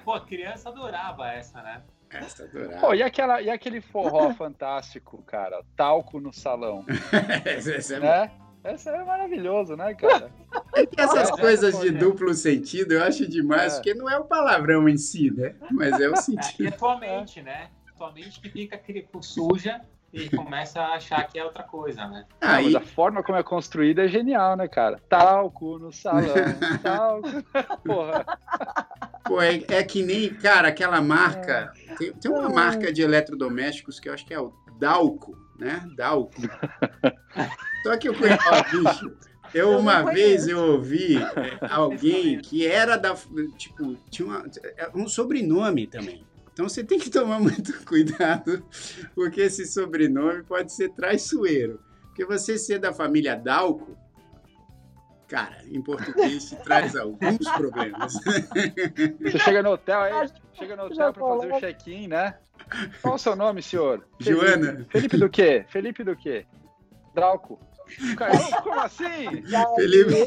Pô, 0.07 0.21
criança 0.23 0.71
adorava 0.71 1.29
essa, 1.33 1.61
né? 1.63 1.83
Essa 2.09 2.45
adorava. 2.45 2.81
Pô, 2.81 2.95
e, 2.95 3.03
aquela, 3.03 3.43
e 3.43 3.51
aquele 3.51 3.83
forró 3.83 4.33
fantástico, 4.37 5.23
cara? 5.25 5.63
Talco 5.77 6.19
no 6.19 6.33
salão. 6.33 6.83
essa 7.45 7.97
é 7.97 8.01
né? 8.01 8.31
Essa 8.65 8.91
é 8.91 9.05
maravilhoso, 9.05 9.77
né, 9.77 9.95
cara? 9.95 10.31
É 10.75 10.87
que 10.87 10.99
essas 10.99 11.29
é, 11.29 11.33
coisas 11.33 11.79
de 11.81 11.91
duplo 11.91 12.33
sentido 12.33 12.93
eu 12.93 13.05
acho 13.05 13.29
demais, 13.29 13.75
é. 13.75 13.77
porque 13.77 13.93
não 13.93 14.09
é 14.09 14.19
o 14.19 14.25
palavrão 14.25 14.89
em 14.89 14.97
si, 14.97 15.31
né? 15.31 15.55
Mas 15.71 16.01
é 16.01 16.09
o 16.09 16.17
sentido. 16.17 16.65
É, 16.65 16.69
é 16.69 16.71
tua 16.71 16.99
mente, 16.99 17.43
né? 17.43 17.69
Tua 17.95 18.11
mente 18.11 18.41
que 18.41 18.49
fica 18.49 18.81
suja 19.21 19.83
e 20.13 20.31
começa 20.31 20.81
a 20.81 20.95
achar 20.95 21.27
que 21.27 21.39
é 21.39 21.45
outra 21.45 21.63
coisa, 21.63 22.07
né? 22.07 22.25
Ah, 22.41 22.61
mas 22.63 22.75
a 22.75 22.81
forma 22.81 23.23
como 23.23 23.37
é 23.37 23.43
construída 23.43 24.05
é 24.05 24.09
genial, 24.09 24.57
né, 24.57 24.67
cara? 24.67 24.99
Talco 25.11 25.79
no 25.79 25.93
salão, 25.93 26.35
talco. 26.83 27.29
Porra. 27.85 28.25
Pô, 29.25 29.43
é, 29.43 29.63
é, 29.69 29.83
que 29.83 30.03
nem, 30.03 30.33
cara, 30.35 30.69
aquela 30.69 31.01
marca. 31.03 31.73
Tem, 31.99 32.13
tem 32.13 32.31
uma 32.31 32.49
marca 32.49 32.91
de 32.91 33.03
eletrodomésticos 33.03 34.01
que 34.01 34.09
eu 34.09 34.15
acho 34.15 34.25
que 34.25 34.33
é 34.33 34.41
o 34.41 34.55
Dalco 34.79 35.37
né? 35.63 35.89
Dalco. 35.97 36.41
Só 37.83 37.97
que 37.97 38.09
eu 38.09 38.15
conheço, 38.15 38.45
bicho, 38.71 39.17
eu, 39.55 39.79
uma 39.79 40.03
vez 40.03 40.49
eu 40.49 40.59
ouvi 40.59 41.17
é, 41.17 41.59
alguém 41.69 42.41
que 42.41 42.67
era 42.67 42.97
da. 42.97 43.15
Tipo, 43.57 43.97
tinha 44.11 44.27
uma, 44.29 44.45
é, 44.77 44.91
um 44.95 45.09
sobrenome 45.09 45.87
também. 45.87 46.25
Então 46.53 46.69
você 46.69 46.85
tem 46.85 46.99
que 46.99 47.11
tomar 47.11 47.41
muito 47.41 47.73
cuidado, 47.85 48.65
porque 49.15 49.41
esse 49.43 49.67
sobrenome 49.67 50.43
pode 50.43 50.73
ser 50.73 50.91
traiçoeiro. 50.91 51.81
Porque 52.07 52.25
você 52.25 52.59
ser 52.59 52.79
da 52.79 52.93
família 52.93 53.35
Dalco, 53.35 53.97
cara, 55.27 55.63
em 55.67 55.81
português 55.83 56.51
te 56.51 56.57
traz 56.57 56.95
alguns 56.95 57.39
problemas. 57.57 58.15
Você 59.23 59.39
chega 59.39 59.63
no 59.63 59.71
hotel 59.71 60.01
aí, 60.01 60.31
chega 60.53 60.77
no 60.77 60.85
hotel 60.85 61.13
para 61.13 61.27
fazer 61.27 61.53
o 61.53 61.61
check-in, 61.61 62.09
né? 62.09 62.35
Qual 63.01 63.15
o 63.15 63.19
seu 63.19 63.37
nome, 63.37 63.63
senhor? 63.63 64.05
Joana. 64.19 64.87
Felipe, 64.91 65.17
do 65.17 65.29
quê? 65.29 65.65
Felipe 65.69 66.05
do 66.05 66.17
quê? 66.17 66.47
Drauco. 67.15 67.61
Como 68.63 68.81
assim? 68.81 69.43
Felipe. 69.77 70.27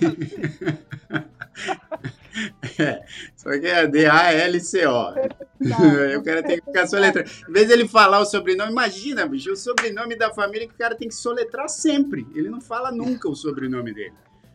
É, 2.78 3.04
só 3.36 3.50
que 3.52 3.66
é 3.66 3.88
D-A-L-C-O. 3.88 5.12
o 6.20 6.24
cara 6.24 6.44
tem 6.44 6.60
que 6.60 6.66
ficar 6.66 6.86
soletrando. 6.86 7.30
Em 7.48 7.52
vez 7.52 7.68
dele 7.68 7.88
falar 7.88 8.20
o 8.20 8.26
sobrenome, 8.26 8.72
imagina, 8.72 9.26
bicho, 9.26 9.52
o 9.52 9.56
sobrenome 9.56 10.18
da 10.18 10.34
família 10.34 10.68
que 10.68 10.74
o 10.74 10.78
cara 10.78 10.96
tem 10.96 11.08
que 11.08 11.16
soletrar 11.16 11.70
sempre. 11.70 12.28
Ele 12.36 12.50
não 12.50 12.60
fala 12.60 12.92
nunca 12.92 13.30
o 13.30 13.36
sobrenome 13.36 13.94
dele. 13.94 14.14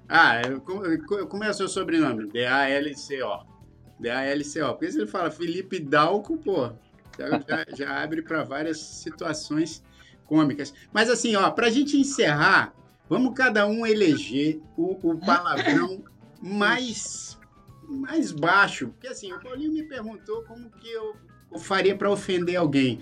Ah, 0.08 0.42
como 1.28 1.44
é 1.44 1.50
o 1.50 1.54
seu 1.54 1.68
sobrenome? 1.68 2.26
D-A-L-C-O. 2.26 3.44
D-A-L-C-O. 3.98 4.72
Porque 4.72 4.92
se 4.92 4.98
ele 4.98 5.06
fala 5.06 5.30
Felipe 5.30 5.78
Dalco, 5.78 6.36
pô, 6.36 6.72
já, 7.18 7.28
já, 7.28 7.76
já 7.76 8.02
abre 8.02 8.22
para 8.22 8.42
várias 8.44 8.78
situações 8.78 9.82
cômicas. 10.26 10.72
Mas 10.92 11.10
assim, 11.10 11.34
ó, 11.36 11.50
pra 11.50 11.70
gente 11.70 11.96
encerrar, 11.96 12.72
vamos 13.08 13.34
cada 13.34 13.66
um 13.66 13.84
eleger 13.84 14.60
o, 14.76 14.96
o 15.02 15.18
palavrão 15.18 16.04
mais, 16.40 17.38
mais 17.88 18.30
baixo. 18.30 18.88
Porque 18.88 19.08
assim, 19.08 19.32
o 19.32 19.40
Paulinho 19.40 19.72
me 19.72 19.82
perguntou 19.82 20.44
como 20.44 20.70
que 20.70 20.88
eu, 20.88 21.16
eu 21.52 21.58
faria 21.58 21.96
para 21.96 22.10
ofender 22.10 22.56
alguém. 22.56 23.00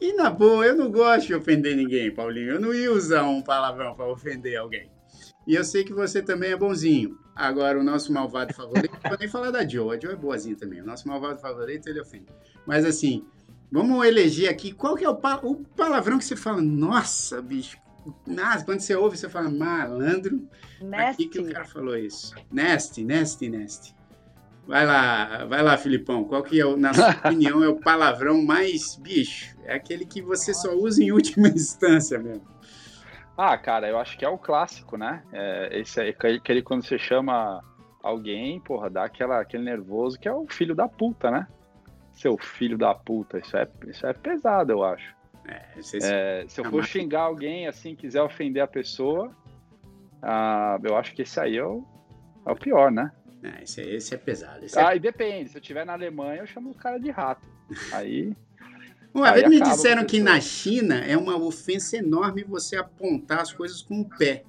E 0.00 0.14
na 0.14 0.30
boa, 0.30 0.66
eu 0.66 0.74
não 0.74 0.90
gosto 0.90 1.28
de 1.28 1.34
ofender 1.34 1.76
ninguém, 1.76 2.10
Paulinho. 2.10 2.52
Eu 2.52 2.60
não 2.60 2.74
ia 2.74 2.90
usar 2.90 3.22
um 3.22 3.40
palavrão 3.40 3.94
para 3.94 4.10
ofender 4.10 4.56
alguém. 4.58 4.90
E 5.46 5.54
eu 5.54 5.64
sei 5.64 5.84
que 5.84 5.92
você 5.92 6.20
também 6.20 6.50
é 6.50 6.56
bonzinho. 6.56 7.18
Agora, 7.34 7.78
o 7.78 7.84
nosso 7.84 8.12
malvado 8.12 8.52
favorito, 8.52 8.92
não 8.92 9.10
vou 9.10 9.18
nem 9.18 9.28
falar 9.28 9.50
da 9.50 9.66
Joe. 9.66 9.96
A 9.96 10.00
Joe 10.00 10.12
é 10.12 10.16
boazinha 10.16 10.56
também. 10.56 10.80
O 10.80 10.86
nosso 10.86 11.06
malvado 11.06 11.40
favorito, 11.40 11.88
ele 11.88 12.00
ofende. 12.00 12.26
Mas 12.66 12.84
assim, 12.84 13.24
vamos 13.72 14.06
eleger 14.06 14.48
aqui 14.50 14.70
qual 14.72 14.94
que 14.94 15.04
é 15.04 15.08
o, 15.08 15.16
pa 15.16 15.40
o 15.42 15.56
palavrão 15.76 16.18
que 16.18 16.24
você 16.24 16.36
fala, 16.36 16.60
nossa, 16.62 17.40
bicho. 17.42 17.76
Nossa, 18.26 18.64
quando 18.64 18.80
você 18.80 18.94
ouve, 18.94 19.16
você 19.16 19.28
fala 19.28 19.48
malandro. 19.50 20.46
Nasty. 20.80 21.24
Aqui 21.24 21.28
que 21.28 21.38
o 21.40 21.52
cara 21.52 21.64
falou 21.64 21.96
isso. 21.96 22.34
Nasty, 22.50 23.04
nasty, 23.04 23.48
nasty. 23.48 23.94
Vai 24.66 24.84
lá, 24.86 25.44
vai 25.46 25.62
lá, 25.62 25.76
Filipão. 25.76 26.24
Qual 26.24 26.42
que, 26.42 26.60
é, 26.60 26.66
o- 26.66 26.76
na 26.76 26.92
sua 26.92 27.10
opinião, 27.26 27.62
é 27.64 27.68
o 27.68 27.76
palavrão 27.80 28.42
mais 28.42 28.96
bicho? 28.96 29.56
É 29.64 29.74
aquele 29.74 30.04
que 30.04 30.20
você 30.20 30.52
só 30.52 30.72
usa 30.74 31.02
em 31.02 31.10
última 31.12 31.46
instância 31.48 32.18
mesmo. 32.18 32.42
Ah, 33.36 33.56
cara, 33.56 33.88
eu 33.88 33.98
acho 33.98 34.18
que 34.18 34.24
é 34.24 34.28
o 34.28 34.36
clássico, 34.38 34.96
né? 34.96 35.22
É, 35.32 35.80
esse 35.80 36.00
aí, 36.00 36.10
aquele 36.10 36.36
aquele 36.38 36.62
quando 36.62 36.84
você 36.84 36.98
chama 36.98 37.62
alguém, 38.02 38.60
porra, 38.60 38.90
dá 38.90 39.04
aquela, 39.04 39.40
aquele 39.40 39.62
nervoso 39.64 40.18
que 40.18 40.28
é 40.28 40.32
o 40.32 40.46
filho 40.48 40.74
da 40.74 40.86
puta, 40.88 41.30
né? 41.30 41.46
Seu 42.22 42.38
filho 42.38 42.78
da 42.78 42.94
puta, 42.94 43.40
isso 43.40 43.56
é, 43.56 43.66
isso 43.88 44.06
é 44.06 44.12
pesado, 44.12 44.70
eu 44.70 44.84
acho. 44.84 45.12
É, 45.44 45.60
vocês- 45.82 46.04
É, 46.04 46.44
se 46.46 46.60
eu 46.60 46.64
for 46.66 46.70
Jamais. 46.70 46.88
xingar 46.88 47.22
alguém, 47.22 47.66
assim, 47.66 47.96
quiser 47.96 48.22
ofender 48.22 48.62
a 48.62 48.66
pessoa, 48.68 49.34
ah, 50.22 50.78
eu 50.84 50.96
acho 50.96 51.12
que 51.16 51.22
esse 51.22 51.40
aí 51.40 51.56
é 51.56 51.64
o, 51.64 51.84
é 52.46 52.52
o 52.52 52.54
pior, 52.54 52.92
né? 52.92 53.10
é, 53.42 53.64
esse, 53.64 53.80
é- 53.80 53.94
esse 53.96 54.14
é 54.14 54.18
pesado. 54.18 54.64
Esse 54.64 54.78
é... 54.78 54.84
Ah, 54.86 54.94
e 54.94 55.00
depende, 55.00 55.50
se 55.50 55.56
eu 55.56 55.60
estiver 55.60 55.84
na 55.84 55.94
Alemanha, 55.94 56.42
eu 56.42 56.46
chamo 56.46 56.70
o 56.70 56.74
cara 56.74 56.96
de 56.96 57.10
rato. 57.10 57.44
Aí, 57.92 58.32
Uma 59.12 59.30
aí 59.30 59.40
vez 59.40 59.48
me 59.50 59.60
disseram 59.60 60.04
que 60.06 60.20
na 60.20 60.40
China 60.40 61.00
é 61.04 61.16
uma 61.16 61.36
ofensa 61.36 61.96
enorme 61.96 62.44
você 62.44 62.76
apontar 62.76 63.40
as 63.40 63.52
coisas 63.52 63.82
com 63.82 64.00
o 64.00 64.08
pé. 64.08 64.44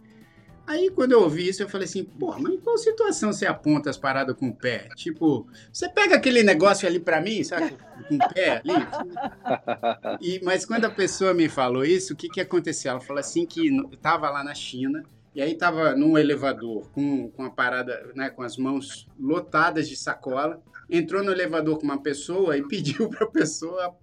Aí, 0.66 0.89
quando 0.89 1.11
eu 1.11 1.22
ouvi 1.22 1.49
isso, 1.49 1.61
eu 1.61 1.68
falei 1.68 1.86
assim, 1.86 2.03
pô, 2.05 2.38
mas 2.39 2.53
em 2.53 2.57
qual 2.57 2.78
situação 2.78 3.34
você 3.34 3.45
aponta 3.45 3.89
as 3.89 3.97
paradas 3.97 4.36
com 4.36 4.47
o 4.47 4.55
pé? 4.55 4.88
Tipo, 4.95 5.45
você 5.72 5.89
pega 5.89 6.16
aquele 6.16 6.41
negócio 6.41 6.88
ali 6.88 6.99
pra 6.99 7.20
mim, 7.20 7.43
sabe? 7.43 7.76
Com 8.07 8.16
o 8.16 8.34
pé 8.34 8.61
ali. 8.64 10.18
E, 10.22 10.39
mas 10.43 10.66
quando 10.66 10.86
a 10.86 10.89
pessoa 10.89 11.34
me 11.34 11.49
falou 11.49 11.84
isso, 11.84 12.14
o 12.14 12.16
que, 12.16 12.30
que 12.30 12.39
aconteceu? 12.39 12.91
Ela 12.91 13.01
falou 13.01 13.20
assim 13.20 13.45
que 13.45 13.70
tava 14.01 14.30
lá 14.30 14.41
na 14.41 14.55
China, 14.55 15.03
e 15.36 15.41
aí 15.41 15.55
tava 15.55 15.95
num 15.95 16.18
elevador 16.18 16.89
com, 16.91 17.30
com 17.32 17.43
a 17.43 17.49
parada, 17.49 18.11
né, 18.16 18.30
com 18.30 18.43
as 18.43 18.55
mãos 18.55 19.07
lotadas 19.20 19.89
de 19.89 19.95
sacola, 19.95 20.61
entrou 20.89 21.24
no 21.24 21.32
elevador 21.32 21.78
com 21.80 21.84
uma 21.84 22.01
pessoa 22.01 22.57
e 22.57 22.61
pediu 22.68 23.09
pra 23.09 23.26
pessoa 23.28 23.95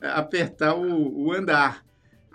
apertar 0.00 0.74
o, 0.74 1.26
o 1.26 1.32
andar. 1.32 1.84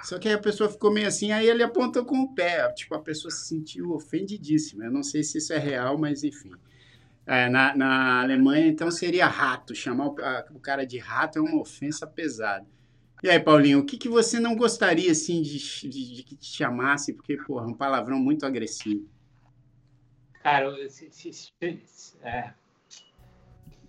Só 0.03 0.19
que 0.19 0.27
aí 0.27 0.33
a 0.35 0.39
pessoa 0.39 0.69
ficou 0.69 0.91
meio 0.91 1.07
assim, 1.07 1.31
aí 1.31 1.47
ele 1.47 1.63
apontou 1.63 2.05
com 2.05 2.19
o 2.19 2.35
pé. 2.35 2.71
Tipo, 2.73 2.95
a 2.95 2.99
pessoa 2.99 3.31
se 3.31 3.47
sentiu 3.47 3.91
ofendidíssima. 3.93 4.85
Eu 4.85 4.91
não 4.91 5.03
sei 5.03 5.23
se 5.23 5.37
isso 5.37 5.53
é 5.53 5.57
real, 5.57 5.97
mas 5.97 6.23
enfim. 6.23 6.51
É, 7.25 7.49
na, 7.49 7.75
na 7.75 8.21
Alemanha, 8.21 8.67
então, 8.67 8.91
seria 8.91 9.27
rato. 9.27 9.75
Chamar 9.75 10.07
o, 10.07 10.15
a- 10.21 10.45
o 10.51 10.59
cara 10.59 10.85
de 10.85 10.97
rato 10.99 11.39
é 11.39 11.41
uma 11.41 11.61
ofensa 11.61 12.05
pesada. 12.07 12.65
E 13.23 13.29
aí, 13.29 13.39
Paulinho, 13.39 13.79
o 13.79 13.85
que, 13.85 13.97
que 13.97 14.09
você 14.09 14.39
não 14.39 14.55
gostaria, 14.55 15.11
assim, 15.11 15.41
de, 15.41 15.57
de, 15.89 16.15
de 16.17 16.23
que 16.23 16.35
te 16.35 16.47
chamasse? 16.57 17.13
Porque, 17.13 17.37
porra, 17.37 17.65
é 17.65 17.69
um 17.69 17.73
palavrão 17.73 18.19
muito 18.19 18.45
agressivo. 18.45 19.07
Cara, 20.43 20.89
se, 20.89 21.09
se- 21.11 21.31
se- 21.31 22.17
é. 22.21 22.53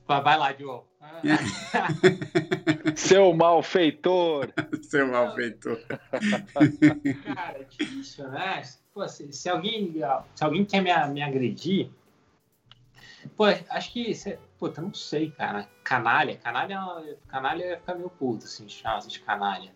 Vai 0.07 0.39
lá, 0.39 0.53
Diogo. 0.53 0.87
Ah, 1.05 1.21
seu 2.97 3.33
malfeitor! 3.35 4.53
Seu 4.83 5.07
malfeitor. 5.09 5.81
Cara, 7.35 7.59
é 7.61 7.65
difícil, 7.65 8.29
né? 8.29 8.63
Pô, 8.93 9.07
se, 9.09 9.33
se 9.33 9.49
alguém, 9.49 9.95
se 10.35 10.45
alguém 10.45 10.65
quer 10.65 10.81
me, 10.81 10.93
me 11.13 11.23
agredir, 11.23 11.91
pô, 13.37 13.45
acho 13.71 13.93
que, 13.93 14.15
se- 14.15 14.39
puta, 14.59 14.81
não 14.81 14.95
sei, 14.95 15.31
cara. 15.31 15.69
Canalha, 15.83 16.37
canalha, 16.37 17.19
canalha 17.29 17.65
ia 17.65 17.77
ficar 17.79 17.95
meio 17.95 18.11
puto, 18.11 18.45
assim, 18.45 18.69
chamar 18.69 19.01
de 19.01 19.19
canalha. 19.21 19.73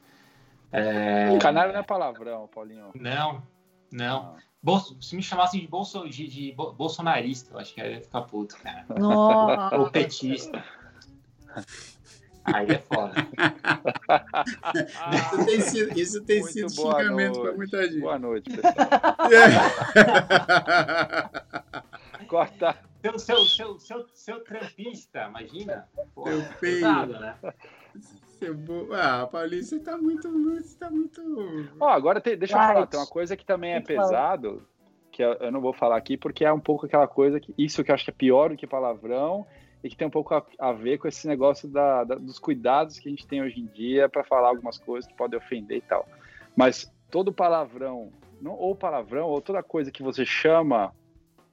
É, 0.70 1.39
Canalha 1.39 1.72
não 1.72 1.81
é 1.81 1.83
palavrão, 1.83 2.47
Paulinho. 2.49 2.91
não, 2.95 3.43
não. 3.91 4.37
Bolso- 4.62 5.01
se 5.01 5.16
me 5.16 5.22
chamassem 5.22 5.61
de, 5.61 5.66
bolso, 5.68 6.07
de, 6.09 6.26
de 6.26 6.53
bo- 6.53 6.72
bolsonarista, 6.72 7.55
eu 7.55 7.59
acho 7.59 7.72
que 7.72 7.81
eu 7.81 7.87
ia 7.91 8.01
ficar 8.03 8.22
puto, 8.22 8.57
cara. 8.59 8.85
Ou 8.91 8.99
Nossa. 9.01 9.91
petista. 9.91 10.64
Aí 12.44 12.66
é 12.70 12.78
foda. 12.78 13.12
Isso 15.14 15.44
tem 15.44 15.61
sido, 15.61 15.99
isso 15.99 16.24
tem 16.24 16.40
Muito 16.40 16.53
sido 16.53 16.70
xingamento 16.70 17.34
noite. 17.34 17.40
para 17.42 17.53
muita 17.57 17.82
gente. 17.88 18.01
Boa 18.01 18.18
noite, 18.18 18.51
pessoal. 18.51 18.74
Corta. 22.26 22.76
Seu, 23.03 23.18
seu, 23.18 23.44
seu, 23.44 23.78
seu, 23.78 24.07
seu 24.12 24.40
trampista, 24.44 25.26
imagina? 25.28 25.88
Seu 26.14 26.42
feio. 26.42 26.74
pesado, 26.80 27.12
né? 27.20 27.34
Seu 28.38 28.55
bo- 28.55 28.88
Ah, 28.92 29.26
Paulinho, 29.30 29.62
você 29.62 29.78
tá 29.78 29.96
muito. 29.96 30.28
Você 30.57 30.76
tá 30.78 30.90
muito. 30.90 31.68
Ó, 31.80 31.88
agora 31.88 32.20
tem- 32.20 32.36
deixa 32.36 32.55
eu 32.55 32.59
falar, 32.61 32.86
tem 32.86 32.99
uma 33.01 33.07
coisa 33.07 33.36
que 33.36 33.44
também 33.44 33.72
é 33.72 33.80
falar. 33.82 34.09
pesado, 34.09 34.62
que 35.12 35.22
eu, 35.22 35.32
eu 35.34 35.53
não 35.53 35.61
vou 35.61 35.72
falar 35.72 35.96
aqui, 35.96 36.16
porque 36.16 36.44
é 36.44 36.53
um 36.53 36.61
pouco 36.61 36.86
aquela 36.86 37.07
coisa 37.09 37.38
que. 37.40 37.55
Isso 37.59 37.82
que 37.84 37.90
eu 37.90 37.94
acho 37.94 38.05
que 38.05 38.11
é 38.11 38.14
pior 38.14 38.51
do 38.51 38.57
que 38.57 38.66
palavrão, 38.66 39.46
e 39.83 39.89
que 39.89 39.97
tem 39.97 40.07
um 40.07 40.11
pouco 40.11 40.35
a, 40.35 40.45
a 40.59 40.72
ver 40.72 40.99
com 40.99 41.07
esse 41.09 41.26
negócio 41.29 41.68
da- 41.68 42.05
da- 42.05 42.16
dos 42.16 42.39
cuidados 42.39 42.99
que 42.99 43.09
a 43.09 43.11
gente 43.11 43.26
tem 43.26 43.43
hoje 43.43 43.61
em 43.61 43.66
dia 43.66 44.09
para 44.09 44.24
falar 44.24 44.49
algumas 44.49 44.79
coisas 44.79 45.09
que 45.09 45.16
podem 45.16 45.39
ofender 45.39 45.79
e 45.79 45.83
tal. 45.83 46.09
Mas 46.57 46.93
todo 47.11 47.33
palavrão, 47.33 48.11
não, 48.41 48.53
ou 48.55 48.74
palavrão, 48.74 49.29
ou 49.29 49.41
toda 49.41 49.62
coisa 49.62 49.91
que 49.91 50.03
você 50.03 50.24
chama 50.26 50.93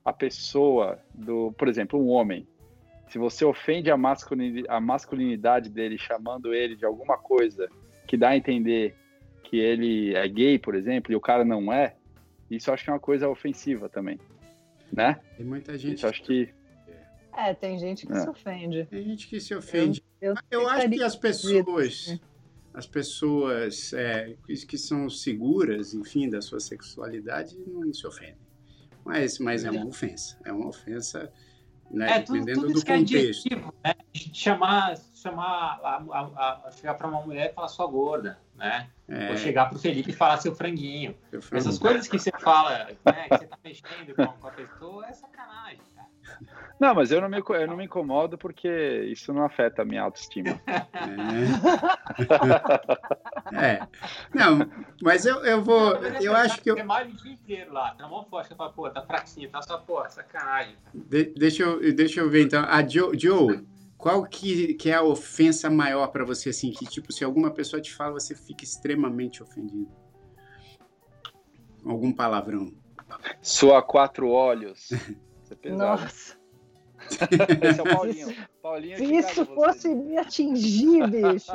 a 0.03 0.11
pessoa 0.13 0.99
do, 1.13 1.53
por 1.57 1.67
exemplo, 1.67 1.99
um 1.99 2.09
homem. 2.09 2.47
Se 3.09 3.17
você 3.19 3.45
ofende 3.45 3.91
a 3.91 3.97
masculinidade, 3.97 4.67
a 4.67 4.79
masculinidade 4.79 5.69
dele, 5.69 5.97
chamando 5.97 6.53
ele 6.53 6.75
de 6.75 6.85
alguma 6.85 7.17
coisa 7.17 7.69
que 8.07 8.17
dá 8.17 8.29
a 8.29 8.37
entender 8.37 8.95
que 9.43 9.57
ele 9.57 10.15
é 10.15 10.27
gay, 10.27 10.57
por 10.57 10.73
exemplo, 10.73 11.11
e 11.11 11.15
o 11.15 11.21
cara 11.21 11.45
não 11.45 11.71
é, 11.71 11.95
isso 12.49 12.69
eu 12.69 12.73
acho 12.73 12.83
que 12.83 12.89
é 12.89 12.93
uma 12.93 12.99
coisa 12.99 13.29
ofensiva 13.29 13.87
também, 13.89 14.19
né? 14.91 15.19
Tem 15.37 15.45
muita 15.45 15.77
gente. 15.77 15.95
Isso 15.95 16.07
acho 16.07 16.23
que 16.23 16.49
É, 17.37 17.53
tem 17.53 17.77
gente 17.77 18.05
que 18.07 18.13
É. 18.13 18.19
se 18.21 18.29
ofende. 18.29 18.85
Tem 18.85 19.03
gente 19.03 19.27
que 19.27 19.39
se 19.39 19.53
ofende. 19.55 20.03
Eu, 20.21 20.35
Eu 20.49 20.67
acho 20.69 20.89
que 20.89 21.03
as 21.03 21.15
pessoas, 21.15 22.19
as 22.73 22.87
pessoas 22.87 23.93
é, 23.93 24.35
que 24.67 24.77
são 24.77 25.09
seguras, 25.09 25.93
enfim, 25.93 26.29
da 26.29 26.41
sua 26.41 26.59
sexualidade, 26.59 27.57
não 27.67 27.93
se 27.93 28.05
ofendem. 28.07 28.37
Mas, 29.03 29.37
mas 29.39 29.63
é 29.65 29.71
uma 29.71 29.85
ofensa. 29.85 30.37
É 30.43 30.51
uma 30.51 30.67
ofensa, 30.67 31.31
né, 31.91 32.09
É, 32.17 32.19
tudo, 32.21 32.39
dependendo 32.39 32.61
tudo 32.67 32.73
do 32.73 32.79
é 32.91 32.97
contexto. 32.97 33.45
adjetivo, 33.47 33.73
né? 33.83 33.93
Chamar, 34.33 34.97
chamar 35.13 35.79
a, 35.83 36.03
a- 36.11 36.65
a- 36.67 36.71
chegar 36.71 36.95
para 36.95 37.07
uma 37.07 37.21
mulher 37.21 37.51
e 37.51 37.53
falar 37.53 37.67
sua 37.67 37.85
gorda, 37.85 38.39
né? 38.55 38.89
É, 39.07 39.29
Ou 39.29 39.37
chegar 39.37 39.69
pro 39.69 39.77
Felipe 39.77 40.09
e 40.09 40.13
falar 40.13 40.37
seu 40.37 40.55
franguinho. 40.55 41.15
eu 41.31 41.39
Essas 41.51 41.77
coisas 41.77 42.07
que 42.07 42.17
você 42.17 42.31
fala, 42.39 42.85
né? 43.05 43.27
Que 43.29 43.37
você 43.37 43.45
tá 43.47 43.59
mexendo 43.63 44.15
com, 44.15 44.25
com 44.25 44.47
a 44.47 44.51
pessoa, 44.51 45.05
é 45.05 45.13
sacanagem. 45.13 45.79
Não, 46.79 46.93
mas 46.93 47.11
eu 47.11 47.21
não 47.21 47.29
me, 47.29 47.41
eu 47.47 47.67
não 47.67 47.77
me 47.77 47.85
incomodo 47.85 48.37
porque 48.37 48.67
isso 49.11 49.33
não 49.33 49.45
afeta 49.45 49.81
a 49.81 49.85
minha 49.85 50.01
autoestima. 50.01 50.61
É. 50.67 50.85
É. 53.53 53.87
Não, 54.33 54.59
mas 55.03 55.25
eu, 55.25 55.37
eu 55.45 55.63
vou. 55.63 55.95
Eu 56.19 56.35
acho 56.35 56.59
que 56.61 56.71
eu. 56.71 56.75
Você 56.75 56.83
malha 56.83 57.09
o 57.09 57.13
dia 57.13 57.31
inteiro 57.31 57.71
lá, 57.71 57.91
tá 57.91 58.07
mó 58.07 58.23
forte, 58.23 58.53
fala, 58.55 58.71
pô, 58.71 58.89
tá 58.89 59.01
fraquinho, 59.03 59.49
tá 59.49 59.61
só, 59.61 59.77
pô, 59.77 60.03
sacanagem. 60.09 60.75
de- 60.93 61.31
deixa, 61.37 61.63
eu 61.63 61.93
deixa 61.95 62.19
eu 62.21 62.29
ver 62.29 62.43
então. 62.43 62.65
A 62.67 62.85
Joe, 62.85 63.17
Joe 63.17 63.63
qual 63.97 64.23
que, 64.25 64.73
que 64.75 64.89
é 64.89 64.95
a 64.95 65.03
ofensa 65.03 65.69
maior 65.69 66.07
pra 66.07 66.23
você, 66.23 66.49
assim? 66.49 66.71
Que, 66.71 66.85
tipo, 66.85 67.11
se 67.11 67.23
alguma 67.23 67.51
pessoa 67.51 67.81
te 67.81 67.93
fala, 67.93 68.19
você 68.19 68.35
fica 68.35 68.63
extremamente 68.63 69.41
ofendido? 69.41 69.89
Algum 71.83 72.11
palavrão. 72.11 72.71
Sua 73.41 73.81
quatro 73.81 74.29
olhos. 74.29 74.89
Isso 75.45 75.53
é 75.53 75.57
pesado. 75.57 76.01
Nossa, 76.01 76.37
Esse 77.61 77.79
é 77.79 77.83
o 77.83 77.95
Paulinho. 77.95 78.47
Paulinho 78.63 78.97
se 78.97 79.15
isso 79.15 79.45
você. 79.45 79.55
fosse 79.55 79.93
me 79.93 80.17
atingir, 80.17 81.07
bicho, 81.07 81.51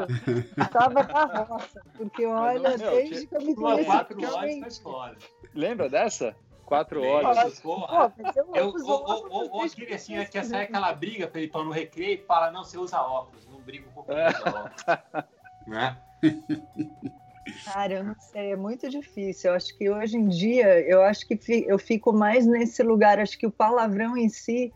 tava 0.71 1.03
na 1.03 1.43
roça. 1.43 1.83
Porque 1.97 2.25
olha, 2.25 2.77
meu, 2.79 2.91
desde 2.91 3.27
que 3.27 3.37
eu 3.37 3.41
me 3.41 3.55
Uma 3.55 3.71
conheço, 3.73 3.87
quatro 3.87 4.21
realmente. 4.21 4.61
faz 4.61 4.79
foda. 4.79 5.17
Lembra 5.53 5.89
dessa? 5.89 6.37
Quatro. 6.65 7.01
Porra. 7.01 8.15
Mas 8.17 8.37
eu, 8.37 8.47
ou, 8.49 9.63
aquele 9.65 9.87
que 9.87 9.95
assim, 9.95 10.13
conheço, 10.13 10.31
quer 10.31 10.45
sair 10.45 10.59
né? 10.59 10.65
aquela 10.67 10.93
briga, 10.93 11.27
Felipão, 11.27 11.65
no 11.65 11.73
recreio 11.73 12.15
e 12.15 12.27
fala, 12.27 12.53
não, 12.53 12.63
você 12.63 12.79
usa 12.79 13.01
óculos, 13.03 13.45
não 13.49 13.61
briga 13.61 13.89
com 13.93 14.05
quem 14.05 14.15
usa 14.15 14.49
óculos. 14.49 15.25
né? 15.67 16.01
Cara, 17.65 17.95
eu 17.95 18.05
não 18.05 18.17
sei, 18.19 18.53
é 18.53 18.57
muito 18.57 18.89
difícil. 18.89 19.51
Eu 19.51 19.57
acho 19.57 19.77
que 19.77 19.91
hoje 19.91 20.17
em 20.17 20.29
dia, 20.29 20.81
eu 20.89 21.03
acho 21.03 21.27
que 21.27 21.39
eu 21.67 21.79
fico 21.79 22.13
mais 22.13 22.47
nesse 22.47 22.83
lugar. 22.83 23.19
Acho 23.19 23.39
que 23.39 23.47
o 23.47 23.51
palavrão 23.51 24.17
em 24.17 24.29
si, 24.29 24.73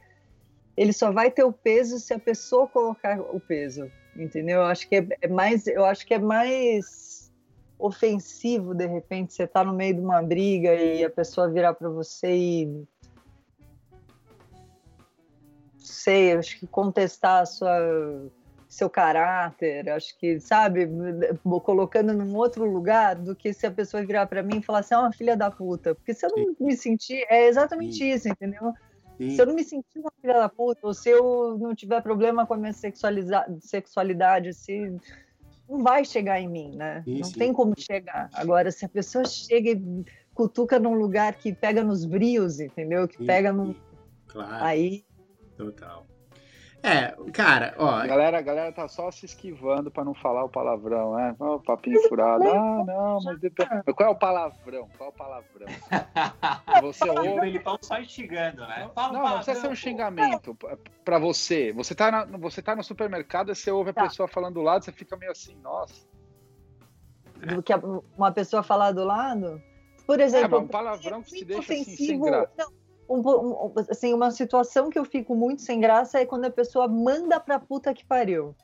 ele 0.76 0.92
só 0.92 1.10
vai 1.10 1.30
ter 1.30 1.44
o 1.44 1.52
peso 1.52 1.98
se 1.98 2.12
a 2.12 2.18
pessoa 2.18 2.68
colocar 2.68 3.20
o 3.20 3.40
peso, 3.40 3.90
entendeu? 4.16 4.60
Eu 4.60 4.66
acho 4.66 4.88
que 4.88 4.96
é, 4.96 5.06
é 5.22 5.28
mais, 5.28 5.66
eu 5.66 5.84
acho 5.84 6.06
que 6.06 6.14
é 6.14 6.18
mais 6.18 7.14
ofensivo 7.78 8.74
de 8.74 8.86
repente 8.86 9.34
você 9.34 9.46
tá 9.46 9.64
no 9.64 9.74
meio 9.74 9.94
de 9.94 10.00
uma 10.00 10.22
briga 10.22 10.74
e 10.74 11.04
a 11.04 11.10
pessoa 11.10 11.50
virar 11.50 11.74
para 11.74 11.88
você 11.88 12.32
e 12.32 12.84
sei, 15.78 16.32
acho 16.32 16.58
que 16.58 16.66
contestar 16.66 17.42
a 17.42 17.46
sua 17.46 18.30
seu 18.74 18.90
caráter, 18.90 19.88
acho 19.88 20.18
que, 20.18 20.40
sabe, 20.40 20.88
colocando 21.62 22.12
num 22.12 22.36
outro 22.36 22.64
lugar 22.64 23.14
do 23.14 23.34
que 23.34 23.52
se 23.52 23.66
a 23.66 23.70
pessoa 23.70 24.04
virar 24.04 24.26
para 24.26 24.42
mim 24.42 24.58
e 24.58 24.62
falar 24.62 24.80
assim, 24.80 24.94
é 24.94 24.98
uma 24.98 25.12
filha 25.12 25.36
da 25.36 25.50
puta. 25.50 25.94
Porque 25.94 26.12
se 26.12 26.26
eu 26.26 26.30
não 26.30 26.56
me 26.58 26.76
sentir, 26.76 27.24
é 27.30 27.46
exatamente 27.46 27.98
Sim. 27.98 28.10
isso, 28.10 28.28
entendeu? 28.28 28.72
Sim. 29.16 29.30
Se 29.30 29.42
eu 29.42 29.46
não 29.46 29.54
me 29.54 29.62
sentir 29.62 30.00
uma 30.00 30.12
filha 30.20 30.34
da 30.34 30.48
puta, 30.48 30.80
ou 30.82 30.92
se 30.92 31.08
eu 31.08 31.56
não 31.58 31.72
tiver 31.74 32.02
problema 32.02 32.46
com 32.46 32.54
a 32.54 32.56
minha 32.56 32.72
sexualidade, 32.72 34.52
se 34.52 34.92
não 35.68 35.82
vai 35.82 36.04
chegar 36.04 36.40
em 36.40 36.48
mim, 36.48 36.74
né? 36.74 37.02
Sim, 37.04 37.18
não 37.18 37.28
sim. 37.28 37.38
tem 37.38 37.52
como 37.52 37.74
chegar. 37.78 38.28
Agora, 38.32 38.72
se 38.72 38.84
a 38.84 38.88
pessoa 38.88 39.24
chega 39.24 39.70
e 39.70 40.04
cutuca 40.34 40.80
num 40.80 40.94
lugar 40.94 41.36
que 41.36 41.54
pega 41.54 41.84
nos 41.84 42.04
brios, 42.04 42.58
entendeu? 42.58 43.06
Que 43.06 43.18
Sim, 43.18 43.26
pega 43.26 43.52
num. 43.52 43.72
sim. 43.72 43.80
Claro, 44.26 44.64
Aí, 44.64 45.04
total. 45.56 46.08
É, 46.86 47.14
cara, 47.32 47.74
ó, 47.78 47.88
A 47.94 48.06
galera, 48.06 48.36
a 48.38 48.42
galera 48.42 48.70
tá 48.70 48.86
só 48.86 49.10
se 49.10 49.24
esquivando 49.24 49.90
pra 49.90 50.04
não 50.04 50.12
falar 50.12 50.44
o 50.44 50.50
palavrão, 50.50 51.14
né? 51.16 51.34
Ó, 51.40 51.58
papinho 51.58 51.98
furado. 52.10 52.46
Ah, 52.46 52.84
não, 52.86 53.18
mas. 53.24 53.38
Mas 53.86 53.94
Qual 53.96 54.10
é 54.10 54.12
o 54.12 54.14
palavrão? 54.14 54.86
Qual 54.98 55.08
é 55.08 55.12
o 55.12 55.16
palavrão? 55.16 55.66
Você 56.82 57.06
E 57.06 57.10
o 57.10 57.14
ouve. 57.14 57.40
Felipão 57.40 57.78
só 57.80 57.98
instigando, 57.98 58.60
né? 58.66 58.90
Fala 58.94 59.12
Não, 59.14 59.22
não 59.22 59.36
precisa 59.36 59.60
ser 59.62 59.68
um 59.68 59.74
xingamento 59.74 60.54
p- 60.54 60.76
pra 61.02 61.18
você. 61.18 61.72
Você 61.72 61.94
tá, 61.94 62.10
na- 62.10 62.24
você 62.36 62.60
tá 62.60 62.76
no 62.76 62.84
supermercado, 62.84 63.48
aí 63.48 63.54
você 63.56 63.70
ouve 63.70 63.88
a 63.90 63.94
Tá. 63.94 64.02
pessoa 64.02 64.28
falando 64.28 64.54
do 64.54 64.62
lado, 64.62 64.84
você 64.84 64.92
fica 64.92 65.16
meio 65.16 65.32
assim, 65.32 65.56
nossa. 65.62 65.94
do 67.54 67.62
que 67.62 67.72
a- 67.72 67.80
uma 68.16 68.30
pessoa 68.30 68.62
falar 68.62 68.92
do 68.92 69.04
lado. 69.04 69.60
Por 70.06 70.20
É, 70.20 70.24
exemplo, 70.24 70.50
mas 70.58 70.62
um 70.64 70.68
palavrão 70.68 71.22
que 71.22 71.30
te 71.32 71.44
deixa 71.44 71.72
assim, 71.72 71.84
sem 71.84 71.94
ofensivo. 71.94 72.24
graça. 72.24 72.50
Não, 72.58 72.68
um- 73.08 73.20
um- 73.20 73.74
assim, 73.90 74.12
uma 74.14 74.30
situação 74.30 74.90
que 74.90 74.98
eu 74.98 75.04
fico 75.04 75.34
muito 75.34 75.62
sem 75.62 75.80
graça 75.80 76.20
é 76.20 76.26
quando 76.26 76.44
a 76.46 76.50
pessoa 76.50 76.88
manda 76.88 77.38
pra 77.40 77.58
puta 77.58 77.92
que 77.94 78.04
pariu. 78.04 78.54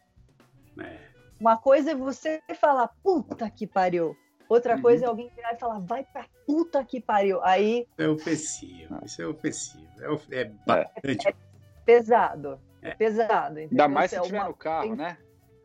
É. 0.80 0.96
Uma 1.38 1.56
coisa 1.56 1.92
é 1.92 1.94
você 1.94 2.42
falar 2.60 2.88
puta 3.02 3.48
que 3.50 3.66
pariu. 3.66 4.16
Outra 4.48 4.74
Uhum. 4.76 4.82
coisa 4.82 5.04
é 5.04 5.08
alguém 5.08 5.30
virar 5.34 5.54
e 5.54 5.58
falar 5.58 5.78
vai 5.78 6.04
pra 6.04 6.26
puta 6.46 6.84
que 6.84 7.00
pariu. 7.00 7.40
Aí, 7.44 7.86
é 7.96 8.08
ofensivo, 8.08 8.98
isso 9.04 9.22
é 9.22 9.26
ofensivo. 9.26 9.86
É, 10.00 10.08
of- 10.10 10.34
é 10.34 10.44
bastante. 10.66 11.34
pesado. 11.84 12.60
É. 12.82 12.94
Pesado. 12.94 13.58
Ainda 13.58 13.62
entendeu? 13.62 13.88
mais 13.88 14.10
se 14.10 14.16
é 14.16 14.20
tiver 14.20 14.38
uma- 14.40 14.48
no 14.48 14.54
carro, 14.54 14.96
né? 14.96 15.16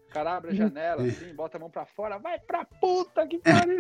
O 0.10 0.14
cara 0.16 0.36
abre 0.38 0.52
a 0.52 0.54
janela, 0.54 1.02
Uhum. 1.02 1.08
assim, 1.10 1.34
bota 1.36 1.58
a 1.58 1.60
mão 1.60 1.70
pra 1.70 1.86
fora, 1.86 2.18
vai 2.20 2.40
pra 2.40 2.64
puta 2.64 3.28
que 3.28 3.40
pariu. 3.70 3.80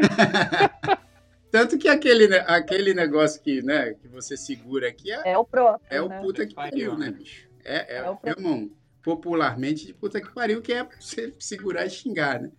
Tanto 1.55 1.77
que 1.77 1.87
aquele, 1.87 2.35
aquele 2.39 2.93
negócio 2.93 3.41
que, 3.41 3.61
né, 3.61 3.93
que 3.93 4.09
você 4.09 4.35
segura 4.35 4.89
aqui 4.89 5.09
é, 5.09 5.31
É 5.31 5.37
o 5.37 5.45
próprio. 5.45 5.87
é 5.89 6.01
o 6.01 6.09
né? 6.09 6.19
puta 6.19 6.45
que 6.45 6.53
Pariu, 6.53 6.97
né? 6.97 7.05
né, 7.05 7.11
bicho? 7.13 7.47
É, 7.63 7.95
é, 7.95 7.97
É 7.99 8.09
o 8.09 8.19
chamam 8.25 8.69
popularmente 9.01 9.87
de 9.87 9.93
puta 9.93 10.19
que 10.19 10.33
pariu, 10.33 10.61
que 10.61 10.73
é 10.73 10.83
você 10.83 11.33
segurar 11.39 11.85
e 11.85 11.89
xingar, 11.89 12.41
né? 12.41 12.51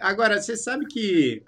Agora, 0.00 0.40
você 0.40 0.56
sabe 0.56 0.86
que, 0.86 1.42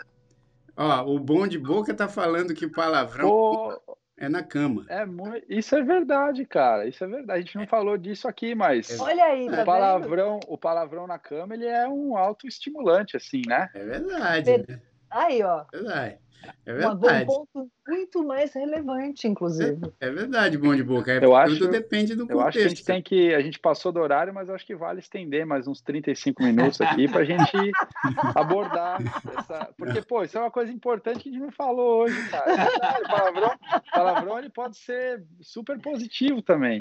ó, 0.76 1.06
o 1.06 1.18
bom 1.18 1.46
de 1.46 1.58
boca 1.58 1.94
tá 1.94 2.06
falando 2.06 2.52
que 2.52 2.66
o 2.66 2.72
palavrão 2.72 3.30
Pô, 3.30 3.96
é 4.18 4.28
na 4.28 4.42
cama. 4.42 4.84
é 4.90 5.06
muito... 5.06 5.46
Isso 5.48 5.74
é 5.74 5.82
verdade, 5.82 6.44
cara. 6.44 6.86
Isso 6.86 7.02
é 7.02 7.06
verdade. 7.06 7.32
A 7.32 7.40
gente 7.40 7.56
não 7.56 7.66
falou 7.66 7.96
disso 7.96 8.28
aqui, 8.28 8.54
mas 8.54 9.00
Olha 9.00 9.24
aí, 9.24 9.46
tá 9.46 9.52
o 9.52 9.56
vendo? 9.56 9.64
palavrão, 9.64 10.40
o 10.46 10.58
palavrão 10.58 11.06
na 11.06 11.18
cama, 11.18 11.54
ele 11.54 11.66
é 11.66 11.88
um 11.88 12.14
autoestimulante, 12.14 13.16
assim, 13.16 13.40
né? 13.46 13.70
É 13.72 13.82
verdade, 13.82 14.58
né? 14.68 14.82
Aí, 15.10 15.42
ó. 15.42 15.64
Verdade. 15.72 16.18
É 16.64 16.72
uma- 16.72 16.95
um 16.95 16.99
verdade. 16.99 17.26
ponto 17.26 17.70
muito 17.86 18.24
mais 18.24 18.53
relevante, 18.55 19.26
inclusive. 19.26 19.80
É 20.01 20.11
verdade, 20.11 20.57
bom 20.57 20.74
de 20.74 20.82
boca. 20.82 21.11
É, 21.12 21.16
Eu 21.16 21.20
tudo 21.20 21.34
acho- 21.36 21.68
depende 21.68 22.14
do 22.14 22.26
Eu 22.28 22.41
acho 22.41 22.59
que 22.59 22.64
a 22.64 22.68
gente 22.68 22.82
contexto. 22.82 22.86
tem 22.86 23.03
que. 23.03 23.34
A 23.34 23.41
gente 23.41 23.59
passou 23.59 23.91
do 23.91 23.99
horário, 24.01 24.32
mas 24.32 24.49
eu 24.49 24.55
acho 24.55 24.64
que 24.66 24.74
vale 24.76 25.01
estender 25.01 25.45
mais 25.47 25.66
uns 25.66 25.80
35 25.80 26.43
minutos 26.43 26.80
aqui 26.80 27.09
pra 27.09 27.24
gente 27.24 27.51
abordar 28.36 28.99
essa. 29.36 29.68
Porque, 29.76 30.03
pô, 30.03 30.22
isso 30.22 30.36
é 30.36 30.41
uma 30.41 30.51
coisa 30.51 30.72
importante 30.72 31.20
que 31.20 31.28
a 31.28 31.32
gente 31.32 31.41
não 31.41 31.51
falou 31.53 32.03
hoje, 32.05 32.28
cara. 32.30 32.53
É 32.53 32.57
verdade, 32.57 33.03
O 33.03 33.09
palavrão, 33.09 33.51
o 33.76 33.91
palavrão 33.93 34.39
ele 34.39 34.51
pode 34.51 34.76
ser 34.76 35.22
super 35.41 35.78
positivo 35.80 36.43
também. 36.43 36.78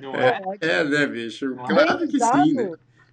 Não 0.00 0.14
é? 0.14 0.40
É, 0.60 0.84
né, 0.84 1.06
bicho? 1.06 1.54
Bem 1.56 1.66
Claro 1.66 1.98
que 1.98 2.18
sim, 2.20 2.52
né? 2.54 2.70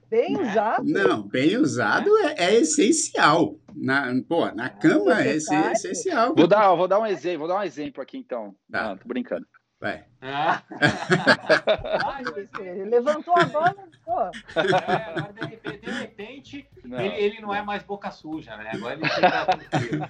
Bem 0.10 0.34
Né? 0.38 0.52
usado. 0.52 0.84
Não, 0.86 1.24
bem 1.28 1.58
usado 1.58 2.10
é, 2.20 2.36
é 2.38 2.56
essencial. 2.56 3.56
Na, 3.76 4.12
pô, 4.28 4.46
na 4.52 4.70
cama 4.70 5.22
é 5.22 5.34
necessário. 5.34 5.72
essencial. 5.72 6.36
Vou 6.36 6.48
dar, 6.48 6.74
vou 6.76 6.88
dar 6.88 7.00
um 7.00 7.06
exemplo, 7.06 7.40
vou 7.40 7.48
dar 7.48 7.60
um 7.60 7.64
exemplo 7.64 8.02
aqui 8.02 8.18
então. 8.18 8.56
Tá. 8.72 8.90
Não, 8.90 8.98
tô 8.98 9.08
brincando. 9.08 9.46
Vai. 9.80 10.04
Ah. 10.22 10.62
Ai, 12.06 12.24
Ele 12.60 12.86
levantou 12.86 13.34
a 13.38 13.46
bola, 13.46 13.76
pô. 14.04 14.22
é, 14.22 15.04
agora, 15.16 15.34
de 15.34 15.46
repente, 15.46 15.80
de 15.80 15.92
repente 15.92 16.70
Não. 16.84 17.00
ele, 17.00 17.16
ele 17.16 17.42
não 17.42 17.56
é 17.56 17.62
mais 17.62 17.84
boca 17.84 18.12
suja, 18.12 18.58
né? 18.58 18.72
Agora 18.74 18.96
ele 18.96 19.08
fica 19.08 19.46
tranquilo. 19.46 20.06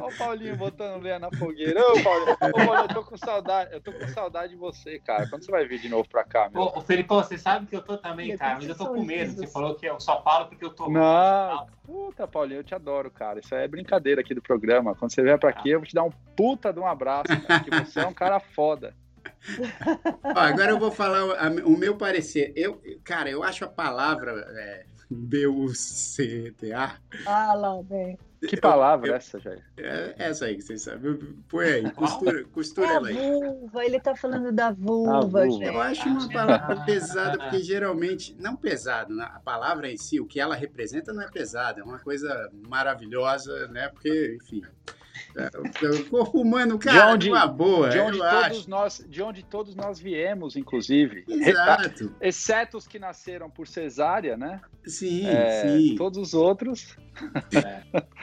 Ó 0.00 0.08
o 0.08 0.16
Paulinho 0.16 0.56
botando 0.56 1.02
lenha 1.02 1.20
na 1.20 1.30
fogueira. 1.30 1.80
Ô, 1.80 2.02
Paulinho, 2.02 2.32
ô, 2.32 2.36
Paulinho, 2.36 2.74
eu 2.74 2.88
tô 2.88 3.04
com 3.04 3.16
saudade. 3.16 3.72
Eu 3.72 3.80
tô 3.80 3.92
com 3.92 4.08
saudade 4.08 4.52
de 4.52 4.58
você, 4.58 4.98
cara. 4.98 5.28
Quando 5.28 5.44
você 5.44 5.52
vai 5.52 5.64
vir 5.66 5.80
de 5.80 5.88
novo 5.88 6.08
pra 6.08 6.24
cá, 6.24 6.50
meu? 6.52 6.62
Ô, 6.62 6.80
Felipão, 6.80 7.22
você 7.22 7.38
sabe 7.38 7.66
que 7.66 7.76
eu 7.76 7.82
tô 7.82 7.96
também, 7.96 8.36
cara, 8.36 8.56
mas 8.56 8.68
eu 8.68 8.76
tô 8.76 8.88
com 8.88 9.04
medo. 9.04 9.34
Você 9.34 9.46
falou 9.46 9.74
que 9.76 9.86
eu 9.86 10.00
só 10.00 10.20
falo 10.22 10.46
porque 10.46 10.64
eu 10.64 10.70
tô. 10.70 10.90
Não, 10.90 11.66
puta, 11.84 12.26
Paulinho, 12.26 12.60
eu 12.60 12.64
te 12.64 12.74
adoro, 12.74 13.08
cara. 13.08 13.38
Isso 13.38 13.54
é 13.54 13.68
brincadeira 13.68 14.20
aqui 14.20 14.34
do 14.34 14.42
programa. 14.42 14.96
Quando 14.96 15.12
você 15.12 15.22
vier 15.22 15.38
pra 15.38 15.50
aqui, 15.50 15.70
eu 15.70 15.78
vou 15.78 15.86
te 15.86 15.94
dar 15.94 16.02
um 16.02 16.10
puta 16.36 16.72
de 16.72 16.80
um 16.80 16.86
abraço, 16.86 17.28
cara, 17.46 17.60
porque 17.60 17.84
você 17.84 18.00
é 18.00 18.06
um 18.06 18.14
cara 18.14 18.40
foda. 18.40 18.94
Ó, 20.24 20.38
agora 20.38 20.70
eu 20.70 20.78
vou 20.78 20.90
falar 20.90 21.24
o, 21.24 21.32
a- 21.32 21.66
o 21.66 21.76
meu 21.76 21.96
parecer. 21.96 22.52
Eu, 22.56 22.80
cara, 23.04 23.30
eu 23.30 23.42
acho 23.42 23.64
a 23.64 23.68
palavra 23.68 24.32
é, 24.56 24.84
B-U-C-T-A. 25.10 26.96
Ah, 27.26 27.54
lá, 27.54 27.82
bem. 27.82 28.18
Que 28.46 28.56
palavra 28.56 29.12
é 29.12 29.16
essa, 29.16 29.40
Jair? 29.40 29.64
É 29.76 30.14
essa 30.16 30.44
aí 30.44 30.54
que 30.54 30.62
vocês 30.62 30.82
sabem. 30.82 31.18
Põe 31.48 31.64
aí, 31.66 31.90
costura, 31.90 32.44
costura 32.44 32.86
É 32.86 32.94
ela 32.94 33.08
aí. 33.08 33.14
vulva, 33.16 33.84
ele 33.84 33.98
tá 33.98 34.14
falando 34.14 34.52
da 34.52 34.70
vulva, 34.70 35.22
vulva. 35.22 35.50
gente. 35.50 35.64
Eu 35.64 35.80
acho 35.80 36.08
uma 36.08 36.28
palavra 36.28 36.84
pesada, 36.84 37.36
porque 37.36 37.60
geralmente, 37.64 38.36
não 38.38 38.54
pesado, 38.54 39.12
né? 39.12 39.24
a 39.34 39.40
palavra 39.40 39.90
em 39.90 39.96
si, 39.96 40.20
o 40.20 40.26
que 40.26 40.38
ela 40.38 40.54
representa 40.54 41.12
não 41.12 41.22
é 41.22 41.28
pesada, 41.28 41.80
é 41.80 41.82
uma 41.84 41.98
coisa 41.98 42.48
maravilhosa, 42.68 43.66
né? 43.68 43.88
Porque, 43.88 44.38
enfim, 44.40 44.62
é, 44.64 44.68
o 45.98 46.04
corpo 46.10 46.40
humano, 46.40 46.78
cara, 46.78 47.12
onde- 47.12 47.30
uma 47.30 47.46
boa, 47.46 47.88
De 47.90 47.98
onde, 47.98 48.18
todos 48.18 48.32
acho. 48.34 48.70
nós, 48.70 49.04
de 49.08 49.22
onde 49.22 49.42
todos 49.44 49.74
nós 49.74 49.98
viemos, 50.00 50.56
inclusive. 50.56 51.24
Exato, 51.28 52.14
Exceto 52.20 52.76
os 52.76 52.86
que 52.86 52.98
nasceram 52.98 53.48
por 53.50 53.66
cesárea, 53.66 54.36
né? 54.36 54.60
sim, 54.84 55.26
É, 55.26 55.62
sim. 55.62 55.94
Todos 55.96 56.18
os 56.18 56.34
outros. 56.34 56.96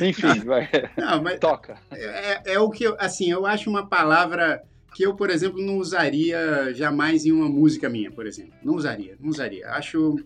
Enfim, 0.00 0.40
vai. 0.44 0.68
Não, 0.96 1.22
mas 1.22 1.38
Toca. 1.38 1.76
é, 1.90 2.54
é 2.54 2.58
o 2.58 2.70
que 2.70 2.84
eu, 2.84 2.96
assim, 2.98 3.30
eu 3.30 3.46
acho 3.46 3.68
uma 3.70 3.86
palavra 3.86 4.62
que 4.94 5.04
eu, 5.04 5.14
por 5.14 5.30
exemplo, 5.30 5.60
não 5.64 5.76
usaria 5.78 6.72
jamais 6.74 7.24
em 7.24 7.32
uma 7.32 7.48
música 7.48 7.88
minha, 7.88 8.10
por 8.10 8.26
exemplo. 8.26 8.52
Não 8.62 8.74
usaria, 8.74 9.16
não 9.20 9.30
usaria. 9.30 9.68
Acho. 9.70 10.16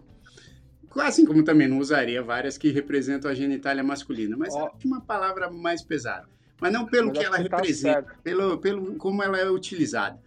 Assim 0.97 1.25
como 1.25 1.43
também 1.43 1.69
não 1.69 1.79
usaria 1.79 2.23
várias 2.23 2.57
que 2.57 2.71
representam 2.71 3.31
a 3.31 3.35
genitália 3.35 3.83
masculina, 3.83 4.37
mas 4.37 4.55
acho 4.55 4.87
uma 4.87 5.01
palavra 5.01 5.51
mais 5.51 5.83
pesada. 5.83 6.29
Mas 6.61 6.73
não 6.73 6.87
pelo 6.87 7.09
Mas 7.09 7.19
que 7.19 7.25
ela 7.25 7.43
que 7.43 7.49
tá 7.49 7.57
representa, 7.57 8.03
certo. 8.03 8.23
pelo, 8.23 8.59
pelo 8.59 8.95
como 8.97 9.23
ela 9.23 9.39
é 9.39 9.51
utilizada. 9.51 10.19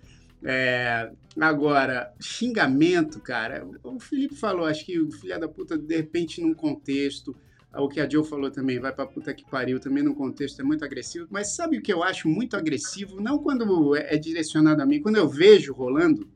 É, 0.43 1.09
agora, 1.39 2.13
xingamento, 2.19 3.19
cara, 3.19 3.65
o 3.83 3.99
Felipe 3.99 4.35
falou, 4.35 4.65
acho 4.65 4.85
que 4.85 4.99
o 4.99 5.11
filho 5.11 5.39
da 5.39 5.47
puta, 5.47 5.77
de 5.77 5.95
repente, 5.95 6.41
num 6.41 6.53
contexto, 6.53 7.35
o 7.73 7.87
que 7.87 7.99
a 7.99 8.09
Joe 8.09 8.23
falou 8.23 8.51
também, 8.51 8.79
vai 8.79 8.93
pra 8.93 9.05
puta 9.05 9.33
que 9.33 9.49
pariu, 9.49 9.79
também 9.79 10.03
num 10.03 10.13
contexto 10.13 10.59
é 10.59 10.63
muito 10.63 10.83
agressivo, 10.83 11.27
mas 11.29 11.55
sabe 11.55 11.77
o 11.77 11.81
que 11.81 11.91
eu 11.91 12.03
acho 12.03 12.27
muito 12.27 12.55
agressivo? 12.55 13.19
Não 13.21 13.39
quando 13.39 13.95
é 13.95 14.15
é 14.15 14.17
direcionado 14.17 14.81
a 14.81 14.85
mim, 14.85 15.01
quando 15.01 15.17
eu 15.17 15.27
vejo 15.27 15.73
rolando, 15.73 16.27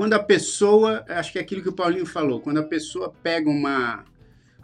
quando 0.00 0.14
a 0.14 0.18
pessoa, 0.18 1.04
acho 1.10 1.30
que 1.30 1.38
é 1.38 1.42
aquilo 1.42 1.60
que 1.62 1.68
o 1.68 1.74
Paulinho 1.74 2.06
falou, 2.06 2.40
quando 2.40 2.56
a 2.56 2.62
pessoa 2.62 3.12
pega 3.22 3.50
uma, 3.50 4.02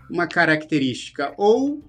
uma 0.09 0.27
característica 0.27 1.35
ou 1.37 1.85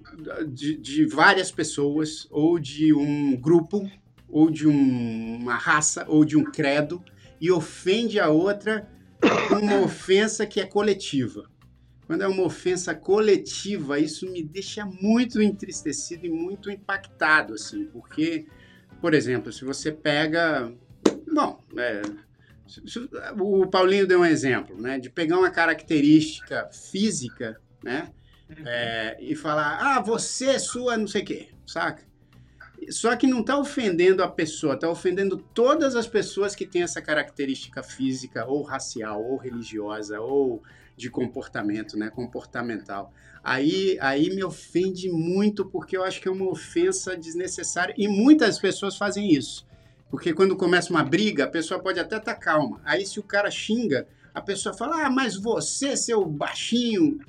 de, 0.50 0.76
de 0.76 1.06
várias 1.06 1.50
pessoas, 1.50 2.28
ou 2.30 2.60
de 2.60 2.94
um 2.94 3.38
grupo, 3.38 3.90
ou 4.28 4.52
de 4.52 4.68
um- 4.68 5.38
uma 5.38 5.56
raça, 5.56 6.04
ou 6.10 6.26
de 6.26 6.36
um 6.36 6.44
credo, 6.44 7.02
e 7.40 7.50
ofende 7.50 8.20
a 8.20 8.28
outra 8.28 8.86
com 9.48 9.56
uma 9.56 9.80
ofensa 9.80 10.46
que 10.46 10.60
é 10.60 10.66
coletiva. 10.66 11.50
quando 12.06 12.24
é 12.24 12.28
uma 12.28 12.44
ofensa 12.44 12.94
coletiva, 12.94 13.98
isso 13.98 14.30
me 14.30 14.44
deixa 14.44 14.86
muito 14.86 15.42
entristecido 15.42 16.26
e 16.26 16.30
muito 16.30 16.70
impactado, 16.70 17.54
assim, 17.54 17.86
porque, 17.86 18.46
por 19.00 19.14
exemplo, 19.14 19.54
se 19.54 19.64
você 19.64 19.90
pega, 19.90 20.70
bom, 21.34 21.62
é, 21.78 22.02
o 23.40 23.68
Paulinho 23.68 24.08
deu 24.08 24.22
um 24.22 24.26
exemplo, 24.26 24.80
né, 24.80 25.00
de 25.00 25.10
pegar 25.10 25.38
uma 25.38 25.50
característica 25.50 26.70
física, 26.72 27.60
né, 27.84 28.12
é, 28.66 29.18
e 29.20 29.36
falar, 29.36 29.78
ah, 29.80 30.02
você 30.02 30.52
é 30.52 30.60
sua 30.60 30.98
não 30.98 31.08
sei 31.08 31.22
o 31.22 31.26
quê, 31.26 31.50
saca? 31.66 32.08
Só 32.90 33.16
que 33.16 33.28
não 33.28 33.42
está 33.42 33.58
ofendendo 33.58 34.24
a 34.24 34.30
pessoa, 34.30 34.76
está 34.76 34.90
ofendendo 34.90 35.38
todas 35.38 35.96
as 35.96 36.08
pessoas 36.08 36.56
que 36.56 36.66
têm 36.66 36.84
essa 36.84 37.02
característica 37.02 37.84
física, 37.84 38.46
ou 38.46 38.62
racial, 38.62 39.24
ou 39.24 39.36
religiosa, 39.36 40.22
ou 40.22 40.62
de 40.96 41.10
comportamento, 41.10 41.98
né? 41.98 42.10
Comportamental. 42.10 43.12
Aí, 43.44 43.98
aí 44.00 44.30
me 44.34 44.44
ofende 44.44 45.10
muito, 45.10 45.66
porque 45.66 45.98
eu 45.98 46.04
acho 46.04 46.22
que 46.22 46.28
é 46.28 46.32
uma 46.32 46.50
ofensa 46.50 47.16
desnecessária. 47.18 47.94
E 47.98 48.08
muitas 48.08 48.60
pessoas 48.60 48.96
fazem 48.96 49.32
isso. 49.32 49.67
Porque 50.10 50.34
quando 50.34 50.56
começa 50.56 50.92
uma 50.92 51.04
briga, 51.04 51.44
a 51.44 51.50
pessoa 51.50 51.80
pode 51.80 52.00
até 52.00 52.18
estar 52.18 52.34
tá 52.34 52.40
calma. 52.40 52.82
Aí, 52.86 53.06
se 53.06 53.20
o 53.20 53.24
cara 53.24 53.52
xinga, 53.52 54.08
a 54.34 54.42
pessoa 54.42 54.76
fala: 54.76 55.06
Ah, 55.06 55.10
mas 55.10 55.36
você, 55.36 55.96
seu 55.98 56.26
baixinho 56.26 57.20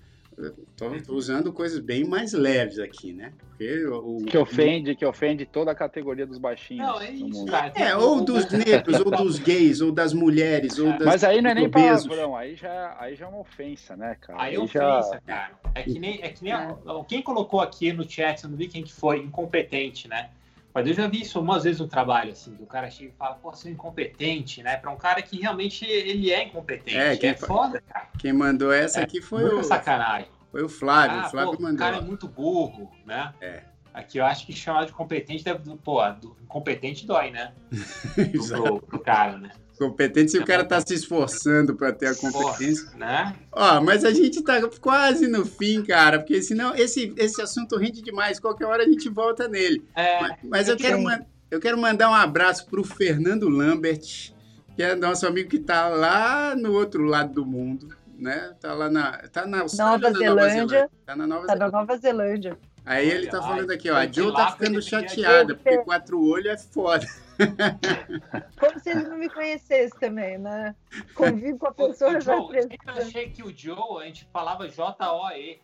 Estou 0.94 1.16
usando 1.16 1.52
coisas 1.52 1.80
bem 1.80 2.05
mais 2.05 2.32
leves 2.32 2.78
aqui, 2.78 3.12
né? 3.12 3.32
Porque 3.40 3.84
o, 3.86 4.24
que 4.24 4.38
ofende, 4.38 4.94
que 4.94 5.05
ofende 5.05 5.44
toda 5.44 5.72
a 5.72 5.74
categoria 5.74 6.24
dos 6.24 6.38
baixinhos. 6.38 6.86
Não, 6.86 7.00
é 7.00 7.10
isso, 7.10 7.44
cara. 7.46 7.72
É, 7.74 7.96
ou 7.96 8.20
dos 8.20 8.48
negros, 8.52 9.00
ou 9.00 9.10
dos 9.10 9.40
gays, 9.40 9.80
ou 9.80 9.90
das 9.90 10.12
mulheres, 10.12 10.78
ou 10.78 10.92
das 10.92 11.05
Mas 11.05 11.24
aí 11.24 11.42
não 11.42 11.50
é 11.50 11.55
nem 11.55 11.68
palavrão, 11.68 12.36
aí 12.36 12.55
já, 12.55 12.96
aí 13.00 13.16
já 13.16 13.26
é 13.26 13.28
uma 13.28 13.40
ofensa, 13.40 13.96
né, 13.96 14.16
cara? 14.20 14.40
Aí, 14.40 14.55
é 14.55 14.60
ofensa, 14.60 15.10
já... 15.14 15.20
cara. 15.26 15.50
É 15.74 15.82
que 15.82 15.98
nem, 15.98 16.22
é 16.22 16.28
que 16.28 16.44
nem 16.44 16.52
a, 16.52 16.76
quem 17.09 17.20
colocou 17.20 17.60
aqui 17.60 17.92
no 17.92 18.09
chat, 18.09 18.44
eu 18.44 18.50
não 18.50 18.56
vi 18.56 18.68
quem 18.68 18.84
que 18.84 18.92
foi, 18.92 19.18
incompetente, 19.18 20.06
né? 20.06 20.30
Mas 20.78 20.86
eu 20.86 20.94
já 20.94 21.09
vi 21.09 21.22
isso 21.22 21.40
umas 21.40 21.64
vezes 21.64 21.80
no 21.80 21.88
trabalho, 21.88 22.30
assim, 22.30 22.55
que 22.55 22.62
o 22.62 22.66
cara 22.66 22.88
chega 22.88 23.10
e 23.10 23.16
fala, 23.16 23.34
pô, 23.34 23.50
você 23.50 23.68
é 23.68 23.72
incompetente, 23.72 24.62
né? 24.62 24.76
Para 24.76 24.92
um 24.92 24.96
cara 24.96 25.20
que 25.20 25.36
realmente 25.40 25.84
ele 25.84 26.30
é 26.30 26.44
incompetente. 26.44 26.96
É, 26.96 27.16
quem, 27.16 27.30
é 27.30 27.34
foda, 27.34 27.80
cara. 27.80 28.06
Quem 28.16 28.32
mandou 28.32 28.72
essa 28.72 29.00
é, 29.00 29.02
aqui 29.02 29.20
foi 29.20 29.42
o. 29.42 29.64
sacanagem. 29.64 30.28
Foi 30.52 30.62
o 30.62 30.68
Flávio, 30.68 31.18
ah, 31.18 31.26
o 31.26 31.30
Flávio 31.30 31.56
pô, 31.56 31.62
mandou. 31.64 31.74
O 31.74 31.78
cara 31.80 31.96
é 31.96 32.00
muito 32.00 32.28
burro, 32.28 32.88
né? 33.05 33.34
É. 33.40 33.64
Aqui 33.92 34.18
eu 34.18 34.24
acho 34.24 34.46
que 34.46 34.52
chamar 34.52 34.86
de 34.86 34.92
competente 34.92 35.42
deve. 35.42 35.68
Pô, 35.78 36.00
do, 36.12 36.36
competente 36.46 37.05
dói, 37.05 37.32
né? 37.32 37.52
pro, 38.46 38.80
pro 38.80 39.00
cara, 39.00 39.36
né? 39.36 39.50
Competente 39.78 40.32
se 40.32 40.38
o 40.38 40.44
cara 40.44 40.64
tá 40.64 40.80
se 40.80 40.92
esforçando 40.92 41.76
para 41.76 41.92
ter 41.92 42.06
a 42.06 42.14
competência. 42.14 42.90
né? 42.96 43.36
Ó, 43.52 43.80
mas 43.80 44.05
a 44.05 44.10
gente 44.10 44.42
tá 44.42 44.60
quase 44.80 45.28
no 45.28 45.46
fim, 45.46 45.84
cara, 45.84 46.18
porque 46.18 46.42
senão 46.42 46.74
esse, 46.74 47.14
esse 47.16 47.40
assunto 47.40 47.76
rende 47.76 48.02
demais. 48.02 48.40
Qualquer 48.40 48.66
hora 48.66 48.82
a 48.82 48.86
gente 48.86 49.09
volta 49.09 49.46
nele. 49.46 49.84
É, 49.94 50.20
mas, 50.20 50.36
mas 50.42 50.68
eu, 50.68 50.74
eu, 50.74 50.78
quero, 50.78 51.24
eu 51.48 51.60
quero 51.60 51.78
mandar 51.78 52.10
um 52.10 52.14
abraço 52.14 52.66
pro 52.66 52.82
Fernando 52.82 53.48
Lambert, 53.48 54.32
que 54.74 54.82
é 54.82 54.96
nosso 54.96 55.24
amigo 55.28 55.48
que 55.48 55.60
tá 55.60 55.86
lá 55.86 56.56
no 56.56 56.72
outro 56.72 57.05
lado 57.05 57.32
do 57.34 57.46
mundo, 57.46 57.94
né? 58.18 58.55
Tá 58.60 58.74
lá 58.74 58.90
na. 58.90 59.12
Tá 59.28 59.46
na 59.46 59.59
Nova, 59.59 59.68
Zelândia, 59.68 60.28
Nova 60.28 60.48
Zelândia. 60.48 60.90
Tá 61.06 61.14
na 61.14 61.26
Nova 61.26 61.46
tá 61.46 61.52
Zelândia. 61.52 61.72
Na 61.72 61.78
Nova 61.78 61.96
Zelândia. 61.98 62.59
Aí 62.84 63.09
ele 63.09 63.26
tá 63.28 63.40
falando 63.40 63.70
aqui, 63.70 63.90
ó. 63.90 63.96
A 63.96 64.10
Joe 64.10 64.32
tá 64.32 64.50
ficando 64.50 64.82
chateada, 64.82 65.55
porque 65.55 65.78
quatro 65.78 66.20
olhos 66.20 66.52
é 66.52 66.56
foda. 66.56 67.06
Como 68.59 68.81
se 68.81 68.90
ele 68.90 69.05
não 69.05 69.16
me 69.16 69.28
conhecesse 69.28 69.98
também, 69.98 70.39
né? 70.39 70.74
Convivo 71.15 71.59
com 71.59 71.69
a 71.69 71.73
pessoa 71.73 72.16
o, 72.16 72.20
já. 72.20 72.36
Joe, 72.36 72.56
eu 72.56 72.93
achei 72.94 73.31
que 73.31 73.43
o 73.43 73.56
Joe, 73.56 74.02
a 74.02 74.06
gente 74.06 74.28
falava 74.32 74.69
J-O-E. 74.69 75.60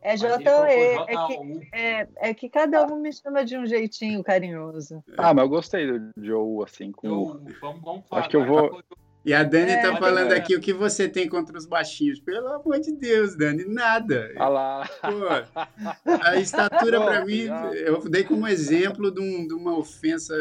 É 0.00 0.16
J-O-E. 0.16 0.96
É 1.06 1.26
que, 1.26 1.68
é, 1.72 2.08
é 2.16 2.34
que 2.34 2.48
cada 2.48 2.86
um 2.86 3.00
me 3.00 3.12
chama 3.12 3.44
de 3.44 3.56
um 3.56 3.66
jeitinho 3.66 4.22
carinhoso. 4.22 5.02
Ah, 5.16 5.34
mas 5.34 5.44
eu 5.44 5.48
gostei 5.48 5.86
do 5.86 6.10
Joe, 6.16 6.64
assim. 6.64 6.92
Com... 6.92 7.08
Joe, 7.08 7.54
vamos, 7.60 7.82
vamos 7.82 8.08
falar. 8.08 8.20
Acho 8.20 8.30
que 8.30 8.36
eu 8.36 8.46
vou. 8.46 8.82
E 9.24 9.34
a 9.34 9.42
Dani 9.42 9.72
é, 9.72 9.82
tá 9.82 9.96
falando 9.96 10.32
é. 10.32 10.36
aqui 10.36 10.56
o 10.56 10.60
que 10.60 10.72
você 10.72 11.06
tem 11.08 11.28
contra 11.28 11.58
os 11.58 11.66
baixinhos. 11.66 12.18
Pelo 12.20 12.48
amor 12.48 12.80
de 12.80 12.92
Deus, 12.92 13.36
Dani, 13.36 13.64
nada. 13.66 14.30
Olha 14.36 14.48
lá. 14.48 14.90
Pô, 15.02 16.10
a 16.24 16.36
estatura, 16.36 16.98
para 16.98 17.26
mim, 17.26 17.46
eu 17.84 18.00
dei 18.08 18.24
como 18.24 18.46
exemplo 18.46 19.10
de, 19.10 19.20
um, 19.20 19.46
de 19.46 19.52
uma 19.52 19.76
ofensa 19.76 20.34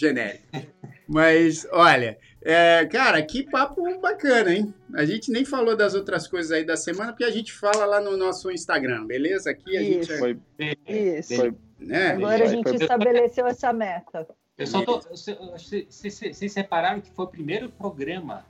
genérica. 0.00 0.66
Mas, 1.06 1.66
olha, 1.72 2.18
é, 2.42 2.86
cara, 2.86 3.22
que 3.22 3.42
papo 3.42 3.82
bacana, 4.00 4.54
hein? 4.54 4.74
A 4.94 5.04
gente 5.04 5.30
nem 5.30 5.44
falou 5.44 5.76
das 5.76 5.94
outras 5.94 6.26
coisas 6.26 6.50
aí 6.52 6.64
da 6.64 6.76
semana, 6.76 7.12
porque 7.12 7.24
a 7.24 7.30
gente 7.30 7.52
fala 7.52 7.84
lá 7.84 8.00
no 8.00 8.16
nosso 8.16 8.50
Instagram, 8.50 9.06
beleza? 9.06 9.50
Aqui 9.50 9.76
a 9.76 9.82
Isso. 9.82 10.08
gente. 10.08 10.18
Foi, 10.18 10.38
Isso. 10.86 11.36
Foi, 11.36 11.54
né? 11.78 12.12
Agora 12.12 12.44
a 12.44 12.46
gente 12.46 12.74
estabeleceu 12.74 13.46
essa 13.46 13.72
meta. 13.72 14.26
Eu 14.56 14.66
só 14.66 14.82
tô. 14.82 15.00
Vocês 15.00 16.52
separaram 16.52 17.00
que 17.00 17.10
foi 17.10 17.24
o 17.24 17.28
primeiro 17.28 17.68
programa 17.70 18.44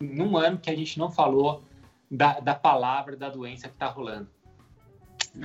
num 0.00 0.36
ano 0.36 0.58
que 0.58 0.70
a 0.70 0.74
gente 0.74 0.98
não 0.98 1.10
falou 1.10 1.62
da, 2.10 2.40
da 2.40 2.54
palavra 2.54 3.16
da 3.16 3.28
doença 3.28 3.68
que 3.68 3.76
tá 3.76 3.86
rolando. 3.86 4.28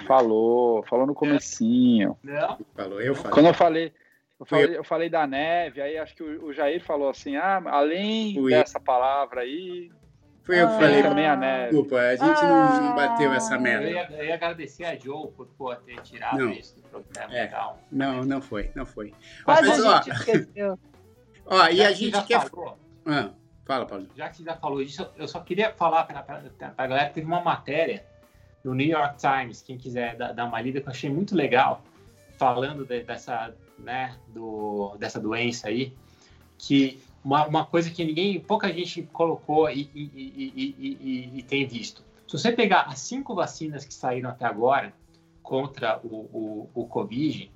Falou, 0.06 0.84
falou 0.84 1.06
no 1.06 1.14
comecinho. 1.14 2.18
Não? 2.24 2.58
Falou, 2.76 3.02
eu 3.02 3.16
falei. 3.16 3.32
Quando 3.32 3.46
eu 3.46 3.54
falei, 3.54 3.94
eu 4.40 4.46
falei, 4.46 4.78
eu 4.78 4.84
falei 4.84 5.10
da 5.10 5.26
neve, 5.26 5.82
aí 5.82 5.98
acho 5.98 6.16
que 6.16 6.24
o, 6.24 6.46
o 6.46 6.54
Jair 6.54 6.84
falou 6.84 7.10
assim: 7.10 7.36
ah, 7.36 7.62
além 7.66 8.34
Fui. 8.36 8.52
dessa 8.52 8.80
palavra 8.80 9.42
aí, 9.42 9.92
foi 10.48 10.62
eu 10.62 10.68
que 10.70 10.74
falei. 10.76 11.04
Também 11.04 11.28
a 11.28 11.36
neve. 11.36 11.72
Desculpa, 11.72 11.98
a 11.98 12.16
gente 12.16 12.40
ah, 12.42 12.80
não, 12.82 12.96
bateu 12.96 13.34
essa 13.34 13.60
merda. 13.60 13.86
Eu 13.86 13.94
ia, 13.94 14.08
eu 14.12 14.26
ia 14.26 14.34
agradecer 14.36 14.86
a 14.86 14.96
Joe 14.96 15.30
por, 15.32 15.46
por 15.58 15.76
ter 15.78 16.02
tirado 16.02 16.38
não. 16.38 16.52
isso 16.52 16.76
do 16.76 16.84
programa 16.84 17.36
é, 17.36 17.52
Não, 17.92 18.24
não 18.24 18.42
foi, 18.42 18.72
não 18.74 18.86
foi. 18.86 19.14
Mas, 19.46 19.68
Mas 19.68 19.84
ó, 19.84 20.00
esqueceu. 20.00 20.80
ó, 21.46 21.68
e 21.68 21.84
a 21.84 21.92
gente 21.92 22.24
quer. 22.24 22.50
Falou, 22.50 22.78
ah, 23.06 23.32
fala, 23.66 23.86
Paulo. 23.86 24.08
Já 24.16 24.30
que 24.30 24.42
já 24.42 24.56
falou 24.56 24.82
isso, 24.82 25.06
eu 25.18 25.28
só 25.28 25.42
queria 25.42 25.74
falar 25.74 26.06
para 26.06 26.20
a 26.78 26.88
galera 26.88 27.10
que 27.10 27.16
teve 27.16 27.28
uma 27.28 27.42
matéria 27.42 28.06
no 28.64 28.74
New 28.74 28.88
York 28.88 29.18
Times, 29.18 29.62
quem 29.62 29.78
quiser 29.78 30.16
dar, 30.16 30.32
dar 30.32 30.46
uma 30.46 30.62
lida, 30.62 30.80
que 30.80 30.88
eu 30.88 30.92
achei 30.92 31.10
muito 31.10 31.36
legal, 31.36 31.84
falando 32.38 32.86
de, 32.86 33.04
dessa, 33.04 33.54
né, 33.78 34.18
do, 34.28 34.96
dessa 34.98 35.20
doença 35.20 35.68
aí, 35.68 35.94
que 36.58 37.00
uma, 37.24 37.46
uma 37.46 37.66
coisa 37.66 37.90
que 37.90 38.04
ninguém, 38.04 38.40
pouca 38.40 38.72
gente 38.72 39.04
colocou 39.04 39.70
e, 39.70 39.90
e, 39.94 40.12
e, 40.16 41.32
e, 41.40 41.44
tem 41.44 41.66
visto. 41.68 42.04
Se 42.28 42.38
você 42.38 42.52
pegar 42.52 42.84
as 42.84 43.00
cinco 43.00 43.36
vacinas 43.36 43.86
que 43.86 43.94
saíram 43.94 44.30
até 44.30 44.46
agora 44.46 44.94
contra 45.42 46.00
o, 46.04 46.08
o, 46.34 46.70
o 46.74 46.86
Covid, 46.88 47.52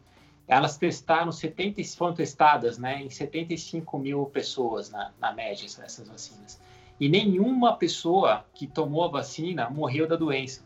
elas 0.48 0.78
testaram 0.78 1.32
70, 1.32 1.82
foram 1.96 2.14
testadas 2.14 2.78
né, 2.78 3.02
em 3.02 3.10
75 3.10 3.98
mil 3.98 4.26
pessoas 4.26 4.90
na, 4.90 5.12
na 5.20 5.34
média, 5.34 5.66
essas 5.66 6.08
vacinas. 6.08 6.60
E 7.00 7.08
nenhuma 7.08 7.76
pessoa 7.78 8.46
que 8.54 8.68
tomou 8.68 9.06
a 9.06 9.08
vacina 9.08 9.70
morreu 9.70 10.08
da 10.08 10.16
doença. 10.16 10.64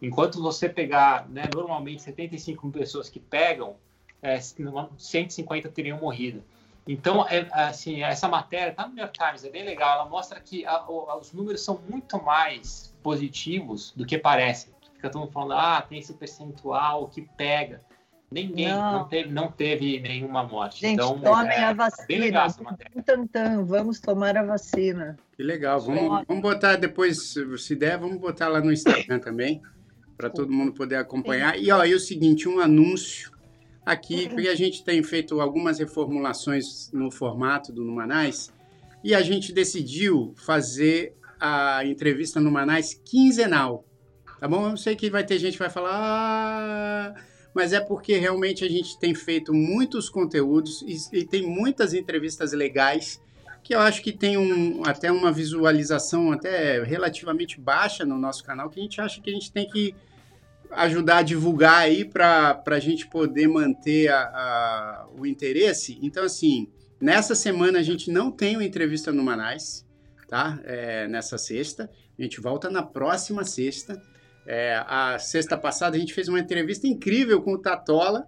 Enquanto 0.00 0.42
você 0.42 0.68
pegar, 0.68 1.28
né, 1.28 1.44
normalmente 1.54 2.02
75 2.02 2.66
mil 2.66 2.72
pessoas 2.72 3.08
que 3.08 3.20
pegam, 3.20 3.76
é, 4.22 4.40
150 4.40 5.68
teriam 5.68 5.98
morrido. 5.98 6.42
Então, 6.86 7.26
é, 7.28 7.46
assim, 7.52 8.02
essa 8.02 8.28
matéria 8.28 8.70
está 8.70 8.86
no 8.86 8.94
New 8.94 9.02
York 9.02 9.18
Times, 9.18 9.44
é 9.44 9.50
bem 9.50 9.64
legal. 9.64 10.00
Ela 10.00 10.08
mostra 10.08 10.40
que 10.40 10.64
a, 10.64 10.76
a, 10.76 11.16
os 11.18 11.32
números 11.32 11.64
são 11.64 11.80
muito 11.88 12.22
mais 12.22 12.94
positivos 13.02 13.92
do 13.96 14.06
que 14.06 14.18
parecem. 14.18 14.72
Fica 14.94 15.10
todo 15.10 15.22
mundo 15.22 15.32
falando, 15.32 15.52
ah, 15.52 15.82
tem 15.82 15.98
esse 15.98 16.12
percentual 16.14 17.08
que 17.08 17.22
pega. 17.36 17.80
Ninguém 18.30 18.68
não, 18.68 18.92
não 18.92 19.08
teve, 19.08 19.30
não 19.30 19.52
teve 19.52 20.00
nenhuma 20.00 20.42
morte. 20.42 20.80
Gente, 20.80 20.94
então, 20.94 21.20
tomem 21.20 21.52
é, 21.52 21.64
a 21.64 21.72
vacina. 21.72 22.06
Bem 22.08 22.18
legal 22.18 22.46
essa 22.46 22.62
matéria. 22.62 23.02
Tantan, 23.02 23.64
vamos 23.64 24.00
tomar 24.00 24.36
a 24.36 24.42
vacina. 24.42 25.18
Que 25.36 25.42
legal. 25.42 25.78
Vamos, 25.80 26.24
vamos 26.26 26.42
botar 26.42 26.76
depois, 26.76 27.34
se 27.58 27.76
der, 27.76 27.98
vamos 27.98 28.16
botar 28.16 28.48
lá 28.48 28.60
no 28.60 28.72
Instagram 28.72 29.18
também, 29.18 29.60
para 30.16 30.30
todo 30.30 30.50
mundo 30.50 30.72
poder 30.72 30.96
acompanhar. 30.96 31.58
E, 31.58 31.70
ó, 31.70 31.84
e 31.84 31.94
o 31.94 32.00
seguinte, 32.00 32.48
um 32.48 32.58
anúncio 32.58 33.30
aqui, 33.84 34.28
porque 34.28 34.48
a 34.48 34.54
gente 34.54 34.84
tem 34.84 35.02
feito 35.02 35.40
algumas 35.40 35.78
reformulações 35.78 36.90
no 36.92 37.10
formato 37.10 37.72
do 37.72 37.84
Numanais 37.84 38.52
e 39.02 39.14
a 39.14 39.22
gente 39.22 39.52
decidiu 39.52 40.34
fazer 40.36 41.14
a 41.40 41.84
entrevista 41.84 42.38
no 42.38 42.46
Numanais 42.46 43.00
quinzenal. 43.04 43.84
Tá 44.38 44.48
bom? 44.48 44.70
Eu 44.70 44.76
sei 44.76 44.96
que 44.96 45.10
vai 45.10 45.24
ter 45.24 45.38
gente 45.38 45.52
que 45.54 45.58
vai 45.58 45.70
falar, 45.70 45.90
ah, 45.92 47.14
mas 47.54 47.72
é 47.72 47.80
porque 47.80 48.16
realmente 48.16 48.64
a 48.64 48.68
gente 48.68 48.98
tem 48.98 49.14
feito 49.14 49.52
muitos 49.52 50.08
conteúdos 50.08 50.82
e, 50.82 51.18
e 51.18 51.24
tem 51.24 51.46
muitas 51.46 51.94
entrevistas 51.94 52.52
legais 52.52 53.20
que 53.62 53.74
eu 53.74 53.80
acho 53.80 54.02
que 54.02 54.12
tem 54.12 54.36
um, 54.36 54.82
até 54.84 55.12
uma 55.12 55.30
visualização 55.30 56.32
até 56.32 56.82
relativamente 56.82 57.60
baixa 57.60 58.04
no 58.04 58.18
nosso 58.18 58.42
canal, 58.42 58.68
que 58.68 58.80
a 58.80 58.82
gente 58.82 59.00
acha 59.00 59.20
que 59.20 59.30
a 59.30 59.32
gente 59.32 59.52
tem 59.52 59.68
que 59.68 59.94
ajudar 60.72 61.18
a 61.18 61.22
divulgar 61.22 61.78
aí 61.78 62.04
para 62.04 62.62
a 62.66 62.78
gente 62.78 63.06
poder 63.06 63.48
manter 63.48 64.08
a, 64.08 64.20
a, 64.20 65.08
o 65.16 65.26
interesse. 65.26 65.98
Então, 66.02 66.24
assim, 66.24 66.68
nessa 67.00 67.34
semana 67.34 67.78
a 67.78 67.82
gente 67.82 68.10
não 68.10 68.30
tem 68.30 68.56
uma 68.56 68.64
entrevista 68.64 69.12
no 69.12 69.22
Manais, 69.22 69.86
tá? 70.28 70.58
É, 70.64 71.06
nessa 71.08 71.38
sexta. 71.38 71.90
A 72.18 72.22
gente 72.22 72.40
volta 72.40 72.70
na 72.70 72.82
próxima 72.82 73.44
sexta. 73.44 74.00
É, 74.46 74.82
a 74.86 75.18
sexta 75.18 75.56
passada 75.56 75.96
a 75.96 76.00
gente 76.00 76.14
fez 76.14 76.28
uma 76.28 76.40
entrevista 76.40 76.86
incrível 76.86 77.40
com 77.42 77.52
o 77.52 77.58
Tatola. 77.58 78.26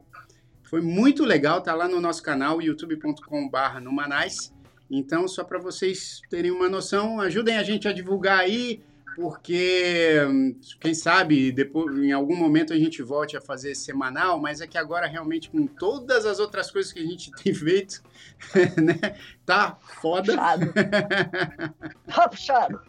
Foi 0.62 0.80
muito 0.80 1.24
legal, 1.24 1.60
tá 1.60 1.74
lá 1.74 1.86
no 1.86 2.00
nosso 2.00 2.22
canal, 2.22 2.60
youtube.com.br 2.60 3.80
Numanais. 3.82 4.52
Então, 4.90 5.26
só 5.26 5.44
para 5.44 5.58
vocês 5.58 6.20
terem 6.28 6.50
uma 6.50 6.68
noção, 6.68 7.20
ajudem 7.20 7.56
a 7.56 7.62
gente 7.62 7.88
a 7.88 7.92
divulgar 7.92 8.40
aí, 8.40 8.82
porque 9.14 10.20
quem 10.80 10.94
sabe 10.94 11.52
depois, 11.52 11.96
em 11.96 12.12
algum 12.12 12.36
momento 12.36 12.72
a 12.72 12.78
gente 12.78 13.02
volte 13.02 13.36
a 13.36 13.40
fazer 13.40 13.74
semanal, 13.74 14.40
mas 14.40 14.60
é 14.60 14.66
que 14.66 14.76
agora 14.76 15.06
realmente 15.06 15.50
com 15.50 15.66
todas 15.66 16.26
as 16.26 16.38
outras 16.38 16.70
coisas 16.70 16.92
que 16.92 17.00
a 17.00 17.06
gente 17.06 17.30
tem 17.42 17.54
feito, 17.54 18.02
né, 18.82 19.16
tá 19.46 19.76
foda. 20.00 20.32
Puxado. 20.32 20.74
Tá 22.14 22.28
puxado. 22.28 22.80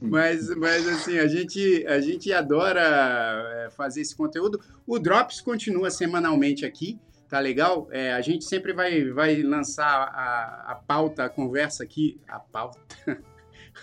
mas, 0.00 0.48
mas 0.56 0.88
assim, 0.88 1.18
a 1.18 1.28
gente, 1.28 1.86
a 1.86 2.00
gente 2.00 2.32
adora 2.32 2.80
é, 2.80 3.70
fazer 3.70 4.00
esse 4.00 4.16
conteúdo. 4.16 4.60
O 4.86 4.98
Drops 4.98 5.40
continua 5.40 5.90
semanalmente 5.90 6.66
aqui 6.66 6.98
tá 7.28 7.38
legal? 7.38 7.88
É, 7.90 8.12
a 8.12 8.20
gente 8.20 8.44
sempre 8.44 8.74
vai, 8.74 9.08
vai 9.10 9.40
lançar 9.42 9.86
a, 9.86 10.72
a 10.72 10.74
pauta, 10.74 11.24
a 11.24 11.30
conversa 11.30 11.82
aqui. 11.82 12.20
A 12.28 12.38
pauta. 12.38 12.78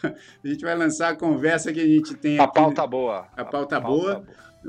a 0.43 0.47
gente 0.47 0.63
vai 0.63 0.75
lançar 0.75 1.09
a 1.09 1.15
conversa 1.15 1.71
que 1.73 1.79
a 1.79 1.87
gente 1.87 2.15
tem 2.15 2.39
A 2.39 2.43
aqui. 2.43 2.53
pauta 2.55 2.85
boa. 2.87 3.27
A 3.35 3.45
pauta 3.45 3.79
boa. 3.79 4.23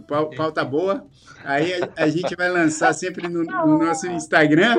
Pau- 0.06 0.30
Pauta 0.30 0.64
boa. 0.64 1.04
Aí 1.44 1.72
a, 1.82 1.88
a 2.04 2.08
gente 2.08 2.36
vai 2.36 2.48
lançar 2.48 2.92
sempre 2.92 3.28
no, 3.28 3.42
no 3.42 3.78
nosso 3.78 4.06
Instagram. 4.06 4.76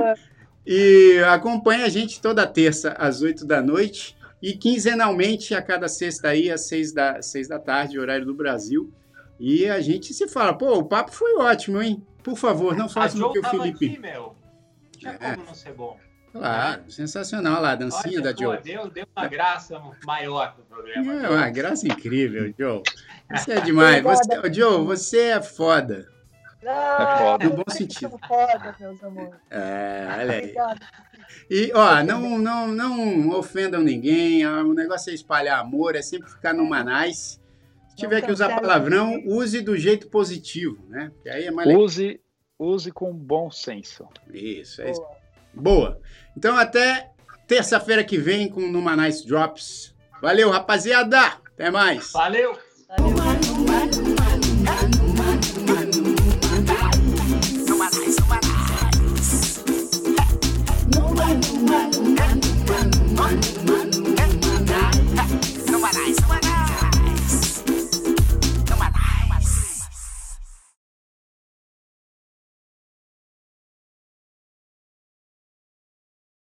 E 0.66 1.20
acompanha 1.30 1.86
a 1.86 1.90
gente 1.90 2.22
toda 2.22 2.46
terça 2.48 2.92
às 2.98 3.22
8 3.22 3.46
da 3.46 3.62
noite 3.62 4.16
e 4.42 4.54
quinzenalmente 4.54 5.54
a 5.54 5.62
cada 5.62 5.88
sexta 5.90 6.30
aí 6.30 6.50
às 6.50 6.62
6 6.62 6.94
da, 6.94 7.22
6 7.22 7.48
da 7.48 7.60
tarde, 7.60 8.00
horário 8.00 8.26
do 8.26 8.34
Brasil. 8.34 8.92
E 9.40 9.68
a 9.68 9.82
gente 9.82 10.14
se 10.14 10.28
fala, 10.28 10.54
pô, 10.54 10.78
o 10.78 10.86
papo 10.86 11.12
foi 11.12 11.36
ótimo, 11.36 11.82
hein? 11.82 12.06
Por 12.24 12.38
favor, 12.38 12.76
não 12.78 12.86
A 12.86 12.90
faça 12.90 13.18
o 13.26 13.32
que 13.34 13.40
o 13.40 13.44
Felipe. 13.44 13.86
aqui, 13.88 14.00
meu. 14.00 14.36
Tinha 14.98 15.18
É. 15.20 15.34
como 15.36 15.48
não 15.48 15.54
ser 15.56 15.74
bom. 15.74 15.98
Claro, 16.32 16.90
sensacional 16.90 17.62
lá, 17.62 17.72
a 17.72 17.76
dancinha 17.76 18.22
Olha, 18.22 18.22
da 18.22 18.34
pô, 18.34 18.42
Joe. 18.54 18.62
deu, 18.62 18.90
deu 18.90 19.06
uma 19.16 19.28
graça 19.28 19.82
maior 20.06 20.54
pro 20.56 20.64
programa. 20.64 21.14
É 21.26 21.30
uma 21.30 21.50
graça 21.50 21.86
incrível, 21.88 22.54
Joe. 22.58 22.82
Você 23.32 23.52
é 23.54 23.60
demais. 23.62 24.02
Você, 24.02 24.40
ô, 24.40 24.54
Joe, 24.54 24.86
você 24.86 25.20
é 25.32 25.42
foda. 25.42 26.08
Ah, 26.66 27.18
foda. 27.20 27.46
No 27.46 27.56
bom 27.58 27.64
sentido. 27.70 28.18
foda, 28.28 28.76
meus 28.80 29.04
amores. 29.04 29.34
É, 29.50 30.08
olha 30.20 30.32
aí. 30.34 30.56
E, 31.50 31.72
ó, 31.74 32.04
não, 32.04 32.38
não, 32.38 32.68
não 32.68 33.30
ofendam 33.32 33.82
ninguém. 33.82 34.46
O 34.48 34.74
negócio 34.74 35.12
é 35.12 35.14
espalhar 35.14 35.60
amor, 35.60 35.96
é 35.96 36.02
sempre 36.02 36.30
ficar 36.30 36.54
no 36.54 36.66
manais. 36.66 37.42
Se 37.90 37.96
tiver 37.98 38.20
Não 38.22 38.28
que 38.28 38.32
usar 38.32 38.56
palavrão, 38.60 39.08
ninguém. 39.08 39.34
use 39.34 39.62
do 39.62 39.76
jeito 39.76 40.08
positivo, 40.08 40.82
né? 40.88 41.12
Que 41.22 41.30
aí 41.30 41.46
é 41.46 41.52
mais 41.52 41.68
legal. 41.68 41.84
Use, 41.84 42.22
use 42.58 42.92
com 42.92 43.12
bom 43.14 43.52
senso. 43.52 44.08
Isso, 44.34 44.82
é 44.82 44.92
isso. 44.92 45.02
Boa. 45.54 46.00
Então, 46.36 46.58
até 46.58 47.12
terça-feira 47.48 48.04
que 48.04 48.18
vem 48.18 48.50
com 48.50 48.62
o 48.62 48.72
Numa 48.72 48.96
Nice 48.96 49.28
Drops. 49.28 49.94
Valeu, 50.22 50.50
rapaziada. 50.50 51.20
Até 51.54 51.70
mais. 51.70 52.12
Valeu! 52.12 52.58
Valeu. 52.88 54.22